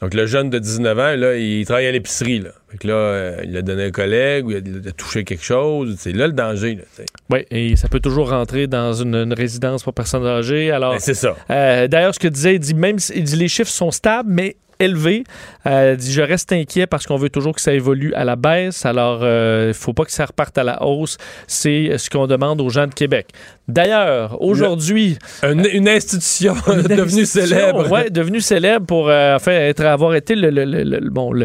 Donc, 0.00 0.14
le 0.14 0.26
jeune 0.26 0.48
de 0.48 0.58
19 0.58 0.98
ans, 0.98 1.16
là, 1.16 1.36
il 1.36 1.64
travaille 1.66 1.86
à 1.86 1.92
l'épicerie, 1.92 2.40
là. 2.40 2.50
Fait 2.70 2.78
que 2.78 2.86
là, 2.86 2.94
euh, 2.94 3.36
il 3.44 3.56
a 3.56 3.62
donné 3.62 3.84
un 3.84 3.90
collègue 3.90 4.46
ou 4.46 4.52
il 4.52 4.56
a, 4.56 4.92
touché 4.92 5.24
quelque 5.24 5.44
chose. 5.44 5.96
C'est 5.98 6.12
là 6.12 6.26
le 6.26 6.32
danger, 6.32 6.76
là. 6.76 7.04
Oui, 7.30 7.40
et 7.50 7.76
ça 7.76 7.88
peut 7.88 8.00
toujours 8.00 8.30
rentrer 8.30 8.66
dans 8.66 8.92
une, 8.92 9.14
une 9.14 9.34
résidence 9.34 9.82
pour 9.82 9.92
personnes 9.92 10.26
âgées. 10.26 10.70
Alors, 10.70 10.92
Ben, 10.92 11.00
c'est 11.00 11.14
ça. 11.14 11.36
Euh, 11.50 11.88
D'ailleurs, 11.88 12.14
ce 12.14 12.20
que 12.20 12.28
disait, 12.28 12.54
il 12.54 12.60
dit 12.60 12.74
même 12.74 12.96
il 13.14 13.24
dit 13.24 13.36
les 13.36 13.48
chiffres 13.48 13.70
sont 13.70 13.90
stables, 13.90 14.30
mais 14.32 14.56
élevés. 14.78 15.24
Euh, 15.66 15.94
il 15.94 15.96
dit 15.98 16.12
je 16.12 16.22
reste 16.22 16.52
inquiet 16.52 16.86
parce 16.86 17.06
qu'on 17.06 17.16
veut 17.16 17.28
toujours 17.28 17.54
que 17.54 17.60
ça 17.60 17.74
évolue 17.74 18.14
à 18.14 18.24
la 18.24 18.36
baisse. 18.36 18.86
Alors, 18.86 19.18
il 19.22 19.68
ne 19.68 19.72
faut 19.74 19.92
pas 19.92 20.04
que 20.04 20.12
ça 20.12 20.24
reparte 20.24 20.56
à 20.56 20.64
la 20.64 20.82
hausse. 20.82 21.18
C'est 21.46 21.98
ce 21.98 22.08
qu'on 22.08 22.26
demande 22.26 22.60
aux 22.60 22.70
gens 22.70 22.86
de 22.86 22.94
Québec. 22.94 23.28
D'ailleurs, 23.70 24.40
aujourd'hui, 24.42 25.18
Une, 25.42 25.66
une 25.72 25.88
institution 25.88 26.54
une 26.68 26.82
devenue 26.82 27.22
institution, 27.22 27.46
célèbre. 27.46 27.90
Ouais, 27.90 28.10
devenue 28.10 28.40
célèbre 28.40 28.86
pour 28.86 29.08
euh, 29.08 29.36
enfin, 29.36 29.52
être, 29.52 29.84
avoir 29.84 30.14
été 30.14 30.34
le, 30.34 30.50
le- 30.50 30.64
le- 30.64 30.82
le- 30.84 31.10
bon, 31.10 31.34
euh, 31.34 31.44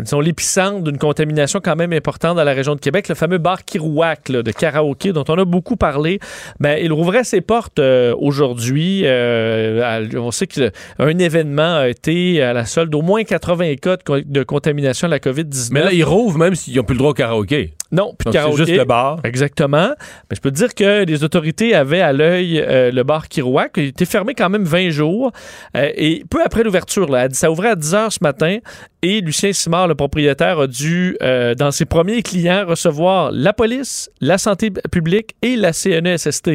disons, 0.00 0.20
l'épicentre 0.20 0.82
d'une 0.82 0.98
contamination 0.98 1.60
quand 1.62 1.76
même 1.76 1.92
importante 1.92 2.36
dans 2.36 2.44
la 2.44 2.52
région 2.52 2.74
de 2.74 2.80
Québec, 2.80 3.08
le 3.08 3.14
fameux 3.14 3.38
bar 3.38 3.64
Kirouac 3.64 4.28
là, 4.28 4.42
de 4.42 4.50
karaoké 4.50 5.12
dont 5.12 5.24
on 5.28 5.34
a 5.38 5.44
beaucoup 5.44 5.76
parlé. 5.76 6.18
Ben, 6.58 6.78
il 6.82 6.92
rouvrait 6.92 7.24
ses 7.24 7.40
portes 7.40 7.78
euh, 7.78 8.14
aujourd'hui. 8.18 9.02
Euh, 9.04 10.06
on 10.16 10.30
sait 10.30 10.46
qu'un 10.46 11.18
événement 11.18 11.76
a 11.78 11.88
été 11.88 12.42
à 12.42 12.52
la 12.52 12.64
solde 12.66 12.90
d'au 12.90 13.02
moins 13.02 13.24
80 13.24 13.74
cas 13.76 13.96
de 14.08 14.42
contamination 14.42 15.06
à 15.06 15.10
la 15.10 15.18
COVID-19. 15.18 15.68
Mais 15.72 15.80
là, 15.80 15.92
ils 15.92 16.04
rouvrent 16.04 16.38
même 16.38 16.54
s'ils 16.54 16.76
n'ont 16.76 16.82
plus 16.84 16.94
le 16.94 16.98
droit 16.98 17.10
au 17.10 17.14
karaoké. 17.14 17.74
Non, 17.92 18.14
Donc, 18.24 18.34
c'est 18.34 18.56
juste 18.56 18.70
le 18.76 18.84
bar. 18.84 19.18
Exactement. 19.24 19.90
Mais 20.30 20.36
je 20.36 20.40
peux 20.40 20.50
te 20.50 20.56
dire 20.56 20.74
que 20.74 21.04
les 21.04 21.24
autorités 21.24 21.74
avaient 21.74 22.00
à 22.00 22.12
l'œil 22.12 22.60
euh, 22.60 22.92
le 22.92 23.02
bar 23.02 23.28
Kirouac. 23.28 23.72
Il 23.78 23.86
était 23.86 24.04
fermé 24.04 24.34
quand 24.34 24.48
même 24.48 24.62
20 24.64 24.90
jours. 24.90 25.32
Euh, 25.76 25.90
et 25.96 26.24
peu 26.30 26.40
après 26.44 26.62
l'ouverture, 26.62 27.08
ça 27.32 27.50
ouvrait 27.50 27.70
à 27.70 27.76
10 27.76 27.94
heures 27.94 28.12
ce 28.12 28.18
matin. 28.22 28.58
Et 29.02 29.20
Lucien 29.20 29.52
Simard, 29.52 29.88
le 29.88 29.96
propriétaire, 29.96 30.60
a 30.60 30.66
dû, 30.68 31.16
euh, 31.22 31.54
dans 31.56 31.72
ses 31.72 31.84
premiers 31.84 32.22
clients, 32.22 32.64
recevoir 32.66 33.30
la 33.32 33.52
police, 33.52 34.08
la 34.20 34.38
santé 34.38 34.70
publique 34.92 35.34
et 35.42 35.56
la 35.56 35.72
CNESST. 35.72 36.50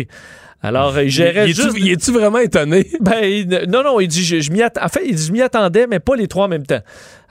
Alors, 0.62 1.00
il 1.00 1.10
gérait 1.10 1.50
Il 1.50 1.56
juste... 1.56 1.78
est-tu 1.78 2.12
vraiment 2.12 2.40
étonné? 2.40 2.88
Ben, 3.00 3.24
il- 3.24 3.66
non, 3.70 3.84
non, 3.84 4.00
il 4.00 4.08
dit, 4.08 4.24
je, 4.24 4.40
je 4.40 4.52
m'y 4.52 4.64
en 4.64 4.70
fait, 4.90 5.02
il 5.06 5.14
dit, 5.16 5.26
je 5.28 5.32
m'y 5.32 5.42
attendais, 5.42 5.86
mais 5.86 6.00
pas 6.00 6.16
les 6.16 6.28
trois 6.28 6.46
en 6.46 6.48
même 6.48 6.66
temps. 6.66 6.80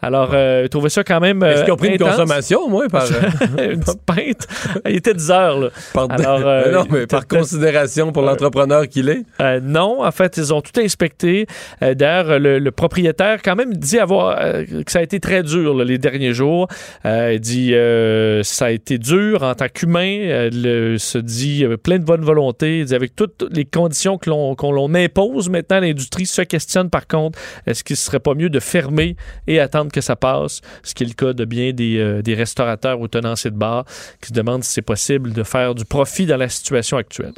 Alors, 0.07 0.31
euh, 0.35 0.63
il 0.65 0.69
trouvait 0.69 0.89
ça 0.91 1.03
quand 1.05 1.21
même. 1.21 1.43
Est-ce 1.43 1.61
euh, 1.61 1.65
qu'ils 1.65 1.73
ont 1.73 1.77
pris 1.77 1.89
une 1.89 1.95
intense? 1.95 2.11
consommation, 2.17 2.61
au 2.61 2.69
moins, 2.69 2.89
par. 2.89 3.07
une 3.59 3.81
petite 3.81 4.03
pinte. 4.05 4.47
Il 4.89 4.97
était 4.97 5.15
10 5.15 5.31
heures, 5.31 5.59
là. 5.61 5.69
Alors, 6.11 6.41
euh, 6.47 6.63
Mais 6.67 6.73
non, 6.73 6.85
mais 6.91 7.01
il 7.03 7.07
par 7.07 7.27
considération 7.27 8.13
pour 8.13 8.23
l'entrepreneur 8.23 8.89
qu'il 8.89 9.09
est. 9.09 9.23
Euh, 9.41 9.61
non, 9.63 10.05
en 10.05 10.11
fait, 10.11 10.37
ils 10.37 10.53
ont 10.53 10.61
tout 10.61 10.79
inspecté. 10.81 11.47
Euh, 11.83 11.95
D'ailleurs, 11.95 12.39
le, 12.39 12.59
le 12.59 12.71
propriétaire 12.71 13.41
quand 13.43 13.57
même 13.57 13.75
dit 13.75 13.99
avoir 13.99 14.37
euh, 14.41 14.65
que 14.85 14.91
ça 14.93 14.99
a 14.99 15.03
été 15.03 15.21
très 15.21 15.43
dur 15.43 15.75
là, 15.75 15.85
les 15.85 15.99
derniers 15.99 16.33
jours. 16.35 16.69
Euh, 17.07 17.33
il 17.35 17.41
dit 17.41 17.75
euh, 17.75 18.43
ça 18.43 18.67
a 18.67 18.71
été 18.71 18.99
dur 18.99 19.43
en 19.43 19.55
tant 19.55 19.69
qu'humain. 19.73 20.19
Euh, 20.21 20.51
le- 20.53 20.99
se 20.99 21.19
dit 21.19 21.65
euh, 21.65 21.77
plein 21.77 21.99
de 21.99 22.05
bonne 22.05 22.23
volonté. 22.23 22.79
Il 22.81 22.85
dit 22.87 22.95
avec 22.95 23.17
toutes 23.17 23.45
les 23.51 23.65
conditions 23.65 24.19
que 24.19 24.29
l'on 24.31 24.95
impose 24.95 25.49
maintenant, 25.49 25.81
l'industrie 25.81 26.27
se 26.27 26.43
questionne 26.43 26.91
par 26.91 27.07
contre 27.07 27.39
est-ce 27.67 27.83
qu'il 27.85 27.97
serait 27.97 28.21
pas 28.21 28.35
mieux 28.35 28.49
de 28.51 28.61
fermer 28.61 29.17
et 29.47 29.61
attendre 29.61 29.91
que 29.95 30.01
ça 30.01 30.17
passe, 30.17 30.61
ce 30.83 30.93
qui 30.93 31.05
est 31.05 31.07
le 31.07 31.15
cas 31.15 31.33
de 31.33 31.45
bien 31.45 31.73
des, 31.73 31.99
euh, 31.99 32.21
des 32.21 32.35
restaurateurs 32.35 33.01
ou 33.01 33.07
tenanciers 33.09 33.53
de 33.53 33.57
bar 33.57 33.85
qui 34.21 34.29
se 34.29 34.33
demandent 34.33 34.65
si 34.65 34.73
c'est 34.73 34.83
possible 34.83 35.33
de 35.33 35.43
faire 35.45 35.75
du 35.75 35.85
profit 35.85 36.27
dans 36.27 36.37
la 36.37 36.49
situation 36.49 36.97
actuelle. 36.97 37.35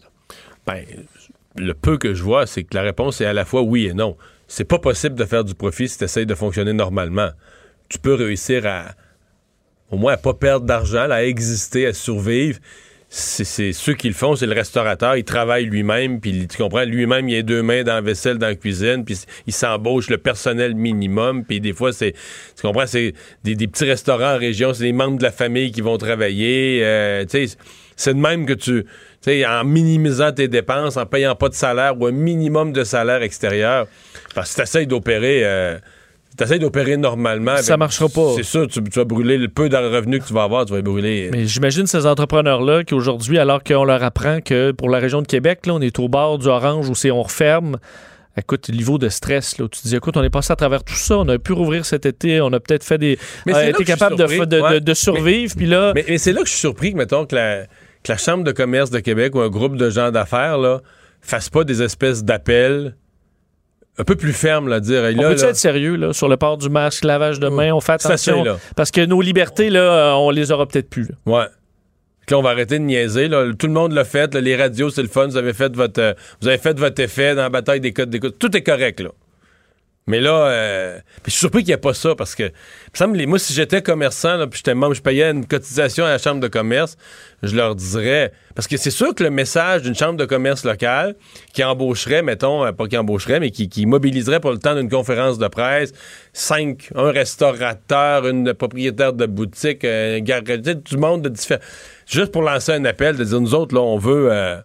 Ben, 0.67 0.85
le 1.57 1.75
peu 1.75 1.99
que 1.99 2.15
je 2.15 2.23
vois, 2.23 2.47
c'est 2.47 2.65
que 2.65 2.75
la 2.75 2.83
réponse 2.83 3.21
est 3.21 3.27
à 3.27 3.33
la 3.33 3.45
fois 3.45 3.63
oui 3.63 3.87
et 3.87 3.95
non. 3.95 4.17
C'est 4.49 4.65
pas 4.65 4.79
possible 4.79 5.15
de 5.15 5.25
faire 5.25 5.45
du 5.45 5.55
profit 5.55 5.89
si 5.89 5.99
tu 5.99 6.05
essayes 6.05 6.27
de 6.27 6.35
fonctionner 6.35 6.73
normalement. 6.73 7.31
Tu 7.89 7.99
peux 7.99 8.15
réussir 8.15 8.67
à, 8.67 8.87
au 9.91 9.97
moins, 9.97 10.15
à 10.15 10.17
pas 10.17 10.35
perdre 10.35 10.67
d'argent, 10.67 11.11
à 11.11 11.25
exister, 11.25 11.87
à 11.87 11.93
survivre. 11.93 12.59
C'est 13.19 13.73
ceux 13.73 13.95
qui 13.95 14.09
le 14.09 14.14
font, 14.14 14.37
c'est 14.37 14.45
le 14.45 14.53
restaurateur, 14.53 15.17
il 15.17 15.25
travaille 15.25 15.64
lui-même, 15.64 16.21
puis 16.21 16.47
tu 16.47 16.59
comprends, 16.59 16.85
lui-même, 16.85 17.31
il 17.31 17.39
a 17.39 17.43
deux 17.43 17.62
mains 17.62 17.83
dans 17.83 17.95
la 17.95 18.03
vaisselle, 18.03 18.37
dans 18.37 18.49
la 18.49 18.57
cuisine, 18.57 19.07
puis 19.07 19.19
il 19.47 19.55
s'embauche 19.55 20.11
le 20.11 20.19
personnel 20.19 20.75
minimum, 20.75 21.43
puis 21.43 21.59
des 21.59 21.73
fois, 21.73 21.95
c'est, 21.95 22.12
tu 22.12 22.61
comprends, 22.61 22.87
c'est 22.87 23.14
des, 23.43 23.55
des 23.55 23.69
petits 23.69 23.87
restaurants 23.87 24.35
en 24.35 24.39
région, 24.39 24.75
c'est 24.75 24.85
des 24.85 24.93
membres 24.93 25.17
de 25.17 25.23
la 25.23 25.31
famille 25.31 25.73
qui 25.73 25.81
vont 25.81 25.97
travailler, 25.97 26.81
euh, 26.85 27.25
tu 27.25 27.47
sais, 27.47 27.57
c'est 27.97 28.12
de 28.12 28.19
même 28.21 28.45
que 28.45 28.53
tu, 28.53 28.85
tu 28.85 28.89
sais, 29.23 29.47
en 29.47 29.64
minimisant 29.64 30.33
tes 30.33 30.49
dépenses, 30.49 30.99
en 30.99 31.07
payant 31.07 31.35
pas 31.35 31.49
de 31.49 31.55
salaire 31.55 31.99
ou 31.99 32.05
un 32.05 32.12
minimum 32.12 32.75
de 32.75 32.85
salaire 32.85 33.23
extérieur, 33.23 33.87
parce 34.35 34.51
que 34.51 34.57
tu 34.57 34.62
essaies 34.62 34.85
d'opérer... 34.85 35.41
euh, 35.43 35.79
T'essayes 36.37 36.59
d'opérer 36.59 36.97
normalement. 36.97 37.57
Ça 37.59 37.76
marchera 37.76 38.09
pas. 38.09 38.32
C'est 38.37 38.43
sûr, 38.43 38.66
tu, 38.68 38.82
tu 38.82 38.99
vas 38.99 39.05
brûler 39.05 39.39
le 39.39 39.49
peu 39.49 39.68
de 39.68 39.76
revenus 39.76 40.22
que 40.22 40.26
tu 40.26 40.34
vas 40.34 40.43
avoir, 40.43 40.66
tu 40.66 40.72
vas 40.72 40.82
brûler. 40.82 41.30
Mais 41.32 41.47
j'imagine 41.47 41.87
ces 41.87 42.07
entrepreneurs-là 42.07 42.84
qui 42.84 42.95
aujourd'hui, 42.95 43.39
alors 43.39 43.62
qu'on 43.62 43.84
leur 43.84 44.03
apprend 44.03 44.41
que 44.41 44.72
pour 44.72 44.91
la 44.91 44.99
région 44.99 45.22
de 45.22 45.26
Québec, 45.26 45.66
là, 45.66 45.74
on 45.74 45.80
est 45.80 45.99
au 45.99 46.09
bord 46.09 46.39
du 46.39 46.47
orange 46.49 46.89
où 46.89 46.95
c'est 46.95 47.11
on 47.11 47.22
referme. 47.22 47.78
Écoute, 48.39 48.68
le 48.68 48.76
niveau 48.76 48.99
de 48.99 49.09
stress, 49.09 49.57
là, 49.57 49.64
où 49.64 49.68
tu 49.68 49.80
te 49.80 49.89
dis, 49.89 49.97
écoute, 49.97 50.14
on 50.18 50.22
est 50.22 50.30
passé 50.30 50.53
à 50.53 50.57
travers 50.57 50.84
tout 50.84 50.95
ça, 50.95 51.16
on 51.18 51.28
a 51.28 51.39
pu 51.39 51.55
rouvrir 51.55 51.87
cet 51.87 52.05
été, 52.05 52.43
on 52.43 52.53
a 52.53 52.61
peut-être 52.61 52.84
fait 52.84 52.99
des. 52.99 53.18
Mais 53.47 53.53
on 53.53 53.57
c'est 53.57 53.61
a 53.61 53.64
là 53.64 53.70
été 53.70 53.84
capable 53.84 54.16
de, 54.16 54.95
survivre, 54.95 55.55
puis 55.57 55.66
là. 55.66 55.93
Mais, 55.95 56.05
mais 56.07 56.18
c'est 56.18 56.34
là 56.34 56.43
que 56.43 56.47
je 56.47 56.53
suis 56.53 56.61
surpris 56.61 56.93
que, 56.93 56.99
mettons, 56.99 57.24
que 57.24 57.34
la, 57.34 57.64
que 57.64 58.12
la 58.12 58.18
Chambre 58.18 58.45
de 58.45 58.53
commerce 58.53 58.91
de 58.91 58.99
Québec 58.99 59.34
ou 59.34 59.41
un 59.41 59.49
groupe 59.49 59.76
de 59.76 59.89
gens 59.89 60.11
d'affaires, 60.11 60.59
là, 60.59 60.82
fasse 61.22 61.49
pas 61.49 61.64
des 61.64 61.80
espèces 61.80 62.24
d'appels 62.24 62.95
un 63.99 64.05
peu 64.05 64.15
plus 64.17 64.33
fermes, 64.33 64.69
là, 64.69 64.81
dire, 64.81 65.03
on 65.03 65.17
peut 65.17 65.35
là, 65.35 65.49
être 65.49 65.57
sérieux 65.57 65.97
là, 65.97 66.13
sur 66.13 66.29
le 66.29 66.37
port 66.37 66.59
du 66.59 66.69
masque, 66.69 67.05
lavage 67.05 67.41
de 67.41 67.49
main, 67.49 67.73
on 67.73 67.81
fait 67.81 67.93
assez, 67.93 68.07
attention. 68.09 68.45
là. 68.45 68.59
parce 68.77 68.91
que 68.91 69.01
nos 69.05 69.23
libertés, 69.23 69.71
là, 69.71 69.81
euh, 69.81 70.13
on 70.15 70.31
les 70.31 70.53
aura 70.53 70.67
peut-être 70.67 70.91
plus. 70.91 71.05
là. 71.05 71.15
Ouais. 71.27 71.47
Là, 72.29 72.39
on 72.39 72.43
va 72.43 72.51
arrêter 72.51 72.79
de 72.79 72.85
niaiser. 72.85 73.29
Là. 73.29 73.53
Tout 73.57 73.69
le 73.69 73.73
monde 73.73 73.93
l'a 73.93 74.05
fait. 74.05 74.35
là. 74.35 74.41
Les 74.41 74.57
radios, 74.57 74.91
c'est 74.91 75.03
le 75.03 75.09
fun. 75.09 75.29
Vous 75.29 75.37
avez 75.37 75.53
fait 75.53 75.75
votre, 75.75 76.01
euh, 76.01 76.13
vous 76.41 76.49
avez 76.49 76.59
fait 76.59 76.79
votre 76.79 77.01
effet 77.01 77.35
dans 77.35 77.43
la 77.43 77.49
bataille 77.51 77.81
des 77.81 77.93
codes 77.93 78.11
d'écoute. 78.11 78.37
Tout 78.39 78.55
est 78.57 78.63
correct, 78.63 79.01
là. 79.01 79.11
Mais 80.09 80.21
là, 80.21 80.47
euh, 80.47 80.99
je 81.25 81.31
suis 81.33 81.41
surpris 81.41 81.63
qu'il 81.63 81.71
n'y 81.71 81.75
ait 81.75 81.79
pas 81.79 81.93
ça 81.93 82.15
parce 82.15 82.37
que, 82.37 82.45
il 82.45 82.49
me 82.49 82.97
semble, 82.97 83.27
moi, 83.27 83.41
si 83.41 83.53
j'étais 83.53 83.83
commerçant, 83.83 84.37
là, 84.37 84.47
puis 84.47 84.59
j'étais 84.59 84.75
membre, 84.75 84.95
je 84.95 85.03
payais 85.03 85.29
une 85.33 85.45
cotisation 85.45 86.05
à 86.05 86.11
la 86.11 86.19
chambre 86.19 86.41
de 86.41 86.47
commerce, 86.47 86.97
je 87.43 87.57
leur 87.57 87.75
dirais. 87.75 88.31
Parce 88.55 88.69
que 88.69 88.77
c'est 88.77 88.93
sûr 88.93 89.17
que 89.17 89.25
le 89.25 89.31
message 89.31 89.83
d'une 89.83 89.97
chambre 89.97 90.17
de 90.17 90.25
commerce 90.25 90.65
locale 90.65 91.17
qui 91.53 91.65
embaucherait, 91.65 92.23
mettons, 92.23 92.65
euh, 92.65 92.71
pas 92.71 92.87
qui 92.87 92.97
embaucherait, 92.97 93.41
mais 93.41 93.51
qui, 93.51 93.69
qui 93.69 93.85
mobiliserait 93.85 94.39
pour 94.39 94.53
le 94.53 94.59
temps 94.59 94.77
d'une 94.77 94.89
conférence 94.89 95.39
de 95.39 95.49
presse, 95.49 95.93
cinq, 96.33 96.89
un 96.95 97.11
restaurateur, 97.11 98.29
une 98.29 98.55
propriétaire 98.55 99.13
de 99.13 99.27
boutique, 99.27 99.85
un 99.85 100.21
garagiste, 100.21 100.85
du 100.85 100.99
monde 100.99 101.23
de 101.23 101.31
différents. 101.31 101.63
Juste 102.07 102.31
pour 102.31 102.43
lancer 102.43 102.71
un 102.71 102.85
appel, 102.85 103.17
de 103.17 103.25
dire, 103.25 103.41
nous 103.41 103.55
autres, 103.55 103.75
là, 103.75 103.81
on 103.81 103.99
veut. 103.99 104.29
euh, 104.31 104.59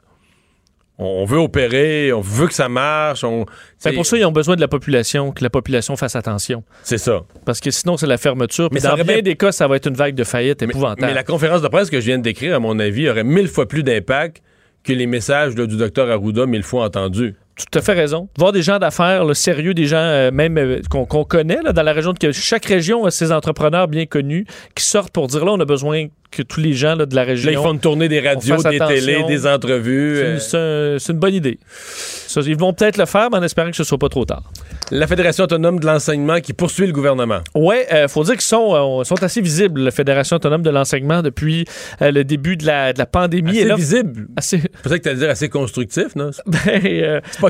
on 1.01 1.25
veut 1.25 1.39
opérer, 1.39 2.13
on 2.13 2.21
veut 2.21 2.47
que 2.47 2.53
ça 2.53 2.69
marche. 2.69 3.23
On, 3.23 3.45
C'est 3.79 3.91
pour 3.93 4.05
ça 4.05 4.17
qu'ils 4.17 4.25
ont 4.25 4.31
besoin 4.31 4.55
de 4.55 4.61
la 4.61 4.67
population, 4.67 5.31
que 5.31 5.43
la 5.43 5.49
population 5.49 5.95
fasse 5.95 6.15
attention. 6.15 6.63
C'est 6.83 6.97
ça. 6.97 7.23
Parce 7.45 7.59
que 7.59 7.71
sinon, 7.71 7.97
c'est 7.97 8.07
la 8.07 8.17
fermeture. 8.17 8.69
Mais 8.71 8.81
dans 8.81 8.95
bien 8.95 9.21
des 9.21 9.35
cas, 9.35 9.51
ça 9.51 9.67
va 9.67 9.77
être 9.77 9.87
une 9.87 9.95
vague 9.95 10.15
de 10.15 10.23
faillite 10.23 10.61
épouvantable. 10.61 11.07
Mais 11.07 11.13
la 11.13 11.23
conférence 11.23 11.61
de 11.61 11.67
presse 11.67 11.89
que 11.89 11.99
je 11.99 12.05
viens 12.05 12.17
de 12.19 12.23
décrire, 12.23 12.55
à 12.55 12.59
mon 12.59 12.77
avis, 12.79 13.09
aurait 13.09 13.23
mille 13.23 13.47
fois 13.47 13.67
plus 13.67 13.83
d'impact 13.83 14.41
que 14.83 14.93
les 14.93 15.07
messages 15.07 15.55
du 15.55 15.77
docteur 15.77 16.09
Arruda 16.09 16.45
mille 16.45 16.63
fois 16.63 16.85
entendus. 16.85 17.35
Tout 17.69 17.79
à 17.79 17.81
fait 17.81 17.93
raison. 17.93 18.27
Voir 18.37 18.51
des 18.51 18.61
gens 18.61 18.79
d'affaires, 18.79 19.25
le 19.25 19.33
sérieux 19.33 19.73
des 19.73 19.85
gens, 19.85 19.97
euh, 19.97 20.31
même 20.31 20.57
euh, 20.57 20.81
qu'on 20.89 21.05
connaît 21.25 21.59
là, 21.63 21.73
dans 21.73 21.83
la 21.83 21.93
région, 21.93 22.13
que 22.13 22.31
chaque 22.31 22.65
région 22.65 23.05
a 23.05 23.11
ses 23.11 23.31
entrepreneurs 23.31 23.87
bien 23.87 24.05
connus 24.05 24.45
qui 24.75 24.83
sortent 24.83 25.11
pour 25.11 25.27
dire 25.27 25.43
là, 25.45 25.51
on 25.53 25.59
a 25.59 25.65
besoin 25.65 26.07
que 26.31 26.43
tous 26.43 26.61
les 26.61 26.71
gens 26.73 26.95
là, 26.95 27.05
de 27.05 27.13
la 27.13 27.23
région. 27.23 27.51
Là, 27.51 27.57
ils 27.59 27.61
font 27.61 27.73
une 27.73 27.79
tournée 27.81 28.07
des 28.07 28.21
radios, 28.21 28.55
des 28.63 28.79
télés, 28.79 29.23
des 29.27 29.45
entrevues. 29.45 30.15
C'est 30.15 30.21
une- 30.21 30.27
euh. 30.27 30.39
C'est 30.39 30.57
un- 30.57 30.99
c'est 30.99 31.11
une 31.13 31.19
bonne 31.19 31.33
idée. 31.33 31.59
Ça, 31.65 32.39
ils 32.45 32.55
vont 32.57 32.71
peut-être 32.71 32.95
le 32.97 33.05
faire, 33.05 33.27
mais 33.29 33.37
en 33.37 33.43
espérant 33.43 33.69
que 33.69 33.75
ce 33.75 33.83
soit 33.83 33.97
pas 33.97 34.07
trop 34.07 34.23
tard. 34.23 34.43
La 34.91 35.07
Fédération 35.07 35.43
autonome 35.43 35.79
de 35.81 35.85
l'enseignement 35.85 36.39
qui 36.39 36.53
poursuit 36.53 36.87
le 36.87 36.93
gouvernement. 36.93 37.39
Oui, 37.55 37.75
il 37.91 38.07
faut 38.07 38.23
dire 38.23 38.33
qu'ils 38.35 38.41
sont, 38.43 38.99
euh, 39.01 39.03
sont 39.03 39.21
assez 39.21 39.41
visibles, 39.41 39.81
la 39.81 39.91
Fédération 39.91 40.37
autonome 40.37 40.61
de 40.61 40.69
l'enseignement, 40.69 41.21
depuis 41.21 41.65
euh, 42.01 42.11
le 42.11 42.23
début 42.23 42.55
de 42.55 42.65
la, 42.65 42.93
de 42.93 42.99
la 42.99 43.05
pandémie. 43.05 43.49
Assez 43.51 43.59
Et 43.59 43.65
là- 43.65 43.75
visible. 43.75 44.27
Assez... 44.37 44.59
Peut-être 44.59 44.97
que 44.99 45.03
tu 45.03 45.09
allais 45.09 45.17
dire 45.19 45.29
assez 45.29 45.49
constructif, 45.49 46.15
non? 46.15 46.31
Ben, 46.47 46.81
euh, 46.85 47.21
pas 47.41 47.49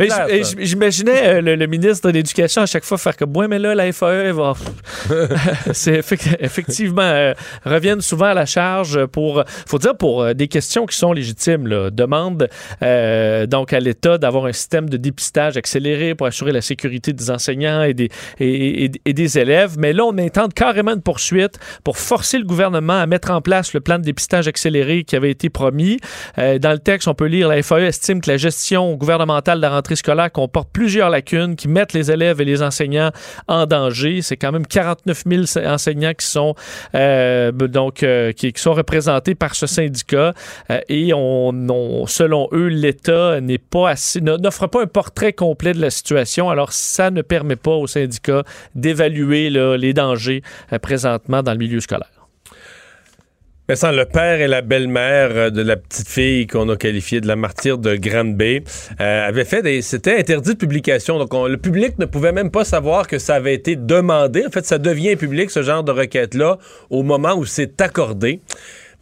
J'imaginais 0.60 1.28
euh, 1.28 1.42
le, 1.42 1.56
le 1.56 1.68
ministre 1.68 2.08
de 2.10 2.14
l'Éducation 2.14 2.62
à 2.62 2.66
chaque 2.66 2.84
fois 2.84 2.98
faire 2.98 3.16
comme 3.18 3.36
Ouais, 3.36 3.48
mais 3.48 3.60
là, 3.60 3.76
la 3.76 3.92
FAE 3.92 4.32
va. 4.32 4.54
C'est 5.74 6.00
effec- 6.00 6.36
effectivement, 6.40 7.02
euh, 7.02 7.34
reviennent 7.66 8.02
souvent 8.02 8.28
à 8.28 8.34
la 8.34 8.46
charge 8.46 9.06
pour. 9.08 9.44
faut 9.68 9.78
dire 9.80 9.96
pour 9.98 10.24
euh, 10.24 10.34
des 10.34 10.48
questions 10.48 10.86
qui 10.86 10.98
sont 10.98 11.14
légitimes. 11.14 11.68
Là. 11.68 11.90
Demande 11.90 12.50
euh, 12.84 13.46
donc 13.46 13.74
à 13.74 13.80
l'État 13.80 14.18
d'avoir 14.18 14.46
un 14.46 14.52
système 14.54 14.90
de 14.90 14.98
dépistage 14.98 15.58
accéléré 15.58 16.16
pour 16.16 16.28
assurer 16.28 16.52
la 16.52 16.62
sécurité 16.62 17.14
des 17.14 17.30
enseignants 17.32 17.84
et 17.84 17.94
des, 17.94 18.10
et, 18.40 18.86
et- 18.86 18.92
et 19.06 19.14
des 19.14 19.38
élèves. 19.40 19.76
Mais 19.78 19.94
là, 19.94 20.04
on 20.06 20.18
intente 20.18 20.54
carrément 20.54 20.92
une 20.94 21.02
poursuite 21.02 21.60
pour 21.84 21.98
forcer 21.98 22.38
le 22.38 22.46
gouvernement 22.46 23.00
à 23.00 23.06
mettre 23.06 23.32
en 23.32 23.42
place 23.42 23.74
le 23.74 23.80
plan 23.80 23.98
de 24.00 24.04
dépistage 24.04 24.48
accéléré 24.48 25.04
qui 25.04 25.16
avait 25.16 25.32
été 25.32 25.50
promis. 25.50 25.98
Euh, 26.38 26.60
dans 26.60 26.72
le 26.72 26.80
texte, 26.80 27.08
on 27.08 27.14
peut 27.14 27.26
lire 27.26 27.48
la 27.48 27.62
FAE 27.64 27.86
estime 27.88 28.22
que 28.22 28.30
la 28.30 28.38
gestion 28.38 28.94
gouvernementale 28.96 29.58
de 29.58 29.62
la 29.62 29.70
rentrée 29.82 29.96
scolaire 29.96 30.32
comporte 30.32 30.70
plusieurs 30.72 31.10
lacunes 31.10 31.56
qui 31.56 31.68
mettent 31.68 31.94
les 31.94 32.12
élèves 32.12 32.40
et 32.40 32.46
les 32.46 32.62
enseignants 32.62 33.10
en 33.48 33.66
danger. 33.66 34.22
C'est 34.22 34.38
quand 34.38 34.52
même 34.52 34.68
49 34.68 35.24
000 35.26 35.66
enseignants 35.68 36.14
qui 36.14 36.28
sont 36.28 36.54
euh, 36.94 37.52
donc 37.52 38.04
euh, 38.04 38.32
qui, 38.32 38.54
sont 38.56 38.74
représentés 38.74 39.34
par 39.34 39.56
ce 39.56 39.66
syndicat 39.66 40.34
Euh, 40.70 40.80
et 40.90 41.14
on, 41.16 41.50
on- 41.70 42.06
selon 42.06 42.48
eux, 42.52 42.68
l'État 42.68 43.42
n'est 43.42 43.58
pas 43.58 43.90
assez 43.90 44.22
n'offre 44.22 44.68
pas 44.68 44.84
un 44.84 44.88
portrait 44.88 45.34
complet 45.34 45.74
de 45.74 45.82
la 45.82 45.90
situation. 45.90 46.50
Alors 46.52 46.72
ça 46.74 47.10
ne 47.10 47.24
permet 47.24 47.56
pas 47.56 47.72
au 47.72 47.88
syndicat 47.88 48.44
d'évaluer 48.76 49.50
les 49.50 49.94
dangers 49.94 50.44
présentement 50.82 51.42
dans 51.42 51.54
le 51.54 51.58
milieu 51.58 51.80
scolaire. 51.80 52.21
Le 53.74 54.04
père 54.04 54.42
et 54.42 54.48
la 54.50 54.62
belle-mère 54.62 55.30
euh, 55.32 55.50
de 55.50 55.62
la 55.62 55.78
petite 55.78 56.10
fille 56.10 56.46
qu'on 56.46 56.68
a 56.68 56.76
qualifiée 56.76 57.22
de 57.22 57.28
la 57.28 57.38
martyre 57.38 57.78
de 57.78 57.96
Grande 57.96 58.36
Bay 58.36 58.64
euh, 59.00 59.28
avaient 59.30 59.46
fait 59.46 59.62
des. 59.62 59.82
C'était 59.82 60.20
interdit 60.20 60.52
de 60.56 60.58
publication. 60.58 61.18
Donc, 61.18 61.34
on- 61.34 61.48
le 61.48 61.56
public 61.56 61.98
ne 61.98 62.06
pouvait 62.06 62.34
même 62.34 62.52
pas 62.52 62.66
savoir 62.66 63.08
que 63.08 63.18
ça 63.18 63.36
avait 63.36 63.54
été 63.54 63.78
demandé. 63.78 64.44
En 64.46 64.52
fait, 64.52 64.66
ça 64.66 64.78
devient 64.78 65.16
public, 65.16 65.50
ce 65.52 65.62
genre 65.64 65.86
de 65.86 65.92
requête-là, 65.94 66.58
au 66.90 67.04
moment 67.04 67.34
où 67.36 67.46
c'est 67.46 67.80
accordé. 67.80 68.42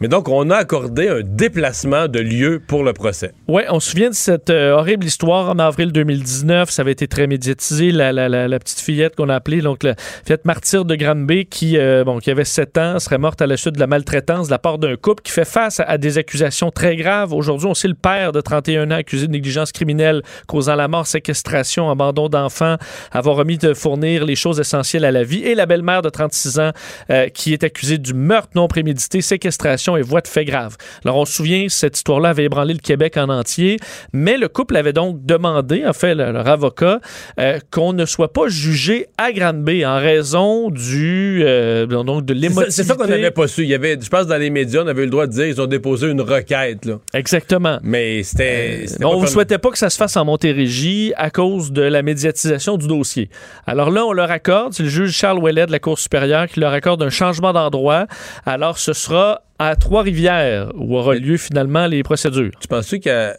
Mais 0.02 0.08
donc, 0.08 0.30
on 0.30 0.50
a 0.50 0.56
accordé 0.56 1.10
un 1.10 1.20
déplacement 1.26 2.08
de 2.08 2.20
lieu 2.20 2.62
pour 2.66 2.86
le 2.86 2.94
procès. 2.94 3.34
Oui, 3.50 3.64
on 3.68 3.82
se 3.82 3.90
souvient 3.90 4.10
de 4.10 4.16
cette 4.16 4.50
euh, 4.50 4.72
horrible 4.72 5.06
histoire 5.06 5.50
en 5.50 5.60
avril 5.60 5.92
2019. 5.92 6.70
Ça 6.70 6.84
avait 6.84 6.94
été 6.94 7.10
très 7.10 7.28
médiatisé. 7.28 7.92
La, 7.92 8.60
petite 8.60 8.80
fillette 8.80 9.18
qu'on 9.18 9.28
a 9.28 9.36
appelée, 9.36 9.60
donc 9.60 9.84
la 9.84 9.96
fillette 10.24 10.46
martyre 10.46 10.86
de 10.86 10.96
Granby, 10.96 11.48
qui, 11.48 11.78
euh, 11.78 12.06
bon, 12.06 12.20
qui 12.20 12.32
avait 12.32 12.46
7 12.46 12.78
ans, 12.78 13.00
serait 13.00 13.18
morte 13.18 13.42
à 13.42 13.48
la 13.48 13.58
suite 13.58 13.76
de 13.76 13.80
la 13.82 13.88
maltraitance 13.88 14.48
de 14.48 14.52
la 14.52 14.58
part 14.58 14.78
d'un 14.78 14.96
couple 14.96 15.22
qui 15.22 15.34
fait 15.34 15.44
face 15.44 15.82
à, 15.82 15.84
à 15.84 15.98
des 15.98 16.18
accusations 16.18 16.72
très 16.72 16.96
graves. 16.96 17.34
Aujourd'hui, 17.34 17.68
on 17.68 17.74
sait 17.74 17.90
le 17.90 17.94
père 17.94 18.32
de 18.32 18.40
31 18.40 18.92
ans 18.92 18.96
accusé 18.96 19.28
de 19.28 19.34
négligence 19.34 19.74
criminelle 19.74 20.22
causant 20.48 20.76
la 20.76 20.88
mort, 20.88 21.08
séquestration, 21.08 21.92
abandon 21.92 22.30
d'enfants, 22.30 22.78
avoir 23.12 23.38
omis 23.40 23.58
de 23.58 23.74
fournir 23.74 24.24
les 24.24 24.36
choses 24.36 24.62
essentielles 24.62 25.04
à 25.04 25.12
la 25.12 25.24
vie, 25.24 25.44
et 25.44 25.56
la 25.56 25.66
belle-mère 25.66 26.02
de 26.02 26.10
36 26.10 26.60
ans 26.60 26.72
euh, 27.10 27.28
qui 27.28 27.52
est 27.52 27.66
accusée 27.66 27.98
du 27.98 28.14
meurtre 28.14 28.52
non 28.56 28.70
prémédité, 28.70 29.20
séquestration 29.20 29.89
et 29.98 30.02
voie 30.02 30.22
de 30.22 30.28
fait 30.28 30.46
grave. 30.46 30.76
Alors, 31.06 31.18
on 31.18 31.26
se 31.26 31.34
souvient, 31.34 31.66
cette 31.70 31.98
histoire-là 31.98 32.30
avait 32.30 32.46
ébranlé 32.46 32.74
le 32.74 32.80
Québec 32.80 33.18
en 33.18 33.30
entier, 33.30 33.78
mais 34.14 34.38
le 34.38 34.48
couple 34.48 34.76
avait 34.78 34.94
donc 34.94 35.26
demandé, 35.26 35.86
en 35.86 35.94
fait, 35.94 36.16
le- 36.16 36.32
leur 36.32 36.48
avocat, 36.48 37.00
euh, 37.40 37.60
qu'on 37.72 37.94
ne 37.94 38.06
soit 38.06 38.34
pas 38.34 38.48
jugé 38.48 39.08
à 39.18 39.32
Granby 39.32 39.86
en 39.86 39.98
raison 40.00 40.70
du, 40.70 41.42
euh, 41.44 41.86
donc 41.86 42.26
de 42.26 42.34
l'émotivité. 42.34 42.72
C'est 42.72 42.84
ça 42.84 42.96
qu'on 42.96 43.08
n'avait 43.08 43.32
pas 43.32 43.48
su. 43.48 43.64
Il 43.64 43.70
y 43.70 43.74
avait, 43.76 43.98
je 44.02 44.10
pense, 44.10 44.28
dans 44.28 44.38
les 44.38 44.50
médias, 44.50 44.84
on 44.84 44.88
avait 44.88 45.02
eu 45.02 45.06
le 45.06 45.12
droit 45.12 45.28
de 45.28 45.32
dire 45.32 45.46
ils 45.48 45.62
ont 45.62 45.66
déposé 45.68 46.08
une 46.08 46.22
requête. 46.22 46.86
Là. 46.86 47.00
Exactement. 47.14 47.80
Mais 47.84 48.24
c'était. 48.24 48.84
c'était 48.88 49.06
on 49.06 49.22
ne 49.22 49.28
souhaitait 49.28 49.58
pas 49.58 49.70
que 49.72 49.78
ça 49.78 49.90
se 49.90 49.98
fasse 49.98 50.16
en 50.18 50.26
Montérégie 50.26 51.14
à 51.18 51.30
cause 51.30 51.72
de 51.72 51.82
la 51.82 52.02
médiatisation 52.02 52.78
du 52.78 52.88
dossier. 52.88 53.30
Alors 53.68 53.90
là, 53.92 54.06
on 54.06 54.14
leur 54.14 54.32
accorde, 54.32 54.74
c'est 54.74 54.84
le 54.84 54.90
juge 54.90 55.12
Charles 55.12 55.40
Ouellet 55.40 55.66
de 55.66 55.72
la 55.72 55.80
Cour 55.80 55.98
supérieure 56.00 56.48
qui 56.48 56.60
leur 56.60 56.74
accorde 56.74 57.02
un 57.04 57.10
changement 57.10 57.54
d'endroit. 57.54 58.06
Alors 58.46 58.78
ce 58.78 58.94
sera 58.94 59.42
à 59.60 59.76
Trois-Rivières 59.76 60.72
où 60.76 60.98
aura 60.98 61.16
lieu 61.16 61.38
finalement 61.38 61.86
les 61.86 62.02
procédures. 62.04 62.52
Tu 62.60 62.68
penses-tu 62.68 63.00
qu'à 63.00 63.36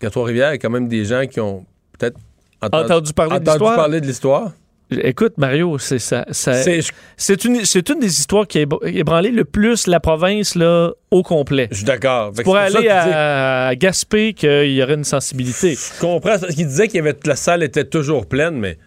qu'à 0.00 0.10
Trois-Rivières, 0.10 0.50
il 0.50 0.52
y 0.52 0.54
a 0.56 0.58
quand 0.58 0.70
même 0.70 0.88
des 0.88 1.04
gens 1.04 1.24
qui 1.26 1.40
ont 1.40 1.64
peut-être 1.98 2.16
Entendu 2.60 3.12
parler 3.12 3.38
de 3.38 3.44
l'histoire? 3.44 3.76
parler 3.76 4.00
de 4.00 4.06
l'histoire? 4.06 4.52
Écoute, 4.90 5.34
Mario, 5.36 5.76
c'est 5.78 5.98
ça. 5.98 6.24
ça- 6.30 6.54
C'est- 6.62 6.80
c'est 7.16 7.44
une, 7.44 7.64
c'est 7.66 7.88
une 7.90 8.00
des 8.00 8.08
histoires 8.18 8.46
qui 8.46 8.58
a 8.58 8.62
ébr- 8.64 8.84
ébranlé 8.86 9.30
le 9.30 9.44
plus 9.44 9.86
la 9.86 10.00
province 10.00 10.54
là, 10.54 10.92
au 11.10 11.22
complet. 11.22 11.68
Je 11.70 11.76
suis 11.76 11.84
d'accord. 11.84 12.32
Que 12.32 12.42
Pour 12.42 12.56
aller 12.56 12.84
que 12.84 12.88
à, 12.88 13.66
à 13.68 13.74
Gaspé, 13.74 14.32
qu'il 14.32 14.72
y 14.72 14.82
aurait 14.82 14.94
une 14.94 15.04
sensibilité. 15.04 15.74
Je 15.74 16.00
comprends. 16.00 16.20
Parce 16.38 16.54
qu'il 16.54 16.66
disait 16.66 16.88
avait, 16.98 17.14
la 17.26 17.36
salle 17.36 17.62
était 17.62 17.84
toujours 17.84 18.26
pleine, 18.26 18.54
mais 18.56 18.78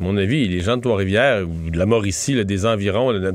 à 0.00 0.04
mon 0.04 0.16
avis, 0.16 0.48
les 0.48 0.60
gens 0.62 0.78
de 0.78 0.82
Trois-Rivières 0.82 1.42
ou 1.46 1.70
de 1.70 1.78
la 1.78 1.84
Mauricie, 1.86 2.32
là, 2.34 2.44
des 2.44 2.64
environs, 2.64 3.10
là, 3.10 3.30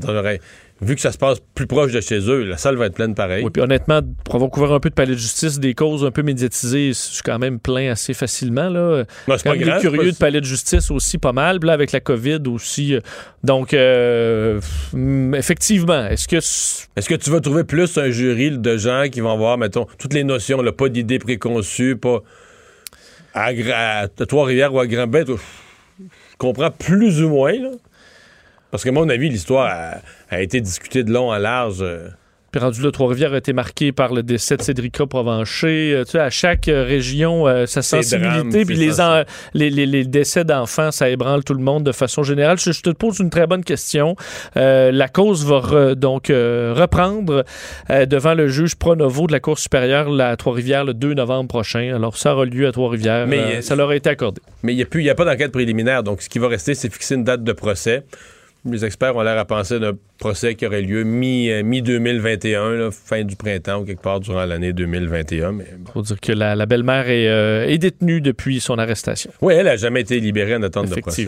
vu 0.82 0.96
que 0.96 1.00
ça 1.00 1.12
se 1.12 1.18
passe 1.18 1.38
plus 1.54 1.66
proche 1.66 1.92
de 1.92 2.00
chez 2.00 2.18
eux, 2.28 2.42
la 2.44 2.56
salle 2.56 2.76
va 2.76 2.86
être 2.86 2.94
pleine 2.94 3.14
pareil. 3.14 3.44
Oui, 3.44 3.50
puis 3.50 3.62
honnêtement, 3.62 4.00
pour 4.24 4.34
avoir 4.34 4.50
couvert 4.50 4.72
un 4.72 4.80
peu 4.80 4.90
de 4.90 4.94
palais 4.94 5.12
de 5.12 5.18
justice, 5.18 5.60
des 5.60 5.74
causes 5.74 6.04
un 6.04 6.10
peu 6.10 6.22
médiatisées, 6.22 6.88
je 6.88 6.92
suis 6.92 7.22
quand 7.22 7.38
même 7.38 7.58
plein 7.60 7.90
assez 7.92 8.14
facilement. 8.14 8.68
Là. 8.68 9.04
Non, 9.28 9.36
c'est 9.38 9.44
pas 9.48 9.56
grave, 9.56 9.80
curieux 9.80 10.10
de 10.12 10.16
palais 10.16 10.40
de 10.40 10.44
justice 10.44 10.90
aussi 10.90 11.18
pas 11.18 11.32
mal. 11.32 11.60
Là, 11.62 11.72
avec 11.72 11.92
la 11.92 12.00
COVID 12.00 12.40
aussi. 12.48 12.96
donc, 13.44 13.74
euh, 13.74 14.60
mm, 14.92 15.34
effectivement, 15.36 16.06
est-ce 16.06 16.26
que... 16.26 16.36
Est-ce 16.36 17.08
que 17.08 17.14
tu 17.14 17.30
vas 17.30 17.40
trouver 17.40 17.64
plus 17.64 17.96
un 17.98 18.10
jury 18.10 18.50
de 18.58 18.76
gens 18.76 19.04
qui 19.10 19.20
vont 19.20 19.32
avoir, 19.32 19.58
mettons, 19.58 19.86
toutes 19.98 20.14
les 20.14 20.24
notions, 20.24 20.60
là, 20.62 20.72
pas 20.72 20.88
d'idées 20.88 21.18
préconçues, 21.20 21.96
pas 21.96 22.22
à, 23.34 23.52
Gra- 23.52 24.08
à 24.20 24.26
Trois-Rivières 24.26 24.74
ou 24.74 24.80
à 24.80 24.86
Grand-Bête? 24.86 25.28
Je 25.28 26.36
comprends 26.38 26.70
plus 26.70 27.22
ou 27.22 27.28
moins, 27.28 27.52
là. 27.52 27.70
Parce 28.72 28.82
que, 28.82 28.88
à 28.88 28.92
mon 28.92 29.08
avis, 29.08 29.28
l'histoire 29.28 29.66
a, 29.70 30.34
a 30.34 30.40
été 30.42 30.60
discutée 30.60 31.04
de 31.04 31.12
long 31.12 31.30
à 31.30 31.38
large. 31.38 31.78
euh. 31.82 32.08
Puis 32.50 32.60
rendu 32.60 32.82
là, 32.82 32.90
Trois-Rivières 32.90 33.32
a 33.32 33.38
été 33.38 33.54
marqué 33.54 33.92
par 33.92 34.12
le 34.12 34.22
décès 34.22 34.58
de 34.58 34.62
Cédrica 34.62 35.06
Provencher. 35.06 35.92
Euh, 35.94 36.04
tu 36.04 36.10
sais, 36.12 36.18
à 36.18 36.28
chaque 36.28 36.68
euh, 36.68 36.84
région, 36.84 37.46
euh, 37.48 37.64
sa 37.64 37.80
sensibilité, 38.02 38.64
puis 38.66 38.74
les, 38.76 39.00
en- 39.00 39.24
les, 39.54 39.70
les- 39.70 39.86
les 39.86 40.04
décès 40.04 40.44
d'enfants, 40.44 40.90
ça 40.90 41.08
ébranle 41.08 41.44
tout 41.44 41.54
le 41.54 41.62
monde 41.62 41.84
de 41.84 41.92
façon 41.92 42.22
générale. 42.22 42.58
Je, 42.58 42.72
je 42.72 42.82
te 42.82 42.90
pose 42.90 43.20
une 43.20 43.30
très 43.30 43.46
bonne 43.46 43.64
question. 43.64 44.16
Euh, 44.58 44.92
la 44.92 45.08
cause 45.08 45.46
va 45.46 45.60
re- 45.60 45.94
donc 45.94 46.28
euh, 46.28 46.74
reprendre 46.76 47.44
devant 47.88 48.34
le 48.34 48.48
juge 48.48 48.74
Pronovo 48.76 49.26
de 49.26 49.32
la 49.32 49.40
Cour 49.40 49.58
supérieure 49.58 50.08
à 50.20 50.36
Trois-Rivières 50.36 50.84
le 50.84 50.92
2 50.92 51.14
novembre 51.14 51.48
prochain. 51.48 51.94
Alors, 51.94 52.18
ça 52.18 52.34
aura 52.34 52.44
lieu 52.44 52.66
à 52.66 52.72
Trois-Rivières. 52.72 53.26
Mais, 53.26 53.62
ça 53.62 53.76
leur 53.76 53.88
a 53.90 53.96
été 53.96 54.10
accordé. 54.10 54.42
Mais 54.62 54.74
il 54.74 54.76
n'y 54.76 54.82
a, 54.82 54.86
plus- 54.86 55.02
y 55.02 55.08
a 55.10 55.14
pas 55.14 55.24
d'enquête 55.24 55.52
préliminaire, 55.52 56.02
donc 56.02 56.20
ce 56.20 56.28
qui 56.28 56.38
va 56.38 56.48
rester, 56.48 56.74
c'est 56.74 56.92
fixer 56.92 57.14
une 57.14 57.24
date 57.24 57.44
de 57.44 57.52
procès. 57.52 58.02
Les 58.64 58.84
experts 58.84 59.16
ont 59.16 59.22
l'air 59.22 59.38
à 59.38 59.44
penser 59.44 59.80
d'un 59.80 59.94
procès 60.18 60.54
qui 60.54 60.64
aurait 60.66 60.82
lieu 60.82 61.02
mi- 61.02 61.50
mi-2021, 61.64 62.92
fin 62.92 63.24
du 63.24 63.34
printemps 63.34 63.80
ou 63.80 63.84
quelque 63.84 64.02
part 64.02 64.20
durant 64.20 64.44
l'année 64.44 64.72
2021. 64.72 65.50
Mais 65.50 65.64
bon. 65.78 65.90
Faut 65.92 66.02
dire 66.02 66.20
que 66.20 66.30
la, 66.32 66.54
la 66.54 66.66
belle-mère 66.66 67.08
est, 67.08 67.26
euh, 67.28 67.66
est 67.66 67.78
détenue 67.78 68.20
depuis 68.20 68.60
son 68.60 68.78
arrestation. 68.78 69.32
Oui, 69.40 69.54
elle 69.54 69.64
n'a 69.66 69.74
jamais 69.76 70.02
été 70.02 70.20
libérée 70.20 70.54
en 70.54 70.62
attente 70.62 70.88
de 70.90 70.94
procès. 71.00 71.26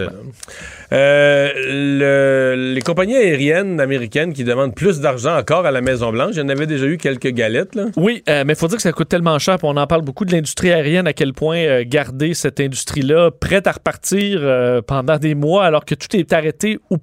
Euh, 0.92 1.48
le- 1.56 2.72
les 2.74 2.82
compagnies 2.82 3.16
aériennes 3.16 3.80
américaines 3.80 4.32
qui 4.32 4.44
demandent 4.44 4.74
plus 4.74 5.00
d'argent 5.00 5.36
encore 5.36 5.66
à 5.66 5.70
la 5.72 5.80
Maison-Blanche, 5.80 6.32
il 6.34 6.38
y 6.38 6.42
en 6.42 6.48
avait 6.48 6.66
déjà 6.66 6.86
eu 6.86 6.98
quelques 6.98 7.28
galettes. 7.32 7.74
Là. 7.74 7.86
Oui, 7.96 8.22
euh, 8.28 8.44
mais 8.46 8.52
il 8.52 8.56
faut 8.56 8.68
dire 8.68 8.76
que 8.76 8.82
ça 8.82 8.92
coûte 8.92 9.08
tellement 9.08 9.38
cher, 9.38 9.56
on 9.62 9.76
en 9.76 9.86
parle 9.86 10.02
beaucoup 10.02 10.24
de 10.24 10.32
l'industrie 10.32 10.70
aérienne, 10.72 11.06
à 11.06 11.12
quel 11.12 11.32
point 11.32 11.56
euh, 11.58 11.84
garder 11.86 12.34
cette 12.34 12.60
industrie-là 12.60 13.30
prête 13.32 13.66
à 13.66 13.72
repartir 13.72 14.38
euh, 14.42 14.82
pendant 14.82 15.18
des 15.18 15.34
mois 15.34 15.64
alors 15.64 15.84
que 15.84 15.94
tout 15.96 16.14
est 16.16 16.32
arrêté 16.32 16.78
ou 16.90 16.98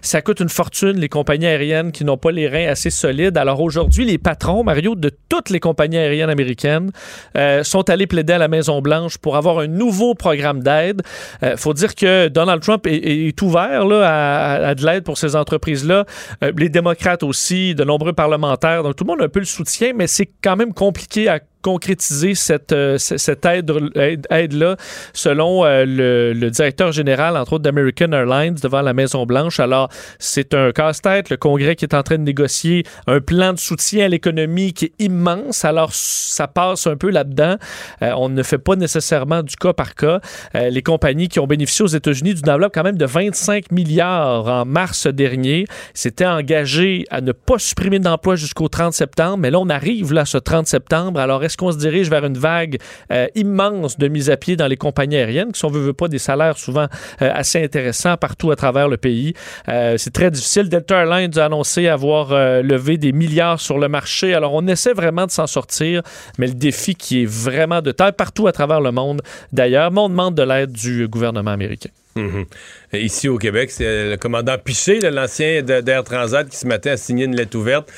ça 0.00 0.22
coûte 0.22 0.40
une 0.40 0.48
fortune, 0.48 0.98
les 0.98 1.08
compagnies 1.08 1.46
aériennes 1.46 1.92
qui 1.92 2.04
n'ont 2.04 2.16
pas 2.16 2.30
les 2.30 2.48
reins 2.48 2.68
assez 2.68 2.90
solides. 2.90 3.36
Alors 3.36 3.60
aujourd'hui, 3.60 4.04
les 4.04 4.18
patrons, 4.18 4.64
Mario, 4.64 4.94
de 4.94 5.10
toutes 5.28 5.50
les 5.50 5.60
compagnies 5.60 5.98
aériennes 5.98 6.30
américaines 6.30 6.90
euh, 7.36 7.62
sont 7.62 7.88
allés 7.90 8.06
plaider 8.06 8.32
à 8.32 8.38
la 8.38 8.48
Maison-Blanche 8.48 9.18
pour 9.18 9.36
avoir 9.36 9.58
un 9.58 9.66
nouveau 9.66 10.14
programme 10.14 10.62
d'aide. 10.62 11.02
Il 11.42 11.56
faut 11.56 11.74
dire 11.74 11.94
que 11.94 12.28
Donald 12.28 12.62
Trump 12.62 12.86
est, 12.86 13.42
ouvert 13.42 13.84
là, 13.84 14.08
à, 14.08 14.68
à 14.68 14.74
de 14.74 14.84
l'aide 14.84 15.04
pour 15.04 15.18
ces 15.18 15.36
entreprises-là. 15.36 16.04
Euh, 16.42 16.52
les 16.56 16.68
démocrates 16.68 17.22
aussi, 17.22 17.74
de 17.74 17.84
nombreux 17.84 18.12
parlementaires. 18.12 18.82
Donc 18.82 18.96
tout 18.96 19.04
le 19.04 19.08
monde 19.08 19.22
a 19.22 19.24
un 19.24 19.28
peu 19.28 19.40
le 19.40 19.46
soutien, 19.46 19.92
mais 19.94 20.06
c'est 20.06 20.30
quand 20.42 20.56
même 20.56 20.72
compliqué 20.72 21.28
à 21.28 21.40
concrétiser 21.64 22.34
cette, 22.34 22.72
euh, 22.72 22.98
cette 22.98 23.46
aide, 23.46 23.72
aide- 23.94 24.26
aide-là, 24.28 24.76
selon 25.14 25.64
euh, 25.64 25.84
le, 25.86 26.50
directeur 26.50 26.92
général, 26.92 27.38
entre 27.38 27.54
autres, 27.54 27.62
d'American 27.64 28.12
Airlines 28.12 28.56
devant 28.62 28.82
la 28.82 28.92
Maison-Blanche. 28.92 29.60
Alors, 29.60 29.88
c'est 30.18 30.52
un 30.52 30.72
casse-tête. 30.72 31.30
Le 31.30 31.38
Congrès 31.38 31.74
qui 31.74 31.86
est 31.86 31.94
en 31.94 32.02
train 32.02 32.18
de 32.18 32.22
négocier 32.22 32.84
un 33.06 33.20
plan 33.20 33.54
de 33.54 33.58
soutien 33.58 34.04
à 34.04 34.08
l'économie 34.08 34.74
qui 34.74 34.84
est 34.86 34.92
immense. 34.98 35.64
Alors, 35.64 35.90
ça 35.94 36.48
passe 36.48 36.86
un 36.86 36.96
peu 36.96 37.08
là-dedans. 37.08 37.56
Euh, 38.02 38.12
on 38.18 38.28
ne 38.28 38.42
fait 38.42 38.58
pas 38.58 38.76
nécessairement 38.76 39.42
du 39.42 39.56
cas 39.56 39.72
par 39.72 39.94
cas. 39.94 40.20
Les 40.52 40.82
compagnies 40.82 41.28
qui 41.28 41.40
ont 41.40 41.46
bénéficié 41.46 41.82
aux 41.84 41.88
États-Unis 41.88 42.34
d'une 42.34 42.50
enveloppe 42.50 42.74
quand 42.74 42.82
même 42.82 42.98
de 42.98 43.06
25 43.06 43.72
milliards 43.72 44.46
en 44.48 44.64
mars 44.66 45.06
dernier 45.06 45.66
s'étaient 45.94 46.26
engagées 46.26 47.06
à 47.10 47.22
ne 47.22 47.32
pas 47.32 47.58
supprimer 47.58 48.00
d'emplois 48.00 48.36
jusqu'au 48.36 48.68
30 48.68 48.92
septembre. 48.92 49.38
Mais 49.38 49.50
là, 49.50 49.58
on 49.60 49.70
arrive 49.70 50.12
là, 50.12 50.26
ce 50.26 50.36
30 50.36 50.66
septembre. 50.66 51.18
Alors, 51.20 51.42
est-ce 51.54 51.58
qu'on 51.58 51.70
se 51.70 51.78
dirige 51.78 52.10
vers 52.10 52.24
une 52.24 52.36
vague 52.36 52.78
euh, 53.12 53.28
immense 53.36 53.96
de 53.96 54.08
mise 54.08 54.28
à 54.28 54.36
pied 54.36 54.56
dans 54.56 54.66
les 54.66 54.76
compagnies 54.76 55.18
aériennes, 55.18 55.52
qui 55.52 55.60
sont, 55.60 55.68
veut, 55.68 55.80
veut 55.80 55.92
pas, 55.92 56.08
des 56.08 56.18
salaires 56.18 56.58
souvent 56.58 56.88
euh, 57.22 57.30
assez 57.32 57.62
intéressants 57.62 58.16
partout 58.16 58.50
à 58.50 58.56
travers 58.56 58.88
le 58.88 58.96
pays? 58.96 59.34
Euh, 59.68 59.94
c'est 59.96 60.12
très 60.12 60.32
difficile. 60.32 60.68
Delta 60.68 61.02
Airlines 61.02 61.38
a 61.38 61.44
annoncé 61.44 61.86
avoir 61.86 62.32
levé 62.34 62.98
des 62.98 63.12
milliards 63.12 63.60
sur 63.60 63.78
le 63.78 63.88
marché. 63.88 64.34
Alors, 64.34 64.52
on 64.52 64.66
essaie 64.66 64.94
vraiment 64.94 65.26
de 65.26 65.30
s'en 65.30 65.46
sortir, 65.46 66.02
mais 66.38 66.48
le 66.48 66.54
défi 66.54 66.96
qui 66.96 67.22
est 67.22 67.26
vraiment 67.26 67.82
de 67.82 67.92
taille 67.92 68.12
partout 68.12 68.48
à 68.48 68.52
travers 68.52 68.80
le 68.80 68.90
monde, 68.90 69.22
d'ailleurs, 69.52 69.92
mais 69.92 70.00
on 70.00 70.08
demande 70.08 70.34
de 70.34 70.42
l'aide 70.42 70.72
du 70.72 71.06
gouvernement 71.06 71.52
américain. 71.52 71.90
Mhm. 72.16 72.46
Ici 72.94 73.28
au 73.28 73.38
Québec, 73.38 73.70
c'est 73.70 74.10
le 74.10 74.16
commandant 74.16 74.56
Piché, 74.58 74.98
l'ancien 75.00 75.62
d'Air 75.62 76.02
Transat, 76.02 76.48
qui 76.48 76.56
ce 76.56 76.66
matin 76.66 76.92
a 76.92 76.96
signé 76.96 77.26
une 77.26 77.36
lettre 77.36 77.56
ouverte 77.56 77.90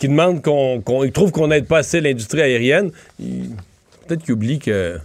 qui 0.00 0.08
demande 0.08 0.42
qu'on 0.42 0.80
qu'on- 0.80 1.04
il 1.04 1.12
trouve 1.12 1.30
qu'on 1.30 1.48
n'aide 1.48 1.66
pas 1.66 1.78
assez 1.78 2.00
l'industrie 2.00 2.40
aérienne. 2.40 2.90
Peut-être 3.18 4.22
qu'il 4.24 4.32
oublie 4.32 4.58
que. 4.58 4.98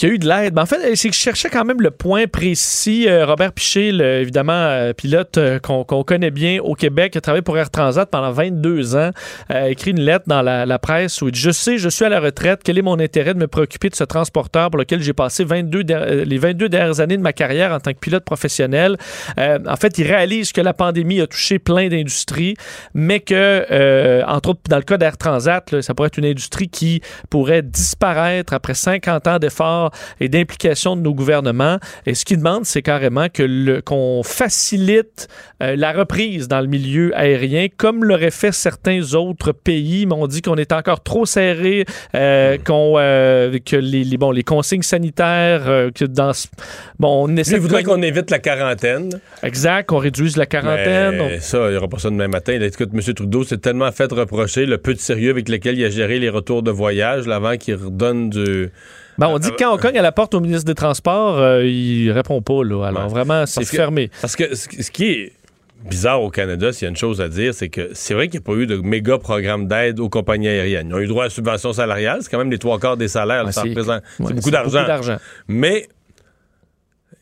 Qu'il 0.00 0.08
y 0.08 0.12
a 0.12 0.14
eu 0.14 0.18
de 0.18 0.26
l'aide. 0.26 0.54
Mais 0.54 0.62
en 0.62 0.66
fait, 0.66 0.96
c'est 0.96 1.10
que 1.10 1.14
je 1.14 1.20
cherchais 1.20 1.50
quand 1.50 1.64
même 1.64 1.82
le 1.82 1.90
point 1.90 2.26
précis. 2.26 3.06
Euh, 3.06 3.26
Robert 3.26 3.52
Piché, 3.52 3.88
évidemment, 3.88 4.52
euh, 4.52 4.94
pilote 4.94 5.36
euh, 5.36 5.58
qu'on 5.58 5.84
connaît 5.84 6.30
bien 6.30 6.58
au 6.62 6.74
Québec, 6.74 7.16
a 7.16 7.20
travaillé 7.20 7.42
pour 7.42 7.58
Air 7.58 7.70
Transat 7.70 8.08
pendant 8.08 8.32
22 8.32 8.96
ans, 8.96 9.10
a 9.50 9.68
écrit 9.68 9.90
une 9.90 10.00
lettre 10.00 10.24
dans 10.26 10.40
la, 10.40 10.78
presse 10.78 11.20
où 11.20 11.28
il 11.28 11.32
dit 11.32 11.40
Je 11.40 11.50
sais, 11.50 11.76
je 11.76 11.90
suis 11.90 12.06
à 12.06 12.08
la 12.08 12.18
retraite. 12.18 12.60
Quel 12.64 12.78
est 12.78 12.82
mon 12.82 12.98
intérêt 12.98 13.34
de 13.34 13.38
me 13.38 13.46
préoccuper 13.46 13.90
de 13.90 13.94
ce 13.94 14.04
transporteur 14.04 14.70
pour 14.70 14.78
lequel 14.78 15.02
j'ai 15.02 15.12
passé 15.12 15.44
22 15.44 15.84
der- 15.84 16.02
euh, 16.02 16.24
les 16.24 16.38
22 16.38 16.70
dernières 16.70 17.00
années 17.00 17.18
de 17.18 17.22
ma 17.22 17.34
carrière 17.34 17.72
en 17.72 17.80
tant 17.80 17.92
que 17.92 17.98
pilote 17.98 18.24
professionnel? 18.24 18.96
En 19.36 19.76
fait, 19.76 19.98
il 19.98 20.06
réalise 20.06 20.52
que 20.52 20.60
la 20.60 20.72
pandémie 20.72 21.20
a 21.20 21.26
touché 21.26 21.58
plein 21.58 21.88
d'industries, 21.88 22.54
mais 22.94 23.20
que, 23.20 24.24
entre 24.26 24.50
autres, 24.50 24.60
dans 24.68 24.76
le 24.76 24.82
cas 24.82 24.96
d'Air 24.96 25.18
Transat, 25.18 25.80
ça 25.80 25.94
pourrait 25.94 26.06
être 26.06 26.18
une 26.18 26.24
industrie 26.24 26.68
qui 26.68 27.02
pourrait 27.28 27.62
disparaître 27.62 28.54
après 28.54 28.74
50 28.74 29.26
ans 29.26 29.38
d'efforts 29.38 29.89
et 30.20 30.28
d'implication 30.28 30.96
de 30.96 31.00
nos 31.02 31.14
gouvernements. 31.14 31.78
Et 32.06 32.14
ce 32.14 32.24
qu'il 32.24 32.38
demande, 32.38 32.64
c'est 32.64 32.82
carrément 32.82 33.28
que 33.28 33.80
qu'on 33.80 34.22
facilite 34.24 35.28
euh, 35.62 35.76
la 35.76 35.92
reprise 35.92 36.48
dans 36.48 36.60
le 36.60 36.66
milieu 36.66 37.16
aérien, 37.16 37.66
comme 37.76 38.04
l'auraient 38.04 38.30
fait 38.30 38.52
certains 38.52 39.14
autres 39.14 39.52
pays. 39.52 40.06
Mais 40.06 40.14
on 40.16 40.26
dit 40.26 40.42
qu'on 40.42 40.56
est 40.56 40.72
encore 40.72 41.02
trop 41.02 41.26
serré, 41.26 41.84
euh, 42.14 42.58
qu'on, 42.64 42.94
euh, 42.98 43.58
que 43.64 43.76
les, 43.76 44.04
les- 44.04 44.16
bon, 44.16 44.30
les 44.30 44.42
consignes 44.42 44.82
sanitaires, 44.82 45.64
que 45.94 46.04
dans 46.04 46.32
bon, 46.98 47.24
on 47.24 47.26
Lui, 47.28 47.40
essaie 47.40 47.52
il 47.52 47.56
de 47.56 47.60
voudrait 47.60 47.82
qu'on 47.82 48.02
évite 48.02 48.30
la 48.30 48.38
quarantaine. 48.38 49.20
Exact, 49.42 49.86
qu'on 49.88 49.98
réduise 49.98 50.36
la 50.36 50.46
quarantaine. 50.46 51.16
Mais 51.18 51.36
On- 51.38 51.40
ça, 51.40 51.66
il 51.66 51.70
n'y 51.72 51.76
aura 51.76 51.88
pas 51.88 51.98
ça 51.98 52.10
demain 52.10 52.28
matin. 52.28 52.58
Là, 52.58 52.66
écoute, 52.66 52.90
M. 52.94 53.00
Trudeau 53.14 53.44
s'est 53.44 53.58
tellement 53.58 53.90
fait 53.92 54.10
reprocher 54.12 54.66
le 54.66 54.78
peu 54.78 54.94
de 54.94 54.98
sérieux 54.98 55.30
avec 55.30 55.48
lequel 55.48 55.78
il 55.78 55.84
a 55.84 55.90
géré 55.90 56.18
les 56.18 56.28
retours 56.28 56.62
de 56.62 56.70
voyage 56.70 57.26
là, 57.26 57.36
avant 57.36 57.56
qu'il 57.56 57.74
redonne 57.74 58.30
du. 58.30 58.70
Ben, 59.20 59.28
on 59.28 59.38
dit 59.38 59.50
que 59.50 59.56
quand 59.56 59.74
on 59.74 59.78
cogne 59.78 59.98
à 59.98 60.02
la 60.02 60.12
porte 60.12 60.34
au 60.34 60.40
ministre 60.40 60.64
des 60.64 60.74
Transports, 60.74 61.38
euh, 61.38 61.64
il 61.64 62.10
répond 62.10 62.40
pas. 62.42 62.64
Là. 62.64 62.86
Alors 62.86 63.08
vraiment, 63.08 63.46
c'est 63.46 63.60
que- 63.60 63.66
fermé. 63.66 64.10
Parce 64.20 64.34
que 64.34 64.54
ce 64.54 64.90
qui 64.90 65.04
est 65.10 65.32
bizarre 65.88 66.22
au 66.22 66.30
Canada, 66.30 66.72
s'il 66.72 66.82
y 66.84 66.86
a 66.86 66.90
une 66.90 66.96
chose 66.96 67.20
à 67.20 67.28
dire, 67.28 67.54
c'est 67.54 67.68
que 67.68 67.90
c'est 67.92 68.14
vrai 68.14 68.28
qu'il 68.28 68.40
n'y 68.40 68.44
a 68.44 68.46
pas 68.46 68.54
eu 68.54 68.66
de 68.66 68.76
méga 68.76 69.18
programme 69.18 69.66
d'aide 69.68 70.00
aux 70.00 70.08
compagnies 70.08 70.48
aériennes. 70.48 70.88
Ils 70.88 70.94
ont 70.94 70.98
eu 71.00 71.06
droit 71.06 71.24
à 71.24 71.26
la 71.26 71.30
subvention 71.30 71.72
salariale, 71.72 72.18
c'est 72.22 72.30
quand 72.30 72.38
même 72.38 72.50
les 72.50 72.58
trois 72.58 72.78
quarts 72.78 72.96
des 72.96 73.08
salaires. 73.08 73.44
là, 73.44 73.46
Ouais, 73.46 73.52
c'est- 73.52 73.60
ouais, 74.22 74.32
beaucoup 74.34 74.50
d'argent. 74.50 75.16
Mais 75.48 75.86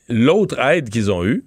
l'autre 0.08 0.58
aide 0.58 0.88
qu'ils 0.90 1.10
ont 1.12 1.24
eue, 1.24 1.44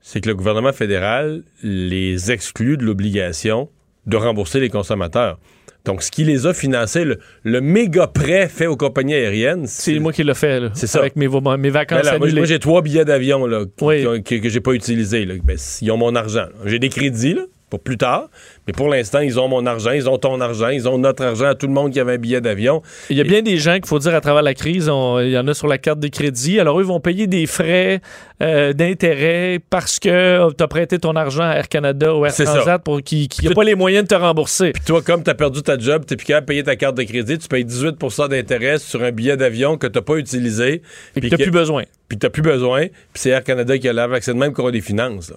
c'est 0.00 0.20
que 0.20 0.28
le 0.28 0.34
gouvernement 0.34 0.72
fédéral 0.72 1.42
les 1.62 2.30
exclut 2.30 2.76
de 2.76 2.84
l'obligation 2.84 3.68
de 4.06 4.16
rembourser 4.16 4.58
les 4.60 4.68
consommateurs. 4.68 5.38
Donc, 5.84 6.02
ce 6.02 6.10
qui 6.12 6.22
les 6.24 6.46
a 6.46 6.54
financés, 6.54 7.04
le, 7.04 7.18
le 7.42 7.60
méga 7.60 8.06
prêt 8.06 8.48
fait 8.48 8.66
aux 8.66 8.76
compagnies 8.76 9.14
aériennes, 9.14 9.64
C'est 9.66 9.98
moi 9.98 10.12
qui 10.12 10.22
l'ai 10.22 10.34
fait. 10.34 10.60
là, 10.60 10.70
C'est 10.74 10.86
ça. 10.86 11.00
Avec 11.00 11.16
mes, 11.16 11.26
mes 11.28 11.70
vacances 11.70 12.02
ben 12.02 12.12
là, 12.12 12.18
moi, 12.18 12.26
annulées. 12.28 12.40
moi, 12.40 12.46
j'ai 12.46 12.58
trois 12.60 12.82
billets 12.82 13.04
d'avion 13.04 13.46
là, 13.46 13.64
Oui. 13.80 14.04
qui 14.22 14.40
que, 14.40 14.48
j'ai 14.48 14.60
pas 14.60 14.72
utilisés. 14.74 15.24
là. 15.24 15.34
Ben, 15.42 15.56
ils 15.80 15.90
ont 15.90 15.96
mon 15.96 16.14
argent. 16.14 16.46
là. 16.46 16.50
J'ai 16.66 16.78
des 16.78 16.88
crédits 16.88 17.34
là, 17.34 17.42
pour 17.72 17.80
plus 17.80 17.96
tard, 17.96 18.28
mais 18.66 18.74
pour 18.74 18.90
l'instant, 18.90 19.20
ils 19.20 19.40
ont 19.40 19.48
mon 19.48 19.64
argent, 19.64 19.92
ils 19.92 20.06
ont 20.06 20.18
ton 20.18 20.38
argent, 20.42 20.68
ils 20.68 20.86
ont 20.86 20.98
notre 20.98 21.24
argent 21.24 21.46
à 21.46 21.54
tout 21.54 21.66
le 21.66 21.72
monde 21.72 21.90
qui 21.90 21.98
avait 22.00 22.12
un 22.12 22.18
billet 22.18 22.42
d'avion. 22.42 22.82
Il 23.08 23.16
y 23.16 23.20
a 23.22 23.24
bien 23.24 23.40
des 23.40 23.56
gens 23.56 23.76
qu'il 23.76 23.86
faut 23.86 23.98
dire 23.98 24.14
à 24.14 24.20
travers 24.20 24.42
la 24.42 24.52
crise, 24.52 24.90
on- 24.90 25.18
il 25.20 25.30
y 25.30 25.38
en 25.38 25.48
a 25.48 25.54
sur 25.54 25.68
la 25.68 25.78
carte 25.78 25.98
de 25.98 26.08
crédit. 26.08 26.60
Alors, 26.60 26.78
eux 26.78 26.82
vont 26.82 27.00
payer 27.00 27.26
des 27.26 27.46
frais 27.46 28.02
euh, 28.42 28.74
d'intérêt 28.74 29.58
parce 29.70 29.98
que 29.98 30.52
tu 30.52 30.62
as 30.62 30.68
prêté 30.68 30.98
ton 30.98 31.16
argent 31.16 31.44
à 31.44 31.54
Air 31.54 31.68
Canada 31.70 32.14
ou 32.14 32.26
Air 32.26 32.32
ça. 32.32 32.44
Transat 32.44 32.82
pour 32.84 33.00
qui 33.00 33.26
n'ont 33.42 33.52
pas 33.52 33.64
les 33.64 33.74
moyens 33.74 34.02
de 34.02 34.08
te 34.08 34.14
rembourser. 34.20 34.72
Puis 34.72 34.82
toi, 34.84 35.00
comme 35.00 35.22
tu 35.24 35.30
as 35.30 35.34
perdu 35.34 35.62
ta 35.62 35.78
job, 35.78 36.04
tu 36.06 36.14
plus 36.16 36.26
capable 36.26 36.44
de 36.44 36.48
payer 36.48 36.62
ta 36.64 36.76
carte 36.76 36.96
de 36.98 37.04
crédit, 37.04 37.38
tu 37.38 37.48
payes 37.48 37.64
18% 37.64 38.28
d'intérêt 38.28 38.78
sur 38.78 39.02
un 39.02 39.12
billet 39.12 39.38
d'avion 39.38 39.78
que 39.78 39.86
tu 39.86 40.02
pas 40.02 40.16
utilisé. 40.16 40.82
Et 41.16 41.20
puis 41.20 41.30
que 41.30 41.36
t'as 41.36 41.36
que- 41.38 41.42
plus 41.44 41.52
besoin. 41.52 41.84
Puis 42.08 42.18
tu 42.18 42.28
plus 42.28 42.42
besoin. 42.42 42.88
Puis 42.88 42.92
c'est 43.14 43.30
Air 43.30 43.44
Canada 43.44 43.78
qui 43.78 43.88
a 43.88 43.92
l'air 43.94 44.08
C'est 44.20 44.34
de 44.34 44.38
même 44.38 44.52
qu'on 44.52 44.66
a 44.66 44.70
des 44.72 44.82
finances. 44.82 45.30
là. 45.30 45.36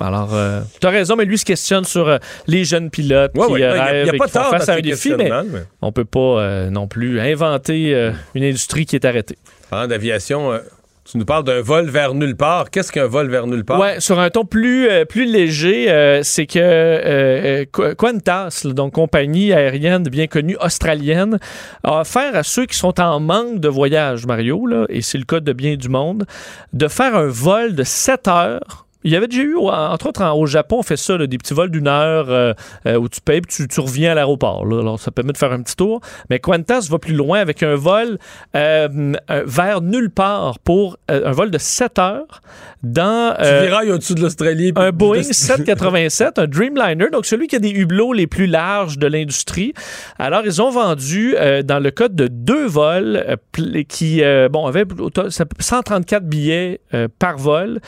Alors, 0.00 0.30
tu 0.80 0.86
as 0.86 0.90
raison, 0.90 1.16
mais 1.16 1.24
lui 1.24 1.38
se 1.38 1.44
questionne 1.44 1.84
sur 1.84 2.08
euh, 2.08 2.18
les 2.46 2.64
jeunes 2.64 2.90
pilotes 2.90 3.32
Ouais, 3.36 3.46
qui 3.46 3.52
ouais, 3.52 3.62
euh, 3.62 3.70
il 3.74 3.78
y 3.78 3.80
a- 3.80 3.92
il 3.92 3.96
y 3.96 4.00
a 4.00 4.02
rêvent 4.04 4.14
et 4.14 4.18
pas 4.18 4.26
qui 4.26 4.32
font 4.32 4.50
face 4.50 4.68
à 4.68 4.74
un 4.74 4.80
défi, 4.80 5.12
mais 5.16 5.30
mais- 5.30 5.60
on 5.82 5.92
peut 5.92 6.04
pas 6.04 6.18
euh, 6.40 6.70
non 6.70 6.88
plus 6.88 7.20
inventer 7.20 7.94
euh, 7.94 8.10
une 8.34 8.44
industrie 8.44 8.86
qui 8.86 8.96
est 8.96 9.04
arrêtée. 9.04 9.38
Parlant 9.70 9.86
d'aviation, 9.86 10.52
euh, 10.52 10.58
tu 11.10 11.18
nous 11.18 11.24
parles 11.26 11.44
d'un 11.44 11.60
vol 11.60 11.90
vers 11.90 12.14
nulle 12.14 12.34
part. 12.34 12.70
Qu'est-ce 12.70 12.90
qu'un 12.90 13.06
vol 13.06 13.28
vers 13.30 13.46
nulle 13.46 13.64
part? 13.64 13.78
Ouais, 13.78 14.00
sur 14.00 14.18
un 14.18 14.30
ton 14.30 14.44
plus, 14.46 14.88
euh, 14.88 15.04
plus 15.04 15.26
léger, 15.30 15.90
euh, 15.90 16.22
c'est 16.22 16.46
que 16.46 16.58
euh, 16.58 17.64
euh, 17.78 17.94
Qantas, 17.94 18.62
donc 18.64 18.94
compagnie 18.94 19.52
aérienne 19.52 20.02
bien 20.04 20.26
connue 20.26 20.56
australienne, 20.60 21.38
a 21.82 22.00
offert 22.00 22.34
à 22.34 22.42
ceux 22.42 22.64
qui 22.66 22.76
sont 22.76 22.98
en 23.00 23.20
manque 23.20 23.60
de 23.60 23.68
voyage, 23.68 24.26
Mario, 24.26 24.66
là, 24.66 24.86
et 24.88 25.02
c'est 25.02 25.18
le 25.18 25.24
cas 25.24 25.40
de 25.40 25.52
bien 25.52 25.76
du 25.76 25.88
monde, 25.90 26.24
de 26.72 26.88
faire 26.88 27.14
un 27.14 27.26
vol 27.26 27.74
de 27.74 27.82
7 27.84 28.26
heures. 28.28 28.83
Il 29.04 29.12
y 29.12 29.16
avait 29.16 29.28
déjà 29.28 29.42
eu, 29.42 29.56
entre 29.56 30.06
autres, 30.08 30.22
en- 30.22 30.32
au 30.32 30.46
Japon, 30.46 30.78
on 30.78 30.82
fait 30.82 30.96
ça, 30.96 31.16
là, 31.18 31.26
des 31.26 31.36
petits 31.38 31.52
vols 31.54 31.70
d'une 31.70 31.88
heure 31.88 32.26
euh, 32.30 32.54
euh, 32.86 32.96
où 32.96 33.08
tu 33.08 33.20
payes 33.20 33.40
puis 33.42 33.54
tu, 33.54 33.68
tu 33.68 33.80
reviens 33.80 34.12
à 34.12 34.14
l'aéroport. 34.14 34.62
Alors, 34.64 34.98
ça 34.98 35.10
permet 35.10 35.32
de 35.32 35.36
faire 35.38 35.52
un 35.52 35.62
petit 35.62 35.76
tour. 35.76 36.00
Mais 36.30 36.38
Qantas 36.38 36.86
va 36.90 36.98
plus 36.98 37.14
loin 37.14 37.38
avec 37.38 37.62
un 37.62 37.74
vol 37.74 38.18
euh, 38.56 38.88
vers 39.46 39.80
nulle 39.82 40.10
part 40.10 40.58
pour 40.58 40.96
un 41.08 41.32
vol 41.32 41.50
de 41.50 41.58
7 41.58 41.98
heures 41.98 42.40
dans... 42.82 43.34
Tu 43.36 43.66
virailles 43.66 43.90
au-dessus 43.90 44.14
de 44.14 44.20
l'Australie. 44.22 44.72
un 44.76 44.90
Boeing 44.90 45.22
787, 45.22 46.38
un 46.38 46.46
Dreamliner, 46.46 47.10
donc 47.12 47.26
celui 47.26 47.46
qui 47.46 47.56
a 47.56 47.58
des 47.58 47.70
hublots 47.70 48.12
les 48.12 48.26
plus 48.26 48.46
larges 48.46 48.98
de 48.98 49.06
l'industrie. 49.06 49.72
Alors, 50.18 50.42
ils 50.44 50.60
ont 50.62 50.70
vendu, 50.70 51.34
dans 51.64 51.78
le 51.82 51.90
code 51.90 52.14
de 52.14 52.26
deux 52.28 52.66
vols, 52.66 53.36
qui, 53.88 54.22
bon, 54.50 54.66
avaient 54.66 54.84
au 54.98 55.10
to- 55.10 55.30
ça- 55.30 55.44
134 55.58 56.24
billets 56.24 56.80
par 57.18 57.36
vol. 57.38 57.80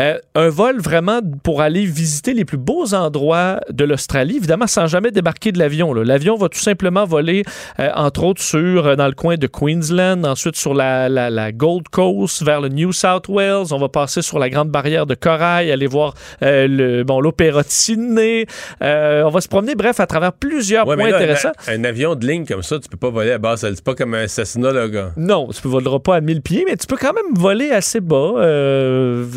Euh, 0.00 0.18
un 0.34 0.48
vol 0.48 0.80
vraiment 0.80 1.20
pour 1.42 1.60
aller 1.60 1.84
visiter 1.84 2.32
les 2.32 2.44
plus 2.44 2.56
beaux 2.56 2.94
endroits 2.94 3.60
de 3.70 3.84
l'Australie, 3.84 4.36
évidemment 4.38 4.66
sans 4.66 4.86
jamais 4.86 5.10
débarquer 5.10 5.52
de 5.52 5.58
l'avion. 5.58 5.92
L'avion 5.92 6.36
va 6.36 6.48
tout 6.48 6.58
simplement 6.58 7.04
voler, 7.04 7.44
euh, 7.78 7.90
entre 7.94 8.24
autres, 8.24 8.40
sur 8.40 8.86
euh, 8.86 8.96
dans 8.96 9.06
le 9.06 9.12
coin 9.12 9.36
de 9.36 9.46
Queensland, 9.46 10.24
ensuite 10.24 10.56
sur 10.56 10.72
la, 10.72 11.08
la, 11.08 11.52
Gold 11.52 11.88
Coast, 11.88 12.42
vers 12.42 12.60
le 12.62 12.70
New 12.70 12.92
South 12.92 13.28
Wales. 13.28 13.66
On 13.70 13.78
va 13.78 13.88
passer 13.90 14.22
sur 14.22 14.38
la 14.38 14.48
Grande 14.48 14.70
Barrière 14.70 15.06
de 15.06 15.14
Corail, 15.14 15.70
aller 15.70 15.86
voir 15.86 16.14
le 16.40 17.02
bon 17.02 17.20
l'Opéra 17.20 17.62
de 17.62 17.68
Sydney. 17.68 18.46
on 18.80 19.30
va 19.30 19.40
se 19.40 19.48
promener, 19.48 19.74
bref, 19.74 20.00
à 20.00 20.06
travers 20.06 20.32
plusieurs 20.32 20.84
points 20.84 21.12
intéressants. 21.14 21.52
Un, 21.68 21.84
avion 21.84 22.14
de 22.14 22.26
ligne 22.26 22.46
comme 22.46 22.62
ça, 22.62 22.78
tu 22.78 22.88
peux 22.88 22.96
pas 22.96 23.10
voler 23.10 23.32
à 23.32 23.38
base. 23.38 23.60
C'est 23.60 23.84
pas 23.84 23.94
comme 23.94 24.14
un 24.14 24.26
Cessna, 24.26 24.72
là, 24.72 24.88
gars. 24.88 25.12
Non, 25.16 25.48
tu 25.48 25.66
ne 25.66 25.70
voleras 25.70 25.98
pas 25.98 26.16
à 26.16 26.20
1000 26.20 26.40
pieds, 26.40 26.64
mais 26.66 26.76
tu 26.76 26.86
peux 26.86 26.96
quand 26.96 27.12
même 27.12 27.34
voler 27.34 27.70
assez 27.70 28.00
bas. 28.00 28.40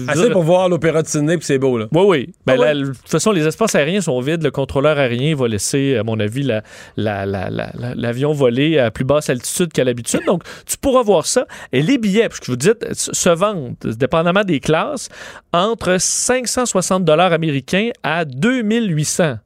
assez 0.07 0.29
pour 0.29 0.44
voir 0.45 0.69
l'Opéra 0.69 1.01
de 1.01 1.07
Sydney, 1.07 1.37
puis 1.37 1.45
c'est 1.45 1.59
beau, 1.59 1.77
là. 1.77 1.87
Oui, 1.91 2.03
oui. 2.07 2.33
Ben, 2.45 2.57
ah 2.61 2.73
de 2.73 2.85
toute 2.85 3.09
façon, 3.09 3.31
les 3.31 3.45
espaces 3.45 3.75
aériens 3.75 4.01
sont 4.01 4.19
vides. 4.21 4.43
Le 4.43 4.51
contrôleur 4.51 4.97
aérien 4.97 5.35
va 5.35 5.47
laisser, 5.47 5.97
à 5.97 6.03
mon 6.03 6.19
avis, 6.19 6.49
l'avion 6.95 8.29
la, 8.29 8.35
voler 8.35 8.79
à 8.79 8.91
plus 8.91 9.03
basse 9.03 9.29
altitude 9.29 9.73
qu'à 9.73 9.83
l'habitude. 9.83 10.21
Donc, 10.25 10.43
tu 10.65 10.77
pourras 10.77 11.03
voir 11.03 11.25
ça. 11.25 11.45
Et 11.73 11.81
les 11.81 11.97
billets, 11.97 12.29
parce 12.29 12.39
que 12.39 12.45
je 12.45 12.51
vous 12.51 12.57
dis, 12.57 12.69
se 12.93 13.29
vendent, 13.29 13.75
dépendamment 13.83 14.43
des 14.43 14.59
classes, 14.59 15.09
entre 15.51 15.97
560 15.99 17.03
dollars 17.03 17.33
américains 17.33 17.89
à 18.03 18.25
2800 18.25 19.37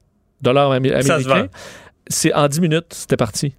dollars 0.42 0.72
américains. 0.72 1.48
C'est 2.06 2.34
en 2.34 2.48
10 2.48 2.60
minutes, 2.60 2.86
c'était 2.90 3.16
parti. 3.16 3.54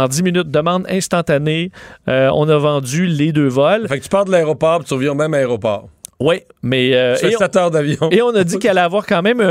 En 0.00 0.08
10 0.08 0.22
minutes, 0.22 0.50
demande 0.50 0.86
instantanée. 0.88 1.70
Euh, 2.08 2.30
on 2.34 2.48
a 2.48 2.56
vendu 2.56 3.06
les 3.06 3.32
deux 3.32 3.48
vols. 3.48 3.86
Fait 3.86 3.98
que 3.98 4.04
tu 4.04 4.08
pars 4.08 4.24
de 4.24 4.30
l'aéroport, 4.30 4.82
tu 4.82 4.94
reviens 4.94 5.12
au 5.12 5.14
même 5.14 5.34
aéroport. 5.34 5.88
Oui, 6.18 6.40
mais. 6.62 6.94
Euh, 6.94 7.16
heures 7.56 7.70
d'avion. 7.70 8.08
Et 8.10 8.22
on 8.22 8.34
a 8.34 8.44
dit 8.44 8.58
qu'elle 8.58 8.72
allait 8.72 8.80
avoir 8.80 9.06
quand 9.06 9.22
même 9.22 9.40
un, 9.40 9.44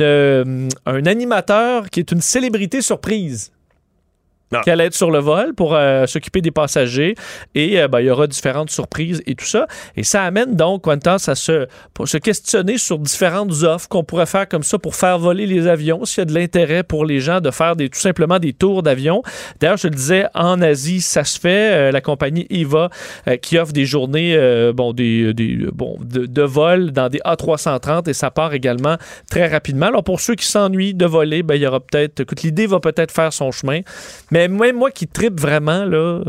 euh, 0.00 0.68
un 0.86 1.06
animateur 1.06 1.88
qui 1.90 2.00
est 2.00 2.10
une 2.10 2.20
célébrité 2.20 2.80
surprise 2.80 3.52
allait 4.70 4.86
être 4.86 4.94
sur 4.94 5.10
le 5.10 5.18
vol 5.18 5.54
pour 5.54 5.74
euh, 5.74 6.06
s'occuper 6.06 6.40
des 6.40 6.50
passagers 6.50 7.14
et 7.54 7.80
euh, 7.80 7.88
ben, 7.88 8.00
il 8.00 8.06
y 8.06 8.10
aura 8.10 8.26
différentes 8.26 8.70
surprises 8.70 9.22
et 9.26 9.34
tout 9.34 9.44
ça. 9.44 9.66
Et 9.96 10.02
ça 10.02 10.22
amène 10.24 10.56
donc 10.56 10.82
Qantas 10.82 11.24
à 11.28 11.34
se, 11.34 11.66
pour 11.94 12.08
se 12.08 12.18
questionner 12.18 12.78
sur 12.78 12.98
différentes 12.98 13.62
offres 13.62 13.88
qu'on 13.88 14.04
pourrait 14.04 14.26
faire 14.26 14.48
comme 14.48 14.62
ça 14.62 14.78
pour 14.78 14.94
faire 14.94 15.18
voler 15.18 15.46
les 15.46 15.66
avions, 15.66 16.04
s'il 16.04 16.18
y 16.18 16.22
a 16.22 16.24
de 16.26 16.34
l'intérêt 16.34 16.82
pour 16.82 17.04
les 17.04 17.20
gens 17.20 17.40
de 17.40 17.50
faire 17.50 17.76
des, 17.76 17.88
tout 17.88 18.00
simplement 18.00 18.38
des 18.38 18.52
tours 18.52 18.82
d'avion. 18.82 19.22
D'ailleurs, 19.60 19.76
je 19.76 19.88
le 19.88 19.94
disais, 19.94 20.26
en 20.34 20.60
Asie, 20.60 21.00
ça 21.00 21.24
se 21.24 21.38
fait. 21.38 21.72
Euh, 21.72 21.92
la 21.92 22.00
compagnie 22.00 22.46
EVA 22.50 22.90
qui 23.42 23.58
offre 23.58 23.72
des 23.72 23.84
journées 23.84 24.36
bon, 24.74 24.92
des, 24.92 25.34
des 25.34 25.58
bon, 25.72 25.98
de, 26.00 26.42
vol 26.42 26.90
dans 26.90 27.08
des 27.08 27.18
A330 27.18 28.08
et 28.08 28.14
ça 28.14 28.30
part 28.30 28.54
également 28.54 28.96
très 29.30 29.46
rapidement. 29.46 29.86
Alors 29.86 30.04
pour 30.04 30.20
ceux 30.20 30.34
qui 30.34 30.46
s'ennuient 30.46 30.94
de 30.94 31.06
voler, 31.06 31.42
ben, 31.42 31.54
il 31.54 31.62
y 31.62 31.66
aura 31.66 31.80
peut-être, 31.80 32.24
l'idée 32.42 32.66
va 32.66 32.80
peut-être 32.80 33.12
faire 33.12 33.32
son 33.32 33.52
chemin. 33.52 33.80
Mais 34.30 34.41
mais 34.48 34.48
même 34.48 34.76
moi 34.76 34.90
qui 34.90 35.06
tripe 35.06 35.40
vraiment, 35.40 35.84
là, 35.84 36.22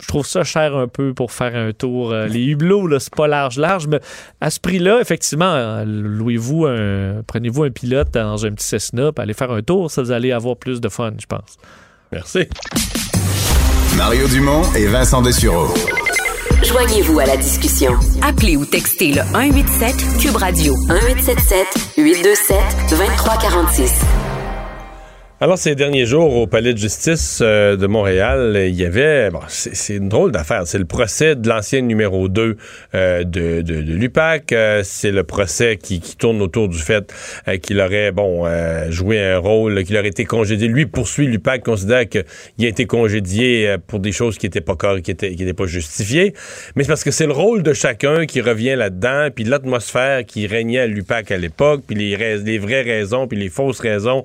je 0.00 0.06
trouve 0.08 0.26
ça 0.26 0.44
cher 0.44 0.76
un 0.76 0.88
peu 0.88 1.14
pour 1.14 1.32
faire 1.32 1.56
un 1.56 1.72
tour. 1.72 2.12
Euh, 2.12 2.26
les 2.26 2.44
hublots, 2.44 2.86
là, 2.86 3.00
c'est 3.00 3.14
pas 3.14 3.26
large, 3.26 3.58
large, 3.58 3.86
mais 3.86 4.00
à 4.40 4.50
ce 4.50 4.60
prix-là, 4.60 5.00
effectivement, 5.00 5.82
louez-vous 5.84 6.66
un, 6.66 7.22
prenez-vous 7.26 7.64
un 7.64 7.70
pilote 7.70 8.12
dans 8.12 8.44
un 8.44 8.52
petit 8.52 8.66
Cessna, 8.66 9.12
puis 9.12 9.22
allez 9.22 9.34
faire 9.34 9.50
un 9.50 9.62
tour, 9.62 9.90
ça 9.90 10.02
vous 10.02 10.10
allez 10.10 10.32
avoir 10.32 10.56
plus 10.56 10.80
de 10.80 10.88
fun, 10.88 11.12
je 11.18 11.26
pense. 11.26 11.56
Merci. 12.12 12.46
Mario 13.96 14.28
Dumont 14.28 14.62
et 14.74 14.86
Vincent 14.86 15.22
Dessureau. 15.22 15.72
Joignez-vous 16.62 17.18
à 17.18 17.26
la 17.26 17.36
discussion. 17.36 17.92
Appelez 18.22 18.56
ou 18.56 18.64
textez 18.64 19.12
le 19.12 19.22
187 19.22 20.20
Cube 20.20 20.36
Radio 20.36 20.74
1877 20.88 21.66
827 21.96 22.56
2346. 22.90 24.25
Alors, 25.38 25.58
ces 25.58 25.74
derniers 25.74 26.06
jours, 26.06 26.34
au 26.34 26.46
Palais 26.46 26.72
de 26.72 26.78
justice 26.78 27.40
euh, 27.42 27.76
de 27.76 27.86
Montréal, 27.86 28.56
il 28.70 28.74
y 28.74 28.86
avait... 28.86 29.28
Bon, 29.28 29.40
c'est 29.48 29.96
une 29.96 30.08
drôle 30.08 30.32
d'affaire. 30.32 30.62
C'est 30.64 30.78
le 30.78 30.86
procès 30.86 31.36
de 31.36 31.46
l'ancien 31.46 31.82
numéro 31.82 32.30
2 32.30 32.56
euh, 32.94 33.22
de, 33.22 33.60
de, 33.60 33.74
l'UPAC. 33.74 34.52
Euh, 34.52 34.80
c'est 34.82 35.10
le 35.10 35.24
procès 35.24 35.76
qui, 35.76 36.00
tourne 36.16 36.40
autour 36.40 36.70
du 36.70 36.78
fait 36.78 37.12
qu'il 37.60 37.82
aurait, 37.82 38.12
bon, 38.12 38.46
joué 38.88 39.22
un 39.22 39.36
rôle, 39.36 39.84
qu'il 39.84 39.98
aurait 39.98 40.08
été 40.08 40.24
congédié. 40.24 40.68
Lui 40.68 40.86
poursuit 40.86 41.26
l'UPAC, 41.26 41.62
considère 41.64 42.08
qu'il 42.08 42.24
a 42.64 42.68
été 42.68 42.86
congédié 42.86 43.76
pour 43.86 43.98
des 43.98 44.12
choses 44.12 44.38
qui 44.38 44.46
n'étaient 44.46 44.62
pas 44.62 44.76
qui 45.02 45.14
qui 45.14 45.42
étaient 45.42 45.52
pas 45.52 45.66
justifiées. 45.66 46.32
Mais 46.74 46.84
c'est 46.84 46.88
parce 46.88 47.04
que 47.04 47.10
c'est 47.10 47.26
le 47.26 47.32
rôle 47.32 47.62
de 47.62 47.74
chacun 47.74 48.24
qui 48.24 48.40
revient 48.40 48.76
là-dedans, 48.76 49.28
puis 49.34 49.44
l'atmosphère 49.44 50.24
qui 50.24 50.46
régnait 50.46 50.80
à 50.80 50.86
l'UPAC 50.86 51.30
à 51.30 51.36
l'époque, 51.36 51.82
puis 51.86 51.96
les, 51.96 52.38
les 52.38 52.58
vraies 52.58 52.82
raisons, 52.82 53.26
puis 53.26 53.38
les 53.38 53.50
fausses 53.50 53.80
raisons 53.80 54.24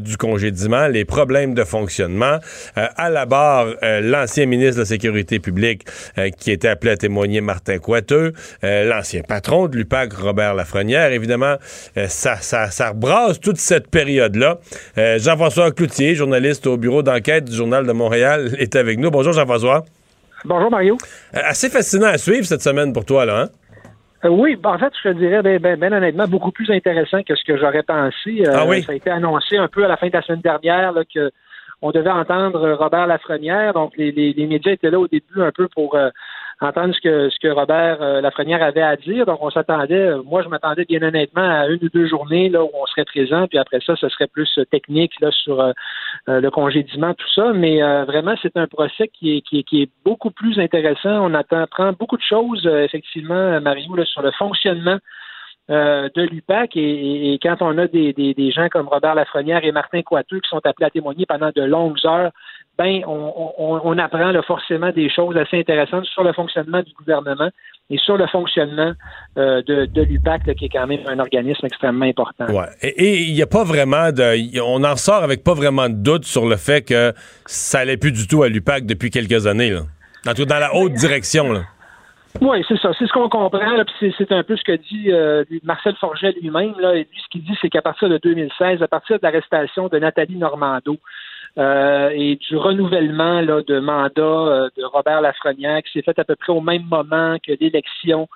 du 0.00 0.16
congé 0.16 0.45
les 0.90 1.04
problèmes 1.04 1.54
de 1.54 1.64
fonctionnement. 1.64 2.38
Euh, 2.76 2.86
à 2.96 3.10
la 3.10 3.26
barre, 3.26 3.68
euh, 3.82 4.00
l'ancien 4.00 4.46
ministre 4.46 4.76
de 4.76 4.80
la 4.80 4.86
Sécurité 4.86 5.38
publique 5.38 5.82
euh, 6.18 6.30
qui 6.30 6.50
était 6.50 6.68
appelé 6.68 6.92
à 6.92 6.96
témoigner 6.96 7.40
Martin 7.40 7.78
Coiteux, 7.78 8.32
l'ancien 8.62 9.22
patron 9.22 9.68
de 9.68 9.76
l'UPAC, 9.76 10.12
Robert 10.14 10.54
Lafrenière. 10.54 11.12
Évidemment, 11.12 11.56
ça, 12.08 12.36
ça, 12.36 12.70
ça 12.70 12.90
rebrasse 12.90 13.40
toute 13.40 13.58
cette 13.58 13.88
période-là. 13.88 14.58
Jean-François 14.96 15.70
Cloutier, 15.72 16.14
journaliste 16.14 16.66
au 16.66 16.76
bureau 16.76 17.02
d'enquête 17.02 17.44
du 17.44 17.56
Journal 17.56 17.86
de 17.86 17.92
Montréal, 17.92 18.54
est 18.58 18.76
avec 18.76 18.98
nous. 18.98 19.10
Bonjour 19.10 19.32
Jean-François. 19.32 19.84
Bonjour 20.44 20.70
Mario. 20.70 20.96
assez 21.32 21.68
fascinant 21.68 22.08
à 22.08 22.18
suivre 22.18 22.46
cette 22.46 22.62
semaine 22.62 22.92
pour 22.92 23.04
toi, 23.04 23.24
là, 23.24 23.42
hein? 23.42 23.48
Euh, 24.26 24.30
oui, 24.30 24.56
ben, 24.56 24.70
en 24.70 24.78
fait, 24.78 24.92
je 25.02 25.08
te 25.08 25.14
dirais, 25.14 25.42
ben, 25.42 25.58
ben, 25.60 25.78
ben, 25.78 25.92
honnêtement, 25.92 26.26
beaucoup 26.26 26.50
plus 26.50 26.70
intéressant 26.70 27.22
que 27.22 27.34
ce 27.34 27.44
que 27.44 27.56
j'aurais 27.56 27.82
pensé. 27.82 28.42
Euh, 28.46 28.52
ah 28.54 28.66
oui? 28.66 28.82
Ça 28.82 28.92
a 28.92 28.94
été 28.94 29.10
annoncé 29.10 29.56
un 29.56 29.68
peu 29.68 29.84
à 29.84 29.88
la 29.88 29.96
fin 29.96 30.08
de 30.08 30.12
la 30.12 30.22
semaine 30.22 30.40
dernière 30.40 30.92
là, 30.92 31.02
que 31.04 31.30
on 31.82 31.90
devait 31.90 32.10
entendre 32.10 32.72
Robert 32.72 33.06
Lafrenière. 33.06 33.74
Donc, 33.74 33.92
les, 33.96 34.10
les, 34.10 34.32
les, 34.32 34.46
médias 34.46 34.72
étaient 34.72 34.90
là 34.90 34.98
au 34.98 35.08
début 35.08 35.42
un 35.42 35.52
peu 35.52 35.68
pour 35.68 35.94
euh, 35.94 36.08
entendre 36.60 36.94
ce 36.94 37.00
que, 37.00 37.28
ce 37.28 37.38
que 37.38 37.48
Robert 37.48 38.00
euh, 38.00 38.20
Lafrenière 38.20 38.62
avait 38.62 38.82
à 38.82 38.96
dire. 38.96 39.26
Donc, 39.26 39.38
on 39.42 39.50
s'attendait, 39.50 39.94
euh, 39.94 40.22
moi, 40.22 40.42
je 40.42 40.48
m'attendais 40.48 40.84
bien 40.84 41.02
honnêtement 41.02 41.46
à 41.46 41.66
une 41.66 41.82
ou 41.82 41.88
deux 41.88 42.06
journées 42.06 42.48
là, 42.48 42.64
où 42.64 42.70
on 42.72 42.86
serait 42.86 43.04
présent, 43.04 43.46
puis 43.46 43.58
après 43.58 43.80
ça, 43.84 43.94
ce 43.96 44.08
serait 44.08 44.26
plus 44.26 44.50
euh, 44.58 44.64
technique 44.64 45.12
là, 45.20 45.30
sur 45.30 45.60
euh, 45.60 45.72
le 46.26 46.50
congédiement, 46.50 47.14
tout 47.14 47.28
ça. 47.34 47.52
Mais 47.52 47.80
vraiment, 48.04 48.34
c'est 48.42 48.56
un 48.56 48.66
procès 48.66 49.08
qui 49.08 49.36
est, 49.36 49.40
qui, 49.42 49.58
est, 49.60 49.62
qui 49.62 49.82
est 49.82 49.90
beaucoup 50.04 50.30
plus 50.30 50.58
intéressant. 50.58 51.24
On 51.24 51.34
attend, 51.34 51.60
apprend 51.60 51.92
beaucoup 51.92 52.16
de 52.16 52.22
choses, 52.22 52.66
effectivement, 52.66 53.60
Mario, 53.60 53.94
là, 53.94 54.04
sur 54.04 54.22
le 54.22 54.30
fonctionnement 54.32 54.98
de 55.68 56.22
l'UPAC 56.22 56.76
et, 56.76 57.34
et, 57.34 57.38
quand 57.42 57.56
on 57.60 57.76
a 57.78 57.86
des, 57.88 58.12
des, 58.12 58.34
des, 58.34 58.50
gens 58.52 58.68
comme 58.68 58.86
Robert 58.86 59.16
Lafrenière 59.16 59.64
et 59.64 59.72
Martin 59.72 60.02
Coiteux 60.02 60.40
qui 60.40 60.48
sont 60.48 60.64
appelés 60.64 60.86
à 60.86 60.90
témoigner 60.90 61.26
pendant 61.26 61.50
de 61.54 61.62
longues 61.62 61.98
heures 62.04 62.30
ben 62.78 63.02
on, 63.06 63.52
on, 63.58 63.80
on 63.84 63.98
apprend 63.98 64.32
là, 64.32 64.42
forcément 64.42 64.90
des 64.90 65.08
choses 65.10 65.36
assez 65.36 65.58
intéressantes 65.58 66.04
sur 66.06 66.22
le 66.22 66.32
fonctionnement 66.32 66.82
du 66.82 66.92
gouvernement 66.92 67.50
et 67.88 67.98
sur 67.98 68.16
le 68.16 68.26
fonctionnement 68.26 68.92
euh, 69.38 69.62
de, 69.62 69.86
de 69.86 70.02
l'UPAC, 70.02 70.54
qui 70.56 70.66
est 70.66 70.68
quand 70.68 70.86
même 70.86 71.00
un 71.06 71.18
organisme 71.18 71.64
extrêmement 71.64 72.04
important. 72.04 72.46
Ouais. 72.46 72.66
Et 72.82 73.22
il 73.22 73.34
n'y 73.34 73.42
a 73.42 73.46
pas 73.46 73.64
vraiment 73.64 74.10
de... 74.10 74.60
On 74.60 74.82
en 74.84 74.96
sort 74.96 75.22
avec 75.22 75.44
pas 75.44 75.54
vraiment 75.54 75.88
de 75.88 75.94
doute 75.94 76.24
sur 76.24 76.46
le 76.46 76.56
fait 76.56 76.82
que 76.82 77.12
ça 77.46 77.80
allait 77.80 77.96
plus 77.96 78.12
du 78.12 78.26
tout 78.26 78.42
à 78.42 78.48
l'UPAC 78.48 78.86
depuis 78.86 79.10
quelques 79.10 79.46
années. 79.46 79.70
Là. 79.70 79.82
En 80.26 80.34
tout 80.34 80.44
dans 80.44 80.58
la 80.58 80.74
haute 80.74 80.92
direction. 80.94 81.52
Là. 81.52 81.62
Oui, 82.40 82.64
c'est 82.68 82.78
ça. 82.78 82.92
C'est 82.98 83.06
ce 83.06 83.12
qu'on 83.12 83.28
comprend. 83.28 83.84
C'est 84.00 84.32
un 84.32 84.42
peu 84.42 84.56
ce 84.56 84.64
que 84.64 84.76
dit 84.76 85.10
euh, 85.10 85.44
Marcel 85.62 85.94
Forget 85.96 86.32
lui-même. 86.40 86.74
Là, 86.78 86.94
et 86.94 87.00
lui, 87.10 87.20
ce 87.22 87.28
qu'il 87.30 87.42
dit, 87.42 87.56
c'est 87.60 87.70
qu'à 87.70 87.82
partir 87.82 88.08
de 88.08 88.18
2016, 88.18 88.82
à 88.82 88.88
partir 88.88 89.18
de 89.18 89.22
l'arrestation 89.22 89.88
de 89.88 89.98
Nathalie 89.98 90.36
Normando, 90.36 90.98
euh, 91.58 92.10
et 92.12 92.36
du 92.36 92.56
renouvellement 92.58 93.40
là, 93.40 93.62
de 93.62 93.78
mandat 93.78 94.20
euh, 94.20 94.68
de 94.76 94.84
Robert 94.84 95.22
Lafrenière 95.22 95.82
qui 95.82 95.92
s'est 95.92 96.02
fait 96.02 96.18
à 96.18 96.24
peu 96.24 96.36
près 96.36 96.52
au 96.52 96.60
même 96.60 96.82
moment 96.82 97.38
que 97.38 97.52
l'élection 97.58 98.28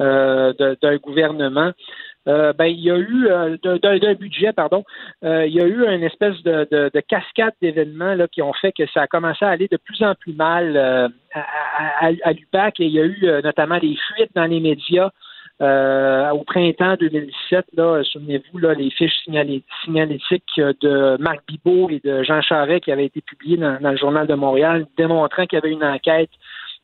euh, 0.00 0.52
d'un 0.82 0.96
gouvernement. 0.96 1.70
Ben, 2.26 2.66
il 2.66 2.80
y 2.80 2.90
a 2.90 2.98
eu 2.98 3.28
d'un 3.62 4.14
budget, 4.14 4.52
pardon, 4.52 4.84
il 5.22 5.52
y 5.52 5.60
a 5.60 5.66
eu 5.66 5.86
une 5.86 6.02
espèce 6.02 6.42
de, 6.42 6.66
de, 6.70 6.90
de 6.92 7.00
cascade 7.00 7.54
d'événements 7.60 8.16
qui 8.32 8.42
ont 8.42 8.52
fait 8.54 8.72
que 8.72 8.86
ça 8.92 9.02
a 9.02 9.06
commencé 9.06 9.44
à 9.44 9.50
aller 9.50 9.68
de 9.68 9.76
plus 9.76 10.02
en 10.02 10.14
plus 10.14 10.32
mal 10.32 10.76
à, 10.76 11.08
à, 12.00 12.10
à 12.22 12.32
l'UPAC. 12.32 12.80
Et 12.80 12.86
il 12.86 12.92
y 12.92 13.00
a 13.00 13.04
eu 13.04 13.42
notamment 13.42 13.78
des 13.78 13.96
fuites 13.96 14.30
dans 14.34 14.46
les 14.46 14.60
médias 14.60 15.10
euh, 15.62 16.30
au 16.30 16.42
printemps 16.42 16.96
2017, 16.98 17.66
là, 17.76 18.02
souvenez-vous, 18.02 18.58
là, 18.58 18.74
les 18.74 18.90
fiches 18.90 19.24
signalétiques 19.24 20.56
de 20.56 21.16
Marc 21.20 21.42
Bibot 21.46 21.88
et 21.90 22.00
de 22.02 22.24
Jean 22.24 22.42
Charret 22.42 22.80
qui 22.80 22.90
avaient 22.90 23.06
été 23.06 23.20
publiées 23.20 23.56
dans, 23.56 23.78
le 23.80 23.96
Journal 23.96 24.26
de 24.26 24.34
Montréal, 24.34 24.86
démontrant 24.96 25.46
qu'il 25.46 25.56
y 25.56 25.62
avait 25.62 25.70
une 25.70 25.84
enquête 25.84 26.30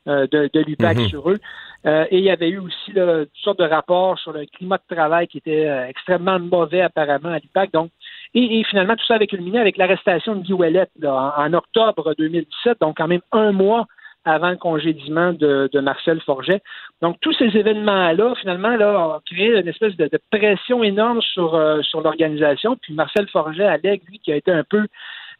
euh, 0.07 0.27
de, 0.31 0.49
de 0.53 0.59
l'UPAC 0.61 0.97
mhm. 0.97 1.07
sur 1.07 1.29
eux. 1.29 1.37
Euh, 1.85 2.05
et 2.11 2.19
il 2.19 2.23
y 2.23 2.29
avait 2.29 2.49
eu 2.49 2.59
aussi 2.59 2.91
là, 2.93 3.25
toutes 3.25 3.43
sortes 3.43 3.59
de 3.59 3.65
rapports 3.65 4.17
sur 4.19 4.31
le 4.31 4.45
climat 4.45 4.77
de 4.77 4.95
travail 4.95 5.27
qui 5.27 5.39
était 5.39 5.67
extrêmement 5.87 6.39
mauvais 6.39 6.81
apparemment 6.81 7.29
à 7.29 7.39
l'UPAC. 7.39 7.71
Donc, 7.71 7.91
et, 8.33 8.63
finalement, 8.63 8.95
tout 8.95 9.05
ça 9.05 9.15
avait 9.15 9.27
culminé 9.27 9.59
avec 9.59 9.77
l'arrestation 9.77 10.35
de 10.35 10.41
Guy 10.41 10.53
Ouellet 10.53 10.87
en, 11.03 11.31
en, 11.35 11.53
octobre 11.53 12.13
2017, 12.17 12.79
donc 12.79 12.97
quand 12.97 13.07
même 13.07 13.21
un 13.31 13.51
mois 13.51 13.87
avant 14.25 14.51
le 14.51 14.57
congédiement 14.57 15.33
de, 15.33 15.79
Marcel 15.79 16.21
Forget. 16.21 16.61
Donc, 17.01 17.17
tous 17.21 17.33
ces 17.33 17.57
événements-là, 17.57 18.35
finalement, 18.39 18.75
là, 18.75 19.15
ont 19.15 19.21
créé 19.25 19.59
une 19.59 19.67
espèce 19.67 19.95
de, 19.97 20.09
pression 20.29 20.83
énorme 20.83 21.21
sur, 21.21 21.55
euh, 21.55 21.81
sur 21.81 22.01
l'organisation. 22.01 22.77
Puis 22.81 22.93
Marcel 22.93 23.27
Forget 23.29 23.65
allègue, 23.65 24.01
lui, 24.07 24.19
qui 24.19 24.31
a 24.31 24.35
été 24.35 24.51
un 24.51 24.63
peu 24.63 24.85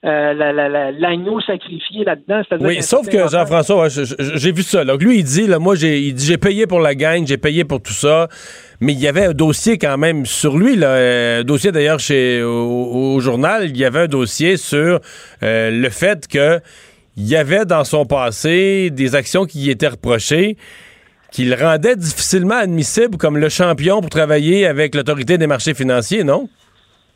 euh, 0.04 0.92
l'agneau 0.98 1.40
sacrifié 1.42 2.04
là-dedans. 2.04 2.42
Oui, 2.62 2.82
sauf 2.82 3.08
que 3.08 3.30
Jean-François, 3.30 3.88
j'ai 3.90 4.52
vu 4.52 4.64
ça. 4.64 4.84
Lui, 4.84 5.20
il 5.20 5.24
dit, 5.24 5.46
là, 5.46 5.60
moi, 5.60 5.76
j'ai 5.76 6.38
payé 6.38 6.66
pour 6.66 6.80
la 6.80 6.96
gang, 6.96 7.26
j'ai 7.26 7.38
payé 7.38 7.66
pour 7.66 7.82
tout 7.82 7.94
ça, 7.94 8.28
mais 8.80 8.94
il 8.94 9.00
y 9.00 9.08
avait 9.08 9.26
un 9.26 9.34
dossier 9.34 9.78
quand 9.78 9.98
même 10.00 10.26
sur 10.26 10.58
lui, 10.58 10.76
là, 10.76 10.88
euh, 10.88 11.42
un 11.42 11.44
dossier 11.44 11.72
d'ailleurs 11.72 12.00
chez 12.00 12.42
au, 12.42 13.20
journal, 13.20 13.70
il 13.70 13.78
y 13.78 13.86
avait 13.86 14.02
un 14.02 14.08
dossier 14.08 14.58
sur 14.58 15.00
euh, 15.44 15.70
le 15.70 15.90
fait 15.90 16.28
que 16.28 16.60
il 17.18 17.28
y 17.28 17.36
avait 17.36 17.66
dans 17.66 17.84
son 17.84 18.06
passé 18.06 18.90
des 18.90 19.16
actions 19.16 19.46
qui 19.46 19.60
y 19.60 19.70
étaient 19.70 19.90
reprochées 19.90 20.58
qui 21.32 21.46
le 21.46 21.56
rendaient 21.56 21.96
difficilement 21.96 22.56
admissible 22.56 23.18
comme 23.18 23.38
le 23.38 23.50
champion 23.50 24.02
pour 24.02 24.10
travailler 24.10 24.66
avec 24.68 24.94
l'autorité 24.96 25.38
des 25.38 25.48
marchés 25.48 25.74
financiers, 25.74 26.24
non? 26.24 26.50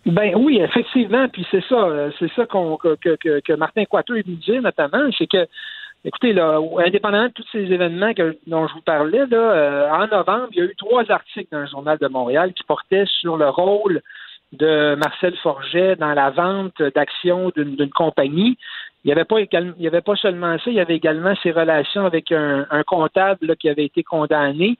Ben 0.05 0.35
oui, 0.35 0.59
effectivement, 0.59 1.27
puis 1.29 1.45
c'est 1.49 1.63
ça, 1.67 1.83
euh, 1.83 2.11
c'est 2.19 2.31
ça 2.33 2.45
qu'on, 2.45 2.77
que, 2.77 2.95
que, 2.95 3.39
que, 3.39 3.53
Martin 3.53 3.81
est 3.81 4.07
venu 4.07 4.35
dire 4.35 4.61
notamment, 4.61 5.09
c'est 5.17 5.25
que, 5.25 5.47
écoutez, 6.03 6.31
là, 6.31 6.59
indépendamment 6.85 7.27
de 7.27 7.33
tous 7.33 7.47
ces 7.51 7.71
événements 7.71 8.13
que, 8.13 8.37
dont 8.45 8.67
je 8.67 8.73
vous 8.75 8.81
parlais, 8.81 9.25
là, 9.25 9.37
euh, 9.37 9.89
en 9.89 10.05
novembre, 10.07 10.49
il 10.51 10.57
y 10.59 10.61
a 10.61 10.65
eu 10.65 10.75
trois 10.77 11.11
articles 11.11 11.47
dans 11.51 11.61
le 11.61 11.67
journal 11.67 11.97
de 11.97 12.07
Montréal 12.07 12.53
qui 12.53 12.63
portaient 12.65 13.07
sur 13.07 13.35
le 13.35 13.49
rôle 13.49 14.03
de 14.51 14.93
Marcel 14.95 15.35
Forget 15.37 15.95
dans 15.95 16.13
la 16.13 16.29
vente 16.29 16.79
d'actions 16.93 17.51
d'une, 17.55 17.89
compagnie. 17.89 18.59
Il 19.03 19.07
n'y 19.07 19.11
avait 19.11 19.25
pas 19.25 19.41
il 19.41 19.73
y 19.79 19.87
avait 19.87 20.01
pas 20.01 20.15
seulement 20.15 20.57
ça, 20.59 20.69
il 20.69 20.75
y 20.75 20.79
avait 20.79 20.95
également 20.95 21.33
ses 21.41 21.51
relations 21.51 22.05
avec 22.05 22.31
un, 22.31 22.67
un 22.69 22.83
comptable 22.83 23.55
qui 23.57 23.69
avait 23.69 23.85
été 23.85 24.03
condamné. 24.03 24.77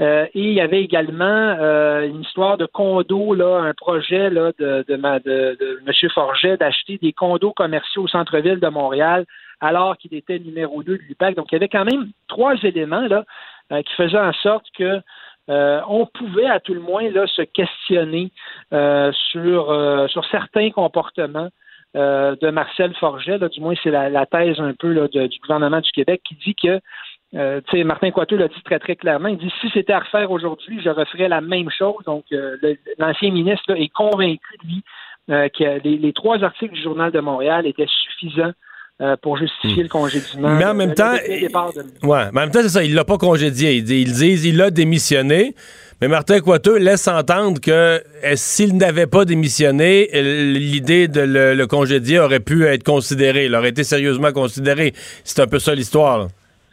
Euh, 0.00 0.24
et 0.34 0.40
il 0.40 0.52
y 0.52 0.60
avait 0.60 0.82
également 0.82 1.24
euh, 1.24 2.06
une 2.06 2.22
histoire 2.22 2.56
de 2.56 2.64
condo, 2.64 3.34
là, 3.34 3.58
un 3.58 3.74
projet 3.74 4.30
là, 4.30 4.52
de, 4.58 4.84
de, 4.88 4.96
de, 4.96 5.56
de 5.60 5.82
M. 5.86 6.10
Forget 6.14 6.56
d'acheter 6.56 6.98
des 6.98 7.12
condos 7.12 7.52
commerciaux 7.52 8.04
au 8.04 8.08
centre-ville 8.08 8.60
de 8.60 8.68
Montréal 8.68 9.26
alors 9.60 9.98
qu'il 9.98 10.14
était 10.14 10.38
numéro 10.38 10.82
2 10.82 10.96
de 10.96 11.02
l'UPAC. 11.02 11.34
Donc, 11.34 11.46
il 11.50 11.54
y 11.54 11.56
avait 11.56 11.68
quand 11.68 11.84
même 11.84 12.08
trois 12.28 12.54
éléments 12.62 13.06
là, 13.06 13.24
euh, 13.72 13.82
qui 13.82 13.92
faisaient 13.94 14.18
en 14.18 14.32
sorte 14.32 14.66
que 14.76 15.00
on 15.48 16.06
pouvait 16.06 16.46
à 16.46 16.60
tout 16.60 16.74
le 16.74 16.80
moins 16.80 17.10
là, 17.10 17.26
se 17.26 17.42
questionner 17.42 18.30
sur, 18.70 20.06
sur 20.08 20.24
certains 20.26 20.70
comportements 20.70 21.48
de 21.92 22.50
Marcel 22.50 22.94
Forget. 22.94 23.38
Là, 23.38 23.48
du 23.48 23.60
moins, 23.60 23.74
c'est 23.82 23.90
la, 23.90 24.08
la, 24.10 24.26
thèse 24.26 24.60
un 24.60 24.74
peu 24.74 24.92
là, 24.92 25.08
du 25.08 25.40
gouvernement 25.40 25.80
du 25.80 25.90
Québec 25.90 26.20
qui 26.24 26.36
dit 26.36 26.54
que 26.54 26.80
euh, 27.36 27.60
Martin 27.84 28.10
Coiteau 28.10 28.36
l'a 28.36 28.48
dit 28.48 28.62
très, 28.64 28.78
très 28.78 28.96
clairement. 28.96 29.28
Il 29.28 29.38
dit 29.38 29.52
si 29.60 29.68
c'était 29.72 29.92
à 29.92 30.00
refaire 30.00 30.30
aujourd'hui, 30.30 30.80
je 30.84 30.90
referais 30.90 31.28
la 31.28 31.40
même 31.40 31.70
chose. 31.70 32.02
Donc, 32.06 32.24
euh, 32.32 32.56
l'ancien 32.98 33.30
ministre 33.30 33.70
est 33.76 33.92
convaincu, 33.92 34.58
lui, 34.64 34.82
euh, 35.30 35.48
que 35.48 35.80
les, 35.84 36.12
trois 36.12 36.42
articles 36.42 36.74
du 36.74 36.82
Journal 36.82 37.12
de 37.12 37.20
Montréal 37.20 37.66
étaient 37.66 37.86
suffisants 37.86 38.52
pour 39.22 39.38
justifier 39.38 39.78
hmm. 39.78 39.86
le 39.86 39.88
congédiement. 39.88 40.50
Mais 40.56 40.64
en 40.66 40.74
même 40.74 40.92
temps, 40.92 41.14
ouais, 41.14 41.90
mais 42.02 42.12
en 42.12 42.30
même 42.32 42.50
temps, 42.50 42.60
c'est 42.60 42.68
ça, 42.68 42.84
il 42.84 42.94
l'a 42.94 43.06
pas 43.06 43.16
congédié. 43.16 43.76
Ils 43.76 43.84
disent 43.84 44.44
il 44.44 44.60
a 44.60 44.70
démissionné. 44.70 45.54
Mais 46.02 46.08
Martin 46.08 46.40
Coiteux 46.40 46.76
laisse 46.76 47.08
entendre 47.08 47.62
que 47.62 48.02
s'il 48.34 48.76
n'avait 48.76 49.06
pas 49.06 49.24
démissionné, 49.24 50.10
l'idée 50.12 51.08
de 51.08 51.22
le, 51.22 51.54
le, 51.54 51.66
congédier 51.66 52.18
aurait 52.18 52.40
pu 52.40 52.66
être 52.66 52.84
considérée, 52.84 53.46
il 53.46 53.54
aurait 53.54 53.70
été 53.70 53.84
sérieusement 53.84 54.32
considéré. 54.32 54.92
C'est 55.24 55.40
un 55.40 55.46
peu 55.46 55.58
ça 55.58 55.74
l'histoire. 55.74 56.28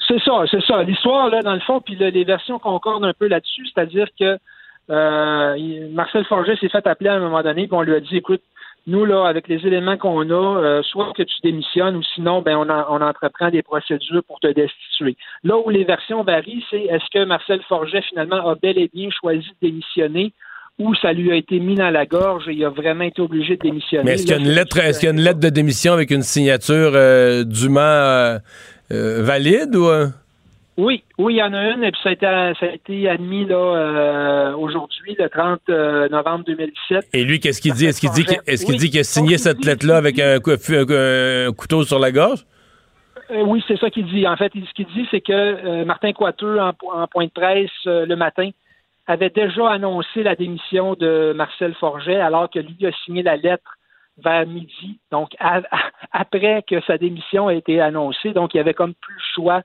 C'est 0.07 0.19
ça, 0.23 0.43
c'est 0.49 0.63
ça. 0.63 0.83
L'histoire, 0.83 1.29
là, 1.29 1.41
dans 1.41 1.53
le 1.53 1.59
fond, 1.59 1.81
puis 1.81 1.95
les 1.95 2.23
versions 2.23 2.59
concordent 2.59 3.05
un 3.05 3.13
peu 3.13 3.27
là-dessus, 3.27 3.65
c'est-à-dire 3.73 4.07
que 4.17 4.37
euh, 4.89 5.89
Marcel 5.91 6.23
Forget 6.25 6.55
s'est 6.57 6.69
fait 6.69 6.87
appeler 6.87 7.09
à 7.09 7.15
un 7.15 7.19
moment 7.19 7.43
donné, 7.43 7.67
puis 7.67 7.75
on 7.75 7.81
lui 7.81 7.93
a 7.93 7.99
dit, 7.99 8.17
écoute, 8.17 8.41
nous, 8.85 9.03
là, 9.03 9.25
avec 9.27 9.49
les 9.49 9.67
éléments 9.67 9.97
qu'on 9.97 10.29
a, 10.29 10.61
euh, 10.61 10.81
soit 10.83 11.11
que 11.13 11.23
tu 11.23 11.35
démissionnes 11.43 11.97
ou 11.97 12.03
sinon, 12.15 12.41
ben, 12.41 12.55
on, 12.55 12.69
on 12.69 13.01
entreprend 13.01 13.49
des 13.49 13.61
procédures 13.61 14.23
pour 14.25 14.39
te 14.39 14.47
destituer. 14.47 15.17
Là 15.43 15.57
où 15.57 15.69
les 15.69 15.83
versions 15.83 16.23
varient, 16.23 16.63
c'est 16.69 16.83
est-ce 16.83 17.03
que 17.13 17.25
Marcel 17.25 17.61
Forget, 17.67 18.01
finalement, 18.03 18.47
a 18.47 18.55
bel 18.55 18.77
et 18.77 18.89
bien 18.93 19.09
choisi 19.09 19.45
de 19.61 19.67
démissionner 19.67 20.31
ou 20.79 20.93
ça 20.95 21.11
lui 21.11 21.31
a 21.31 21.35
été 21.35 21.59
mis 21.59 21.75
dans 21.75 21.89
la 21.89 22.05
gorge 22.05 22.47
et 22.47 22.53
il 22.53 22.63
a 22.63 22.69
vraiment 22.69 23.03
été 23.03 23.21
obligé 23.21 23.57
de 23.57 23.61
démissionner? 23.61 24.03
Mais 24.05 24.13
est-ce 24.13 24.23
qu'il 24.25 24.35
y 24.35 24.39
a 24.39 24.41
une 24.41 24.53
lettre, 24.53 24.77
est-ce 24.77 24.99
qu'il 24.99 25.07
y 25.07 25.11
a 25.11 25.15
une 25.15 25.21
lettre 25.21 25.39
de 25.39 25.49
démission 25.49 25.93
avec 25.93 26.11
une 26.11 26.21
signature 26.21 26.91
euh, 26.93 27.43
dûment 27.43 27.79
euh, 27.81 28.37
euh, 28.37 28.39
valide 28.89 29.75
ou 29.75 29.87
Oui, 30.77 31.03
oui, 31.17 31.33
il 31.33 31.37
y 31.37 31.43
en 31.43 31.53
a 31.53 31.71
une, 31.71 31.83
et 31.83 31.91
puis 31.91 31.99
ça 32.03 32.09
a 32.09 32.73
été, 32.73 33.09
admis 33.09 33.45
là 33.45 33.55
euh, 33.55 34.55
aujourd'hui, 34.55 35.15
le 35.17 35.27
30 35.27 35.61
euh, 35.69 36.07
novembre 36.09 36.45
2017. 36.45 37.09
Et 37.13 37.23
lui, 37.23 37.39
qu'est-ce 37.39 37.61
qu'il 37.61 37.73
dit? 37.73 37.87
Est-ce 37.87 37.99
qu'il 37.99 38.11
dit 38.11 38.25
qu'il 38.25 38.77
dit 38.77 38.89
qu'il 38.89 38.99
a 38.99 39.03
signé 39.03 39.37
cette 39.37 39.65
lettre-là 39.65 39.97
avec 39.97 40.19
un, 40.19 40.39
couteau 41.51 41.83
sur 41.83 41.99
la 41.99 42.11
gorge? 42.11 42.45
oui, 43.29 43.61
c'est 43.67 43.77
ça 43.77 43.89
qu'il 43.89 44.05
dit. 44.05 44.25
En 44.25 44.37
fait, 44.37 44.53
ce 44.53 44.73
qu'il 44.73 44.85
dit, 44.85 45.05
c'est 45.11 45.19
que 45.19 45.83
Martin 45.83 46.13
Coiteux, 46.13 46.59
en, 46.59 46.73
point 47.07 47.25
de 47.25 47.31
presse 47.31 47.71
le 47.85 48.15
matin, 48.15 48.51
avait 49.07 49.29
déjà 49.29 49.69
annoncé 49.71 50.21
la 50.21 50.35
démission 50.35 50.93
de 50.93 51.33
Marcel 51.35 51.73
Forget, 51.75 52.19
alors 52.19 52.49
que 52.49 52.59
lui 52.59 52.85
a 52.85 52.91
signé 53.05 53.23
la 53.23 53.37
lettre 53.37 53.76
vers 54.23 54.47
midi, 54.47 54.99
donc 55.11 55.29
après 56.11 56.63
que 56.67 56.81
sa 56.81 56.97
démission 56.97 57.47
a 57.47 57.53
été 57.53 57.79
annoncée. 57.79 58.33
Donc, 58.33 58.53
il 58.53 58.57
y 58.57 58.59
avait 58.59 58.73
comme 58.73 58.93
plus 58.95 59.15
le 59.15 59.21
choix 59.35 59.61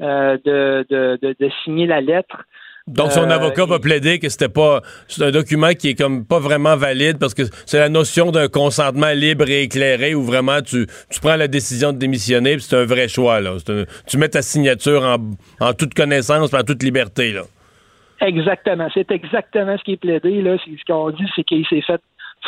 euh, 0.00 0.38
de, 0.44 0.86
de, 0.88 1.18
de, 1.38 1.50
signer 1.62 1.86
la 1.86 2.00
lettre. 2.00 2.44
Donc, 2.86 3.12
son 3.12 3.30
euh, 3.30 3.34
avocat 3.34 3.66
va 3.66 3.78
plaider 3.78 4.18
que 4.18 4.28
c'était 4.30 4.48
pas. 4.48 4.80
C'est 5.08 5.22
un 5.22 5.30
document 5.30 5.74
qui 5.74 5.90
est 5.90 5.94
comme 5.94 6.26
pas 6.26 6.38
vraiment 6.38 6.76
valide 6.76 7.18
parce 7.18 7.34
que 7.34 7.42
c'est 7.66 7.78
la 7.78 7.90
notion 7.90 8.30
d'un 8.30 8.48
consentement 8.48 9.10
libre 9.10 9.48
et 9.48 9.62
éclairé 9.62 10.14
où 10.14 10.22
vraiment 10.22 10.62
tu, 10.62 10.86
tu 11.10 11.20
prends 11.20 11.36
la 11.36 11.48
décision 11.48 11.92
de 11.92 11.98
démissionner 11.98 12.58
c'est 12.58 12.76
un 12.76 12.86
vrai 12.86 13.08
choix. 13.08 13.40
Là. 13.40 13.56
tu 14.06 14.16
mets 14.16 14.30
ta 14.30 14.42
signature 14.42 15.02
en, 15.04 15.18
en 15.60 15.74
toute 15.74 15.92
connaissance 15.92 16.54
en 16.54 16.62
toute 16.62 16.82
liberté. 16.82 17.32
Là. 17.32 17.42
Exactement. 18.22 18.88
C'est 18.92 19.10
exactement 19.10 19.76
ce 19.78 19.84
qui 19.84 19.92
est 19.92 19.96
plaidé. 19.96 20.42
Là. 20.42 20.56
Ce 20.58 20.84
qu'on 20.86 21.10
dit, 21.10 21.26
c'est 21.36 21.44
qu'il 21.44 21.66
s'est 21.66 21.82
fait 21.82 22.00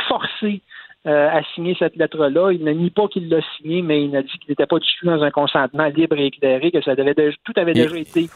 forcer 0.09 0.63
euh, 1.07 1.29
a 1.29 1.43
signé 1.55 1.75
cette 1.79 1.97
lettre-là. 1.97 2.53
Il 2.53 2.65
n'a 2.65 2.73
ni 2.73 2.91
pas 2.91 3.09
qu'il 3.09 3.29
l'a 3.29 3.41
signé, 3.57 3.83
mais 3.83 4.05
il 4.05 4.17
a 4.17 4.23
dit 4.23 4.39
qu'il 4.39 4.51
n'était 4.51 4.67
pas 4.67 4.79
du 4.79 4.89
tout 4.99 5.07
dans 5.07 5.23
un 5.23 5.31
consentement 5.31 5.87
libre 5.87 6.17
et 6.17 6.27
éclairé, 6.27 6.71
que 6.71 6.83
ça 6.83 6.95
devait 6.95 7.15
tout 7.15 7.53
avait 7.57 7.73
déjà 7.73 7.97
été. 7.97 8.29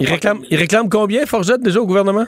Il 0.00 0.08
réclame, 0.08 0.40
il 0.50 0.56
réclame 0.56 0.88
combien, 0.88 1.26
Forgette, 1.26 1.62
déjà 1.62 1.80
au 1.80 1.86
gouvernement? 1.86 2.24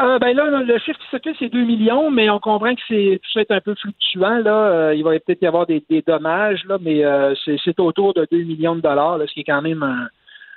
Euh, 0.00 0.18
ben 0.20 0.36
là, 0.36 0.62
le 0.62 0.78
chiffre 0.78 0.98
qui 0.98 1.08
s'occupe, 1.10 1.36
c'est 1.38 1.48
2 1.48 1.64
millions, 1.64 2.10
mais 2.10 2.30
on 2.30 2.38
comprend 2.38 2.72
que 2.74 2.80
c'est 2.86 3.20
tout 3.20 3.30
ça 3.34 3.40
est 3.40 3.50
un 3.50 3.60
peu 3.60 3.74
fluctuant. 3.74 4.38
Là. 4.38 4.54
Euh, 4.54 4.94
il 4.94 5.02
va 5.02 5.10
peut-être 5.18 5.42
y 5.42 5.46
avoir 5.46 5.66
des, 5.66 5.82
dommages, 6.06 6.64
là, 6.68 6.78
mais 6.80 7.02
c'est 7.44 7.80
autour 7.80 8.14
de 8.14 8.26
2 8.30 8.38
millions 8.38 8.76
de 8.76 8.80
dollars, 8.80 9.18
ce 9.26 9.32
qui 9.32 9.40
est 9.40 9.44
quand 9.44 9.62
même 9.62 9.82
un, 9.82 10.08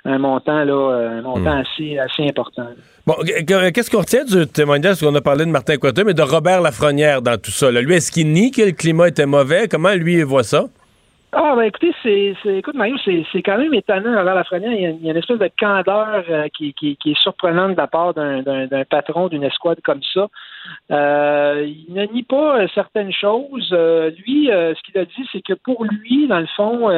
un 0.04 0.18
montant 0.18 0.64
là, 0.64 0.72
euh, 0.72 1.18
un 1.18 1.22
montant 1.22 1.54
hmm. 1.54 1.62
assez, 1.62 1.98
assez 1.98 2.28
important. 2.28 2.66
Bon, 3.06 3.14
qu'est-ce 3.24 3.90
qu'on 3.90 4.00
retient 4.00 4.24
du 4.24 4.46
témoignage? 4.46 5.00
Qu'on 5.00 5.14
a 5.14 5.20
parlé 5.20 5.44
de 5.44 5.50
Martin 5.50 5.76
Coiteau, 5.76 6.04
mais 6.04 6.14
de 6.14 6.22
Robert 6.22 6.60
Lafrenière 6.60 7.22
dans 7.22 7.38
tout 7.38 7.50
ça? 7.50 7.70
Lui, 7.70 7.94
est-ce 7.94 8.12
qu'il 8.12 8.32
nie 8.32 8.50
que 8.50 8.62
le 8.62 8.72
climat 8.72 9.08
était 9.08 9.26
mauvais? 9.26 9.66
Comment 9.68 9.92
lui 9.92 10.22
voit 10.22 10.44
ça? 10.44 10.66
Ah, 11.34 11.54
ben 11.56 11.62
écoutez, 11.62 11.94
c'est, 12.02 12.58
écoute, 12.58 12.74
Mario, 12.74 12.94
c'est, 13.06 13.42
quand 13.42 13.56
même 13.56 13.72
étonnant 13.72 14.20
envers 14.20 14.34
la. 14.34 14.44
Il 14.52 14.80
y, 14.82 14.86
a, 14.86 14.90
une 14.90 15.16
espèce 15.16 15.38
de 15.38 15.50
candeur 15.58 16.22
euh, 16.28 16.48
qui, 16.48 16.74
qui, 16.74 16.98
qui, 16.98 17.12
est 17.12 17.22
surprenante 17.22 17.72
de 17.72 17.76
la 17.78 17.86
part 17.86 18.12
d'un, 18.12 18.84
patron 18.90 19.28
d'une 19.28 19.42
escouade 19.42 19.80
comme 19.82 20.02
ça. 20.02 20.28
Euh, 20.90 21.66
il 21.66 21.94
ne 21.94 22.04
nie 22.04 22.22
pas 22.22 22.60
euh, 22.60 22.68
certaines 22.74 23.12
choses. 23.12 23.72
lui, 23.72 24.48
ce 24.48 24.82
qu'il 24.82 24.98
a 24.98 25.06
dit, 25.06 25.28
c'est 25.32 25.40
que 25.40 25.54
pour 25.54 25.84
lui, 25.84 26.28
dans 26.28 26.40
le 26.40 26.48
fond, 26.54 26.88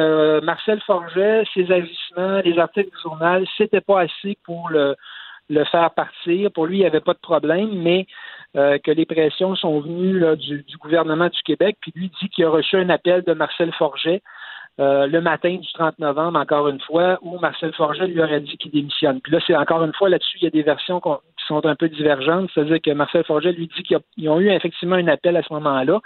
Marcel 0.41 0.81
Forget, 0.81 1.45
ses 1.53 1.71
agissements, 1.71 2.41
les 2.43 2.59
articles 2.59 2.89
du 2.93 3.01
journal, 3.01 3.45
c'était 3.57 3.79
pas 3.79 4.01
assez 4.01 4.37
pour 4.43 4.67
le, 4.67 4.97
le 5.49 5.63
faire 5.65 5.91
partir. 5.91 6.51
Pour 6.51 6.65
lui, 6.65 6.77
il 6.77 6.81
n'y 6.81 6.85
avait 6.85 6.99
pas 6.99 7.13
de 7.13 7.19
problème, 7.19 7.69
mais 7.71 8.05
euh, 8.55 8.77
que 8.77 8.91
les 8.91 9.05
pressions 9.05 9.55
sont 9.55 9.79
venues 9.81 10.23
du, 10.37 10.77
gouvernement 10.77 11.27
du 11.27 11.41
Québec, 11.43 11.77
puis 11.81 11.91
lui 11.95 12.11
dit 12.21 12.29
qu'il 12.29 12.45
a 12.45 12.49
reçu 12.49 12.77
un 12.77 12.89
appel 12.89 13.23
de 13.23 13.33
Marcel 13.33 13.71
Forget 13.73 14.21
euh, 14.77 15.07
le 15.07 15.21
matin 15.21 15.55
du 15.55 15.71
30 15.73 15.99
novembre, 15.99 16.37
encore 16.37 16.67
une 16.67 16.81
fois, 16.81 17.17
où 17.21 17.39
Marcel 17.39 17.73
Forget 17.73 18.07
lui 18.07 18.21
aurait 18.21 18.41
dit 18.41 18.57
qu'il 18.57 18.71
démissionne. 18.71 19.21
Puis 19.21 19.31
là, 19.31 19.39
c'est 19.47 19.55
encore 19.55 19.83
une 19.85 19.93
fois 19.93 20.09
là-dessus, 20.09 20.37
il 20.41 20.43
y 20.43 20.47
a 20.47 20.51
des 20.51 20.63
versions 20.63 20.99
qui 20.99 21.45
sont 21.47 21.65
un 21.65 21.75
peu 21.75 21.87
divergentes, 21.87 22.49
c'est-à-dire 22.53 22.81
que 22.81 22.91
Marcel 22.91 23.23
Forget 23.23 23.53
lui 23.53 23.67
dit 23.67 23.83
qu'ils 23.83 24.29
ont 24.29 24.39
eu 24.39 24.49
effectivement 24.49 24.97
un 24.97 25.07
appel 25.07 25.37
à 25.37 25.43
ce 25.43 25.53
moment-là, 25.53 26.01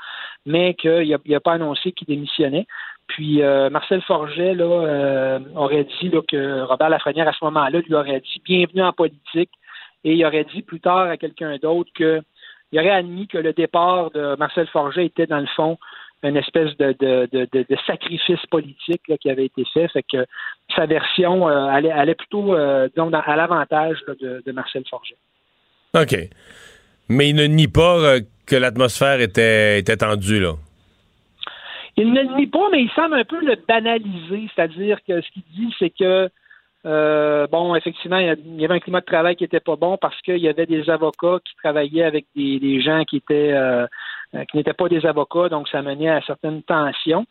mais 0.46 0.76
qu'il 0.76 1.18
n'a 1.28 1.40
pas 1.40 1.54
annoncé 1.54 1.94
qu'il 1.94 2.08
démissionnait. 2.08 2.68
Puis 3.08 3.42
euh, 3.42 3.72
Marcel 3.72 4.04
Forget 4.04 4.54
là, 4.54 5.40
aurait 5.56 5.88
dit 6.02 6.12
que 6.28 6.62
Robert 6.62 6.90
Lafrenière, 6.90 7.28
à 7.28 7.34
ce 7.34 7.44
moment-là, 7.46 7.80
lui 7.80 7.96
aurait 7.96 8.20
dit 8.20 8.42
bienvenue 8.46 8.84
en 8.84 8.94
politique, 8.94 9.50
et 10.04 10.14
il 10.14 10.26
aurait 10.26 10.46
dit 10.46 10.62
plus 10.62 10.80
tard 10.80 11.08
à 11.10 11.18
quelqu'un 11.18 11.58
d'autre 11.58 11.90
que 11.96 12.22
il 12.72 12.80
aurait 12.80 12.91
admis 12.91 13.28
que 13.28 13.38
le 13.38 13.54
départ 13.54 14.12
de 14.12 14.36
Marcel 14.38 14.68
Forget 14.68 15.06
était, 15.06 15.28
dans 15.28 15.40
le 15.40 15.48
fond, 15.56 15.78
une 16.24 16.38
espèce 16.38 16.76
de, 16.78 16.96
de, 17.00 17.30
de, 17.32 17.48
de 17.54 17.78
sacrifice 17.88 18.46
politique 18.52 19.02
là, 19.08 19.18
qui 19.18 19.30
avait 19.30 19.46
été 19.46 19.64
fait. 19.74 19.88
Fait 19.88 20.04
que 20.04 20.26
sa 20.76 20.86
version 20.86 21.48
euh, 21.48 21.68
allait, 21.68 21.91
allait, 21.91 22.16
plutôt 22.16 22.54
euh, 22.54 22.90
à 22.98 23.36
l'avantage 23.36 23.98
de, 24.08 24.44
de, 24.46 24.52
Marcel 24.52 24.84
Forget. 24.90 25.16
OK. 25.96 26.16
Mais 27.08 27.30
il 27.30 27.36
ne 27.36 27.46
nie 27.46 27.68
pas 27.68 27.98
euh, 28.00 28.20
que 28.46 28.56
l'atmosphère 28.56 29.22
était, 29.22 29.80
était 29.80 29.98
tendue, 29.98 30.40
là? 30.40 30.54
Il 31.96 32.14
ne 32.14 32.22
le 32.22 32.36
nie 32.38 32.48
pas, 32.48 32.70
mais 32.72 32.82
il 32.82 32.90
semble 32.91 33.16
un 33.16 33.26
peu 33.26 33.40
le 33.44 33.56
banaliser. 33.68 34.50
C'est-à-dire 34.54 35.00
que 35.08 35.22
ce 35.22 35.32
qu'il 35.32 35.44
dit, 35.54 35.74
c'est 35.80 35.90
que 35.90 36.30
euh, 36.85 37.47
bon, 37.47 37.76
effectivement, 37.76 38.18
il 38.18 38.60
y 38.60 38.65
avait 38.65 38.76
un 38.76 38.80
climat 38.80 39.01
de 39.01 39.06
travail 39.06 39.35
qui 39.35 39.43
était 39.43 39.60
pas 39.60 39.76
bon 39.76 39.97
parce 39.97 40.19
qu'il 40.22 40.38
y 40.38 40.47
avait 40.47 40.65
des 40.65 40.89
avocats 40.89 41.39
qui 41.43 41.53
travaillaient 41.56 42.03
avec 42.03 42.26
des, 42.35 42.81
gens 42.81 43.03
qui 43.03 43.18
étaient 43.18 43.51
euh, 43.51 43.85
qui 44.49 44.57
n'étaient 44.57 44.73
pas 44.73 44.88
des 44.88 45.06
avocats, 45.06 45.49
donc 45.49 45.68
ça 45.68 45.81
menait 45.81 46.10
à 46.10 46.22
certaines 46.22 46.64
tensions. 46.64 47.26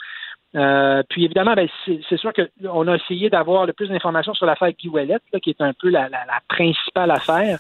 Euh, 0.57 1.03
puis 1.09 1.25
évidemment, 1.25 1.55
ben, 1.55 1.69
c'est 1.87 2.17
sûr 2.17 2.33
qu'on 2.33 2.89
a 2.89 2.97
essayé 2.97 3.29
d'avoir 3.31 3.67
le 3.67 3.73
plus 3.73 3.89
d'informations 3.89 4.35
sur 4.35 4.47
l'affaire 4.47 4.73
Guy 4.73 4.89
Ouellet, 4.89 5.19
qui 5.43 5.51
est 5.51 5.61
un 5.61 5.73
peu 5.73 5.91
la, 5.91 6.09
principale 6.49 7.11
affaire. 7.11 7.59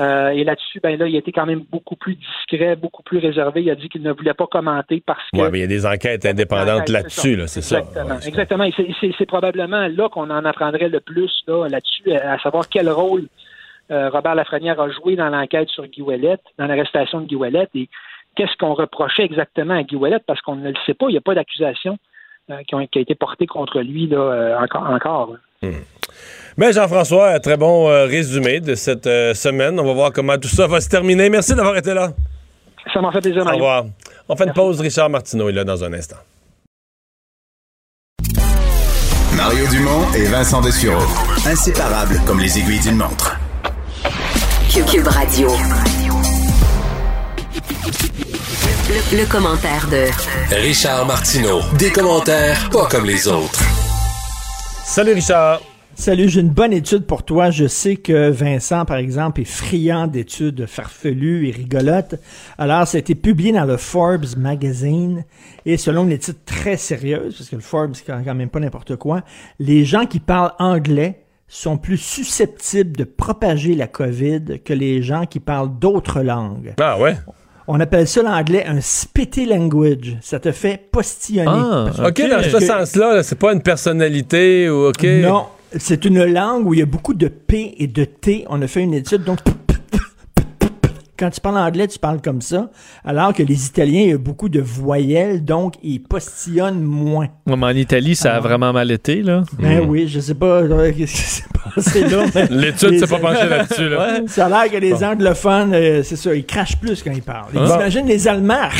Euh, 0.00 0.30
et 0.30 0.44
là-dessus, 0.44 0.80
ben 0.80 0.98
là, 0.98 1.06
il 1.06 1.14
a 1.14 1.18
été 1.18 1.30
quand 1.30 1.44
même 1.44 1.62
beaucoup 1.70 1.96
plus 1.96 2.16
discret, 2.16 2.74
beaucoup 2.74 3.02
plus 3.02 3.18
réservé. 3.18 3.62
Il 3.62 3.70
a 3.70 3.74
dit 3.74 3.88
qu'il 3.88 4.02
ne 4.02 4.12
voulait 4.12 4.34
pas 4.34 4.46
commenter 4.46 5.02
parce 5.04 5.22
que. 5.32 5.38
Oui, 5.38 5.48
mais 5.52 5.58
il 5.58 5.60
y 5.62 5.64
a 5.64 5.66
des 5.66 5.84
enquêtes 5.84 6.24
indépendantes 6.24 6.88
là-dessus, 6.88 7.36
là, 7.36 7.46
c'est 7.46 7.60
ça. 7.60 7.80
Exactement. 7.80 8.18
Exactement. 8.20 8.64
C'est 9.18 9.26
probablement 9.26 9.88
là 9.88 10.08
qu'on 10.08 10.30
en 10.30 10.44
apprendrait 10.44 10.88
le 10.88 11.00
plus 11.00 11.30
là-dessus, 11.46 12.12
à 12.12 12.38
savoir 12.38 12.68
quel 12.68 12.88
rôle 12.88 13.24
euh, 13.90 14.08
Robert 14.08 14.34
Lafrenière 14.34 14.80
a 14.80 14.88
joué 14.90 15.16
dans 15.16 15.28
l'enquête 15.28 15.68
sur 15.68 15.86
Guy 15.86 16.02
Ouellet, 16.02 16.38
dans 16.58 16.66
l'arrestation 16.66 17.20
de 17.20 17.26
Guy 17.26 17.34
Ouellet, 17.34 17.68
et 17.74 17.88
qu'est-ce 18.36 18.56
qu'on 18.56 18.74
reprochait 18.74 19.24
exactement 19.24 19.74
à 19.74 19.82
Guy 19.82 19.96
Ouellet, 19.96 20.20
parce 20.26 20.40
qu'on 20.40 20.56
ne 20.56 20.68
le 20.68 20.76
sait 20.86 20.94
pas, 20.94 21.06
il 21.08 21.12
n'y 21.12 21.18
a 21.18 21.22
pas 21.22 21.34
d'accusation 21.34 21.98
qui, 22.66 22.74
ont, 22.74 22.78
a 22.78 22.82
été 22.82 23.14
porté 23.14 23.46
contre 23.46 23.80
lui 23.80 24.06
là, 24.06 24.18
euh, 24.18 24.58
encore. 24.58 24.90
encore 24.90 25.34
hmm. 25.62 25.70
Mais 26.56 26.72
Jean-François, 26.72 27.38
très 27.40 27.56
bon 27.56 27.88
euh, 27.88 28.06
résumé 28.06 28.60
de 28.60 28.74
cette 28.74 29.06
semaine. 29.34 29.78
On 29.78 29.84
va 29.84 29.92
voir 29.92 30.12
comment 30.12 30.36
tout 30.36 30.48
ça 30.48 30.66
va 30.66 30.80
se 30.80 30.88
terminer. 30.88 31.30
Merci 31.30 31.54
d'avoir 31.54 31.76
été 31.76 31.94
là. 31.94 32.10
Ça 32.92 33.00
m'a 33.00 33.12
fait 33.12 33.20
plaisir, 33.20 33.44
Mario. 33.44 33.62
Au 33.62 33.66
revoir. 33.66 33.84
On 34.28 34.36
fait 34.36 34.46
une 34.46 34.52
pause. 34.52 34.80
Richard 34.80 35.10
Martineau 35.10 35.48
est 35.48 35.52
là 35.52 35.64
dans 35.64 35.82
un 35.84 35.92
instant. 35.92 36.16
Mario 39.36 39.66
Dumont 39.68 40.12
et 40.14 40.24
Vincent 40.24 40.60
Dessureau. 40.60 41.06
Inséparables 41.46 42.20
comme 42.26 42.40
les 42.40 42.58
aiguilles 42.58 42.80
d'une 42.80 42.96
montre. 42.96 43.38
Cube 44.70 45.06
Radio. 45.06 45.48
Le, 48.92 49.30
commentaire 49.30 49.86
de 49.88 50.06
Richard 50.52 51.06
Martineau. 51.06 51.60
Des 51.78 51.90
commentaires 51.92 52.68
pas 52.70 52.88
comme 52.88 53.06
les 53.06 53.28
autres. 53.28 53.62
Salut 54.84 55.12
Richard. 55.12 55.60
Salut, 55.94 56.28
j'ai 56.28 56.40
une 56.40 56.48
bonne 56.48 56.72
étude 56.72 57.06
pour 57.06 57.22
toi. 57.22 57.50
Je 57.50 57.68
sais 57.68 57.94
que 57.94 58.30
Vincent, 58.30 58.84
par 58.84 58.96
exemple, 58.96 59.42
est 59.42 59.44
friand 59.44 60.08
d'études 60.08 60.66
farfelues 60.66 61.46
et 61.46 61.52
rigolotes. 61.52 62.16
Alors, 62.58 62.88
ça 62.88 62.96
a 62.96 62.98
été 62.98 63.14
publié 63.14 63.52
dans 63.52 63.64
le 63.64 63.76
Forbes 63.76 64.26
Magazine 64.36 65.24
et 65.64 65.76
selon 65.76 66.02
une 66.02 66.12
étude 66.12 66.44
très 66.44 66.76
sérieuse, 66.76 67.36
parce 67.36 67.48
que 67.48 67.54
le 67.54 67.62
Forbes, 67.62 67.92
c'est 67.94 68.04
quand 68.04 68.34
même 68.34 68.50
pas 68.50 68.58
n'importe 68.58 68.96
quoi, 68.96 69.22
les 69.60 69.84
gens 69.84 70.06
qui 70.06 70.18
parlent 70.18 70.54
anglais 70.58 71.26
sont 71.46 71.78
plus 71.78 71.98
susceptibles 71.98 72.96
de 72.96 73.04
propager 73.04 73.76
la 73.76 73.86
COVID 73.86 74.62
que 74.64 74.72
les 74.72 75.00
gens 75.00 75.26
qui 75.26 75.38
parlent 75.38 75.78
d'autres 75.78 76.22
langues. 76.22 76.74
Ah 76.80 76.98
ouais? 76.98 77.14
On 77.66 77.78
appelle 77.78 78.06
ça 78.06 78.22
l'anglais 78.22 78.64
un 78.66 78.80
spitty 78.80 79.46
language. 79.46 80.16
Ça 80.20 80.40
te 80.40 80.52
fait 80.52 80.88
postillonner. 80.90 81.50
Ah, 81.50 82.08
OK, 82.08 82.22
dans 82.28 82.42
ce 82.42 82.60
sens-là, 82.60 83.22
c'est 83.22 83.38
pas 83.38 83.52
une 83.52 83.62
personnalité 83.62 84.68
ou 84.68 84.88
OK. 84.88 85.04
Non, 85.04 85.46
c'est 85.76 86.04
une 86.04 86.24
langue 86.24 86.66
où 86.66 86.74
il 86.74 86.80
y 86.80 86.82
a 86.82 86.86
beaucoup 86.86 87.14
de 87.14 87.28
P 87.28 87.74
et 87.78 87.86
de 87.86 88.04
T. 88.04 88.44
On 88.48 88.60
a 88.62 88.66
fait 88.66 88.82
une 88.82 88.94
étude, 88.94 89.24
donc 89.24 89.38
quand 91.20 91.28
tu 91.28 91.40
parles 91.42 91.58
anglais, 91.58 91.86
tu 91.86 91.98
parles 91.98 92.22
comme 92.22 92.40
ça, 92.40 92.70
alors 93.04 93.34
que 93.34 93.42
les 93.42 93.66
Italiens, 93.66 94.00
il 94.00 94.08
y 94.08 94.12
a 94.14 94.18
beaucoup 94.18 94.48
de 94.48 94.60
voyelles, 94.60 95.44
donc 95.44 95.74
ils 95.82 95.98
postillonnent 95.98 96.82
moins. 96.82 97.28
mais 97.46 97.54
en 97.54 97.68
Italie, 97.76 98.16
ça 98.16 98.36
a 98.36 98.40
vraiment 98.40 98.72
mal 98.72 98.90
été, 98.90 99.22
là. 99.22 99.42
Ben 99.58 99.84
oui, 99.86 100.08
je 100.08 100.18
sais 100.18 100.34
pas 100.34 100.62
qu'est-ce 100.96 101.12
qui 101.12 101.22
s'est 101.22 101.44
passé 101.74 102.08
là. 102.08 102.24
L'étude 102.50 102.98
s'est 102.98 103.06
pas 103.06 103.18
penchée 103.18 103.48
là-dessus, 103.50 103.90
là. 103.90 104.20
ça 104.26 104.46
a 104.46 104.48
l'air 104.48 104.72
que 104.72 104.78
les 104.78 105.04
anglophones, 105.04 105.74
euh, 105.74 106.02
c'est 106.02 106.16
ça, 106.16 106.34
ils 106.34 106.46
crachent 106.46 106.80
plus 106.80 107.02
quand 107.02 107.12
ils 107.12 107.22
parlent. 107.22 107.50
Ils 107.52 107.60
imaginent 107.60 108.06
les 108.06 108.26
Allemands. 108.26 108.70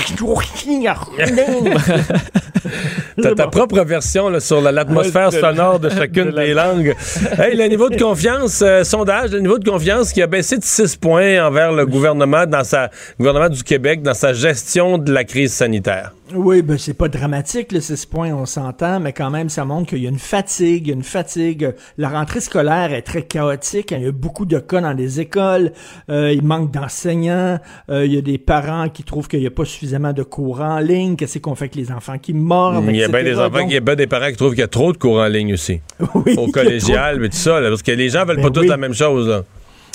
T'as 3.20 3.34
ta 3.34 3.48
propre 3.48 3.80
version 3.82 4.28
là, 4.28 4.40
sur 4.40 4.60
l'atmosphère 4.60 5.32
sonore 5.32 5.80
de 5.80 5.90
chacune 5.90 6.30
des 6.30 6.54
langues. 6.54 6.94
Hey, 7.38 7.56
le 7.56 7.66
niveau 7.66 7.88
de 7.88 7.96
confiance, 8.00 8.62
euh, 8.62 8.84
sondage, 8.84 9.32
le 9.32 9.40
niveau 9.40 9.58
de 9.58 9.68
confiance 9.68 10.12
qui 10.12 10.22
a 10.22 10.26
baissé 10.26 10.56
de 10.56 10.64
6 10.64 10.96
points 10.96 11.44
envers 11.44 11.72
le 11.72 11.86
gouvernement 11.86 12.29
dans 12.46 12.64
sa 12.64 12.90
gouvernement 13.18 13.48
du 13.48 13.62
Québec 13.62 14.02
dans 14.02 14.14
sa 14.14 14.32
gestion 14.32 14.98
de 14.98 15.12
la 15.12 15.24
crise 15.24 15.52
sanitaire? 15.52 16.12
Oui, 16.34 16.62
ben 16.62 16.78
c'est 16.78 16.94
pas 16.94 17.08
dramatique, 17.08 17.72
le 17.72 17.80
6 17.80 18.06
points, 18.06 18.32
on 18.32 18.46
s'entend, 18.46 19.00
mais 19.00 19.12
quand 19.12 19.30
même, 19.30 19.48
ça 19.48 19.64
montre 19.64 19.88
qu'il 19.88 19.98
y 19.98 20.06
a 20.06 20.10
une 20.10 20.18
fatigue, 20.18 20.88
une 20.88 21.02
fatigue. 21.02 21.74
La 21.98 22.08
rentrée 22.08 22.40
scolaire 22.40 22.92
est 22.92 23.02
très 23.02 23.22
chaotique. 23.22 23.90
Il 23.90 24.02
y 24.02 24.06
a 24.06 24.12
beaucoup 24.12 24.44
de 24.44 24.58
cas 24.58 24.80
dans 24.80 24.92
les 24.92 25.20
écoles. 25.20 25.72
Euh, 26.08 26.32
il 26.32 26.44
manque 26.44 26.70
d'enseignants. 26.70 27.58
Euh, 27.90 28.06
il 28.06 28.14
y 28.14 28.18
a 28.18 28.20
des 28.20 28.38
parents 28.38 28.88
qui 28.88 29.02
trouvent 29.02 29.26
qu'il 29.26 29.40
n'y 29.40 29.46
a 29.46 29.50
pas 29.50 29.64
suffisamment 29.64 30.12
de 30.12 30.22
cours 30.22 30.60
en 30.60 30.78
ligne. 30.78 31.16
Qu'est-ce 31.16 31.38
qu'on 31.38 31.54
fait 31.54 31.64
avec 31.64 31.74
les 31.74 31.90
enfants 31.90 32.18
qui 32.18 32.32
mordent? 32.32 32.84
Il 32.88 32.96
y 32.96 33.02
a 33.02 33.08
bien 33.08 33.24
des 33.24 33.38
enfants, 33.38 33.66
il 33.66 33.72
y 33.72 33.76
a 33.76 33.80
bien 33.80 33.96
des 33.96 34.06
parents 34.06 34.30
qui 34.30 34.36
trouvent 34.36 34.52
qu'il 34.52 34.60
y 34.60 34.64
a 34.64 34.68
trop 34.68 34.92
de 34.92 34.98
cours 34.98 35.18
en 35.18 35.26
ligne 35.26 35.54
aussi. 35.54 35.80
Oui, 36.14 36.34
Au 36.36 36.48
collégial, 36.48 37.18
mais 37.18 37.28
tout 37.28 37.36
ça, 37.36 37.60
parce 37.62 37.82
que 37.82 37.92
les 37.92 38.08
gens 38.08 38.24
veulent 38.24 38.36
ben 38.36 38.42
pas 38.42 38.50
tous 38.50 38.66
la 38.66 38.76
même 38.76 38.92
chose. 38.92 39.28
Là. 39.28 39.44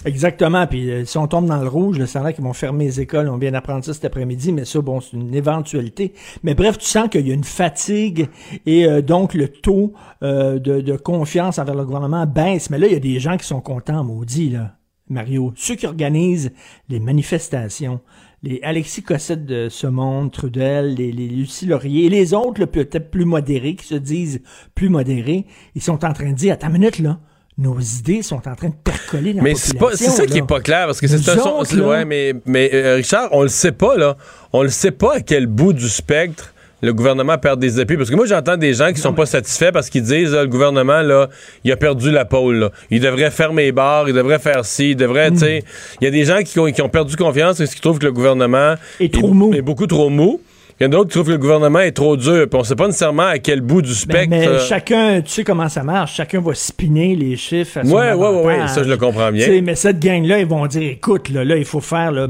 Exactement. 0.05 0.67
Puis 0.67 0.91
euh, 0.91 1.03
si 1.03 1.17
on 1.17 1.27
tombe 1.27 1.47
dans 1.47 1.61
le 1.61 1.67
rouge, 1.67 1.97
le 1.97 2.05
salaire 2.05 2.33
qu'ils 2.33 2.43
vont 2.43 2.53
fermer 2.53 2.85
les 2.85 3.01
écoles. 3.01 3.27
On 3.27 3.37
vient 3.37 3.51
d'apprendre 3.51 3.83
ça 3.83 3.93
cet 3.93 4.05
après-midi, 4.05 4.53
mais 4.53 4.63
ça, 4.63 4.79
bon, 4.79 5.01
c'est 5.01 5.17
une 5.17 5.33
éventualité. 5.33 6.13
Mais 6.43 6.53
bref, 6.53 6.77
tu 6.77 6.85
sens 6.85 7.09
qu'il 7.09 7.27
y 7.27 7.31
a 7.31 7.33
une 7.33 7.43
fatigue 7.43 8.29
et 8.67 8.85
euh, 8.85 9.01
donc 9.01 9.33
le 9.33 9.47
taux 9.47 9.93
euh, 10.21 10.59
de, 10.59 10.95
confiance 10.95 11.59
envers 11.59 11.75
le 11.75 11.85
gouvernement 11.85 12.25
baisse. 12.27 12.69
Mais 12.69 12.77
là, 12.77 12.87
il 12.87 12.93
y 12.93 12.95
a 12.95 12.99
des 12.99 13.19
gens 13.19 13.35
qui 13.37 13.45
sont 13.45 13.61
contents, 13.61 14.03
maudit, 14.03 14.51
là, 14.51 14.75
Mario. 15.09 15.53
Ceux 15.55 15.75
qui 15.75 15.87
organisent 15.87 16.51
les 16.87 16.99
manifestations, 16.99 17.99
les 18.43 18.59
Alexis 18.61 19.01
Cossette 19.01 19.45
de 19.45 19.69
ce 19.69 19.87
monde, 19.87 20.31
Trudel, 20.31 20.93
les, 20.93 21.11
les 21.11 21.27
Lucie 21.27 21.65
Laurier 21.65 22.05
et 22.05 22.09
les 22.09 22.33
autres, 22.35 22.65
peut-être 22.65 23.09
plus 23.09 23.25
modérés, 23.25 23.75
qui 23.75 23.87
se 23.87 23.95
disent 23.95 24.41
plus 24.75 24.89
modérés, 24.89 25.47
ils 25.73 25.81
sont 25.81 26.05
en 26.05 26.13
train 26.13 26.29
de 26.29 26.35
dire, 26.35 26.53
attends 26.53 26.67
une 26.67 26.73
minute, 26.73 26.99
là, 26.99 27.19
nos 27.57 27.79
idées 27.79 28.21
sont 28.21 28.47
en 28.47 28.55
train 28.55 28.69
de 28.69 28.75
percoler 28.83 29.33
dans 29.33 29.41
mais 29.41 29.53
la 29.53 29.55
population. 29.55 29.87
Mais 29.89 29.95
c'est 29.95 30.09
ça 30.09 30.25
qui 30.25 30.39
est 30.39 30.47
pas 30.47 30.59
clair, 30.59 30.87
parce 30.87 30.99
que 30.99 31.07
c'est 31.07 31.29
un... 31.29 31.37
Son... 31.37 31.79
Ouais, 31.79 32.05
mais, 32.05 32.33
mais 32.45 32.69
euh, 32.73 32.95
Richard, 32.95 33.29
on 33.31 33.43
le 33.43 33.47
sait 33.47 33.71
pas, 33.71 33.95
là. 33.95 34.17
On 34.51 34.61
le 34.61 34.69
sait 34.69 34.91
pas 34.91 35.15
à 35.15 35.21
quel 35.21 35.47
bout 35.47 35.73
du 35.73 35.87
spectre 35.87 36.53
le 36.81 36.93
gouvernement 36.93 37.37
perd 37.37 37.59
des 37.59 37.79
appuis. 37.79 37.97
Parce 37.97 38.09
que 38.09 38.15
moi, 38.15 38.25
j'entends 38.25 38.57
des 38.57 38.73
gens 38.73 38.91
qui 38.91 38.99
sont 38.99 39.13
pas 39.13 39.25
satisfaits 39.25 39.71
parce 39.71 39.89
qu'ils 39.89 40.03
disent 40.03 40.33
le 40.33 40.47
gouvernement, 40.47 41.01
là, 41.01 41.29
il 41.63 41.71
a 41.71 41.77
perdu 41.77 42.11
la 42.11 42.25
pôle. 42.25 42.55
Là. 42.55 42.71
Il 42.91 43.01
devrait 43.01 43.31
fermer 43.31 43.63
les 43.63 43.71
bars, 43.71 44.07
il 44.07 44.13
devrait 44.13 44.39
faire 44.39 44.65
ci, 44.65 44.91
il 44.91 44.95
devrait, 44.95 45.31
tu 45.31 45.39
sais... 45.39 45.63
Il 46.01 46.05
y 46.05 46.07
a 46.07 46.11
des 46.11 46.25
gens 46.25 46.43
qui 46.43 46.59
ont, 46.59 46.71
qui 46.71 46.81
ont 46.81 46.89
perdu 46.89 47.15
confiance 47.15 47.57
parce 47.57 47.71
qu'ils 47.71 47.81
trouvent 47.81 47.99
que 47.99 48.05
le 48.05 48.11
gouvernement 48.11 48.75
est, 48.99 49.13
trop 49.13 49.33
mou. 49.33 49.53
est 49.53 49.61
beaucoup 49.61 49.87
trop 49.87 50.09
mou. 50.09 50.41
Il 50.77 50.83
y 50.83 50.87
en 50.87 50.89
a 50.89 50.95
d'autres 50.97 51.09
qui 51.09 51.13
trouvent 51.13 51.27
que 51.27 51.31
le 51.31 51.37
gouvernement 51.37 51.79
est 51.79 51.93
trop 51.93 52.17
dur, 52.17 52.49
puis 52.49 52.59
on 52.59 52.63
sait 52.65 52.75
pas 52.75 52.87
nécessairement 52.87 53.27
à 53.27 53.39
quel 53.39 53.61
bout 53.61 53.81
du 53.81 53.91
ben, 53.91 53.95
spectre. 53.95 54.29
Mais, 54.29 54.45
euh, 54.45 54.59
chacun, 54.59 55.21
tu 55.21 55.31
sais 55.31 55.45
comment 55.45 55.69
ça 55.69 55.83
marche, 55.83 56.15
chacun 56.15 56.41
va 56.41 56.53
spinner 56.53 57.15
les 57.15 57.37
chiffres 57.37 57.77
à 57.77 57.83
Ouais, 57.83 58.11
ouais, 58.11 58.43
ouais, 58.43 58.67
ça 58.67 58.83
je 58.83 58.89
le 58.89 58.97
comprends 58.97 59.31
bien. 59.31 59.61
mais 59.61 59.75
cette 59.75 60.01
gang-là, 60.01 60.39
ils 60.39 60.45
vont 60.45 60.67
dire, 60.67 60.91
écoute, 60.91 61.29
là, 61.29 61.45
là 61.45 61.55
il 61.55 61.63
faut 61.63 61.79
faire, 61.79 62.11
là, 62.11 62.27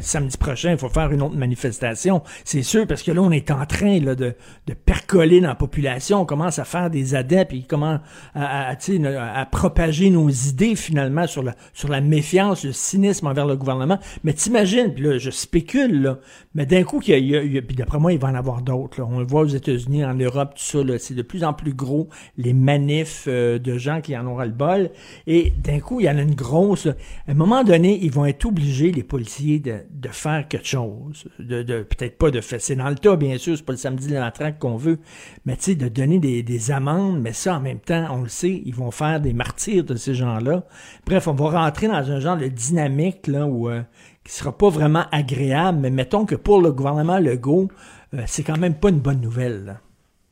samedi 0.00 0.36
prochain, 0.36 0.72
il 0.72 0.76
faut 0.78 0.88
faire 0.88 1.12
une 1.12 1.22
autre 1.22 1.36
manifestation. 1.36 2.24
C'est 2.42 2.64
sûr, 2.64 2.84
parce 2.88 3.04
que 3.04 3.12
là, 3.12 3.22
on 3.22 3.30
est 3.30 3.52
en 3.52 3.64
train 3.64 4.00
là, 4.00 4.16
de, 4.16 4.34
de 4.66 4.74
percoler 4.74 5.40
dans 5.40 5.50
la 5.50 5.54
population, 5.54 6.22
on 6.22 6.24
commence 6.24 6.58
à 6.58 6.64
faire 6.64 6.90
des 6.90 7.14
adeptes, 7.14 7.50
puis 7.50 7.64
comment 7.64 8.00
à, 8.34 8.72
à, 8.72 9.40
à, 9.40 9.46
propager 9.46 10.10
nos 10.10 10.30
idées 10.30 10.74
finalement 10.74 11.28
sur 11.28 11.44
la, 11.44 11.54
sur 11.72 11.88
la 11.88 12.00
méfiance, 12.00 12.64
le 12.64 12.72
cynisme 12.72 13.28
envers 13.28 13.46
le 13.46 13.54
gouvernement. 13.54 14.00
Mais 14.24 14.32
t'imagines, 14.32 14.92
puis 14.92 15.04
là, 15.04 15.18
je 15.18 15.30
spécule, 15.30 16.02
là, 16.02 16.18
mais 16.56 16.66
d'un 16.66 16.82
coup, 16.82 17.00
il 17.06 17.24
y 17.24 17.36
a, 17.36 17.42
y 17.44 17.58
a 17.58 17.83
d'après 17.84 17.98
moi, 17.98 18.14
il 18.14 18.18
va 18.18 18.28
en 18.28 18.34
avoir 18.34 18.62
d'autres. 18.62 19.02
On 19.02 19.18
le 19.18 19.26
voit 19.26 19.42
aux 19.42 19.46
États-Unis, 19.46 20.06
en 20.06 20.14
Europe, 20.14 20.54
tout 20.54 20.62
ça. 20.62 20.98
C'est 20.98 21.12
de 21.12 21.20
plus 21.20 21.44
en 21.44 21.52
plus 21.52 21.74
gros, 21.74 22.08
les 22.38 22.54
manifs 22.54 23.26
euh, 23.28 23.58
de 23.58 23.76
gens 23.76 24.00
qui 24.00 24.16
en 24.16 24.26
auront 24.26 24.42
le 24.42 24.48
bol. 24.48 24.88
Et 25.26 25.52
d'un 25.62 25.80
coup, 25.80 26.00
il 26.00 26.06
y 26.06 26.08
en 26.08 26.16
a 26.16 26.22
une 26.22 26.34
grosse. 26.34 26.86
À 26.86 27.32
un 27.32 27.34
moment 27.34 27.62
donné, 27.62 27.98
ils 28.02 28.10
vont 28.10 28.24
être 28.24 28.46
obligés, 28.46 28.90
les 28.90 29.02
policiers, 29.02 29.58
de, 29.58 30.08
faire 30.08 30.48
quelque 30.48 30.66
chose. 30.66 31.28
De, 31.38 31.62
Peut-être 31.82 32.16
pas 32.16 32.30
de 32.30 32.40
faire. 32.40 32.58
C'est 32.58 32.76
dans 32.76 32.88
le 32.88 32.94
tas, 32.94 33.16
bien 33.16 33.36
sûr, 33.36 33.54
c'est 33.54 33.66
pas 33.66 33.74
le 33.74 33.78
samedi 33.78 34.08
de 34.08 34.14
la 34.14 34.30
traque 34.30 34.58
qu'on 34.58 34.76
veut. 34.76 34.98
Mais 35.44 35.56
tu 35.56 35.64
sais, 35.64 35.74
de 35.74 35.88
donner 35.88 36.18
des, 36.18 36.42
des 36.42 36.70
amendes, 36.70 37.20
mais 37.20 37.34
ça, 37.34 37.56
en 37.56 37.60
même 37.60 37.80
temps, 37.80 38.06
on 38.10 38.22
le 38.22 38.30
sait, 38.30 38.62
ils 38.64 38.74
vont 38.74 38.92
faire 38.92 39.20
des 39.20 39.34
martyrs 39.34 39.84
de 39.84 39.94
ces 39.94 40.14
gens-là. 40.14 40.64
Bref, 41.04 41.28
on 41.28 41.34
va 41.34 41.50
rentrer 41.50 41.88
dans 41.88 42.10
un 42.10 42.20
genre 42.20 42.38
de 42.38 42.48
dynamique 42.48 43.26
là 43.26 43.46
où 43.46 43.68
euh, 43.68 43.82
qui 44.24 44.32
sera 44.32 44.56
pas 44.56 44.70
vraiment 44.70 45.04
agréable, 45.12 45.78
mais 45.80 45.90
mettons 45.90 46.24
que 46.24 46.34
pour 46.34 46.60
le 46.60 46.72
gouvernement 46.72 47.18
Legault, 47.18 47.68
euh, 48.14 48.22
c'est 48.26 48.42
quand 48.42 48.56
même 48.58 48.74
pas 48.74 48.88
une 48.88 49.00
bonne 49.00 49.20
nouvelle. 49.20 49.64
là. 49.64 49.76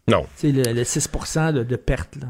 Non. 0.08 0.22
Tu 0.38 0.52
sais, 0.52 0.52
le, 0.52 0.72
le 0.72 0.84
6 0.84 1.10
de, 1.54 1.62
de 1.62 1.76
perte. 1.76 2.16
Là. 2.16 2.28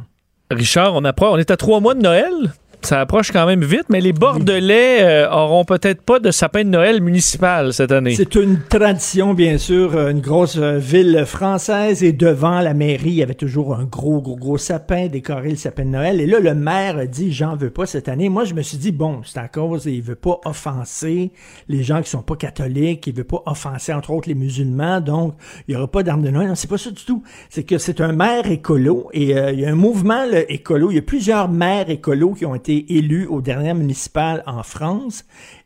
Richard, 0.50 0.94
on 0.94 1.04
approche, 1.04 1.30
on 1.32 1.38
est 1.38 1.50
à 1.50 1.56
trois 1.56 1.80
mois 1.80 1.94
de 1.94 2.02
Noël? 2.02 2.52
Ça 2.82 3.00
approche 3.00 3.30
quand 3.30 3.46
même 3.46 3.62
vite, 3.62 3.84
mais 3.90 4.00
les 4.00 4.12
Bordelais 4.12 5.02
euh, 5.02 5.30
auront 5.30 5.64
peut-être 5.64 6.02
pas 6.02 6.18
de 6.18 6.32
sapin 6.32 6.64
de 6.64 6.68
Noël 6.68 7.00
municipal 7.00 7.72
cette 7.72 7.92
année. 7.92 8.14
C'est 8.16 8.34
une 8.34 8.58
tradition, 8.68 9.34
bien 9.34 9.56
sûr, 9.56 9.96
une 10.08 10.20
grosse 10.20 10.56
euh, 10.58 10.78
ville 10.78 11.24
française 11.24 12.02
et 12.02 12.12
devant 12.12 12.60
la 12.60 12.74
mairie, 12.74 13.10
il 13.10 13.14
y 13.14 13.22
avait 13.22 13.34
toujours 13.34 13.76
un 13.76 13.84
gros, 13.84 14.20
gros, 14.20 14.36
gros 14.36 14.58
sapin, 14.58 15.06
décoré 15.06 15.50
le 15.50 15.56
sapin 15.56 15.84
de 15.84 15.90
Noël. 15.90 16.20
Et 16.20 16.26
là, 16.26 16.40
le 16.40 16.54
maire 16.54 16.98
a 16.98 17.06
dit, 17.06 17.32
j'en 17.32 17.54
veux 17.54 17.70
pas 17.70 17.86
cette 17.86 18.08
année. 18.08 18.28
Moi, 18.28 18.44
je 18.44 18.54
me 18.54 18.62
suis 18.62 18.78
dit, 18.78 18.90
bon, 18.90 19.20
c'est 19.24 19.38
à 19.38 19.46
cause, 19.46 19.86
il 19.86 20.02
veut 20.02 20.16
pas 20.16 20.40
offenser 20.44 21.30
les 21.68 21.84
gens 21.84 22.02
qui 22.02 22.10
sont 22.10 22.22
pas 22.22 22.36
catholiques, 22.36 23.06
il 23.06 23.14
veut 23.14 23.22
pas 23.22 23.42
offenser, 23.46 23.92
entre 23.92 24.10
autres, 24.10 24.28
les 24.28 24.34
musulmans, 24.34 25.00
donc 25.00 25.34
il 25.68 25.74
y 25.74 25.76
aura 25.76 25.86
pas 25.86 26.02
d'armes 26.02 26.22
de 26.22 26.30
Noël. 26.30 26.48
Non, 26.48 26.56
c'est 26.56 26.68
pas 26.68 26.78
ça 26.78 26.90
du 26.90 27.04
tout. 27.04 27.22
C'est 27.48 27.62
que 27.62 27.78
c'est 27.78 28.00
un 28.00 28.12
maire 28.12 28.50
écolo 28.50 29.08
et 29.12 29.36
euh, 29.36 29.52
il 29.52 29.60
y 29.60 29.64
a 29.64 29.70
un 29.70 29.76
mouvement 29.76 30.24
là, 30.24 30.40
écolo. 30.50 30.90
Il 30.90 30.96
y 30.96 30.98
a 30.98 31.02
plusieurs 31.02 31.48
maires 31.48 31.88
écolos 31.88 32.34
qui 32.34 32.44
ont 32.44 32.56
été 32.56 32.71
élus 32.78 33.26
aux 33.26 33.40
dernières 33.40 33.74
municipales 33.74 34.42
en 34.46 34.62
France. 34.62 35.24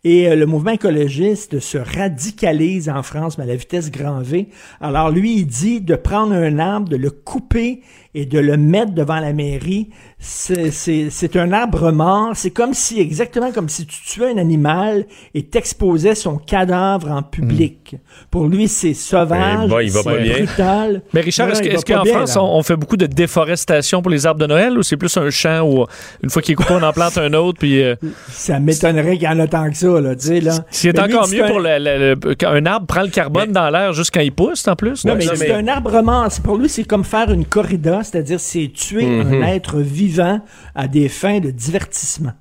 Et 0.09 0.29
euh, 0.29 0.37
le 0.37 0.47
mouvement 0.47 0.71
écologiste 0.71 1.59
se 1.59 1.79
radicalise 1.79 2.89
en 2.89 3.03
France, 3.03 3.39
mais 3.39 3.45
à 3.45 3.49
la 3.49 3.57
vitesse 3.57 3.91
grand 3.91 4.21
V. 4.21 4.47
Alors 4.81 5.11
lui, 5.11 5.35
il 5.39 5.47
dit 5.47 5.81
de 5.81 5.97
prendre 5.97 6.33
un 6.33 6.61
arbre, 6.61 6.89
de 6.89 6.97
le 6.97 7.11
couper 7.11 7.81
et 8.15 8.25
de 8.25 8.39
le 8.39 8.57
mettre 8.57 8.93
devant 8.93 9.19
la 9.19 9.33
mairie. 9.33 9.91
C'est- 10.19 11.37
un 11.37 11.53
arbre 11.53 11.91
mort. 11.93 12.31
C'est 12.35 12.51
comme 12.51 12.73
si, 12.73 12.99
exactement 13.01 13.51
comme 13.53 13.69
si 13.69 13.85
tu 13.85 13.99
tuais 14.07 14.31
un 14.33 14.39
animal 14.39 15.05
et 15.35 15.43
t'exposais 15.43 16.15
son 16.15 16.37
cadavre 16.39 17.11
en 17.11 17.23
public. 17.23 17.97
Pour 18.31 18.47
lui, 18.47 18.69
c'est 18.69 18.95
sauvage, 18.95 19.65
Eh 19.65 19.69
boy, 19.69 19.87
il 19.87 19.93
va 19.93 20.03
pas 20.03 20.13
c'est 20.17 20.23
bien. 20.23 20.45
brutal. 20.45 21.03
Mais 21.13 21.21
Richard, 21.21 21.51
est-ce 21.51 21.85
qu'en 21.85 22.05
France, 22.05 22.37
on 22.41 22.63
fait 22.63 22.77
beaucoup 22.77 22.97
de 22.97 23.07
déforestation 23.07 24.01
pour 24.03 24.11
les 24.11 24.25
arbres 24.25 24.41
de 24.41 24.47
Noël 24.47 24.79
ou 24.79 24.83
c'est 24.83 24.97
plus 24.97 25.15
un 25.19 25.29
champ 25.31 25.61
où, 25.69 25.85
une 26.23 26.31
fois 26.31 26.41
qu'il 26.43 26.53
est 26.53 26.57
coupé, 26.57 26.73
on 26.75 26.83
en 26.83 26.93
plante 26.93 27.19
un 27.19 27.33
autre? 27.35 27.59
Puis, 27.59 27.83
euh, 27.83 27.97
Ça 28.31 28.59
m'étonnerait 28.61 29.15
qu'il 29.19 29.25
y 29.25 29.29
en 29.29 29.39
a 29.41 29.47
tant 29.47 29.69
que 29.69 29.77
ça, 29.77 29.96
là, 30.01 30.15
tu 30.17 30.27
sais, 30.27 30.41
là. 30.41 30.65
c'est 30.71 30.99
encore 30.99 31.29
mieux 31.29 31.45
un- 31.45 31.49
pour 31.49 31.61
le, 31.61 31.79
le- 31.79 32.15
le- 32.15 32.35
quand 32.35 32.51
un 32.51 32.67
arbre 32.67 32.87
prend 32.87 33.03
le 33.03 33.09
carbone 33.09 33.53
dans 33.53 33.71
l'air 33.71 33.93
juste 33.93 34.11
quand 34.13 34.21
il 34.21 34.33
pousse, 34.33 34.67
en 34.69 34.77
plus. 34.77 35.05
Non, 35.05 35.13
Ouais. 35.15 35.19
mais 35.29 35.37
c'est 35.37 35.53
un 35.53 35.67
arbre 35.69 36.03
mort. 36.03 36.27
C'est- 36.31 36.43
Pour 36.43 36.57
lui, 36.57 36.69
c'est 36.69 36.85
comme 36.85 37.05
faire 37.05 37.31
une 37.33 37.45
corrida, 37.45 38.03
c'est-à-dire 38.03 38.41
c'est 38.41 38.71
tuer 38.75 39.07
Mhm. 39.07 39.43
un 39.43 39.47
être 39.49 39.79
vivant 39.81 40.41
à 40.75 40.89
des 40.89 41.09
fins 41.09 41.41
de 41.41 41.51
divertissement. 41.51 42.33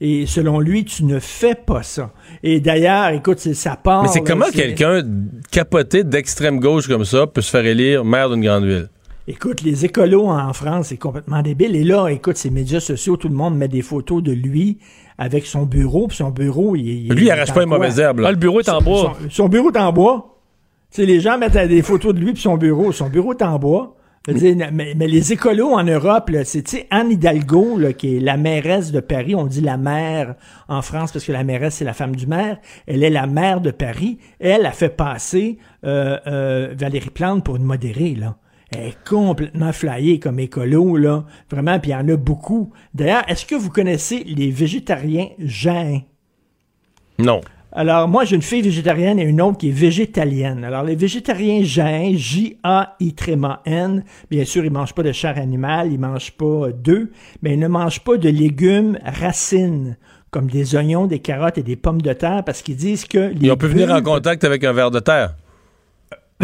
Et 0.00 0.26
selon 0.26 0.58
lui, 0.58 0.84
tu 0.84 1.04
ne 1.04 1.20
fais 1.20 1.54
pas 1.54 1.84
ça. 1.84 2.10
Et 2.42 2.58
d'ailleurs, 2.58 3.10
écoute, 3.10 3.38
c'est 3.38 3.54
ça 3.54 3.76
part. 3.76 4.02
Mais 4.02 4.08
c'est 4.08 4.22
comment 4.22 4.50
quelqu'un 4.52 5.02
capoté 5.52 6.02
d'extrême 6.02 6.58
gauche 6.58 6.88
comme 6.88 7.04
ça 7.04 7.26
peut 7.28 7.40
se 7.40 7.50
faire 7.50 7.64
élire 7.64 8.04
maire 8.04 8.28
d'une 8.28 8.42
grande 8.44 8.64
ville? 8.64 8.88
Écoute, 9.28 9.62
les 9.62 9.84
écolos 9.84 10.26
en 10.28 10.52
France, 10.52 10.88
c'est 10.88 10.96
complètement 10.96 11.40
débile. 11.42 11.76
Et 11.76 11.84
là, 11.84 12.08
écoute, 12.08 12.36
ces 12.36 12.50
médias 12.50 12.80
sociaux, 12.80 13.16
tout 13.16 13.28
le 13.28 13.34
monde 13.36 13.56
met 13.56 13.68
des 13.68 13.82
photos 13.82 14.20
de 14.20 14.32
lui 14.32 14.78
avec 15.22 15.46
son 15.46 15.62
bureau. 15.64 16.08
Puis 16.08 16.16
son 16.18 16.30
bureau, 16.30 16.76
il, 16.76 16.86
il- 17.06 17.12
Lui, 17.12 17.26
il 17.26 17.30
arrache 17.30 17.52
pas 17.52 17.60
les 17.60 17.66
mauvaises 17.66 17.98
herbes. 17.98 18.20
là. 18.20 18.28
Ah, 18.28 18.32
le 18.32 18.36
bureau 18.38 18.60
est 18.60 18.68
en 18.68 18.78
Son- 18.78 18.84
bois. 18.84 19.16
Son, 19.22 19.30
son 19.30 19.48
bureau 19.48 19.70
est 19.70 19.78
en 19.78 19.92
bois. 19.92 20.38
Tu 20.90 20.96
sais, 21.00 21.06
les 21.06 21.20
gens 21.20 21.38
mettent 21.38 21.56
des 21.68 21.82
photos 21.82 22.14
de 22.14 22.20
lui 22.20 22.32
puis 22.32 22.42
son 22.42 22.56
bureau. 22.56 22.92
Son 22.92 23.08
bureau 23.08 23.32
est 23.32 23.42
en 23.42 23.58
bois. 23.58 23.96
Dire, 24.28 24.54
mais, 24.72 24.94
mais 24.96 25.08
les 25.08 25.32
écolos 25.32 25.72
en 25.72 25.82
Europe, 25.82 26.30
c'est 26.44 26.62
tu 26.62 26.76
sais, 26.76 26.86
Anne 26.90 27.10
Hidalgo, 27.10 27.76
là, 27.76 27.92
qui 27.92 28.18
est 28.18 28.20
la 28.20 28.36
mairesse 28.36 28.92
de 28.92 29.00
Paris. 29.00 29.34
On 29.34 29.46
dit 29.46 29.60
la 29.60 29.76
maire 29.76 30.36
en 30.68 30.80
France 30.80 31.10
parce 31.10 31.24
que 31.24 31.32
la 31.32 31.42
mairesse, 31.42 31.74
c'est 31.76 31.84
la 31.84 31.92
femme 31.92 32.14
du 32.14 32.28
maire. 32.28 32.58
Elle 32.86 33.02
est 33.02 33.10
la 33.10 33.26
maire 33.26 33.60
de 33.60 33.72
Paris. 33.72 34.18
Elle 34.38 34.64
a 34.64 34.70
fait 34.70 34.90
passer 34.90 35.58
euh, 35.84 36.18
euh, 36.28 36.72
Valérie 36.78 37.10
Plante 37.10 37.44
pour 37.44 37.56
une 37.56 37.64
modérée, 37.64 38.14
là. 38.14 38.36
Est 38.76 38.96
complètement 39.06 39.72
flyée 39.72 40.18
comme 40.18 40.38
écolo, 40.38 40.96
là. 40.96 41.24
Vraiment, 41.50 41.78
puis 41.78 41.90
il 41.90 41.94
y 41.94 41.96
en 41.96 42.08
a 42.08 42.16
beaucoup. 42.16 42.72
D'ailleurs, 42.94 43.22
est-ce 43.28 43.44
que 43.44 43.54
vous 43.54 43.68
connaissez 43.68 44.24
les 44.24 44.50
végétariens 44.50 45.28
jains? 45.38 46.00
Non. 47.18 47.42
Alors, 47.74 48.06
moi, 48.06 48.24
j'ai 48.24 48.36
une 48.36 48.42
fille 48.42 48.60
végétarienne 48.62 49.18
et 49.18 49.22
une 49.22 49.40
autre 49.40 49.58
qui 49.58 49.68
est 49.68 49.72
végétalienne. 49.72 50.62
Alors, 50.64 50.84
les 50.84 50.94
végétariens 50.94 51.62
jains, 51.62 52.12
J-A-I-N, 52.14 54.04
bien 54.30 54.44
sûr, 54.44 54.64
ils 54.64 54.70
mangent 54.70 54.94
pas 54.94 55.02
de 55.02 55.12
chair 55.12 55.38
animale, 55.38 55.90
ils 55.90 55.98
mangent 55.98 56.32
pas 56.32 56.70
d'œufs, 56.72 57.08
mais 57.40 57.54
ils 57.54 57.58
ne 57.58 57.68
mangent 57.68 58.04
pas 58.04 58.18
de 58.18 58.28
légumes 58.28 58.98
racines, 59.04 59.96
comme 60.30 60.50
des 60.50 60.74
oignons, 60.74 61.06
des 61.06 61.20
carottes 61.20 61.58
et 61.58 61.62
des 61.62 61.76
pommes 61.76 62.02
de 62.02 62.12
terre, 62.12 62.42
parce 62.44 62.60
qu'ils 62.60 62.76
disent 62.76 63.06
que 63.06 63.18
les 63.18 63.46
Ils 63.46 63.52
ont 63.52 63.56
pu 63.56 63.68
venir 63.68 63.90
en 63.90 64.02
contact 64.02 64.44
avec 64.44 64.64
un 64.64 64.72
ver 64.72 64.90
de 64.90 65.00
terre. 65.00 65.34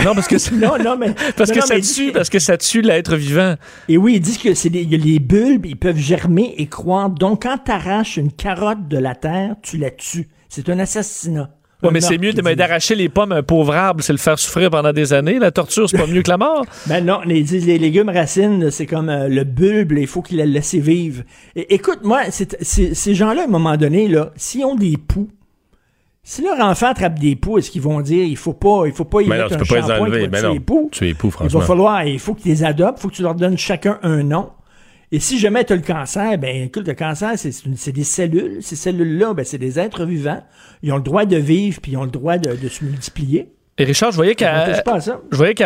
Non, 0.04 0.14
parce 0.14 0.28
que, 0.28 0.54
Non, 0.54 0.76
non, 0.82 0.96
mais... 0.96 1.14
parce 1.36 1.50
non, 1.50 1.54
que 1.56 1.60
non, 1.60 1.66
ça 1.66 1.74
mais 1.74 1.80
tue, 1.80 2.08
que- 2.08 2.12
parce 2.12 2.30
que 2.30 2.38
ça 2.38 2.56
tue 2.56 2.80
l'être 2.82 3.16
vivant. 3.16 3.54
Et 3.88 3.96
oui, 3.96 4.14
ils 4.16 4.20
disent 4.20 4.38
que 4.38 4.54
c'est 4.54 4.68
a 4.68 4.96
les 4.96 5.18
bulbes, 5.18 5.66
ils 5.66 5.76
peuvent 5.76 5.96
germer 5.98 6.54
et 6.56 6.66
croître. 6.66 7.14
Donc, 7.14 7.42
quand 7.42 7.58
tu 7.64 7.70
arraches 7.70 8.16
une 8.16 8.32
carotte 8.32 8.88
de 8.88 8.98
la 8.98 9.14
terre, 9.14 9.56
tu 9.62 9.76
la 9.76 9.90
tues. 9.90 10.28
C'est 10.48 10.68
un 10.68 10.78
assassinat. 10.78 11.50
Ouais, 11.80 11.90
mais 11.92 12.00
c'est 12.00 12.18
mieux 12.18 12.32
d'arracher 12.56 12.96
les 12.96 13.08
pommes 13.08 13.30
à 13.30 13.36
un 13.36 13.42
pauvre 13.44 13.72
arbre, 13.72 14.02
c'est 14.02 14.12
le 14.12 14.18
faire 14.18 14.36
souffrir 14.36 14.68
pendant 14.68 14.92
des 14.92 15.12
années. 15.12 15.38
La 15.38 15.52
torture, 15.52 15.88
c'est 15.88 15.96
pas 15.96 16.08
mieux 16.08 16.22
que 16.22 16.30
la 16.30 16.36
mort. 16.36 16.66
Ben 16.86 17.04
non, 17.04 17.20
ils 17.24 17.44
disent 17.44 17.66
les 17.66 17.78
légumes 17.78 18.08
racines, 18.08 18.68
c'est 18.72 18.86
comme 18.86 19.08
euh, 19.08 19.28
le 19.28 19.44
bulbe, 19.44 19.92
il 19.96 20.08
faut 20.08 20.20
qu'il 20.20 20.38
la 20.38 20.46
laisse 20.46 20.74
vivre. 20.74 21.22
Et, 21.54 21.72
écoute, 21.74 22.00
moi, 22.02 22.22
c'est- 22.30 22.94
ces 22.94 23.14
gens-là, 23.14 23.42
à 23.42 23.44
un 23.44 23.48
moment 23.48 23.76
donné, 23.76 24.08
là, 24.08 24.32
s'ils 24.34 24.64
ont 24.64 24.74
des 24.74 24.96
poux, 24.96 25.28
si 26.30 26.42
leur 26.42 26.60
enfant 26.60 26.88
attrape 26.88 27.18
des 27.18 27.36
poux, 27.36 27.56
est-ce 27.56 27.70
qu'ils 27.70 27.80
vont 27.80 28.02
dire 28.02 28.22
il 28.22 28.36
faut 28.36 28.52
pas, 28.52 28.82
il 28.84 28.92
faut 28.92 29.06
pas 29.06 29.22
y 29.22 29.28
Mais 29.28 29.38
non, 29.38 29.44
mettre 29.44 29.48
tu 29.48 29.55
un 29.55 29.59
peux 29.60 29.64
pas 29.64 29.94
les 29.96 30.00
enlever. 30.02 30.20
va 30.26 30.26
Ben 30.28 30.42
non. 30.42 30.52
les 30.52 30.60
poux? 30.60 30.90
Tu 30.92 31.06
es 31.06 31.10
époux, 31.12 31.28
Il 31.28 31.32
franchement. 31.32 31.60
va 31.60 31.64
falloir, 31.64 32.05
il 32.05 32.18
faut 32.18 32.34
qu'ils 32.34 32.50
les 32.52 32.64
adoptent, 32.64 32.98
il 32.98 33.00
faut 33.00 33.09
que 33.09 33.14
tu 33.14 33.22
leur 33.22 33.34
donnes 33.34 33.56
chacun 33.56 33.98
un 34.02 34.22
nom. 34.22 34.50
Et 35.10 35.20
si 35.20 35.38
jamais 35.38 35.64
tu 35.64 35.72
as 35.72 35.76
le 35.76 35.80
cancer, 35.80 36.36
ben 36.36 36.64
écoute, 36.64 36.86
le 36.86 36.92
cancer, 36.92 37.32
c'est 37.38 37.92
des 37.92 38.05
cellules. 38.05 38.59
Ces 38.62 38.76
cellules-là, 38.76 39.32
ben, 39.32 39.42
c'est 39.42 39.56
des 39.56 39.78
êtres 39.78 40.05
vivants. 40.05 40.42
Ils 40.82 40.92
ont 40.92 40.96
le 40.96 41.02
droit 41.02 41.24
de 41.24 41.36
vivre, 41.38 41.80
puis 41.80 41.92
ils 41.92 41.96
ont 41.96 42.05
le 42.05 42.10
droit 42.10 42.36
de, 42.36 42.55
de 42.55 42.68
se 42.68 42.84
multiplier. 42.84 43.50
Et 43.80 43.84
Richard, 43.84 44.10
je 44.10 44.16
voyais 44.16 44.34
qu'à 44.34 44.82
pas 44.84 44.98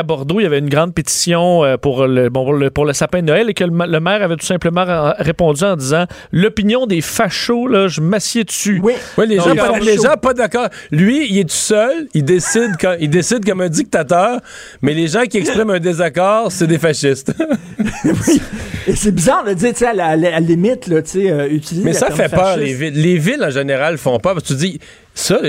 Bordeaux, 0.03 0.41
il 0.41 0.43
y 0.43 0.47
avait 0.47 0.59
une 0.59 0.69
grande 0.69 0.93
pétition 0.95 1.65
euh, 1.65 1.77
pour 1.79 2.07
le, 2.07 2.29
bon, 2.29 2.45
pour 2.45 2.53
le, 2.53 2.71
pour 2.71 2.85
le 2.85 2.93
sapin 2.93 3.21
de 3.23 3.27
Noël 3.27 3.49
et 3.49 3.55
que 3.55 3.65
le, 3.65 3.71
ma- 3.71 3.87
le 3.87 4.01
maire 4.01 4.23
avait 4.23 4.37
tout 4.37 4.45
simplement 4.45 4.85
répondu 5.19 5.65
en 5.65 5.77
disant 5.77 6.05
l'opinion 6.31 6.87
des 6.87 7.01
fachos, 7.01 7.67
là, 7.69 7.89
je 7.89 8.01
m'assieds 8.01 8.45
dessus. 8.45 8.81
Oui. 8.83 8.93
Ouais, 9.17 9.27
les, 9.27 9.37
gens, 9.37 9.55
pas, 9.57 9.73
fachos. 9.73 9.85
les 9.85 9.97
gens 9.97 10.17
pas 10.21 10.35
d'accord. 10.35 10.69
Lui, 10.91 11.27
il 11.31 11.39
est 11.39 11.45
tout 11.45 11.55
seul, 11.55 12.07
il 12.13 12.25
décide, 12.25 12.73
quand, 12.81 12.97
il 13.01 13.09
décide 13.09 13.45
comme 13.47 13.61
un 13.63 13.69
dictateur, 13.69 14.41
mais 14.83 14.93
les 14.93 15.09
gens 15.09 15.23
qui 15.23 15.39
expriment 15.39 15.71
un 15.71 15.81
désaccord, 15.81 16.53
c'est 16.53 16.67
des 16.67 16.79
fascistes. 16.79 17.33
oui. 18.05 18.41
Et 18.87 18.97
c'est 18.97 19.13
bizarre 19.13 19.45
de 19.45 19.55
dire, 19.55 19.71
tu 19.73 19.79
sais, 19.79 19.87
à 19.87 19.95
la, 19.95 20.07
à 20.09 20.17
la 20.17 20.41
limite, 20.41 20.87
là, 20.89 21.01
tu 21.03 21.11
sais, 21.11 21.31
euh, 21.31 21.49
utiliser 21.49 21.85
Mais 21.85 21.93
ça 21.93 22.11
fait 22.11 22.29
peur, 22.29 22.41
fasciste. 22.57 22.67
les 22.67 22.75
villes. 22.75 23.03
Les 23.03 23.17
villes, 23.17 23.45
en 23.45 23.51
général, 23.51 23.97
font 23.97 24.19
peur. 24.19 24.35
Parce 24.35 24.43
que 24.45 24.49
tu 24.49 24.59
dis, 24.59 24.81
ça, 25.15 25.41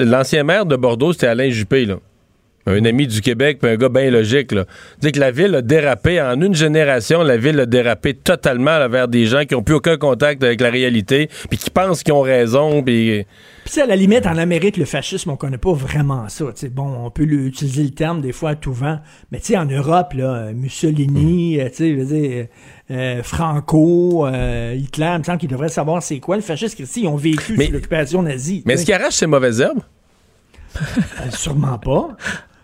l'ancien 0.00 0.44
maire 0.44 0.66
de 0.66 0.76
Bordeaux, 0.76 1.12
c'était 1.12 1.26
Alain 1.26 1.50
Juppé, 1.50 1.84
là. 1.84 1.98
Un 2.66 2.82
ami 2.86 3.06
du 3.06 3.20
Québec, 3.20 3.58
puis 3.60 3.70
un 3.70 3.76
gars 3.76 3.90
bien 3.90 4.10
logique, 4.10 4.52
là. 4.52 4.64
Dit 4.98 5.12
que 5.12 5.20
la 5.20 5.30
ville 5.30 5.54
a 5.54 5.60
dérapé, 5.60 6.20
en 6.20 6.40
une 6.40 6.54
génération, 6.54 7.22
la 7.22 7.36
ville 7.36 7.60
a 7.60 7.66
dérapé 7.66 8.14
totalement 8.14 8.78
là, 8.78 8.88
vers 8.88 9.06
des 9.06 9.26
gens 9.26 9.44
qui 9.44 9.54
n'ont 9.54 9.62
plus 9.62 9.74
aucun 9.74 9.98
contact 9.98 10.42
avec 10.42 10.62
la 10.62 10.70
réalité, 10.70 11.28
puis 11.50 11.58
qui 11.58 11.68
pensent 11.68 12.02
qu'ils 12.02 12.14
ont 12.14 12.22
raison, 12.22 12.82
puis... 12.82 13.26
Puis 13.64 13.72
tu 13.72 13.72
sais, 13.74 13.82
à 13.82 13.86
la 13.86 13.96
limite, 13.96 14.26
en 14.26 14.36
Amérique, 14.36 14.76
le 14.78 14.84
fascisme, 14.86 15.30
on 15.30 15.36
connaît 15.36 15.58
pas 15.58 15.72
vraiment 15.72 16.28
ça. 16.28 16.44
bon, 16.72 17.04
on 17.06 17.10
peut 17.10 17.24
utiliser 17.24 17.82
le 17.82 17.90
terme 17.90 18.20
des 18.20 18.32
fois 18.32 18.50
à 18.50 18.54
tout 18.54 18.72
vent, 18.72 18.98
mais 19.30 19.40
tu 19.40 19.46
sais, 19.46 19.56
en 19.58 19.66
Europe, 19.66 20.12
là, 20.14 20.34
euh, 20.34 20.52
Mussolini, 20.54 21.60
euh, 21.60 21.68
tu 21.68 22.06
sais, 22.06 22.50
euh, 22.90 23.22
Franco, 23.22 24.26
euh, 24.26 24.74
Hitler, 24.76 25.10
il 25.14 25.18
me 25.18 25.24
semble 25.24 25.38
qu'ils 25.38 25.48
devraient 25.48 25.68
savoir 25.68 26.02
c'est 26.02 26.20
quoi 26.20 26.36
le 26.36 26.42
fascisme. 26.42 26.82
Ils 26.96 27.08
ont 27.08 27.16
vécu 27.16 27.54
Mais- 27.56 27.66
sous 27.66 27.72
l'occupation 27.72 28.22
nazie. 28.22 28.62
Mais 28.66 28.74
est-ce 28.74 28.80
sais. 28.82 28.86
qu'il 28.86 28.94
arrache 28.94 29.14
ses 29.14 29.26
mauvaises 29.26 29.60
herbes? 29.60 29.80
Euh, 30.76 31.30
sûrement 31.30 31.78
pas. 31.78 32.16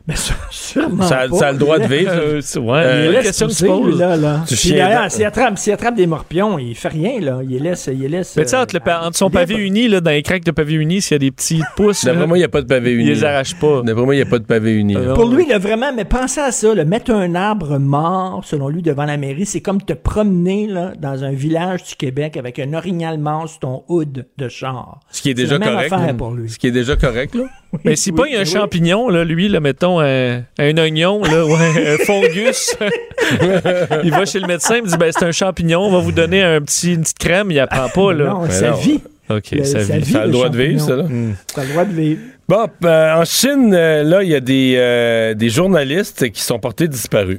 Mais 0.09 0.14
sû- 0.14 0.32
sûrement 0.51 1.02
Ça, 1.05 1.28
pas. 1.28 1.36
ça 1.36 1.48
a 1.48 1.52
le 1.52 1.59
droit 1.59 1.78
de 1.78 1.85
Il 1.85 1.90
vivre. 1.90 2.10
Euh, 2.12 2.40
c'est- 2.40 2.59
ouais, 2.59 2.72
Euh, 2.85 3.02
il 3.05 3.06
il 3.06 3.12
laisse 3.12 3.27
question 3.27 3.47
que 3.48 3.52
tu 3.52 3.66
pousser. 3.66 3.98
Là, 3.98 4.16
là. 4.16 4.44
Tu 4.48 4.56
Puis 4.56 4.70
dans- 4.78 5.09
s'il 5.10 5.24
attrape, 5.24 5.59
s'il 5.59 5.72
attrape 5.72 5.94
des 5.94 6.06
morpions, 6.06 6.59
il 6.59 6.74
fait 6.74 6.89
rien, 6.89 7.20
là. 7.20 7.40
Il 7.43 7.51
les 7.51 7.59
laisse. 7.59 7.89
Il 7.93 8.01
les 8.01 8.09
laisse 8.09 8.35
Mais 8.36 8.44
tu 8.44 8.51
sais, 8.51 8.56
euh, 8.56 8.62
entre, 8.62 9.16
son 9.16 9.28
il 9.28 9.32
pavé 9.32 9.55
pas- 9.55 9.60
uni, 9.60 9.89
là, 9.89 10.01
dans 10.01 10.10
les 10.10 10.22
craques 10.22 10.44
de 10.44 10.51
pavé 10.51 10.74
uni, 10.74 11.01
s'il 11.02 11.14
y 11.14 11.16
a 11.16 11.18
des 11.18 11.31
petits 11.31 11.60
pouces, 11.77 12.05
D'après 12.05 12.20
là, 12.20 12.27
moi, 12.27 12.39
il 12.39 12.40
n'y 12.40 12.44
a 12.44 12.48
pas 12.48 12.62
de 12.62 12.66
pavé 12.66 12.93
il 12.93 13.01
uni. 13.01 13.09
les 13.10 13.14
là. 13.16 13.31
arrache 13.35 13.55
pas. 13.56 13.82
D'après 13.82 14.05
moi, 14.05 14.14
il 14.14 14.18
n'y 14.18 14.22
a 14.22 14.27
pas 14.27 14.39
de 14.39 14.44
pavé 14.44 14.72
uni. 14.74 14.94
là. 14.94 15.01
Euh, 15.01 15.14
Pour 15.14 15.28
lui, 15.28 15.47
là, 15.47 15.59
vraiment, 15.59 15.93
mais 15.94 16.05
pensez 16.06 16.40
à 16.40 16.51
ça, 16.51 16.74
là, 16.74 16.85
mettre 16.85 17.10
un 17.12 17.35
arbre 17.35 17.78
mort, 17.78 18.43
selon 18.44 18.68
lui, 18.68 18.82
devant 18.82 19.05
la 19.05 19.16
mairie, 19.18 19.44
c'est 19.47 19.60
comme 19.60 19.82
te 19.82 19.93
promener 19.93 20.66
là, 20.66 20.93
dans 20.98 21.24
un 21.24 21.32
village 21.32 21.85
du 21.85 21.94
Québec 21.94 22.36
avec 22.39 22.59
un 22.59 22.72
orignal 22.72 23.18
mort 23.18 23.48
sur 23.48 23.59
ton 23.60 23.82
hood 23.89 24.27
de 24.39 24.48
char. 24.48 25.01
Ce 25.10 25.20
qui 25.22 25.31
est 25.31 25.35
déjà 25.35 25.59
correct. 25.59 25.93
affaire 25.93 26.06
là. 26.06 26.14
pour 26.14 26.31
lui. 26.32 26.48
Ce 26.48 26.59
qui 26.59 26.68
est 26.68 26.72
déjà 26.72 26.97
correct, 26.97 27.35
là. 27.35 27.44
Mais 27.84 27.94
s'il 27.97 28.12
Oui, 28.12 28.18
pogne 28.18 28.34
un 28.36 28.40
oui. 28.40 28.47
champignon, 28.47 29.09
là, 29.09 29.24
lui, 29.24 29.48
là, 29.48 29.60
mettons 29.60 30.01
un, 30.01 30.42
un 30.59 30.76
oignon, 30.78 31.22
là, 31.22 31.47
ouais, 31.47 31.94
un 31.94 31.98
fungus, 32.05 32.74
il 34.05 34.10
va 34.10 34.24
chez 34.24 34.40
le 34.40 34.47
médecin, 34.47 34.76
il 34.76 34.82
me 34.82 34.88
dit 34.88 34.97
ben, 34.97 35.10
c'est 35.16 35.24
un 35.24 35.32
champignon, 35.32 35.80
on 35.82 35.90
va 35.90 35.98
vous 35.98 36.12
donner 36.12 36.42
un 36.42 36.60
petit, 36.60 36.94
une 36.94 37.02
petite 37.02 37.18
crème, 37.18 37.51
il 37.51 37.59
apprend 37.60 37.88
pas. 37.88 38.12
Là. 38.12 38.24
Non, 38.30 38.42
Mais 38.42 38.51
sa 38.51 38.70
non. 38.70 38.76
vie. 38.76 39.01
OK, 39.28 39.51
Le- 39.52 39.64
ça, 39.64 39.80
ça 39.84 40.01
ça 40.05 40.22
a 40.22 40.26
le 40.26 40.32
droit 40.32 40.48
de 40.48 40.59
vivre, 40.60 40.80
ça, 40.80 40.97
là? 40.97 41.02
champignon. 41.02 41.28
Hmm. 41.30 41.34
Ça 41.55 41.60
a 41.60 41.64
le 41.64 41.70
droit 41.70 41.84
de 41.84 41.92
vivre. 41.94 42.20
Bon, 42.48 42.66
euh, 42.84 43.14
en 43.14 43.24
Chine, 43.24 43.72
euh, 43.72 44.02
là, 44.02 44.22
il 44.24 44.28
y 44.30 44.34
a 44.34 44.40
des, 44.40 44.74
euh, 44.76 45.34
des 45.34 45.48
journalistes 45.51 46.28
qui 46.32 46.42
sont 46.42 46.59
portés 46.59 46.88
disparus. 46.88 47.38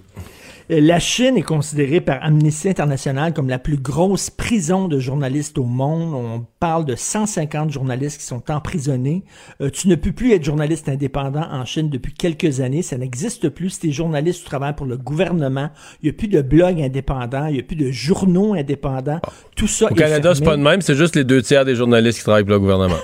La 0.73 0.99
Chine 0.99 1.35
est 1.35 1.41
considérée 1.41 1.99
par 1.99 2.23
Amnesty 2.23 2.69
International 2.69 3.34
comme 3.34 3.49
la 3.49 3.60
plus 3.60 3.76
grosse 3.76 4.30
prison 4.30 4.88
de 4.88 4.99
journalistes 4.99 5.57
au 5.57 5.65
monde. 5.65 6.14
On 6.14 6.45
parle 6.61 6.85
de 6.85 6.95
150 6.95 7.72
journalistes 7.72 8.19
qui 8.22 8.26
sont 8.26 8.49
emprisonnés. 8.49 9.26
Euh, 9.60 9.69
tu 9.69 9.89
ne 9.89 9.95
peux 9.95 10.14
plus 10.14 10.31
être 10.31 10.45
journaliste 10.45 10.88
indépendant 10.88 11.45
en 11.52 11.65
Chine 11.65 11.89
depuis 11.89 12.14
quelques 12.14 12.61
années. 12.61 12.84
Ça 12.84 12.98
n'existe 12.98 13.49
plus. 13.49 13.72
Si 13.72 13.80
tu 13.81 13.89
es 13.89 13.91
journaliste, 13.91 14.43
tu 14.43 14.45
travailles 14.45 14.76
pour 14.77 14.85
le 14.85 14.95
gouvernement. 14.95 15.72
Il 16.02 16.06
n'y 16.06 16.11
a 16.11 16.14
plus 16.14 16.30
de 16.30 16.41
blogs 16.41 16.81
indépendants. 16.81 17.48
Il 17.48 17.56
n'y 17.56 17.60
a 17.60 17.64
plus 17.64 17.76
de 17.76 17.91
journaux 17.91 18.53
indépendants. 18.53 19.19
Tout 19.57 19.68
ça 19.68 19.88
Au 19.88 19.89
est 19.89 19.95
Canada, 19.95 20.34
c'est 20.34 20.45
pas 20.45 20.56
de 20.56 20.61
même, 20.61 20.80
c'est 20.80 20.95
juste 20.95 21.18
les 21.18 21.26
deux 21.26 21.41
tiers 21.41 21.65
des 21.65 21.76
journalistes 21.76 22.19
qui 22.19 22.23
travaillent 22.23 22.45
pour 22.45 22.53
le 22.53 22.61
gouvernement. 22.61 22.95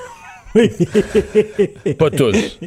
Pas 1.98 2.10
tous. 2.12 2.60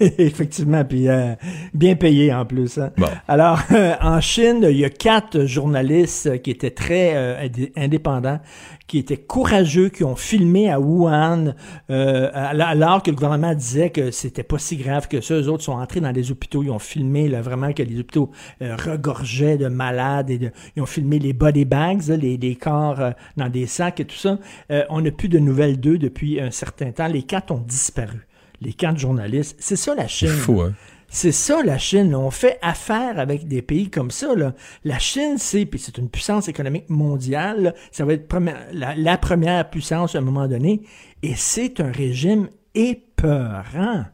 Effectivement, 0.00 0.84
puis 0.84 1.08
euh, 1.08 1.34
bien 1.72 1.94
payé 1.96 2.32
en 2.32 2.44
plus. 2.44 2.78
hein. 2.78 2.90
Bon. 2.96 3.06
Alors, 3.28 3.60
euh, 3.72 3.94
en 4.00 4.20
Chine, 4.20 4.66
il 4.70 4.76
y 4.78 4.84
a 4.84 4.90
quatre 4.90 5.44
journalistes 5.46 6.42
qui 6.42 6.50
étaient 6.50 6.70
très 6.70 7.14
euh, 7.16 7.46
indé- 7.46 7.72
indépendants, 7.76 8.40
qui 8.86 8.98
étaient 8.98 9.16
courageux, 9.16 9.88
qui 9.88 10.04
ont 10.04 10.14
filmé 10.16 10.70
à 10.70 10.78
Wuhan, 10.78 11.54
euh, 11.90 12.30
al- 12.34 12.60
alors 12.60 13.02
que 13.02 13.10
le 13.10 13.16
gouvernement 13.16 13.54
disait 13.54 13.88
que 13.90 14.10
c'était 14.10 14.42
pas 14.42 14.58
si 14.58 14.76
grave 14.76 15.08
que 15.08 15.20
ça. 15.22 15.34
Eux 15.34 15.48
autres 15.48 15.64
sont 15.64 15.72
entrés 15.72 16.00
dans 16.00 16.10
les 16.12 16.30
hôpitaux, 16.30 16.62
ils 16.62 16.70
ont 16.70 16.78
filmé 16.78 17.28
là, 17.28 17.40
vraiment 17.40 17.72
que 17.72 17.82
les 17.82 17.98
hôpitaux 17.98 18.30
euh, 18.60 18.76
regorgeaient 18.76 19.56
de 19.56 19.68
malades, 19.68 20.28
et 20.28 20.38
de- 20.38 20.50
ils 20.76 20.82
ont 20.82 20.86
filmé 20.86 21.18
les 21.18 21.32
body 21.32 21.64
bags, 21.64 22.02
là, 22.08 22.16
les, 22.16 22.36
les 22.36 22.56
corps 22.56 23.00
euh, 23.00 23.10
dans 23.38 23.48
des 23.48 23.66
sacs 23.66 24.00
et 24.00 24.04
tout 24.04 24.16
ça. 24.16 24.38
Euh, 24.70 24.84
on 24.90 25.00
n'a 25.00 25.10
plus 25.10 25.28
de 25.30 25.38
nouvelles 25.38 25.80
d'eux 25.80 25.96
depuis 25.98 26.40
un 26.40 26.50
certain 26.50 26.92
temps. 26.92 27.08
Les 27.08 27.22
quatre 27.22 27.52
ont 27.52 27.64
disparu. 27.66 28.26
Les 28.60 28.72
quatre 28.72 28.98
journalistes. 28.98 29.56
C'est 29.58 29.76
ça 29.76 29.94
la 29.94 30.06
Chine. 30.08 30.28
Fou, 30.28 30.60
hein? 30.60 30.74
C'est 31.14 31.30
ça 31.30 31.62
la 31.62 31.78
Chine. 31.78 32.12
On 32.16 32.32
fait 32.32 32.58
affaire 32.60 33.20
avec 33.20 33.46
des 33.46 33.62
pays 33.62 33.88
comme 33.88 34.10
ça. 34.10 34.34
La 34.82 34.98
Chine, 34.98 35.36
c'est, 35.38 35.64
puis 35.64 35.78
c'est 35.78 35.96
une 35.96 36.10
puissance 36.10 36.48
économique 36.48 36.90
mondiale. 36.90 37.62
là. 37.62 37.74
Ça 37.92 38.04
va 38.04 38.14
être 38.14 38.26
la, 38.72 39.16
première 39.18 39.70
puissance 39.70 40.16
à 40.16 40.18
un 40.18 40.22
moment 40.22 40.48
donné. 40.48 40.82
Et 41.22 41.36
c'est 41.36 41.78
un 41.78 41.92
régime 41.92 42.48
épeurant. 42.74 44.06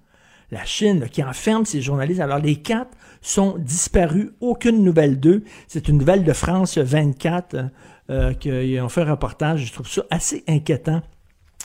La 0.51 0.65
Chine 0.67 1.09
qui 1.11 1.25
enferme 1.25 1.65
ses 1.65 1.81
journalistes. 1.81 2.21
Alors 2.21 2.39
les 2.39 2.57
quatre 2.57 2.91
sont 3.23 3.57
disparus. 3.57 4.33
Aucune 4.43 4.85
nouvelle 4.85 5.19
d'eux. 5.19 5.43
C'est 5.69 5.89
une 5.89 5.97
nouvelle 5.97 6.23
de 6.23 6.35
France 6.35 6.77
24 6.77 7.71
euh, 8.11 8.35
qu'ils 8.35 8.79
ont 8.79 8.91
fait 8.91 9.01
un 9.01 9.13
reportage. 9.13 9.65
Je 9.65 9.73
trouve 9.73 9.89
ça 9.89 10.03
assez 10.11 10.45
inquiétant. 10.47 11.01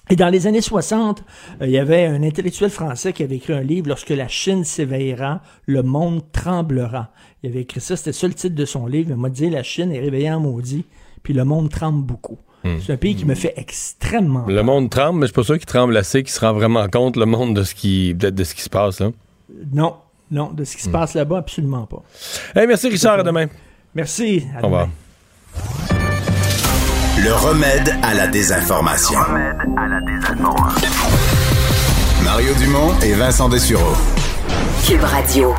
Et 0.09 0.15
dans 0.15 0.29
les 0.29 0.45
années 0.47 0.61
60, 0.61 1.23
euh, 1.61 1.65
il 1.65 1.71
y 1.71 1.79
avait 1.79 2.05
un 2.05 2.21
intellectuel 2.21 2.69
français 2.69 3.11
qui 3.11 3.23
avait 3.23 3.37
écrit 3.37 3.53
un 3.53 3.61
livre, 3.61 3.87
Lorsque 3.87 4.09
la 4.09 4.27
Chine 4.27 4.63
s'éveillera, 4.63 5.41
le 5.65 5.81
monde 5.81 6.21
tremblera. 6.31 7.09
Il 7.41 7.49
avait 7.49 7.61
écrit 7.61 7.81
ça, 7.81 7.95
c'était 7.95 8.13
ça 8.13 8.27
le 8.27 8.33
titre 8.33 8.55
de 8.55 8.65
son 8.65 8.85
livre. 8.85 9.09
Il 9.11 9.17
m'a 9.17 9.29
dit, 9.29 9.49
la 9.49 9.63
Chine 9.63 9.91
est 9.91 9.99
réveillée 9.99 10.31
en 10.31 10.39
maudit, 10.39 10.85
puis 11.23 11.33
le 11.33 11.43
monde 11.43 11.69
tremble 11.69 12.03
beaucoup. 12.03 12.37
Hmm. 12.63 12.77
C'est 12.83 12.93
un 12.93 12.97
pays 12.97 13.15
qui 13.15 13.25
me 13.25 13.35
fait 13.35 13.53
extrêmement 13.57 14.45
Le 14.47 14.63
monde 14.63 14.89
tremble, 14.89 15.19
mais 15.19 15.27
je 15.27 15.31
suis 15.31 15.35
pas 15.35 15.43
sûr 15.43 15.57
qu'il 15.57 15.65
tremble 15.65 15.95
assez, 15.97 16.23
qu'il 16.23 16.31
se 16.31 16.39
rend 16.39 16.53
vraiment 16.53 16.87
compte, 16.87 17.15
le 17.15 17.25
monde, 17.25 17.55
de 17.55 17.63
ce 17.63 17.75
qui, 17.75 18.13
de, 18.13 18.29
de 18.29 18.43
ce 18.43 18.55
qui 18.55 18.61
se 18.61 18.69
passe. 18.69 18.99
Là. 18.99 19.11
Non, 19.73 19.95
non, 20.31 20.51
de 20.51 20.63
ce 20.63 20.75
qui 20.75 20.83
se 20.83 20.89
passe 20.89 21.13
là-bas, 21.13 21.39
absolument 21.39 21.85
pas. 21.85 22.03
Hey, 22.55 22.67
merci 22.67 22.89
Richard, 22.89 23.19
à 23.19 23.23
demain. 23.23 23.47
Merci. 23.93 24.45
À 24.55 24.61
Au 24.61 24.65
revoir. 24.65 24.89
Le 27.17 27.33
remède 27.33 27.95
à 28.03 28.13
la 28.13 28.27
désinformation. 28.27 29.19
Mario 32.23 32.53
Dumont 32.55 32.93
et 33.03 33.13
Vincent 33.13 33.49
Dessureau. 33.49 33.93
Cube 34.87 35.03
Radio. 35.03 35.53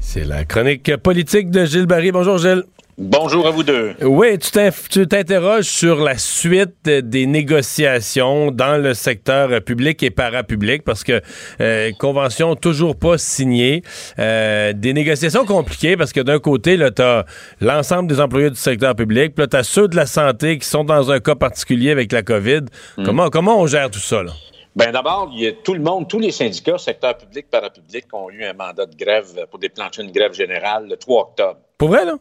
C'est 0.00 0.24
la 0.24 0.44
chronique 0.44 0.96
politique 0.98 1.50
de 1.50 1.64
Gilles 1.64 1.86
Barry. 1.86 2.12
Bonjour 2.12 2.38
Gilles. 2.38 2.64
Bonjour 2.98 3.46
à 3.46 3.50
vous 3.50 3.62
deux. 3.62 3.94
Oui, 4.02 4.38
tu 4.38 4.50
tu 4.90 5.08
t'interroges 5.08 5.64
sur 5.64 5.96
la 5.96 6.18
suite 6.18 6.84
des 6.84 7.24
négociations 7.26 8.50
dans 8.50 8.76
le 8.76 8.92
secteur 8.92 9.62
public 9.62 10.02
et 10.02 10.10
parapublic 10.10 10.84
parce 10.84 11.02
que 11.02 11.22
euh, 11.62 11.90
convention 11.98 12.54
toujours 12.54 12.96
pas 12.96 13.16
signée, 13.16 13.82
Euh, 14.18 14.74
des 14.74 14.92
négociations 14.92 15.46
compliquées 15.46 15.96
parce 15.96 16.12
que 16.12 16.20
d'un 16.20 16.38
côté 16.38 16.76
là 16.76 16.90
t'as 16.90 17.24
l'ensemble 17.60 18.08
des 18.08 18.20
employés 18.20 18.50
du 18.50 18.56
secteur 18.56 18.94
public, 18.94 19.34
puis 19.34 19.44
là 19.44 19.46
t'as 19.46 19.62
ceux 19.62 19.88
de 19.88 19.96
la 19.96 20.06
santé 20.06 20.58
qui 20.58 20.68
sont 20.68 20.84
dans 20.84 21.10
un 21.10 21.18
cas 21.18 21.34
particulier 21.34 21.90
avec 21.90 22.12
la 22.12 22.22
Covid. 22.22 22.62
Mm. 22.98 23.04
Comment 23.04 23.30
comment 23.30 23.58
on 23.58 23.66
gère 23.66 23.90
tout 23.90 24.00
ça 24.00 24.22
là? 24.22 24.32
Ben 24.76 24.92
d'abord, 24.92 25.30
il 25.34 25.40
y 25.44 25.46
a 25.46 25.52
tout 25.52 25.74
le 25.74 25.80
monde, 25.80 26.08
tous 26.08 26.18
les 26.18 26.30
syndicats, 26.30 26.78
secteur 26.78 27.16
public, 27.16 27.46
parapublic, 27.50 28.04
ont 28.12 28.30
eu 28.30 28.44
un 28.44 28.52
mandat 28.52 28.86
de 28.86 28.96
grève 28.96 29.46
pour 29.50 29.58
déclencher 29.58 30.02
une 30.02 30.12
grève 30.12 30.34
générale 30.34 30.86
le 30.88 30.96
3 30.96 31.22
octobre. 31.22 31.58
Pour 31.78 31.88
vrai 31.88 32.04
là? 32.04 32.14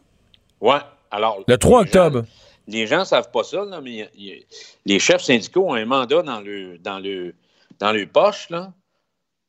Ouais. 0.61 0.79
Alors, 1.09 1.43
Le 1.47 1.57
3 1.57 1.83
les 1.83 1.91
gens- 1.91 2.05
octobre. 2.05 2.25
les 2.67 2.87
gens 2.87 2.99
ne 2.99 3.03
savent 3.05 3.31
pas 3.31 3.43
ça, 3.43 3.65
là, 3.65 3.81
mais 3.81 3.89
il 3.91 3.95
y 3.97 4.01
a- 4.03 4.07
il 4.15 4.25
y 4.27 4.31
a- 4.33 4.43
les 4.85 4.99
chefs 4.99 5.21
syndicaux 5.23 5.65
ont 5.69 5.73
un 5.73 5.85
mandat 5.85 6.21
dans 6.21 6.39
le, 6.39 6.77
dans 6.77 6.99
le, 6.99 7.35
dans 7.79 7.91
le 7.91 8.05
poche 8.05 8.49
là, 8.49 8.71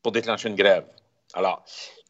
pour 0.02 0.10
déclencher 0.12 0.48
une 0.48 0.56
grève. 0.56 0.84
Alors, 1.34 1.62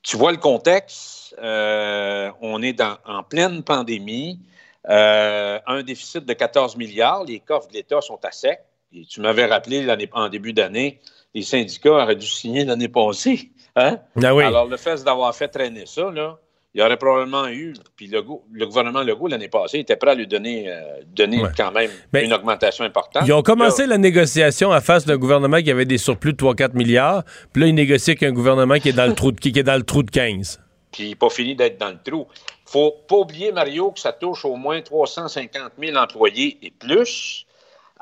tu 0.02 0.16
vois 0.16 0.32
le 0.32 0.38
contexte. 0.38 1.20
euh, 1.42 2.30
on 2.42 2.60
est 2.62 2.74
dans- 2.74 2.98
en 3.06 3.22
pleine 3.22 3.62
pandémie. 3.62 4.38
euh, 4.90 5.60
un 5.68 5.82
déficit 5.84 6.26
de 6.26 6.32
14 6.32 6.76
milliards. 6.76 7.22
Les 7.24 7.38
coffres 7.38 7.68
de 7.68 7.74
l'État 7.74 8.00
sont 8.00 8.18
à 8.24 8.32
sec. 8.32 8.58
Et 8.92 9.04
tu 9.06 9.20
m'avais 9.20 9.46
rappelé 9.46 9.86
en 10.12 10.28
début 10.28 10.52
d'année, 10.52 10.98
les 11.34 11.42
syndicats 11.42 11.92
auraient 11.92 12.16
dû 12.16 12.26
signer 12.26 12.64
l'année 12.64 12.88
passée. 12.88 13.50
Hein? 13.76 14.00
Ah 14.22 14.34
oui. 14.34 14.42
Alors, 14.42 14.66
le 14.66 14.76
fait 14.76 15.02
d'avoir 15.04 15.32
fait 15.36 15.46
traîner 15.46 15.86
ça, 15.86 16.10
là, 16.10 16.36
il 16.74 16.80
y 16.80 16.84
aurait 16.84 16.96
probablement 16.96 17.48
eu, 17.48 17.74
puis 17.96 18.06
le, 18.06 18.22
go- 18.22 18.44
le 18.50 18.64
gouvernement 18.66 19.02
Legault 19.02 19.28
l'année 19.28 19.48
passée 19.48 19.78
était 19.80 19.96
prêt 19.96 20.12
à 20.12 20.14
lui 20.14 20.26
donner, 20.26 20.70
euh, 20.70 21.02
donner 21.06 21.42
Ouais. 21.42 21.50
quand 21.56 21.70
même 21.70 21.90
Mais 22.12 22.24
une 22.24 22.32
augmentation 22.32 22.84
importante. 22.84 23.24
Ils 23.26 23.32
ont 23.32 23.42
commencé 23.42 23.82
Là, 23.82 23.88
la 23.88 23.98
négociation 23.98 24.70
à 24.72 24.80
face 24.80 25.04
d'un 25.04 25.16
gouvernement 25.18 25.60
qui 25.60 25.70
avait 25.70 25.84
des 25.84 25.98
surplus 25.98 26.32
de 26.32 26.38
3-4 26.38 26.74
milliards, 26.74 27.24
puis 27.52 27.62
là 27.62 27.68
ils 27.68 27.74
négocient 27.74 28.12
avec 28.12 28.22
un 28.22 28.32
gouvernement 28.32 28.76
qui 28.78 28.88
est 28.88 28.92
dans 28.94 29.06
le 29.06 29.14
trou 29.14 29.32
de, 29.32 29.38
qui 29.40 29.48
est 29.50 29.62
dans 29.62 29.76
le 29.76 29.82
trou 29.82 30.02
de 30.02 30.10
15. 30.10 30.60
puis 30.92 31.04
il 31.04 31.08
n'est 31.10 31.14
pas 31.14 31.28
fini 31.30 31.54
d'être 31.54 31.78
dans 31.78 31.90
le 31.90 31.98
trou. 32.02 32.26
faut 32.64 32.92
pas 33.06 33.16
oublier, 33.16 33.52
Mario, 33.52 33.90
que 33.90 34.00
ça 34.00 34.12
touche 34.12 34.44
au 34.46 34.56
moins 34.56 34.80
350 34.80 35.72
000 35.78 35.96
employés 35.96 36.58
et 36.62 36.70
plus. 36.70 37.44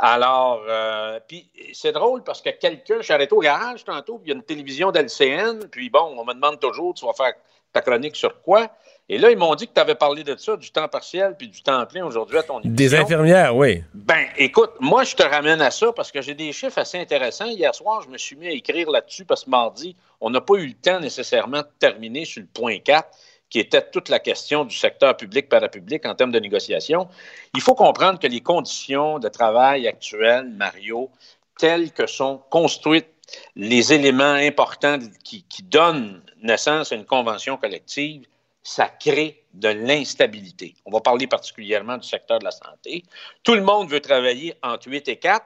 Alors, 0.03 0.63
euh, 0.69 1.19
puis 1.29 1.51
c'est 1.75 1.93
drôle 1.93 2.23
parce 2.23 2.41
que 2.41 2.49
quelqu'un, 2.51 2.97
je 2.99 3.03
suis 3.03 3.13
arrêté 3.13 3.35
au 3.35 3.41
garage 3.41 3.85
tantôt, 3.85 4.19
puis 4.19 4.29
il 4.29 4.31
y 4.31 4.33
a 4.33 4.37
une 4.37 4.43
télévision 4.45 4.91
d'LCN, 4.93 5.67
puis 5.71 5.91
bon, 5.91 6.15
on 6.17 6.25
me 6.25 6.33
demande 6.33 6.59
toujours, 6.59 6.95
tu 6.95 7.05
vas 7.05 7.13
faire 7.13 7.33
ta 7.73 7.81
chronique 7.81 8.17
sur 8.17 8.41
quoi? 8.43 8.71
Et 9.13 9.19
là, 9.19 9.33
ils 9.33 9.37
m'ont 9.37 9.57
dit 9.57 9.67
que 9.67 9.73
tu 9.75 9.81
avais 9.81 9.97
parlé 9.97 10.23
de 10.23 10.37
ça, 10.37 10.57
du 10.57 10.71
temps 10.71 10.87
partiel 10.87 11.35
puis 11.37 11.49
du 11.49 11.63
temps 11.63 11.85
plein 11.85 12.05
aujourd'hui 12.05 12.39
à 12.39 12.45
ton 12.45 12.61
émission. 12.61 12.75
Des 12.75 12.95
infirmières, 12.95 13.57
oui. 13.57 13.83
Ben, 13.93 14.27
écoute, 14.37 14.71
moi, 14.79 15.03
je 15.03 15.17
te 15.17 15.25
ramène 15.25 15.61
à 15.61 15.73
ça 15.73 15.93
parce 15.93 16.13
que 16.13 16.23
j'ai 16.23 16.35
des 16.35 16.53
chiffres 16.53 16.79
assez 16.79 16.97
intéressants. 16.97 17.47
Hier 17.47 17.75
soir, 17.75 18.03
je 18.03 18.09
me 18.09 18.17
suis 18.17 18.37
mis 18.37 18.47
à 18.47 18.53
écrire 18.53 18.89
là-dessus 18.89 19.25
parce 19.25 19.45
que 19.45 19.51
mardi, 19.51 19.97
on 20.21 20.31
n'a 20.31 20.41
pas 20.41 20.55
eu 20.55 20.67
le 20.69 20.75
temps 20.75 21.01
nécessairement 21.01 21.59
de 21.59 21.69
terminer 21.81 22.25
sur 22.25 22.41
le 22.41 22.47
point 22.47 22.79
4, 22.79 23.09
qui 23.49 23.59
était 23.59 23.83
toute 23.91 24.11
la 24.11 24.21
question 24.21 24.65
du 24.65 24.77
secteur 24.77 25.17
public-parapublic 25.17 26.07
en 26.07 26.15
termes 26.15 26.31
de 26.31 26.39
négociation. 26.39 27.09
Il 27.57 27.61
faut 27.61 27.75
comprendre 27.75 28.21
que 28.21 28.29
les 28.29 28.41
conditions 28.41 29.19
de 29.19 29.29
travail 29.29 29.89
actuelles, 29.89 30.49
Mario, 30.57 31.11
telles 31.59 31.91
que 31.91 32.07
sont 32.07 32.41
construites 32.49 33.09
les 33.57 33.93
éléments 33.93 34.35
importants 34.35 34.99
qui, 35.25 35.45
donnent 35.63 36.23
naissance 36.43 36.93
à 36.93 36.97
une 36.97 37.05
convention 37.05 37.57
collective, 37.57 38.27
ça 38.63 38.89
crée 38.89 39.43
de 39.55 39.69
l'instabilité. 39.69 40.75
On 40.85 40.91
va 40.91 41.01
parler 41.01 41.27
particulièrement 41.27 41.97
du 41.97 42.07
secteur 42.07 42.39
de 42.39 42.45
la 42.45 42.51
santé. 42.51 43.05
Tout 43.43 43.55
le 43.55 43.63
monde 43.63 43.89
veut 43.89 44.01
travailler 44.01 44.55
entre 44.63 44.89
8 44.89 45.09
et 45.09 45.17
4. 45.17 45.45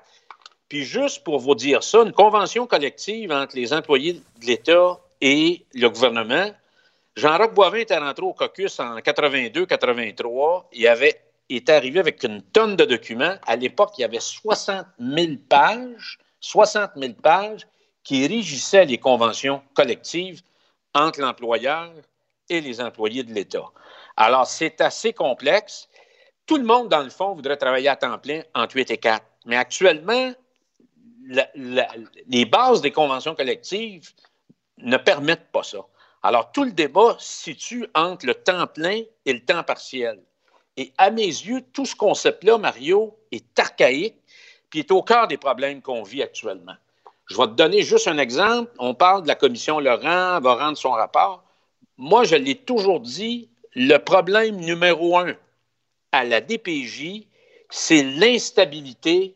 Puis 0.68 0.84
juste 0.84 1.22
pour 1.24 1.38
vous 1.38 1.54
dire 1.54 1.82
ça, 1.82 2.02
une 2.02 2.12
convention 2.12 2.66
collective 2.66 3.30
entre 3.32 3.56
les 3.56 3.72
employés 3.72 4.14
de 4.14 4.46
l'État 4.46 4.98
et 5.20 5.64
le 5.74 5.88
gouvernement, 5.88 6.50
Jean-Roch 7.16 7.54
Boivin 7.54 7.78
était 7.78 7.98
rentré 7.98 8.24
au 8.24 8.32
caucus 8.32 8.80
en 8.80 8.98
82-83. 8.98 10.64
Il 10.72 10.88
avait 10.88 11.20
est 11.50 11.68
arrivé 11.68 12.00
avec 12.00 12.22
une 12.24 12.42
tonne 12.42 12.76
de 12.76 12.84
documents. 12.84 13.36
À 13.46 13.56
l'époque, 13.56 13.92
il 13.98 14.02
y 14.02 14.04
avait 14.04 14.20
60 14.20 14.86
000 14.98 15.32
pages, 15.48 16.18
60 16.40 16.92
000 16.96 17.12
pages 17.22 17.66
qui 18.04 18.26
régissaient 18.26 18.84
les 18.84 18.98
conventions 18.98 19.62
collectives 19.74 20.42
entre 20.94 21.20
l'employeur 21.20 21.90
et 22.48 22.60
les 22.60 22.80
employés 22.80 23.24
de 23.24 23.32
l'État. 23.32 23.64
Alors, 24.16 24.46
c'est 24.46 24.80
assez 24.80 25.12
complexe. 25.12 25.88
Tout 26.46 26.58
le 26.58 26.64
monde, 26.64 26.88
dans 26.88 27.02
le 27.02 27.10
fond, 27.10 27.34
voudrait 27.34 27.56
travailler 27.56 27.88
à 27.88 27.96
temps 27.96 28.18
plein 28.18 28.42
entre 28.54 28.76
8 28.76 28.90
et 28.90 28.98
4. 28.98 29.24
Mais 29.46 29.56
actuellement, 29.56 30.32
les 32.26 32.44
bases 32.44 32.82
des 32.82 32.92
conventions 32.92 33.34
collectives 33.34 34.12
ne 34.78 34.98
permettent 34.98 35.50
pas 35.50 35.62
ça. 35.62 35.78
Alors, 36.22 36.52
tout 36.52 36.64
le 36.64 36.72
débat 36.72 37.16
se 37.18 37.42
situe 37.44 37.86
entre 37.94 38.26
le 38.26 38.34
temps 38.34 38.66
plein 38.66 39.02
et 39.24 39.32
le 39.32 39.40
temps 39.40 39.62
partiel. 39.62 40.22
Et 40.76 40.92
à 40.98 41.10
mes 41.10 41.26
yeux, 41.26 41.62
tout 41.72 41.86
ce 41.86 41.94
concept-là, 41.94 42.58
Mario, 42.58 43.18
est 43.30 43.58
archaïque. 43.58 44.16
puis 44.68 44.80
est 44.80 44.90
au 44.90 45.02
cœur 45.02 45.28
des 45.28 45.36
problèmes 45.36 45.80
qu'on 45.80 46.02
vit 46.02 46.22
actuellement. 46.22 46.74
Je 47.26 47.36
vais 47.36 47.46
te 47.46 47.52
donner 47.52 47.82
juste 47.82 48.08
un 48.08 48.18
exemple. 48.18 48.70
On 48.78 48.94
parle 48.94 49.22
de 49.22 49.28
la 49.28 49.34
commission 49.34 49.80
Laurent, 49.80 50.40
va 50.40 50.54
rendre 50.54 50.76
son 50.76 50.90
rapport. 50.90 51.42
Moi, 51.96 52.24
je 52.24 52.36
l'ai 52.36 52.54
toujours 52.54 53.00
dit, 53.00 53.48
le 53.74 53.98
problème 53.98 54.56
numéro 54.56 55.18
un 55.18 55.34
à 56.12 56.24
la 56.24 56.40
DPJ, 56.40 57.26
c'est 57.70 58.02
l'instabilité 58.02 59.34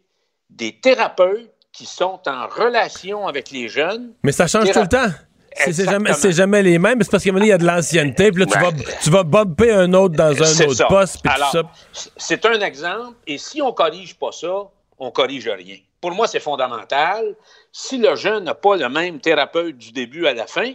des 0.51 0.73
thérapeutes 0.73 1.51
qui 1.73 1.87
sont 1.87 2.21
en 2.27 2.47
relation 2.47 3.27
avec 3.27 3.51
les 3.51 3.69
jeunes. 3.69 4.13
Mais 4.23 4.33
ça 4.33 4.47
change 4.47 4.71
tout 4.71 4.81
le 4.81 4.89
temps. 4.89 5.11
C'est 5.55 5.85
jamais, 5.85 6.13
jamais 6.31 6.63
les 6.63 6.79
mêmes, 6.79 7.03
c'est 7.03 7.11
parce 7.11 7.25
qu'à 7.25 7.31
un 7.31 7.33
moment 7.33 7.41
donné, 7.41 7.49
il 7.49 7.51
y 7.51 7.55
a 7.55 7.59
de 7.59 7.67
l'ancienneté, 7.67 8.31
puis 8.31 8.45
là, 8.45 8.47
tu 8.47 8.59
vas, 8.59 8.95
tu 9.03 9.11
vas 9.11 9.25
bumper 9.25 9.73
un 9.73 9.93
autre 9.93 10.15
dans 10.15 10.31
un 10.31 10.67
autre 10.67 10.75
ça. 10.75 10.87
poste, 10.87 11.21
puis 11.21 11.23
tout 11.23 11.35
Alors, 11.35 11.51
ça. 11.51 11.63
C'est 12.17 12.45
un 12.47 12.61
exemple, 12.61 13.17
et 13.27 13.39
si 13.39 13.61
on 13.61 13.73
corrige 13.73 14.15
pas 14.15 14.31
ça, 14.31 14.55
on 14.99 15.11
corrige 15.11 15.49
rien. 15.49 15.79
Pour 16.01 16.13
moi, 16.13 16.27
c'est 16.27 16.41
fondamental. 16.41 17.35
Si 17.73 17.99
le 17.99 18.15
jeune 18.15 18.45
n'a 18.45 18.55
pas 18.55 18.77
le 18.77 18.89
même 18.89 19.21
thérapeute 19.21 19.77
du 19.77 19.93
début 19.93 20.27
à 20.27 20.35
la 20.35 20.47
fin, 20.47 20.73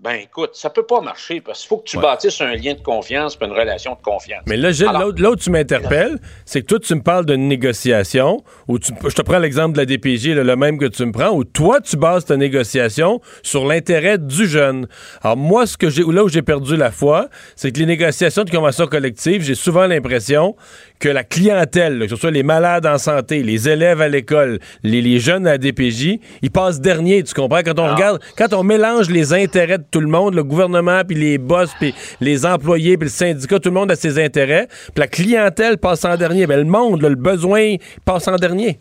ben 0.00 0.12
écoute, 0.12 0.50
ça 0.52 0.70
peut 0.70 0.86
pas 0.86 1.00
marcher 1.00 1.40
parce 1.40 1.58
qu'il 1.58 1.68
faut 1.70 1.78
que 1.78 1.88
tu 1.88 1.98
bâtisses 1.98 2.40
un 2.40 2.54
lien 2.54 2.74
de 2.74 2.80
confiance 2.82 3.36
une 3.42 3.50
relation 3.50 3.96
de 3.96 4.00
confiance. 4.00 4.44
Mais 4.46 4.56
là, 4.56 4.70
Gilles, 4.70 4.86
l'autre- 5.00 5.20
l'autre, 5.20 5.42
tu 5.42 5.50
m'interpelles, 5.50 6.20
c'est 6.44 6.60
que 6.62 6.66
toi, 6.66 6.78
tu 6.78 6.94
me 6.94 7.02
parles 7.02 7.26
d'une 7.26 7.48
négociation, 7.48 8.44
où 8.68 8.78
tu- 8.78 8.92
je 9.04 9.12
te 9.12 9.22
prends 9.22 9.40
l'exemple 9.40 9.72
de 9.72 9.78
la 9.78 9.86
DPJ, 9.86 10.34
là, 10.34 10.44
le 10.44 10.54
même 10.54 10.78
que 10.78 10.84
tu 10.86 11.04
me 11.04 11.10
prends, 11.10 11.30
où 11.30 11.42
toi, 11.42 11.80
tu 11.80 11.96
bases 11.96 12.24
ta 12.26 12.36
négociation 12.36 13.20
sur 13.42 13.66
l'intérêt 13.66 14.18
du 14.18 14.46
jeune. 14.46 14.86
Alors, 15.22 15.36
moi, 15.36 15.66
ce 15.66 15.76
que 15.76 15.90
j'ai, 15.90 16.04
là 16.04 16.22
où 16.22 16.28
j'ai 16.28 16.42
perdu 16.42 16.76
la 16.76 16.92
foi, 16.92 17.28
c'est 17.56 17.72
que 17.72 17.80
les 17.80 17.86
négociations 17.86 18.44
de 18.44 18.50
convention 18.50 18.86
collective, 18.86 19.42
j'ai 19.42 19.56
souvent 19.56 19.88
l'impression 19.88 20.54
que 20.98 21.08
la 21.08 21.24
clientèle, 21.24 22.00
que 22.00 22.08
ce 22.08 22.16
soit 22.16 22.30
les 22.30 22.42
malades 22.42 22.86
en 22.86 22.98
santé, 22.98 23.42
les 23.42 23.68
élèves 23.68 24.00
à 24.00 24.08
l'école, 24.08 24.58
les, 24.82 25.00
les 25.00 25.18
jeunes 25.20 25.46
à 25.46 25.52
la 25.52 25.58
DPJ, 25.58 26.18
ils 26.42 26.50
passent 26.50 26.80
dernier, 26.80 27.22
tu 27.22 27.34
comprends? 27.34 27.62
Quand 27.64 27.78
on 27.78 27.94
regarde, 27.94 28.20
quand 28.36 28.52
on 28.52 28.62
mélange 28.62 29.08
les 29.10 29.32
intérêts 29.32 29.78
de 29.78 29.84
tout 29.90 30.00
le 30.00 30.08
monde, 30.08 30.34
le 30.34 30.44
gouvernement, 30.44 31.02
puis 31.06 31.16
les 31.16 31.38
boss, 31.38 31.70
puis 31.78 31.94
les 32.20 32.44
employés, 32.44 32.96
puis 32.96 33.06
le 33.08 33.12
syndicat, 33.12 33.58
tout 33.58 33.68
le 33.70 33.74
monde 33.74 33.90
a 33.92 33.96
ses 33.96 34.22
intérêts, 34.22 34.66
puis 34.68 34.92
la 34.98 35.06
clientèle 35.06 35.78
passe 35.78 36.04
en 36.04 36.16
dernier. 36.16 36.46
Ben, 36.46 36.56
le 36.58 36.64
monde, 36.64 37.02
là, 37.02 37.08
le 37.08 37.14
besoin 37.14 37.76
passe 38.04 38.26
en 38.28 38.36
dernier. 38.36 38.80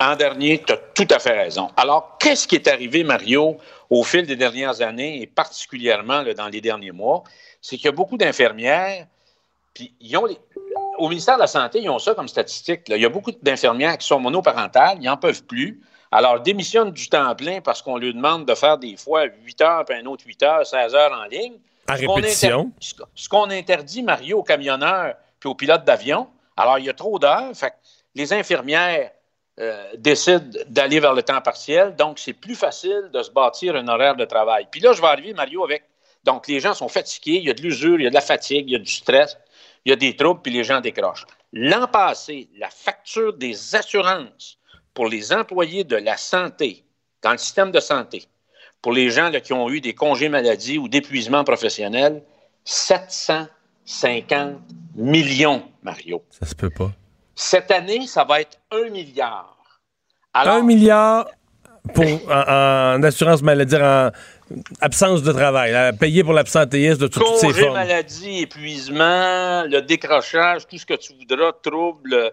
En 0.00 0.16
dernier, 0.16 0.62
tu 0.66 0.72
as 0.72 0.76
tout 0.76 1.06
à 1.10 1.18
fait 1.18 1.38
raison. 1.44 1.70
Alors, 1.76 2.18
qu'est-ce 2.20 2.46
qui 2.48 2.56
est 2.56 2.68
arrivé, 2.68 3.04
Mario, 3.04 3.56
au 3.88 4.02
fil 4.02 4.26
des 4.26 4.36
dernières 4.36 4.82
années 4.82 5.22
et 5.22 5.26
particulièrement 5.26 6.22
là, 6.22 6.34
dans 6.34 6.48
les 6.48 6.60
derniers 6.60 6.90
mois? 6.92 7.22
C'est 7.62 7.76
qu'il 7.76 7.86
y 7.86 7.88
a 7.88 7.92
beaucoup 7.92 8.18
d'infirmières, 8.18 9.06
puis 9.72 9.94
ils 10.00 10.16
ont 10.16 10.26
les- 10.26 10.36
au 10.98 11.08
ministère 11.08 11.36
de 11.36 11.40
la 11.40 11.46
Santé, 11.46 11.80
ils 11.80 11.88
ont 11.90 11.98
ça 11.98 12.14
comme 12.14 12.28
statistique. 12.28 12.88
là. 12.88 12.96
Il 12.96 13.02
y 13.02 13.06
a 13.06 13.08
beaucoup 13.08 13.32
d'infirmières 13.42 13.98
qui 13.98 14.06
sont 14.06 14.20
monoparentales, 14.20 14.98
ils 15.00 15.04
n'en 15.06 15.16
peuvent 15.16 15.44
plus. 15.44 15.80
Alors, 16.12 16.40
démissionnent 16.40 16.92
du 16.92 17.08
temps 17.08 17.34
plein 17.34 17.60
parce 17.60 17.82
qu'on 17.82 17.96
leur 17.96 18.12
demande 18.14 18.46
de 18.46 18.54
faire 18.54 18.78
des 18.78 18.96
fois 18.96 19.24
8 19.24 19.60
heures, 19.62 19.84
puis 19.84 19.96
un 19.98 20.06
autre 20.06 20.24
8 20.26 20.42
heures, 20.44 20.66
16 20.66 20.94
heures 20.94 21.12
en 21.12 21.24
ligne. 21.24 21.54
À 21.88 21.96
Ce 21.96 22.04
qu'on 22.04 22.14
répétition. 22.14 22.72
ce 22.80 22.94
qu- 22.94 23.02
Ce 23.14 23.28
qu'on 23.28 23.50
interdit, 23.50 24.02
Mario, 24.02 24.38
aux 24.38 24.42
camionneurs 24.42 25.14
puis 25.40 25.48
aux 25.50 25.54
pilotes 25.54 25.84
d'avion, 25.84 26.28
alors 26.56 26.78
il 26.78 26.84
y 26.86 26.88
a 26.88 26.94
trop 26.94 27.18
d'heures, 27.18 27.50
fait 27.54 27.70
que 27.70 27.74
les 28.14 28.32
infirmières 28.32 29.10
euh, 29.60 29.84
décident 29.98 30.44
d'aller 30.68 30.98
vers 31.00 31.12
le 31.14 31.22
temps 31.22 31.40
partiel, 31.40 31.94
donc 31.96 32.18
c'est 32.18 32.32
plus 32.32 32.54
facile 32.54 33.10
de 33.12 33.22
se 33.22 33.30
bâtir 33.30 33.76
un 33.76 33.86
horaire 33.88 34.16
de 34.16 34.24
travail. 34.24 34.66
Puis 34.70 34.80
là, 34.80 34.92
je 34.92 35.00
vais 35.00 35.06
arriver, 35.08 35.32
Mario, 35.34 35.64
avec... 35.64 35.84
Donc, 36.24 36.48
les 36.48 36.58
gens 36.58 36.72
sont 36.74 36.88
fatigués, 36.88 37.36
il 37.36 37.44
y 37.44 37.50
a 37.50 37.54
de 37.54 37.60
l'usure, 37.60 38.00
il 38.00 38.04
y 38.04 38.06
a 38.06 38.10
de 38.10 38.14
la 38.14 38.20
fatigue, 38.22 38.64
il 38.68 38.72
y 38.72 38.76
a 38.76 38.78
du 38.78 38.90
stress, 38.90 39.36
il 39.84 39.90
y 39.90 39.92
a 39.92 39.96
des 39.96 40.16
troubles, 40.16 40.40
puis 40.42 40.52
les 40.52 40.64
gens 40.64 40.80
décrochent. 40.80 41.26
L'an 41.52 41.86
passé, 41.86 42.48
la 42.58 42.70
facture 42.70 43.34
des 43.34 43.74
assurances 43.74 44.58
pour 44.92 45.06
les 45.06 45.32
employés 45.32 45.84
de 45.84 45.96
la 45.96 46.16
santé, 46.16 46.84
dans 47.22 47.32
le 47.32 47.38
système 47.38 47.70
de 47.70 47.80
santé, 47.80 48.24
pour 48.80 48.92
les 48.92 49.10
gens 49.10 49.28
là, 49.30 49.40
qui 49.40 49.52
ont 49.52 49.68
eu 49.70 49.80
des 49.80 49.94
congés 49.94 50.28
maladie 50.28 50.78
ou 50.78 50.88
d'épuisement 50.88 51.44
professionnel, 51.44 52.22
750 52.64 54.60
millions, 54.94 55.62
Mario. 55.82 56.22
Ça 56.30 56.46
se 56.46 56.54
peut 56.54 56.70
pas. 56.70 56.90
Cette 57.34 57.70
année, 57.70 58.06
ça 58.06 58.24
va 58.24 58.40
être 58.40 58.58
un 58.70 58.88
milliard. 58.90 59.56
Un 60.32 60.62
milliard 60.62 61.26
pour, 61.92 62.06
en, 62.30 62.94
en 62.96 63.02
assurance 63.02 63.42
maladie, 63.42 63.76
en 63.76 64.10
absence 64.80 65.22
de 65.22 65.32
travail, 65.32 65.72
là, 65.72 65.92
payé 65.92 66.22
pour 66.22 66.32
l'absentéisme 66.32 67.00
de 67.00 67.06
toutes 67.06 67.36
ces 67.36 67.52
formes. 67.52 67.74
maladie, 67.74 68.40
épuisement, 68.40 69.64
le 69.64 69.80
décrochage, 69.80 70.66
tout 70.66 70.78
ce 70.78 70.86
que 70.86 70.94
tu 70.94 71.14
voudras, 71.14 71.52
troubles, 71.62 72.32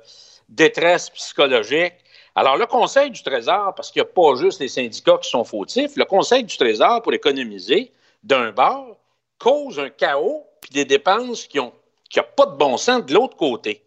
détresse 0.49 1.09
psychologique. 1.11 1.93
Alors, 2.35 2.57
le 2.57 2.65
Conseil 2.65 3.11
du 3.11 3.21
Trésor, 3.23 3.73
parce 3.75 3.91
qu'il 3.91 4.01
n'y 4.01 4.07
a 4.07 4.11
pas 4.11 4.35
juste 4.35 4.59
les 4.59 4.67
syndicats 4.67 5.17
qui 5.21 5.29
sont 5.29 5.43
fautifs, 5.43 5.95
le 5.95 6.05
Conseil 6.05 6.43
du 6.43 6.57
Trésor, 6.57 7.01
pour 7.01 7.13
économiser, 7.13 7.91
d'un 8.23 8.51
bord, 8.51 8.97
cause 9.37 9.79
un 9.79 9.89
chaos 9.89 10.45
puis 10.61 10.71
des 10.71 10.85
dépenses 10.85 11.47
qui 11.47 11.57
n'ont 11.57 11.73
qui 12.09 12.19
a 12.19 12.23
pas 12.23 12.45
de 12.45 12.57
bon 12.57 12.77
sens 12.77 13.05
de 13.05 13.13
l'autre 13.13 13.37
côté. 13.37 13.83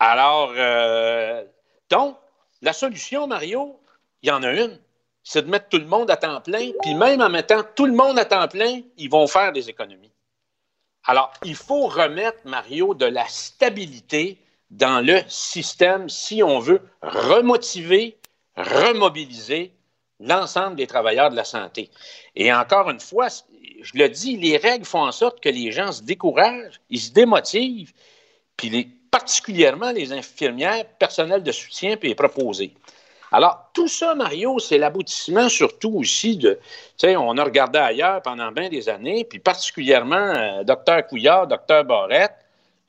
Alors, 0.00 0.52
euh, 0.56 1.44
donc, 1.88 2.16
la 2.60 2.72
solution, 2.72 3.28
Mario, 3.28 3.78
il 4.22 4.28
y 4.28 4.32
en 4.32 4.42
a 4.42 4.50
une, 4.50 4.78
c'est 5.24 5.42
de 5.42 5.50
mettre 5.50 5.68
tout 5.68 5.78
le 5.78 5.86
monde 5.86 6.10
à 6.10 6.16
temps 6.16 6.40
plein, 6.40 6.70
puis 6.82 6.94
même 6.94 7.20
en 7.20 7.28
mettant 7.28 7.62
tout 7.74 7.86
le 7.86 7.92
monde 7.92 8.18
à 8.18 8.24
temps 8.24 8.48
plein, 8.48 8.80
ils 8.96 9.10
vont 9.10 9.26
faire 9.26 9.52
des 9.52 9.68
économies. 9.68 10.12
Alors, 11.04 11.32
il 11.44 11.56
faut 11.56 11.86
remettre, 11.86 12.38
Mario, 12.44 12.94
de 12.94 13.06
la 13.06 13.26
stabilité 13.28 14.38
dans 14.70 15.04
le 15.04 15.20
système 15.28 16.08
si 16.08 16.42
on 16.42 16.58
veut 16.58 16.80
remotiver, 17.02 18.16
remobiliser 18.56 19.72
l'ensemble 20.20 20.76
des 20.76 20.86
travailleurs 20.86 21.30
de 21.30 21.36
la 21.36 21.44
santé. 21.44 21.90
Et 22.36 22.52
encore 22.52 22.88
une 22.90 23.00
fois, 23.00 23.28
je 23.28 23.92
le 23.94 24.08
dis, 24.08 24.36
les 24.36 24.56
règles 24.56 24.84
font 24.84 25.04
en 25.04 25.12
sorte 25.12 25.40
que 25.40 25.48
les 25.48 25.72
gens 25.72 25.92
se 25.92 26.02
découragent, 26.02 26.80
ils 26.88 27.00
se 27.00 27.10
démotivent, 27.10 27.92
puis 28.56 28.84
particulièrement 29.10 29.90
les 29.90 30.12
infirmières, 30.12 30.86
personnel 30.98 31.42
de 31.42 31.52
soutien, 31.52 31.96
puis 31.96 32.08
les 32.08 32.14
proposés. 32.14 32.72
Alors, 33.32 33.70
tout 33.72 33.88
ça, 33.88 34.14
Mario, 34.14 34.58
c'est 34.58 34.76
l'aboutissement 34.76 35.48
surtout 35.48 35.94
aussi 35.96 36.36
de, 36.36 36.60
tu 36.98 37.06
sais, 37.06 37.16
on 37.16 37.36
a 37.38 37.44
regardé 37.44 37.78
ailleurs 37.78 38.20
pendant 38.20 38.52
bien 38.52 38.68
des 38.68 38.90
années, 38.90 39.24
puis 39.24 39.38
particulièrement 39.38 40.16
euh, 40.16 40.64
Dr 40.64 41.06
Couillard, 41.08 41.46
Dr 41.46 41.84
Barrette, 41.84 42.36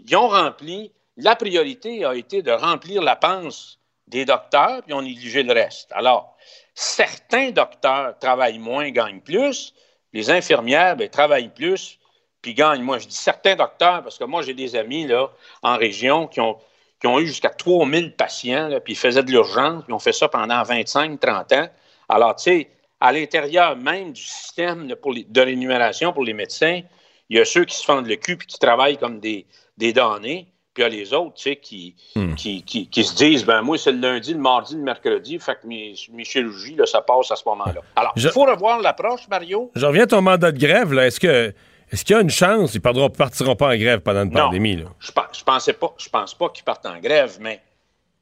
ils 0.06 0.16
ont 0.18 0.28
rempli, 0.28 0.92
la 1.16 1.36
priorité 1.38 2.04
a 2.04 2.14
été 2.14 2.42
de 2.42 2.52
remplir 2.52 3.02
la 3.02 3.16
panse 3.16 3.80
des 4.08 4.26
docteurs, 4.26 4.84
puis 4.84 4.94
on 4.94 5.02
négligé 5.02 5.44
le 5.44 5.54
reste. 5.54 5.90
Alors, 5.94 6.36
certains 6.76 7.52
docteurs 7.52 8.18
travaillent 8.20 8.60
moins, 8.60 8.90
gagnent 8.92 9.22
plus, 9.22 9.74
les 10.12 10.30
infirmières 10.30 10.98
ben, 10.98 11.10
travaillent 11.10 11.54
plus, 11.54 12.00
puis 12.42 12.54
gagnent. 12.54 12.84
Moi, 12.84 13.00
je 13.00 13.08
dis 13.08 13.16
certains 13.16 13.56
docteurs, 13.56 14.04
parce 14.04 14.18
que 14.18 14.26
moi, 14.26 14.42
j'ai 14.42 14.54
des 14.54 14.76
amis 14.76 15.08
là, 15.08 15.30
en 15.62 15.78
région 15.78 16.28
qui 16.28 16.42
ont, 16.42 16.58
qui 17.04 17.08
ont 17.08 17.20
eu 17.20 17.28
jusqu'à 17.28 17.50
3000 17.50 18.14
patients, 18.16 18.70
là, 18.70 18.80
puis 18.80 18.94
ils 18.94 18.96
faisaient 18.96 19.24
de 19.24 19.30
l'urgence, 19.30 19.84
puis 19.84 19.92
ont 19.94 20.00
fait 20.00 20.14
ça 20.14 20.30
pendant 20.30 20.64
25-30 20.64 21.54
ans. 21.54 21.68
Alors, 22.08 22.34
tu 22.38 22.44
sais, 22.44 22.70
à 23.02 23.12
l'intérieur 23.12 23.76
même 23.76 24.14
du 24.14 24.22
système 24.22 24.88
là, 24.88 24.96
pour 24.96 25.12
les- 25.12 25.26
de 25.26 25.42
rémunération 25.42 26.14
pour 26.14 26.24
les 26.24 26.32
médecins, 26.34 26.80
il 27.30 27.38
y 27.38 27.42
a 27.42 27.46
ceux 27.46 27.66
qui 27.66 27.76
se 27.76 27.84
fendent 27.84 28.08
le 28.08 28.16
cul 28.16 28.38
puis 28.38 28.48
qui 28.48 28.58
travaillent 28.58 28.98
comme 28.98 29.20
des, 29.20 29.46
des 29.78 29.92
damnés, 29.92 30.48
puis 30.74 30.82
il 30.82 30.86
y 30.86 30.86
a 30.86 30.90
les 30.90 31.14
autres, 31.14 31.34
tu 31.34 31.44
sais, 31.50 31.56
qui, 31.58 31.94
qui, 32.38 32.64
qui, 32.64 32.88
qui 32.90 33.04
se 33.04 33.16
disent, 33.16 33.44
ben 33.46 33.62
moi, 33.62 33.78
c'est 33.78 33.92
le 33.92 34.00
lundi, 34.00 34.32
le 34.34 34.40
mardi, 34.40 34.76
le 34.76 34.82
mercredi, 34.84 35.38
fait 35.40 35.56
que 35.62 35.68
mes, 35.68 35.96
mes 36.14 36.24
chirurgies, 36.24 36.76
là, 36.76 36.86
ça 36.86 37.02
passe 37.02 37.30
à 37.32 37.36
ce 37.36 37.44
moment-là. 37.48 37.82
Alors, 37.98 38.14
il 38.16 38.22
Je- 38.22 38.30
faut 38.30 38.46
revoir 38.46 38.80
l'approche, 38.80 39.28
Mario. 39.28 39.72
Je 39.76 39.86
reviens 39.86 40.04
à 40.04 40.08
ton 40.08 40.22
mandat 40.22 40.54
de 40.54 40.58
grève. 40.58 40.94
là. 40.94 41.06
Est-ce 41.08 41.20
que 41.20 41.54
est-ce 41.94 42.04
qu'il 42.04 42.16
y 42.16 42.20
a 42.20 42.22
une 42.22 42.30
chance? 42.30 42.74
Ils 42.74 42.82
ne 42.84 43.08
partiront 43.08 43.56
pas 43.56 43.68
en 43.74 43.78
grève 43.78 44.00
pendant 44.02 44.24
une 44.24 44.32
Non. 44.34 44.46
pandémie. 44.46 44.78
Là? 44.78 44.86
Je 45.00 45.12
pensais 45.44 45.74
pas, 45.74 45.94
je 45.98 46.10
pense 46.10 46.34
pas 46.34 46.50
qu'ils 46.50 46.64
partent 46.64 46.86
en 46.86 47.00
grève, 47.00 47.38
mais 47.40 47.62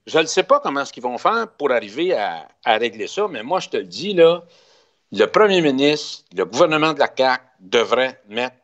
je 0.06 0.20
ne 0.20 0.26
sais 0.26 0.44
pas 0.44 0.60
comment 0.60 0.82
est-ce 0.82 0.92
qu'ils 0.94 1.04
vont 1.04 1.18
faire 1.18 1.48
pour 1.58 1.72
arriver 1.72 2.14
à, 2.14 2.48
à 2.66 2.78
régler 2.78 3.08
ça, 3.08 3.28
mais 3.30 3.44
moi, 3.44 3.60
je 3.60 3.70
te 3.70 3.78
le 3.78 3.86
dis, 3.86 4.14
là, 4.14 4.44
le 5.14 5.26
premier 5.26 5.62
ministre, 5.62 6.26
le 6.36 6.46
gouvernement 6.46 6.94
de 6.94 7.00
la 7.00 7.10
CAQ 7.16 7.44
devrait 7.60 8.22
mettre, 8.30 8.56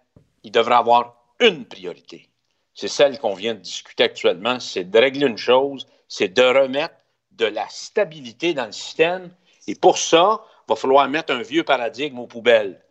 il 0.43 0.51
devrait 0.51 0.75
avoir 0.75 1.15
une 1.39 1.65
priorité. 1.65 2.29
C'est 2.73 2.87
celle 2.87 3.17
qu'on 3.19 3.33
vient 3.33 3.53
de 3.55 3.59
discuter 3.59 4.03
actuellement, 4.03 4.59
c'est 4.59 4.83
de 4.83 4.99
régler 4.99 5.25
une 5.27 5.37
chose, 5.37 5.87
c'est 6.07 6.29
de 6.29 6.41
remettre 6.43 6.95
de 7.31 7.45
la 7.45 7.65
stabilité 7.69 8.53
dans 8.53 8.65
le 8.65 8.71
système. 8.71 9.29
Et 9.67 9.75
pour 9.75 9.97
ça, 9.97 10.41
il 10.67 10.69
va 10.73 10.75
falloir 10.75 11.07
mettre 11.09 11.33
un 11.33 11.41
vieux 11.41 11.63
paradigme 11.63 12.19
aux 12.19 12.27
poubelles. 12.27 12.81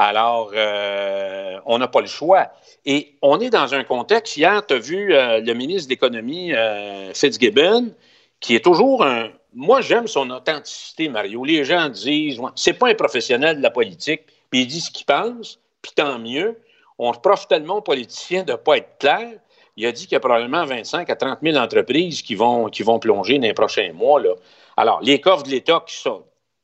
Alors, 0.00 0.52
euh, 0.54 1.58
on 1.66 1.78
n'a 1.78 1.88
pas 1.88 2.00
le 2.00 2.06
choix. 2.06 2.52
Et 2.86 3.16
on 3.20 3.40
est 3.40 3.50
dans 3.50 3.74
un 3.74 3.82
contexte, 3.82 4.36
hier, 4.36 4.64
tu 4.64 4.74
as 4.74 4.78
vu 4.78 5.12
euh, 5.12 5.40
le 5.40 5.52
ministre 5.54 5.88
de 5.88 5.94
l'Économie, 5.94 6.54
euh, 6.54 7.12
Fitzgibbon, 7.14 7.92
qui 8.38 8.54
est 8.54 8.64
toujours 8.64 9.04
un... 9.04 9.30
Moi, 9.54 9.80
j'aime 9.80 10.06
son 10.06 10.30
authenticité, 10.30 11.08
Mario. 11.08 11.44
Les 11.44 11.64
gens 11.64 11.88
disent, 11.88 12.40
c'est 12.54 12.74
pas 12.74 12.90
un 12.90 12.94
professionnel 12.94 13.56
de 13.56 13.62
la 13.62 13.70
politique, 13.70 14.22
puis 14.50 14.60
il 14.60 14.66
dit 14.68 14.80
ce 14.80 14.92
qu'il 14.92 15.04
pense, 15.04 15.58
puis 15.82 15.90
tant 15.96 16.20
mieux. 16.20 16.56
On 17.00 17.10
reproche 17.10 17.48
tellement 17.48 17.78
aux 17.78 17.82
politiciens 17.82 18.44
de 18.44 18.52
ne 18.52 18.56
pas 18.56 18.76
être 18.76 18.98
clair. 18.98 19.32
il 19.76 19.84
a 19.84 19.90
dit 19.90 20.04
qu'il 20.04 20.12
y 20.12 20.16
a 20.16 20.20
probablement 20.20 20.64
25 20.64 21.10
à 21.10 21.16
30 21.16 21.40
000 21.42 21.56
entreprises 21.56 22.22
qui 22.22 22.36
vont, 22.36 22.68
qui 22.68 22.84
vont 22.84 23.00
plonger 23.00 23.38
dans 23.38 23.48
les 23.48 23.54
prochains 23.54 23.92
mois. 23.92 24.20
Là. 24.20 24.34
Alors, 24.76 25.00
les 25.02 25.20
coffres 25.20 25.42
de 25.42 25.50
l'État 25.50 25.82
qui 25.84 25.96
sont, 25.96 26.22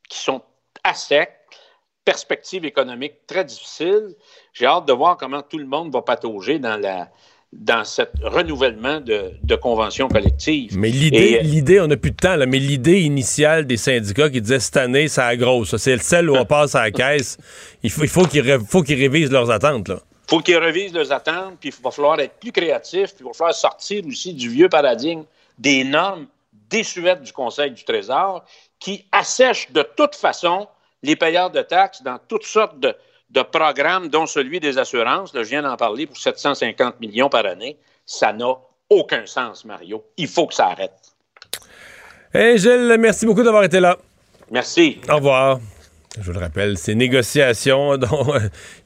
qui 0.08 0.18
sont 0.18 0.40
à 0.84 0.94
sec, 0.94 1.32
perspective 2.04 2.64
économique 2.64 3.26
très 3.26 3.44
difficile. 3.44 4.14
J'ai 4.52 4.66
hâte 4.66 4.86
de 4.86 4.92
voir 4.92 5.16
comment 5.16 5.42
tout 5.42 5.58
le 5.58 5.66
monde 5.66 5.92
va 5.92 6.02
patauger 6.02 6.58
dans 6.58 6.76
la, 6.76 7.08
dans 7.52 7.84
ce 7.84 8.02
renouvellement 8.22 9.00
de, 9.00 9.32
de 9.42 9.54
conventions 9.54 10.08
collectives. 10.08 10.76
Mais 10.76 10.90
l'idée, 10.90 11.40
l'idée, 11.42 11.80
on 11.80 11.86
n'a 11.86 11.96
plus 11.96 12.10
de 12.10 12.16
temps, 12.16 12.36
là, 12.36 12.46
mais 12.46 12.58
l'idée 12.58 13.00
initiale 13.00 13.66
des 13.66 13.76
syndicats 13.76 14.28
qui 14.28 14.40
disaient 14.40 14.60
cette 14.60 14.76
année, 14.76 15.08
ça 15.08 15.26
a 15.26 15.36
grosse. 15.36 15.76
C'est 15.76 16.00
celle 16.02 16.30
où 16.30 16.36
on 16.36 16.44
passe 16.44 16.74
à 16.74 16.82
la 16.82 16.90
caisse. 16.90 17.38
Il 17.82 17.90
faut, 17.90 18.02
il 18.02 18.08
faut 18.08 18.24
qu'ils, 18.24 18.58
faut 18.68 18.82
qu'ils 18.82 19.00
révisent 19.00 19.30
leurs 19.30 19.50
attentes. 19.50 19.88
Là. 19.88 20.00
Il 20.26 20.30
faut 20.30 20.40
qu'ils 20.40 20.56
révisent 20.56 20.94
leurs 20.94 21.12
attentes, 21.12 21.58
puis 21.60 21.70
il 21.76 21.82
va 21.82 21.90
falloir 21.90 22.18
être 22.18 22.34
plus 22.40 22.52
créatif, 22.52 23.14
puis 23.14 23.20
il 23.20 23.26
va 23.26 23.32
falloir 23.32 23.54
sortir 23.54 24.04
aussi 24.06 24.34
du 24.34 24.48
vieux 24.48 24.68
paradigme 24.68 25.24
des 25.58 25.84
normes 25.84 26.26
désuètes 26.70 27.22
du 27.22 27.32
Conseil 27.32 27.70
du 27.70 27.84
Trésor 27.84 28.44
qui 28.80 29.04
assèchent 29.12 29.70
de 29.70 29.86
toute 29.96 30.14
façon 30.14 30.66
les 31.04 31.16
payeurs 31.16 31.50
de 31.50 31.62
taxes 31.62 32.02
dans 32.02 32.18
toutes 32.28 32.44
sortes 32.44 32.80
de, 32.80 32.94
de 33.30 33.42
programmes, 33.42 34.08
dont 34.08 34.26
celui 34.26 34.58
des 34.58 34.78
assurances. 34.78 35.34
Là, 35.34 35.42
je 35.42 35.50
viens 35.50 35.62
d'en 35.62 35.76
parler 35.76 36.06
pour 36.06 36.16
750 36.16 37.00
millions 37.00 37.28
par 37.28 37.46
année. 37.46 37.76
Ça 38.06 38.32
n'a 38.32 38.54
aucun 38.90 39.26
sens, 39.26 39.64
Mario. 39.64 40.04
Il 40.16 40.28
faut 40.28 40.46
que 40.46 40.54
ça 40.54 40.68
arrête. 40.68 40.92
Hey 42.32 42.58
Gilles, 42.58 42.96
merci 42.98 43.26
beaucoup 43.26 43.42
d'avoir 43.42 43.64
été 43.64 43.80
là. 43.80 43.96
Merci. 44.50 45.00
Au 45.08 45.16
revoir. 45.16 45.60
Je 46.16 46.22
vous 46.22 46.32
le 46.32 46.38
rappelle, 46.38 46.78
ces 46.78 46.94
négociations 46.94 47.96
dont 47.96 48.34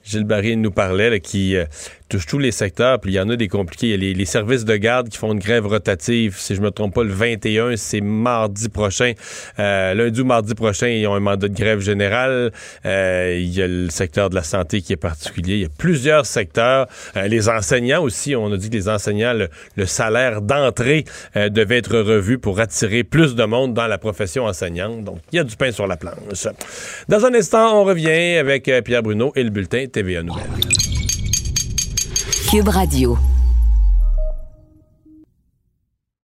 Gilles 0.09 0.25
Barry 0.25 0.57
nous 0.57 0.71
parlait, 0.71 1.21
qui 1.21 1.55
euh, 1.57 1.67
touchent 2.09 2.27
tous 2.27 2.39
les 2.39 2.51
secteurs, 2.51 2.99
puis 2.99 3.13
il 3.13 3.15
y 3.17 3.21
en 3.21 3.29
a 3.29 3.37
des 3.37 3.49
compliqués. 3.49 3.89
Il 3.89 4.03
y 4.03 4.11
a 4.11 4.15
les, 4.15 4.25
services 4.25 4.65
de 4.65 4.77
garde 4.77 5.11
qui 5.11 5.19
font 5.19 5.33
une 5.33 5.39
grève 5.39 5.67
rotative, 5.67 6.37
si 6.39 6.55
je 6.55 6.63
me 6.63 6.71
trompe 6.71 6.95
pas, 6.95 7.05
le 7.05 7.13
21, 7.13 7.77
c'est 7.77 8.01
mardi 8.01 8.71
prochain. 8.71 9.13
Euh, 9.59 9.93
lundi 9.93 10.23
ou 10.23 10.25
mardi 10.25 10.55
prochain, 10.55 10.89
ils 10.89 11.07
ont 11.07 11.15
un 11.15 11.21
mandat 11.21 11.49
de 11.49 11.55
grève 11.55 11.81
générale. 11.81 12.53
Euh, 12.87 13.39
il 13.39 13.55
y 13.55 13.63
a 13.63 13.67
le 13.67 13.91
secteur 13.91 14.31
de 14.31 14.35
la 14.35 14.43
santé 14.43 14.81
qui 14.81 14.95
est 14.95 14.97
particulier. 14.97 15.55
Il 15.55 15.61
y 15.61 15.67
a 15.67 15.71
plusieurs 15.77 16.25
secteurs. 16.25 16.87
Les 17.15 17.49
enseignants 17.51 18.03
aussi, 18.03 18.35
on 18.35 18.51
a 18.53 18.57
dit 18.57 18.71
que 18.71 18.77
les 18.77 18.89
enseignants, 18.89 19.35
le, 19.35 19.87
salaire 19.87 20.41
d'entrée 20.43 21.05
devait 21.35 21.79
être 21.79 21.99
revu 21.99 22.39
pour 22.39 22.61
attirer 22.61 23.05
plus 23.05 23.35
de 23.35 23.45
monde 23.45 23.75
dans 23.75 23.87
la 23.87 23.99
profession 23.99 24.45
enseignante. 24.45 25.05
Donc, 25.05 25.19
il 25.33 25.37
y 25.37 25.39
a 25.39 25.45
du 25.45 25.57
pain 25.57 25.73
sur 25.73 25.87
la 25.87 25.97
planche. 25.97 26.49
Dans 27.09 27.25
un 27.25 27.35
instant, 27.35 27.81
on 27.81 27.85
revient 27.85 28.37
avec 28.37 28.71
Pierre 28.85 29.03
Bruno 29.03 29.33
et 29.35 29.43
le 29.43 29.51
bulletin 29.51 29.87
Cube 32.49 32.69
Radio. 32.71 33.38